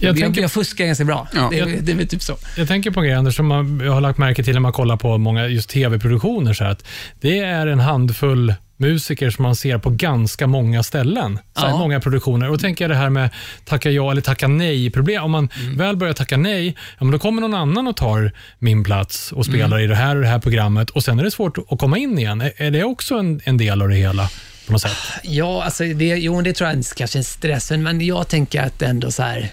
jag, 0.00 0.16
tänker- 0.18 0.40
jag 0.42 0.52
fuskar 0.52 0.84
ganska 0.86 1.04
bra. 1.04 1.28
Ja. 1.34 1.48
Det, 1.50 1.58
är- 1.58 1.80
det 1.82 1.92
är 1.92 1.96
väl 1.96 2.08
typ 2.08 2.22
så. 2.22 2.36
Jag 2.56 2.68
tänker 2.68 2.90
på 2.90 3.00
en 3.00 3.06
grej, 3.06 3.14
Anders, 3.14 3.36
som 3.36 3.46
man, 3.46 3.80
jag 3.84 3.92
har 3.92 4.00
lagt 4.00 4.18
märke 4.18 4.42
till 4.44 4.52
när 4.54 4.60
man 4.60 4.72
kollar 4.72 4.96
på 4.96 5.18
många 5.18 5.46
just 5.46 5.68
tv-produktioner, 5.70 6.52
så 6.52 6.64
här, 6.64 6.70
att 6.70 6.84
det 7.20 7.38
är 7.38 7.66
en 7.66 7.80
handfull 7.80 8.54
musiker 8.76 9.30
som 9.30 9.42
man 9.42 9.56
ser 9.56 9.78
på 9.78 9.90
ganska 9.90 10.46
många 10.46 10.82
ställen. 10.82 11.38
Så 11.56 11.66
Ja. 11.66 11.76
Många 11.78 12.00
produktioner. 12.00 12.46
Och 12.50 12.52
då 12.56 12.58
tänker 12.62 12.84
jag 12.84 12.90
det 12.90 12.96
här 12.96 13.10
med 13.10 13.30
tacka 13.64 13.90
ja 13.90 14.10
eller 14.10 14.22
tacka 14.22 14.48
nej-problem. 14.48 15.24
Om 15.24 15.30
man 15.30 15.48
Mm. 15.60 15.76
väl 15.76 15.96
börjar 15.96 16.14
tacka 16.14 16.36
nej, 16.36 16.66
ja, 16.98 17.04
men 17.04 17.10
då 17.10 17.18
kommer 17.18 17.40
någon 17.40 17.54
annan 17.54 17.86
och 17.86 17.96
tar 17.96 18.32
min 18.58 18.84
plats 18.84 19.32
och 19.32 19.44
spelar 19.46 19.66
Mm. 19.76 19.80
i 19.84 19.86
det 19.86 19.94
här 19.94 20.16
och 20.16 20.22
det 20.22 20.28
här 20.28 20.38
programmet 20.38 20.90
och 20.90 21.04
sen 21.04 21.18
är 21.18 21.24
det 21.24 21.30
svårt 21.30 21.58
att 21.70 21.78
komma 21.78 21.98
in 21.98 22.18
igen. 22.18 22.40
Är, 22.40 22.52
är 22.56 22.70
det 22.70 22.84
också 22.84 23.14
en, 23.18 23.40
en 23.44 23.56
del 23.56 23.82
av 23.82 23.88
det 23.88 23.96
hela? 23.96 24.30
På 24.66 24.72
något 24.72 24.82
sätt? 24.82 24.96
Ja, 25.22 25.64
alltså 25.64 25.84
det, 25.84 26.06
jo, 26.06 26.40
det 26.42 26.52
tror 26.52 26.70
jag 26.70 26.78
är 26.78 26.94
kanske 26.96 27.18
en 27.18 27.24
stress, 27.24 27.70
men 27.70 28.00
jag 28.06 28.28
tänker 28.28 28.62
att 28.62 28.82
ändå 28.82 29.10
så 29.10 29.22
här, 29.22 29.50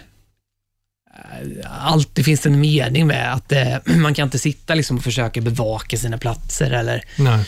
eh, 1.24 1.88
alltid 1.88 2.26
finns 2.26 2.46
en 2.46 2.60
mening 2.60 3.08
med 3.08 3.34
att 3.34 3.52
eh, 3.52 3.78
man 3.96 4.14
kan 4.14 4.24
inte 4.28 4.40
sitta 4.40 4.76
liksom 4.76 4.98
och 4.98 5.04
försöka 5.04 5.42
bevaka 5.42 5.98
sina 5.98 6.18
platser 6.18 6.72
eller 6.72 7.04
Nej. 7.18 7.46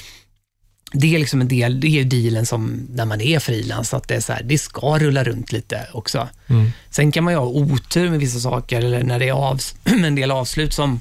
Det 0.93 1.15
är 1.15 1.19
liksom 1.19 1.41
en 1.41 1.47
del, 1.47 1.79
det 1.79 1.99
är 1.99 2.03
dealen 2.03 2.45
som 2.45 2.87
när 2.89 3.05
man 3.05 3.21
är 3.21 3.39
frilans, 3.39 3.93
att 3.93 4.07
det 4.07 4.15
är 4.15 4.19
så 4.19 4.33
här, 4.33 4.43
det 4.43 4.57
ska 4.57 4.99
rulla 4.99 5.23
runt 5.23 5.51
lite 5.51 5.87
också. 5.93 6.27
Mm. 6.47 6.71
Sen 6.89 7.11
kan 7.11 7.23
man 7.23 7.33
ju 7.33 7.39
ha 7.39 7.45
otur 7.45 8.09
med 8.09 8.19
vissa 8.19 8.39
saker 8.39 8.77
eller 8.77 9.03
när 9.03 9.19
det 9.19 9.29
är 9.29 9.33
av, 9.33 9.59
en 9.83 10.15
del 10.15 10.31
avslut 10.31 10.73
som, 10.73 10.99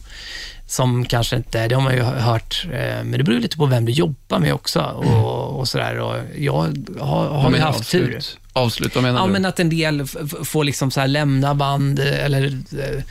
som 0.66 1.05
kanske 1.05 1.36
inte, 1.36 1.68
det 1.68 1.74
har 1.74 1.82
man 1.82 1.95
ju 1.95 2.03
hört, 2.03 2.66
eh, 2.72 3.05
men 3.05 3.12
det 3.12 3.24
beror 3.24 3.40
lite 3.40 3.57
på 3.57 3.66
vem 3.66 3.84
du 3.84 3.93
jobbar 3.93 4.38
med 4.38 4.55
också 4.55 4.80
och, 4.80 5.59
och 5.59 5.68
sådär. 5.68 5.99
Och 5.99 6.16
jag 6.38 6.53
har, 7.01 7.28
har 7.28 7.51
menar 7.51 7.66
haft 7.66 7.78
avslut? 7.78 8.11
tur. 8.11 8.41
Avslut, 8.55 8.95
vad 8.95 9.05
menar 9.05 9.21
Ja, 9.21 9.27
du? 9.27 9.33
men 9.33 9.45
att 9.45 9.61
en 9.61 9.71
del 9.71 10.07
får 10.45 10.65
liksom 10.65 10.91
så 10.91 11.01
här 11.01 11.09
lämna 11.09 11.55
band 11.55 11.99
eh, 11.99 12.25
eller 12.25 12.45
eh, 12.45 13.03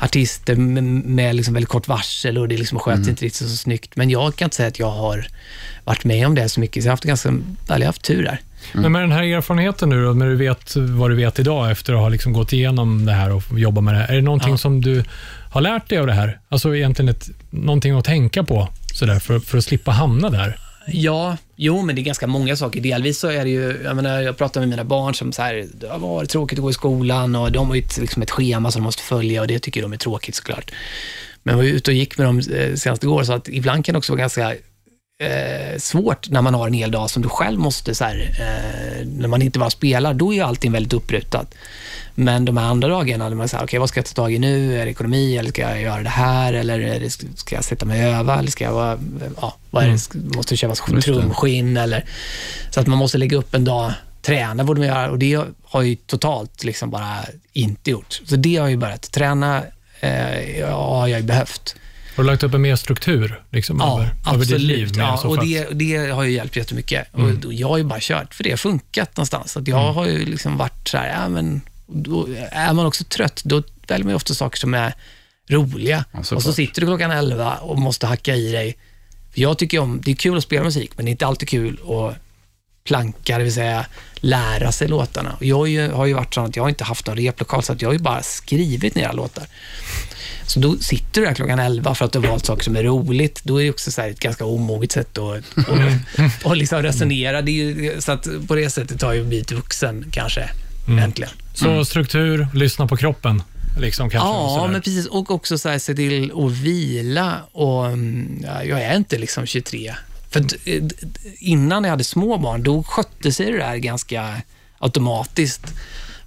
artister 0.00 0.56
med, 0.56 0.84
med 0.84 1.36
liksom 1.36 1.54
väldigt 1.54 1.68
kort 1.70 1.88
varsel 1.88 2.38
och 2.38 2.48
det 2.48 2.56
liksom 2.56 2.78
sköts 2.78 2.96
Mm. 2.98 3.08
inte 3.08 3.24
riktigt 3.24 3.48
så 3.48 3.56
snyggt. 3.56 3.96
Men 3.96 4.10
jag 4.10 4.36
kan 4.36 4.46
inte 4.46 4.56
säga 4.56 4.68
att 4.68 4.78
jag 4.78 4.90
har 4.90 5.26
varit 5.84 6.04
med 6.04 6.26
om 6.26 6.34
det 6.34 6.48
så 6.48 6.60
mycket, 6.60 6.82
så 6.82 6.86
jag 6.86 6.90
har 6.90 6.92
haft 6.92 7.04
ganska, 7.04 7.28
eller 7.28 7.42
jag 7.66 7.76
har 7.78 7.84
haft 7.86 8.02
tur 8.02 8.22
där. 8.22 8.40
Men 8.72 8.92
med 8.92 9.02
den 9.02 9.12
här 9.12 9.22
erfarenheten 9.22 9.88
nu 9.88 10.04
då, 10.04 10.12
när 10.12 10.26
du 10.26 10.36
vet 10.36 10.76
vad 10.76 11.10
du 11.10 11.14
vet 11.16 11.38
idag 11.38 11.70
efter 11.70 11.92
att 11.94 11.98
ha 12.00 12.08
liksom 12.08 12.32
gått 12.32 12.52
igenom 12.52 13.06
det 13.06 13.12
här 13.12 13.32
och 13.32 13.42
jobbat 13.58 13.84
med 13.84 13.94
det 13.94 13.98
här. 13.98 14.08
Är 14.08 14.14
det 14.16 14.22
någonting 14.22 14.50
Ja. 14.50 14.56
som 14.58 14.72
som 14.72 14.80
du 14.80 15.04
har 15.50 15.60
lärt 15.60 15.88
dig 15.88 15.98
av 15.98 16.06
det 16.06 16.12
här? 16.12 16.38
Alltså 16.48 16.76
egentligen 16.76 17.08
ett, 17.08 17.28
någonting 17.50 17.98
att 17.98 18.04
tänka 18.04 18.44
på 18.44 18.68
sådär, 18.94 19.18
för, 19.18 19.38
för 19.38 19.58
att 19.58 19.64
slippa 19.64 19.90
hamna 19.90 20.30
där? 20.30 20.58
Ja, 20.86 21.36
jo, 21.56 21.82
men 21.82 21.96
det 21.96 22.00
är 22.00 22.04
ganska 22.04 22.26
många 22.26 22.56
saker. 22.56 22.80
Delvis 22.80 23.18
så 23.18 23.28
är 23.28 23.44
det 23.44 23.50
ju, 23.50 23.80
jag 23.84 23.96
menar, 23.96 24.20
jag 24.20 24.36
pratar 24.36 24.60
med 24.60 24.68
mina 24.68 24.84
barn 24.84 25.14
som 25.14 25.32
så 25.32 25.42
här, 25.42 25.66
det 25.74 25.88
har 25.88 25.98
varit 25.98 26.30
tråkigt 26.30 26.58
att 26.58 26.62
gå 26.62 26.70
i 26.70 26.74
skolan 26.74 27.36
och 27.36 27.52
de 27.52 27.68
har 27.68 27.74
ju 27.74 27.82
ett, 27.82 27.98
liksom 27.98 28.22
ett 28.22 28.30
schema 28.30 28.70
som 28.70 28.82
de 28.82 28.84
måste 28.84 29.02
följa 29.02 29.40
och 29.40 29.46
det 29.46 29.58
tycker 29.58 29.82
de 29.82 29.92
är 29.92 29.96
tråkigt 29.96 30.34
såklart. 30.34 30.70
Men 31.42 31.52
jag 31.52 31.64
var 31.64 31.70
ute 31.70 31.90
och 31.90 31.94
gick 31.94 32.18
med 32.18 32.26
dem 32.26 32.38
eh, 32.38 32.74
senast 32.74 33.02
igår, 33.02 33.24
så 33.24 33.32
att 33.32 33.48
ibland 33.48 33.84
kan 33.84 33.92
det 33.92 33.98
också 33.98 34.12
vara 34.12 34.20
ganska 34.20 34.50
eh, 35.20 35.78
svårt 35.78 36.30
när 36.30 36.42
man 36.42 36.54
har 36.54 36.66
en 36.66 36.72
hel 36.72 36.90
dag 36.90 37.10
som 37.10 37.22
du 37.22 37.28
själv 37.28 37.58
måste, 37.60 37.94
så 37.94 38.04
här, 38.04 38.34
eh, 38.40 39.06
när 39.06 39.28
man 39.28 39.42
inte 39.42 39.58
bara 39.58 39.70
spelar, 39.70 40.14
då 40.14 40.32
är 40.32 40.36
ju 40.36 40.42
allting 40.42 40.72
väldigt 40.72 40.92
upprutat. 40.92 41.54
Men 42.14 42.44
de 42.44 42.56
här 42.56 42.66
andra 42.66 42.88
dagarna, 42.88 43.28
när 43.28 43.36
man 43.36 43.48
säger, 43.48 43.64
okej, 43.64 43.78
vad 43.78 43.88
ska 43.88 43.98
jag 43.98 44.06
ta 44.06 44.14
tag 44.14 44.32
i 44.32 44.38
nu? 44.38 44.80
Är 44.80 44.84
det 44.84 44.90
ekonomi 44.90 45.36
eller 45.36 45.50
ska 45.50 45.62
jag 45.62 45.82
göra 45.82 46.02
det 46.02 46.08
här? 46.08 46.52
Eller 46.52 46.78
det, 46.78 47.10
ska 47.10 47.54
jag 47.54 47.64
sätta 47.64 47.86
mig 47.86 48.06
och 48.06 48.12
öva? 48.12 48.38
Eller 48.38 48.50
ska 48.50 48.64
jag 48.64 48.72
vara, 48.72 48.98
ja, 49.40 49.56
vad 49.76 49.84
är 49.84 49.88
det, 49.88 49.98
Ska- 49.98 50.18
måste 50.18 50.52
det 50.54 50.56
köpas 50.56 50.80
trumskinn? 51.04 51.76
Eller, 51.76 52.04
så 52.70 52.80
att 52.80 52.86
man 52.86 52.98
måste 52.98 53.18
lägga 53.18 53.36
upp 53.36 53.54
en 53.54 53.64
dag, 53.64 53.92
träna 54.22 54.64
borde 54.64 54.80
man 54.80 54.88
göra 54.88 55.10
och 55.10 55.18
det 55.18 55.44
har 55.64 55.82
ju 55.82 55.96
totalt 55.96 56.64
liksom 56.64 56.90
bara 56.90 57.16
inte 57.52 57.90
gjort. 57.90 58.20
Så 58.24 58.36
det 58.36 58.56
har 58.56 58.64
jag 58.64 58.70
ju 58.70 58.76
börjat. 58.76 59.12
Träna 59.12 59.62
eh, 60.00 60.58
ja, 60.60 60.96
har 60.98 61.06
jag 61.06 61.20
ju 61.20 61.26
behövt. 61.26 61.76
Har 62.16 62.24
du 62.24 62.30
lagt 62.30 62.42
upp 62.42 62.54
en 62.54 62.62
mer 62.62 62.76
struktur 62.76 63.42
liksom, 63.50 63.76
Ja, 63.80 63.94
över, 63.94 64.02
över 64.04 64.12
ditt 64.44 64.54
absolut. 64.54 64.60
liv? 64.62 64.90
Ja, 64.96 65.20
och 65.24 65.44
det, 65.46 65.66
det 65.72 65.96
har 66.10 66.22
ju 66.22 66.30
hjälpt 66.32 66.56
jättemycket. 66.56 67.06
Och 67.14 67.32
då- 67.34 67.52
jag 67.52 67.68
har 67.68 67.78
ju 67.78 67.84
bara 67.84 67.98
kört, 68.02 68.34
för 68.34 68.44
det 68.44 68.50
har 68.50 68.56
funkat 68.56 69.16
någonstans. 69.16 69.56
Att 69.56 69.68
jag 69.68 69.92
har 69.92 70.06
ju 70.06 70.24
liksom 70.26 70.56
varit 70.56 70.88
så 70.88 70.96
här, 70.98 71.22
ja, 71.22 71.28
men 71.28 71.60
då 71.86 72.28
är 72.50 72.72
man 72.72 72.86
också 72.86 73.04
trött, 73.04 73.40
då 73.44 73.62
väljer 73.88 74.04
man 74.04 74.10
ju 74.10 74.16
ofta 74.16 74.34
saker 74.34 74.58
som 74.58 74.74
är 74.74 74.94
roliga. 75.50 76.04
Ja, 76.12 76.18
och 76.36 76.42
så 76.42 76.52
sitter 76.52 76.80
du 76.80 76.86
klockan 76.86 77.10
11 77.10 77.54
och 77.56 77.78
måste 77.78 78.06
hacka 78.06 78.34
i 78.34 78.52
dig. 78.52 78.76
Jag 79.38 79.58
tycker 79.58 79.78
om, 79.78 80.00
det 80.04 80.10
är 80.10 80.14
kul 80.14 80.36
att 80.36 80.42
spela 80.42 80.64
musik, 80.64 80.90
men 80.96 81.04
det 81.04 81.08
är 81.08 81.12
inte 81.12 81.26
alltid 81.26 81.48
kul 81.48 81.78
att 81.88 82.16
planka, 82.84 83.38
det 83.38 83.44
vill 83.44 83.52
säga 83.54 83.86
lära 84.14 84.72
sig 84.72 84.88
låtarna. 84.88 85.32
Och 85.38 85.44
jag 85.44 85.56
har 85.56 85.66
ju, 85.66 85.90
har 85.90 86.06
ju 86.06 86.14
varit 86.14 86.34
så 86.34 86.40
att 86.40 86.56
jag 86.56 86.62
har 86.64 86.68
inte 86.68 86.84
haft 86.84 87.06
någon 87.06 87.16
replokal, 87.16 87.62
så 87.62 87.72
att 87.72 87.82
jag 87.82 87.88
har 87.88 87.92
ju 87.92 87.98
bara 87.98 88.22
skrivit 88.22 88.94
ner 88.94 89.12
låtar. 89.12 89.44
Så 90.46 90.60
då 90.60 90.76
sitter 90.78 91.20
du 91.20 91.26
där 91.26 91.34
klockan 91.34 91.58
11 91.58 91.94
för 91.94 92.04
att 92.04 92.12
du 92.12 92.18
har 92.18 92.26
valt 92.28 92.46
saker 92.46 92.64
som 92.64 92.76
är 92.76 92.82
roligt. 92.82 93.40
Då 93.44 93.60
är 93.60 93.64
det 93.64 93.70
också 93.70 93.90
så 93.92 94.00
ett 94.02 94.20
ganska 94.20 94.44
omoget 94.44 94.92
sätt 94.92 95.18
att 95.18 95.36
att- 95.68 96.46
att 96.46 96.58
liksom 96.58 96.82
resonera. 96.82 97.40
Ju, 97.42 97.96
så 98.00 98.12
att 98.12 98.26
på 98.48 98.54
det 98.54 98.70
sättet 98.70 99.02
har 99.02 99.14
jag 99.14 99.26
blivit 99.26 99.52
vuxen 99.52 100.04
kanske, 100.10 100.50
äntligen. 100.88 101.32
Så 101.54 101.84
struktur, 101.84 102.48
lyssna 102.54 102.86
på 102.86 102.96
kroppen. 102.96 103.42
Liksom, 103.76 104.10
kanske, 104.10 104.28
Ja, 104.28 104.68
men 104.72 104.82
precis. 104.82 105.06
Och 105.06 105.30
också 105.30 105.58
så 105.58 105.68
här, 105.68 105.78
se 105.78 105.94
till 105.94 106.32
att 106.44 106.52
vila. 106.52 107.40
Och, 107.52 107.86
mm, 107.86 108.44
ja, 108.46 108.64
jag 108.64 108.82
är 108.82 108.96
inte 108.96 109.18
liksom 109.18 109.46
23. 109.46 109.94
För 110.30 110.40
d- 110.40 110.88
innan 111.38 111.84
jag 111.84 111.90
hade 111.90 112.04
små 112.04 112.38
barn, 112.38 112.62
då 112.62 112.82
skötte 112.82 113.32
sig 113.32 113.52
det 113.52 113.58
där 113.58 113.76
ganska 113.76 114.42
automatiskt 114.78 115.74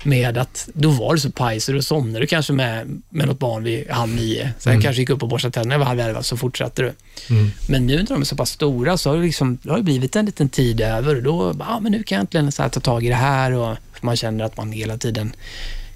med 0.03 0.37
att 0.37 0.69
då 0.73 0.89
var 0.89 1.13
du 1.13 1.19
så 1.19 1.31
paj 1.31 1.59
så 1.59 1.71
då 1.71 1.81
somnade 1.81 2.19
du 2.19 2.27
kanske 2.27 2.53
med, 2.53 3.01
med 3.09 3.27
något 3.27 3.39
barn 3.39 3.63
vid 3.63 3.89
halv 3.89 4.15
nio. 4.15 4.53
Sen 4.59 4.81
kanske 4.81 5.01
gick 5.01 5.09
upp 5.09 5.23
och 5.23 5.29
borstade 5.29 5.51
tänderna 5.51 5.77
vid 5.77 5.87
halv 5.87 5.99
elva, 5.99 6.23
så 6.23 6.37
fortsatte 6.37 6.81
du. 6.81 6.93
Mm. 7.29 7.51
Men 7.69 7.85
nu 7.87 7.95
när 7.97 8.03
de 8.05 8.21
är 8.21 8.25
så 8.25 8.35
pass 8.35 8.49
stora 8.51 8.97
så 8.97 9.09
har 9.09 9.17
det, 9.17 9.23
liksom, 9.23 9.57
det 9.63 9.69
har 9.69 9.77
det 9.77 9.83
blivit 9.83 10.15
en 10.15 10.25
liten 10.25 10.49
tid 10.49 10.81
över 10.81 11.15
och 11.15 11.23
då, 11.23 11.55
ja 11.59 11.79
men 11.79 11.91
nu 11.91 12.03
kan 12.03 12.15
jag 12.15 12.21
äntligen 12.21 12.51
så 12.51 12.69
ta 12.69 12.79
tag 12.79 13.05
i 13.05 13.09
det 13.09 13.15
här 13.15 13.51
och 13.51 13.77
man 14.01 14.15
känner 14.17 14.43
att 14.45 14.57
man 14.57 14.71
hela 14.71 14.97
tiden 14.97 15.33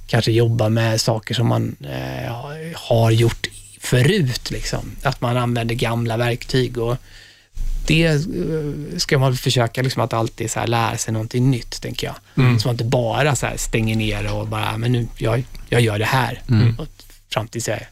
kanske 0.07 0.31
jobbar 0.31 0.69
med 0.69 1.01
saker 1.01 1.33
som 1.35 1.47
man 1.47 1.75
eh, 1.83 2.33
har 2.75 3.11
gjort 3.11 3.47
förut. 3.79 4.51
Liksom. 4.51 4.91
Att 5.03 5.21
man 5.21 5.37
använder 5.37 5.75
gamla 5.75 6.17
verktyg 6.17 6.77
och 6.77 6.97
det 7.87 8.05
eh, 8.05 8.19
ska 8.97 9.17
man 9.17 9.35
försöka 9.37 9.81
liksom 9.81 10.01
att 10.03 10.13
alltid 10.13 10.51
så 10.51 10.59
här 10.59 10.67
lära 10.67 10.97
sig 10.97 11.13
någonting 11.13 11.51
nytt, 11.51 11.81
tänker 11.81 12.07
jag. 12.07 12.15
Så 12.61 12.67
man 12.67 12.73
inte 12.73 12.83
bara 12.83 13.35
så 13.35 13.47
stänger 13.55 13.95
ner 13.95 14.33
och 14.33 14.47
bara, 14.47 14.77
men 14.77 14.91
nu, 14.91 15.07
jag, 15.17 15.43
jag 15.69 15.81
gör 15.81 15.99
det 15.99 16.05
här. 16.05 16.41
Och 16.77 16.87
fram 17.33 17.47
tills 17.47 17.67
jag 17.67 17.77
är 17.77 17.87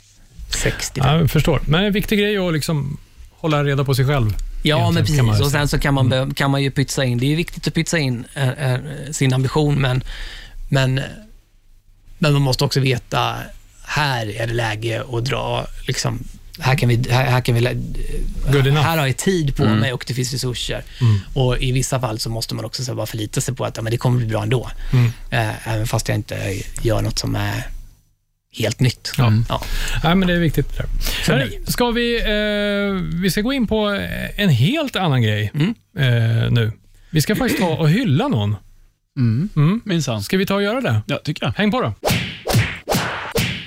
60. 0.49 1.01
Ja, 1.03 1.17
jag 1.17 1.31
förstår. 1.31 1.61
Men 1.65 1.83
en 1.83 1.93
viktig 1.93 2.19
grej 2.19 2.35
är 2.35 2.47
att 2.47 2.53
liksom 2.53 2.97
hålla 3.31 3.63
reda 3.63 3.83
på 3.83 3.95
sig 3.95 4.05
själv. 4.07 4.35
Ja, 4.63 4.91
men 4.91 5.05
precis. 5.05 5.41
och 5.41 5.51
sen 5.51 5.67
så 5.67 5.79
kan 5.79 5.93
man, 5.93 6.09
be- 6.09 6.29
kan 6.35 6.51
man 6.51 6.63
ju 6.63 6.71
pytsa 6.71 7.03
in. 7.05 7.17
Det 7.17 7.31
är 7.31 7.35
viktigt 7.35 7.67
att 7.67 7.73
pytsa 7.73 7.97
in 7.97 8.25
eh, 8.33 8.49
eh, 8.73 8.79
sin 9.11 9.33
ambition, 9.33 9.81
men, 9.81 10.03
men, 10.69 11.01
men 12.21 12.33
man 12.33 12.41
måste 12.41 12.63
också 12.63 12.79
veta, 12.79 13.35
här 13.85 14.35
är 14.41 14.47
det 14.47 14.53
läge 14.53 15.03
att 15.13 15.25
dra, 15.25 15.67
liksom, 15.87 16.23
här 16.59 16.75
kan 16.75 16.89
vi, 16.89 17.03
här, 17.09 17.25
här 17.31 17.41
kan 17.41 17.55
vi, 17.55 17.61
lä- 17.61 17.73
Good 18.51 18.67
enough. 18.67 18.83
här 18.85 18.97
har 18.97 19.07
jag 19.07 19.17
tid 19.17 19.55
på 19.55 19.65
mig 19.65 19.93
och 19.93 20.03
det 20.07 20.13
finns 20.13 20.31
resurser. 20.33 20.83
Och 21.33 21.57
i 21.59 21.71
vissa 21.71 21.99
fall 21.99 22.19
så 22.19 22.29
måste 22.29 22.55
man 22.55 22.65
också 22.65 22.83
så 22.83 22.91
här 22.91 22.95
bara 22.95 23.05
förlita 23.05 23.41
sig 23.41 23.55
på 23.55 23.65
att 23.65 23.77
ja, 23.77 23.83
men 23.83 23.91
det 23.91 23.97
kommer 23.97 24.17
bli 24.17 24.27
bra 24.27 24.43
ändå. 24.43 24.69
Eh, 25.31 25.67
även 25.67 25.87
fast 25.87 26.07
jag 26.07 26.15
inte 26.17 26.61
gör 26.81 27.01
något 27.01 27.19
som 27.19 27.35
är 27.35 27.67
helt 28.57 28.79
nytt. 28.79 29.11
Ja. 29.17 29.33
Ja. 29.49 29.61
Nej, 30.03 30.15
men 30.15 30.27
det 30.27 30.33
är 30.33 30.39
viktigt. 30.39 30.67
För 31.23 31.35
mig. 31.35 31.61
Ska 31.67 31.91
vi, 31.91 32.15
eh, 32.21 33.19
vi 33.21 33.31
ska 33.31 33.41
gå 33.41 33.53
in 33.53 33.67
på 33.67 33.87
en 34.35 34.49
helt 34.49 34.95
annan 34.95 35.21
grej 35.21 35.51
Mm. 35.53 35.73
eh, 35.97 36.51
nu. 36.51 36.71
Vi 37.09 37.21
ska 37.21 37.35
faktiskt 37.35 37.59
ta 37.61 37.67
och 37.69 37.89
hylla 37.89 38.27
någon. 38.27 38.55
Mm. 39.17 39.81
Minsann. 39.85 40.23
Ska 40.23 40.37
vi 40.37 40.45
ta 40.45 40.55
och 40.55 40.63
göra 40.63 40.81
det? 40.81 41.01
Ja, 41.05 41.17
tycker 41.23 41.45
jag. 41.45 41.53
Häng 41.57 41.71
på 41.71 41.81
då. 41.81 41.93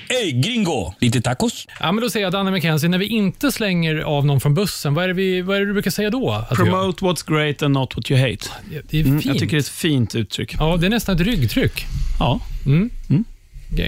Hey 0.09 0.31
gringo, 0.31 0.93
lite 0.99 1.21
tacos? 1.21 1.67
Ja, 1.79 1.91
men 1.91 2.01
då 2.01 2.09
säger 2.09 2.25
jag 2.25 2.33
Danne 2.33 2.51
McKenzie, 2.51 2.89
när 2.89 2.97
vi 2.97 3.05
inte 3.05 3.51
slänger 3.51 3.95
av 3.95 4.25
någon 4.25 4.41
från 4.41 4.53
bussen, 4.53 4.93
vad 4.93 5.03
är 5.03 5.07
det, 5.07 5.13
vi, 5.13 5.41
vad 5.41 5.55
är 5.55 5.59
det 5.59 5.65
du 5.65 5.73
brukar 5.73 5.91
säga 5.91 6.09
då? 6.09 6.31
Att 6.31 6.59
vi 6.59 6.63
gör? 6.65 6.71
Promote 6.71 7.05
what's 7.05 7.29
great 7.31 7.61
and 7.61 7.73
not 7.73 7.95
what 7.95 8.11
you 8.11 8.19
hate. 8.21 8.49
Det 8.89 8.99
är 8.99 9.05
Mm, 9.05 9.21
fint. 9.21 9.25
jag 9.25 9.33
tycker 9.37 9.51
det 9.51 9.57
är 9.57 9.59
ett 9.59 9.67
fint 9.67 10.15
uttryck. 10.15 10.55
Ja, 10.59 10.77
det 10.77 10.85
är 10.85 10.89
nästan 10.89 11.15
ett 11.15 11.21
ryggtryck. 11.21 11.85
Ja. 12.19 12.39
Eh, 12.65 13.15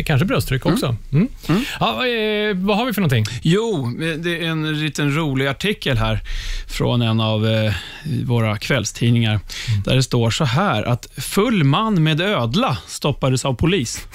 Kanske 0.06 0.26
brösttryck 0.26 0.66
också. 0.66 0.96
Mm. 1.12 1.28
Ja, 1.80 2.08
eh, 2.08 2.56
vad 2.56 2.78
har 2.78 2.86
vi 2.86 2.94
för 2.94 3.02
någonting? 3.02 3.26
Jo, 3.42 3.94
det 4.18 4.44
är 4.44 4.48
en 4.48 4.80
liten 4.80 5.16
rolig 5.16 5.48
artikel 5.48 5.98
här 5.98 6.20
från 6.68 7.02
en 7.02 7.22
av 7.22 7.48
eh, 7.48 7.74
våra 8.26 8.58
kvällstidningar, 8.58 9.40
där 9.86 9.96
det 9.96 10.04
står 10.04 10.30
så 10.30 10.44
här 10.44 10.84
att 10.84 11.08
full 11.18 11.64
man 11.64 12.04
med 12.04 12.22
ödla 12.22 12.78
stoppades 12.88 13.46
av 13.46 13.54
polis. 13.54 14.08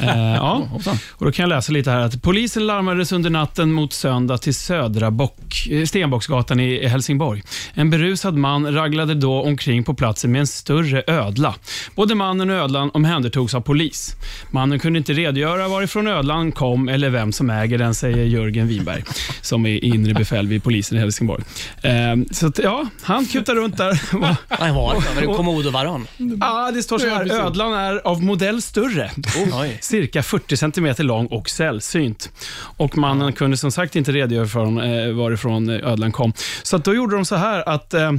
Eh, 0.00 0.34
ja. 0.34 0.68
och 1.10 1.26
då 1.26 1.32
kan 1.32 1.42
jag 1.42 1.48
läsa 1.48 1.72
lite 1.72 1.90
här 1.90 2.00
att 2.00 2.22
polisen 2.22 2.66
larmades 2.66 3.12
under 3.12 3.30
natten 3.30 3.72
mot 3.72 3.92
söndag 3.92 4.38
till 4.38 4.54
södra 4.54 5.10
Bock, 5.10 5.68
eh, 5.70 5.84
Stenbocksgatan 5.84 6.60
i 6.60 6.86
Helsingborg. 6.86 7.42
En 7.74 7.90
berusad 7.90 8.34
man 8.36 8.74
raglade 8.74 9.14
då 9.14 9.42
omkring 9.42 9.84
på 9.84 9.94
platsen 9.94 10.32
med 10.32 10.40
en 10.40 10.46
större 10.46 11.02
ödla. 11.06 11.54
Både 11.94 12.14
mannen 12.14 12.50
och 12.50 12.56
ödlan 12.56 12.90
omhändertogs 12.94 13.54
av 13.54 13.60
polis. 13.60 14.16
Mannen 14.50 14.78
kunde 14.78 14.98
inte 14.98 15.12
redogöra 15.12 15.68
varifrån 15.68 16.06
ödlan 16.06 16.52
kom 16.52 16.88
eller 16.88 17.10
vem 17.10 17.32
som 17.32 17.50
äger 17.50 17.78
den, 17.78 17.94
säger 17.94 18.24
Jörgen 18.24 18.68
Winberg, 18.68 19.04
som 19.40 19.66
är 19.66 19.84
inre 19.84 20.14
befäl 20.14 20.46
vid 20.48 20.64
polisen 20.64 20.98
i 20.98 21.00
Helsingborg. 21.00 21.44
Eh, 21.82 21.92
så 22.30 22.46
att, 22.46 22.58
ja, 22.58 22.86
han 23.02 23.26
kutar 23.26 23.54
runt 23.54 23.76
där. 23.76 24.00
Vad 24.12 24.74
Var 24.74 25.20
det 25.20 25.26
komodovaran? 25.26 26.06
ah, 26.40 26.70
det 26.70 26.82
står 26.82 26.98
så 26.98 27.08
här, 27.08 27.46
ödlan 27.46 27.72
är 27.72 28.06
av 28.06 28.22
modell 28.22 28.62
större. 28.62 29.10
Oj. 29.52 29.78
Cirka 29.82 30.22
40 30.22 30.56
cm 30.56 30.94
lång 30.98 31.26
och 31.26 31.50
sällsynt. 31.50 32.30
Och 32.76 32.98
mannen 32.98 33.32
kunde 33.32 33.56
som 33.56 33.72
sagt 33.72 33.96
inte 33.96 34.12
redogöra 34.12 34.46
för 34.46 34.64
eh, 34.64 35.14
varifrån 35.14 35.68
eh, 35.68 35.92
ödlan 35.92 36.12
kom. 36.12 36.32
Så 36.62 36.78
då 36.78 36.94
gjorde 36.94 37.16
de 37.16 37.24
så 37.24 37.36
här 37.36 37.68
att 37.68 37.94
eh, 37.94 38.12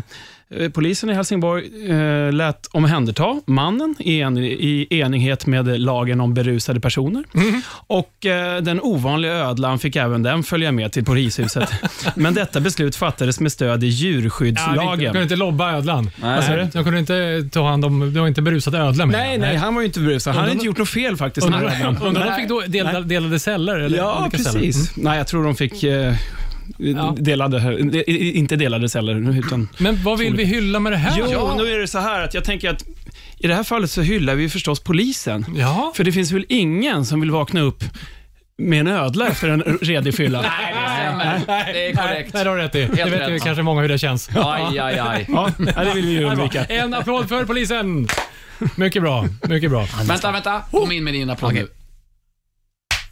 Polisen 0.74 1.10
i 1.10 1.14
Helsingborg 1.14 1.90
eh, 1.92 2.32
lät 2.34 2.68
omhänderta 2.72 3.42
mannen 3.46 3.96
i, 4.00 4.22
en, 4.22 4.38
i 4.38 4.88
enighet 4.90 5.46
med 5.46 5.80
lagen 5.82 6.22
om 6.22 6.34
berusade 6.34 6.80
personer. 6.80 7.24
Och 7.88 8.26
eh, 8.26 8.62
Den 8.62 8.82
ovanliga 8.82 9.34
ödlan 9.34 9.80
fick 9.80 9.96
även 9.96 10.24
den 10.24 10.44
följa 10.44 10.72
med 10.72 10.92
till 10.92 11.06
polishuset. 11.06 11.70
Men 12.16 12.34
detta 12.34 12.60
beslut 12.60 12.96
fattades 12.96 13.40
med 13.40 13.52
stöd 13.52 13.84
i 13.84 13.88
djurskyddslagen. 13.88 15.06
kunde 15.12 15.24
inte 15.24 15.36
lobba 15.36 15.72
ödlan. 15.74 16.10
Jag 16.74 16.84
kunde 16.84 17.00
inte 17.00 17.50
ta 17.52 17.68
hand 17.70 17.86
om, 17.86 18.14
det 18.14 18.20
var 18.20 18.28
inte 18.28 18.42
berusad 18.42 18.76
ödla 18.76 19.06
med. 19.06 19.18
Nej, 19.20 19.38
nej, 19.38 19.56
han 19.56 19.76
var 19.76 19.82
ju 19.82 19.88
inte 19.88 20.00
berusad. 20.00 20.34
Han 20.34 20.42
hade 20.42 20.54
inte 20.54 20.66
gjort 20.66 20.78
något 20.78 20.90
fel 20.90 21.18
faktiskt. 21.18 21.48
Undrar 21.48 21.88
om 22.08 22.14
de 22.14 22.36
fick 22.36 22.50
då 22.50 22.62
delade, 22.68 23.02
delade 23.08 23.40
celler? 23.40 23.80
Eller 23.80 23.98
Ja, 23.98 24.22
olika 24.22 24.38
celler? 24.38 24.60
precis. 24.60 24.96
Nej, 24.98 25.18
jag 25.18 25.28
tror 25.28 25.44
de 25.44 25.56
fick 25.56 25.84
eh, 25.84 26.14
Ja. 26.78 27.16
delade, 27.20 27.78
de- 27.84 28.04
inte 28.38 28.56
delade 28.56 28.90
celler. 28.90 29.38
Utan, 29.38 29.70
Men 29.78 30.04
vad 30.04 30.20
vill 30.20 30.36
vi 30.36 30.44
hylla 30.44 30.80
med 30.80 30.92
det 30.92 30.98
här? 30.98 31.18
jo, 31.32 31.54
nu 31.58 31.74
är 31.74 31.80
det 31.80 31.88
så 31.88 32.00
här 32.00 32.22
att 32.24 32.34
jag 32.34 32.44
tänker 32.44 32.70
att 32.70 32.84
i 33.38 33.48
det 33.48 33.56
här 33.56 33.64
fallet 33.64 33.92
så 33.92 34.02
hyllar 34.02 34.36
vi 34.36 34.50
förstås 34.50 34.80
polisen. 34.80 35.46
Ja. 35.56 35.92
För 35.96 36.04
det 36.04 36.12
finns 36.12 36.32
väl 36.32 36.46
ingen 36.50 37.06
som 37.06 37.22
vill 37.22 37.32
vakna 37.32 37.62
upp 37.62 37.84
med 38.58 38.80
en 38.80 38.88
ödla 38.88 39.28
efter 39.28 39.50
en 39.50 39.62
redig 39.82 40.16
fylla? 40.16 40.42
Nej, 40.62 40.74
det 40.74 41.42
stämmer. 41.42 41.74
Det 41.74 41.88
är 41.90 41.96
korrekt. 41.96 42.34
Nej, 42.34 42.44
det 42.44 42.50
har 42.50 42.58
du 42.58 42.64
rätt 42.64 42.76
i. 42.76 42.80
Det 42.80 43.04
vet 43.04 43.14
rätt. 43.14 43.32
ju 43.32 43.40
kanske 43.40 43.64
många 43.64 43.82
hur 43.82 43.90
det 43.90 43.98
känns. 43.98 44.30
Aj, 44.36 44.80
aj, 44.80 45.00
aj. 45.00 45.26
Ja, 45.76 45.84
det 45.84 45.92
vill 45.96 46.06
vi 46.06 46.12
ju 46.12 46.24
undvika. 46.24 46.66
En 46.66 46.94
applåd 46.94 47.30
för 47.30 47.46
polisen! 47.46 48.08
Mycket 48.76 49.02
bra, 49.02 49.26
mycket 49.50 49.70
bra. 49.70 49.88
Vänta, 50.08 50.32
vänta. 50.32 50.62
Kom 50.72 50.92
in 50.92 51.04
med 51.04 51.14
din 51.14 51.30
applåd 51.30 51.54
nu. 51.54 51.68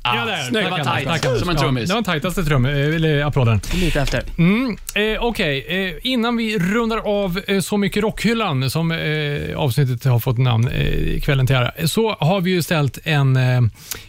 Ja, 0.03 0.25
där. 0.25 0.37
snyggt. 0.49 0.65
Det 0.65 0.69
var 0.71 0.83
tajt. 0.83 1.39
Som 1.39 1.49
en 1.49 1.55
Ja, 1.55 1.61
trummis. 1.61 1.87
Det 1.89 1.93
var 1.93 2.01
den 2.01 2.03
tajtaste 2.03 2.43
trum, 2.43 2.65
eh, 2.65 2.71
eller 2.95 3.23
applåden. 3.25 3.61
Lite 3.73 4.01
efter. 4.01 4.23
Mm, 4.37 4.77
eh, 4.95 5.23
Okej, 5.23 5.65
eh, 5.69 5.95
innan 6.11 6.37
vi 6.37 6.59
rundar 6.59 6.97
av 6.97 7.41
eh, 7.47 7.59
Så 7.59 7.77
mycket 7.77 8.03
rockhyllan, 8.03 8.69
som 8.69 8.91
eh, 8.91 9.57
avsnittet 9.57 10.03
har 10.05 10.19
fått 10.19 10.37
namn 10.37 10.67
eh, 10.67 11.19
kvällen 11.21 11.47
till 11.47 11.55
ära, 11.55 11.87
så 11.87 12.13
har 12.19 12.41
vi 12.41 12.51
ju 12.51 12.61
ställt 12.63 12.97
en, 13.03 13.35
eh, 13.35 13.61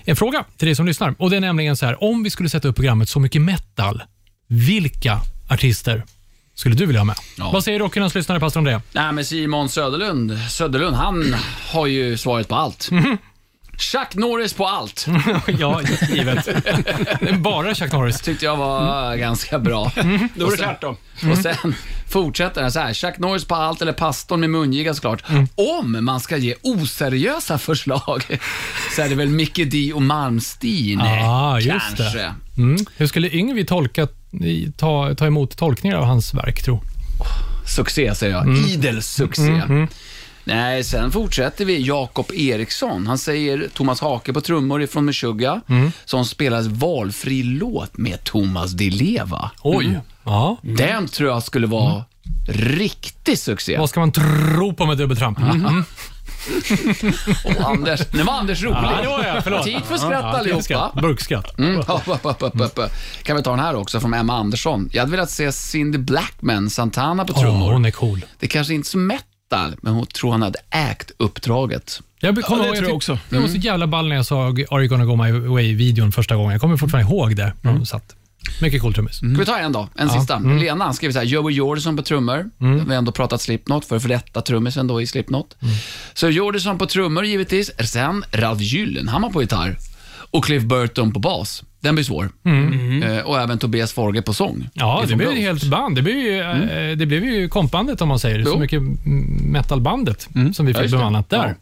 en 0.05 0.16
fråga 0.16 0.45
till 0.57 0.66
dig 0.66 0.74
som 0.74 0.86
lyssnar. 0.86 1.14
Och 1.18 1.30
Det 1.30 1.36
är 1.36 1.40
nämligen 1.40 1.76
så 1.76 1.86
här, 1.86 2.05
om 2.05 2.22
vi 2.22 2.30
skulle 2.30 2.49
sätta 2.49 2.68
upp 2.68 2.76
programmet 2.76 3.09
Så 3.09 3.20
mycket 3.20 3.43
metal, 3.43 4.03
vilka 4.49 5.18
artister 5.49 6.05
skulle 6.55 6.74
du 6.74 6.86
vilja 6.86 7.01
ha 7.01 7.05
med? 7.05 7.16
Ja. 7.38 7.51
Vad 7.53 7.64
säger 7.64 7.78
rockhyllans 7.78 8.14
lyssnare, 8.14 8.40
pastor 8.40 8.61
André? 8.61 8.80
Nej, 8.93 9.12
men 9.12 9.24
Simon 9.24 9.68
Söderlund, 9.68 10.38
Söderlund, 10.51 10.97
han 10.97 11.36
har 11.72 11.86
ju 11.86 12.16
svaret 12.16 12.49
på 12.49 12.55
allt. 12.55 12.90
Chuck 13.83 14.14
Norris 14.14 14.53
på 14.53 14.66
allt, 14.66 15.07
ja, 15.59 15.80
givet. 16.12 16.49
Bara 17.39 17.74
Chuck 17.74 17.93
Norris. 17.93 18.20
tyckte 18.20 18.45
jag 18.45 18.57
var 18.57 19.16
ganska 19.16 19.59
bra. 19.59 19.93
Då 20.35 20.47
är 20.47 20.51
det 20.51 20.57
klart 20.57 20.80
då. 20.80 20.97
Och 21.30 21.39
sen 21.39 21.74
fortsätter 22.09 22.62
han 22.62 22.72
så 22.72 22.80
här, 22.80 22.95
Chuck 22.95 23.18
Norris 23.18 23.45
på 23.45 23.55
allt 23.55 23.83
eller 23.83 23.93
pastorn 23.93 24.41
med 24.41 24.51
mungiga 24.51 24.95
såklart. 24.95 25.22
Om 25.55 26.05
man 26.05 26.20
ska 26.20 26.37
ge 26.37 26.55
oseriösa 26.62 27.59
förslag 27.59 28.24
så 28.97 29.03
är 29.03 29.09
det 29.09 29.14
väl 29.14 29.28
Micke 29.28 29.61
D 29.70 29.93
och 29.95 30.03
Malmsteen 30.03 31.01
Ah, 31.01 31.59
just 31.61 31.97
kanske. 31.97 32.18
det. 32.18 32.35
Mm. 32.59 32.76
Hur 32.97 33.07
skulle 33.07 33.30
Yngvi 33.37 33.64
tolka, 33.64 34.09
ta, 34.76 35.14
ta 35.14 35.26
emot 35.26 35.57
tolkningar 35.57 35.97
av 35.97 36.05
hans 36.05 36.35
verk, 36.35 36.62
tro? 36.64 36.83
Succé 37.66 38.14
säger 38.14 38.33
jag. 38.33 38.57
Idel 38.68 39.03
succé. 39.03 39.62
Nej, 40.45 40.84
sen 40.84 41.12
fortsätter 41.12 41.64
vi. 41.64 41.86
Jakob 41.86 42.32
Eriksson. 42.34 43.07
Han 43.07 43.18
säger 43.18 43.68
Thomas 43.74 44.01
Hake 44.01 44.32
på 44.32 44.40
trummor 44.40 44.82
ifrån 44.82 45.05
Meshuggah, 45.05 45.59
som 46.05 46.24
spelar 46.24 46.62
valfri 46.62 47.43
låt 47.43 47.97
med 47.97 48.24
Thomas 48.24 48.70
Di 48.72 48.90
Leva. 48.90 49.51
Oj. 49.62 49.99
Ja. 50.24 50.57
Den 50.62 51.09
tror 51.09 51.30
jag 51.30 51.43
skulle 51.43 51.66
vara 51.66 52.05
riktig 52.49 53.38
succé. 53.38 53.78
Vad 53.78 53.90
ska 53.90 54.01
man 54.01 54.12
tro 54.12 54.74
på 54.74 54.86
med 54.86 54.99
dubbeltramp? 54.99 55.38
Mm. 55.38 55.84
Och 57.45 57.70
Anders, 57.70 58.01
nu 58.12 58.22
var 58.22 58.32
Anders 58.32 58.62
rolig. 58.62 58.78
Ja, 59.05 59.43
jag. 59.45 59.64
Tid 59.64 59.80
för 59.84 59.97
skratt 59.97 60.34
allihopa. 60.34 60.93
Burkskratt. 61.03 61.59
Mm. 61.59 61.76
Hopp, 61.76 62.07
hopp, 62.07 62.22
hopp. 62.22 62.78
Kan 63.22 63.36
vi 63.36 63.43
ta 63.43 63.51
den 63.51 63.61
här 63.61 63.74
också 63.74 64.01
från 64.01 64.14
Emma 64.14 64.36
Andersson. 64.36 64.88
Jag 64.93 65.01
hade 65.01 65.11
velat 65.11 65.30
se 65.30 65.53
Cindy 65.53 65.99
Blackman, 65.99 66.70
Santana 66.70 67.24
på 67.24 67.32
trummor. 67.32 67.72
hon 67.72 67.84
är 67.84 67.90
cool. 67.90 68.24
Det 68.38 68.49
kanske 68.49 68.74
inte 68.74 68.86
är 68.86 68.90
så 68.90 68.99
metal, 69.53 69.76
men 69.82 69.92
hon 69.94 70.07
tror 70.07 70.32
han 70.32 70.42
hade 70.42 70.59
ägt 70.70 71.11
uppdraget. 71.16 72.00
Jag 72.20 72.42
kommer 72.42 72.62
det 72.62 72.78
ihåg, 72.78 72.88
jag 72.88 72.96
också. 72.96 73.18
Det 73.28 73.38
var 73.38 73.48
så 73.48 73.57
jävla 73.57 73.86
ball 73.86 74.09
när 74.09 74.16
jag 74.16 74.26
såg 74.26 74.64
Are 74.70 74.80
you 74.84 74.88
gonna 74.88 75.05
go 75.05 75.16
my 75.16 75.32
way-videon 75.32 76.12
första 76.12 76.36
gången. 76.36 76.53
Jag 76.53 76.61
kommer 76.61 76.76
fortfarande 76.76 77.11
ihåg 77.11 77.36
det. 77.36 77.53
de 77.62 77.86
satt. 77.86 78.16
Mycket 78.61 78.82
cool 78.82 78.94
trummis. 78.94 79.16
Ska 79.16 79.26
vi 79.28 79.44
ta 79.44 79.59
en 79.59 79.72
då? 79.72 79.88
En 79.94 80.11
sista. 80.11 80.38
Lena 80.38 80.84
han 80.84 80.94
skriver 80.94 81.12
så 81.12 81.18
här, 81.18 81.26
Joey 81.26 81.55
Jordison 81.55 81.96
på 81.96 82.03
trummor. 82.03 82.50
Vi 82.59 82.90
har 82.90 82.94
ändå 82.94 83.12
pratat 83.12 83.40
Slipknot, 83.40 83.84
för 83.84 83.98
för 83.98 84.09
detta 84.09 84.40
trummisen 84.40 84.86
då 84.86 85.03
i 85.03 85.07
Slipknot. 85.07 85.57
Så 86.14 86.28
Jordison 86.28 86.78
på 86.78 86.86
trummor 86.86 87.24
givetvis. 87.24 87.70
Sen 87.84 88.24
Ralf 88.32 88.61
Gyllenhammar 88.61 89.30
på 89.30 89.42
gitarr. 89.42 89.78
Och 90.30 90.44
Cliff 90.44 90.62
Burton 90.62 91.12
på 91.12 91.20
bas. 91.20 91.62
Den 91.83 91.95
blir 91.95 92.05
svår. 92.05 92.30
Eh, 93.05 93.18
och 93.26 93.41
även 93.41 93.59
Tobias 93.59 93.93
Forge 93.93 94.22
på 94.22 94.33
sång. 94.33 94.68
Ja, 94.74 95.05
det 95.09 95.16
blev 95.16 95.28
ju 95.28 95.35
Ghost. 95.35 95.47
helt 95.47 95.64
band. 95.64 95.97
Det 95.97 96.03
blev 96.03 96.16
ju, 96.16 96.41
eh, 96.41 96.97
det 96.97 97.07
blev 97.07 97.24
ju 97.24 97.49
kompbandet 97.49 98.01
om 98.01 98.09
man 98.09 98.18
säger. 98.18 98.45
Så 98.45 98.51
Jo. 98.55 98.59
mycket 98.59 98.78
mm, 98.78 98.99
metalbandet 99.53 100.28
som 100.55 100.66
vi 100.66 100.72
Ja, 100.72 100.78
fick 100.78 100.83
just 100.83 100.93
det. 100.93 100.99
bemannat 100.99 101.30
där. 101.30 101.55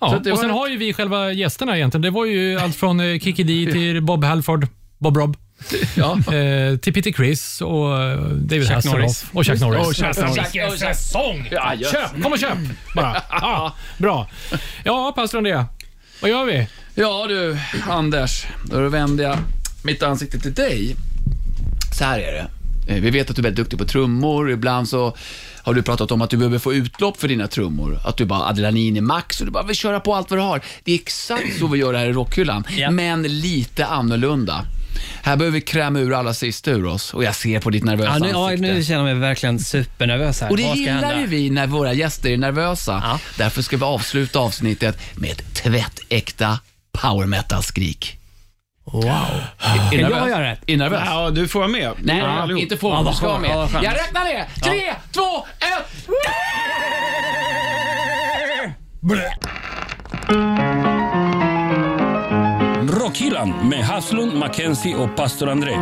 Ja. 0.00 0.08
Så 0.10 0.16
att 0.16 0.24
det 0.24 0.32
och 0.32 0.38
sen 0.38 0.48
var- 0.48 0.58
har 0.58 0.68
ju 0.68 0.76
vi 0.76 0.92
själva 0.92 1.32
gästerna 1.32 1.76
egentligen. 1.76 2.02
Det 2.02 2.10
var 2.10 2.24
ju 2.26 2.58
allt 2.60 2.76
från 2.76 3.00
eh, 3.00 3.18
Kikki 3.18 3.42
D 3.42 3.68
till 3.72 4.02
Bob 4.02 4.24
Halford, 4.24 4.66
Bob 4.98 5.16
Rob. 5.16 5.36
Ja. 5.96 6.12
Eh, 6.34 6.76
till 6.78 6.92
Peter 6.94 7.10
Criss 7.10 7.60
och 7.60 8.00
eh, 8.02 8.18
David 8.20 8.62
Chuck 8.62 8.70
Hasselhoff. 8.74 8.98
Norris. 8.98 9.24
Och 9.32 9.46
Chuck 9.46 9.60
Norris. 9.60 9.86
Och 9.86 9.94
Chuck 9.96 10.16
Norris. 10.16 10.54
Vilken 10.54 10.78
säsong! 10.78 11.48
Ja, 11.50 11.74
just. 11.74 11.92
Köp, 11.92 12.22
kom 12.22 12.32
och 12.32 12.38
köp 12.38 12.58
bara. 12.94 13.22
Ja, 13.30 13.74
bra. 13.98 14.28
Ja, 14.84 15.12
pastor 15.16 15.38
André. 15.38 15.64
Vad 16.22 16.30
gör 16.30 16.44
vi? 16.44 16.66
Ja 16.94 17.26
du, 17.28 17.58
Anders. 17.90 18.46
Då 18.64 18.88
vänder 18.88 19.24
jag 19.24 19.38
mitt 19.84 20.02
ansikte 20.02 20.38
till 20.38 20.54
dig. 20.54 20.96
Så 21.98 22.04
här 22.04 22.18
är 22.18 22.32
det. 22.32 22.46
Eh, 22.94 23.00
Vi 23.02 23.10
vet 23.10 23.30
att 23.30 23.36
du 23.36 23.40
är 23.40 23.42
väldigt 23.42 23.56
duktig 23.56 23.78
på 23.78 23.84
trummor. 23.84 24.50
Ibland 24.50 24.88
så 24.88 25.16
har 25.62 25.74
du 25.74 25.82
pratat 25.82 26.10
om 26.10 26.22
att 26.22 26.30
du 26.30 26.36
behöver 26.36 26.58
få 26.58 26.74
utlopp 26.74 27.20
för 27.20 27.28
dina 27.28 27.46
trummor. 27.48 27.98
Att 28.04 28.16
du 28.16 28.24
bara 28.24 28.48
adrenalin 28.48 28.96
är 28.96 29.00
max 29.00 29.40
och 29.40 29.46
du 29.46 29.52
bara 29.52 29.62
vill 29.62 29.76
köra 29.76 30.00
på 30.00 30.14
allt 30.14 30.30
vad 30.30 30.38
du 30.38 30.42
har. 30.42 30.60
Det 30.84 30.92
är 30.92 30.94
exakt 30.94 31.58
så 31.58 31.66
vi 31.66 31.78
gör 31.78 31.94
här 31.94 32.06
i 32.06 32.12
rockhyllan, 32.12 32.64
Ja. 32.76 32.90
men 32.90 33.22
lite 33.22 33.86
annorlunda. 33.86 34.64
Här 35.22 35.36
behöver 35.36 35.54
vi 35.54 35.60
kräma 35.60 35.98
ur 36.00 36.14
alla 36.14 36.34
sista 36.34 36.70
ur 36.70 36.86
oss 36.86 37.14
och 37.14 37.24
jag 37.24 37.34
ser 37.34 37.60
på 37.60 37.70
ditt 37.70 37.84
nervösa 37.84 38.10
Ja, 38.12 38.18
nu, 38.18 38.28
ja, 38.28 38.44
ansikte. 38.50 38.74
nu 38.74 38.84
känner 38.84 38.98
jag 38.98 39.04
mig 39.04 39.28
verkligen 39.28 39.58
supernervös 39.58 40.40
här. 40.40 40.50
Och 40.50 40.56
det 40.56 40.62
gillar 40.62 41.20
ju 41.20 41.26
vi 41.26 41.50
när 41.50 41.66
våra 41.66 41.92
gäster 41.92 42.30
är 42.30 42.36
nervösa. 42.36 43.00
Ja. 43.04 43.18
Därför 43.38 43.62
ska 43.62 43.76
vi 43.76 43.84
avsluta 43.84 44.38
avsnittet 44.38 44.98
med 45.14 45.30
ett 45.30 45.54
tvättäkta 45.54 46.58
power 47.00 47.26
metal-skrik. 47.26 48.18
Wow. 48.84 49.04
Är 49.04 49.92
jag 49.92 50.10
nervös? 50.10 50.28
göra 50.28 50.40
det? 50.40 50.58
Är 50.72 50.76
nervös? 50.76 51.02
Ja, 51.06 51.30
du 51.30 51.48
får 51.48 51.58
vara 51.60 51.68
med. 51.70 51.92
Nej, 51.98 52.18
Ja, 52.18 52.26
allihop. 52.26 52.62
inte 52.62 52.76
får. 52.76 52.92
Ja, 52.94 53.04
du 53.10 53.16
ska 53.16 53.26
vara. 53.28 53.46
Ja, 53.48 53.60
med. 53.60 53.70
skönt. 53.70 53.84
Jag 53.84 53.94
räknar 53.94 54.24
ner. 54.24 54.46
Tre, 54.62 54.94
två, 55.12 55.46
ett. 55.58 56.06
Rockhyllan 62.90 63.68
med 63.68 63.84
Haslund, 63.84 64.34
Mackenzie 64.38 64.94
och 64.96 65.16
pastor 65.16 65.48
André. 65.48 65.72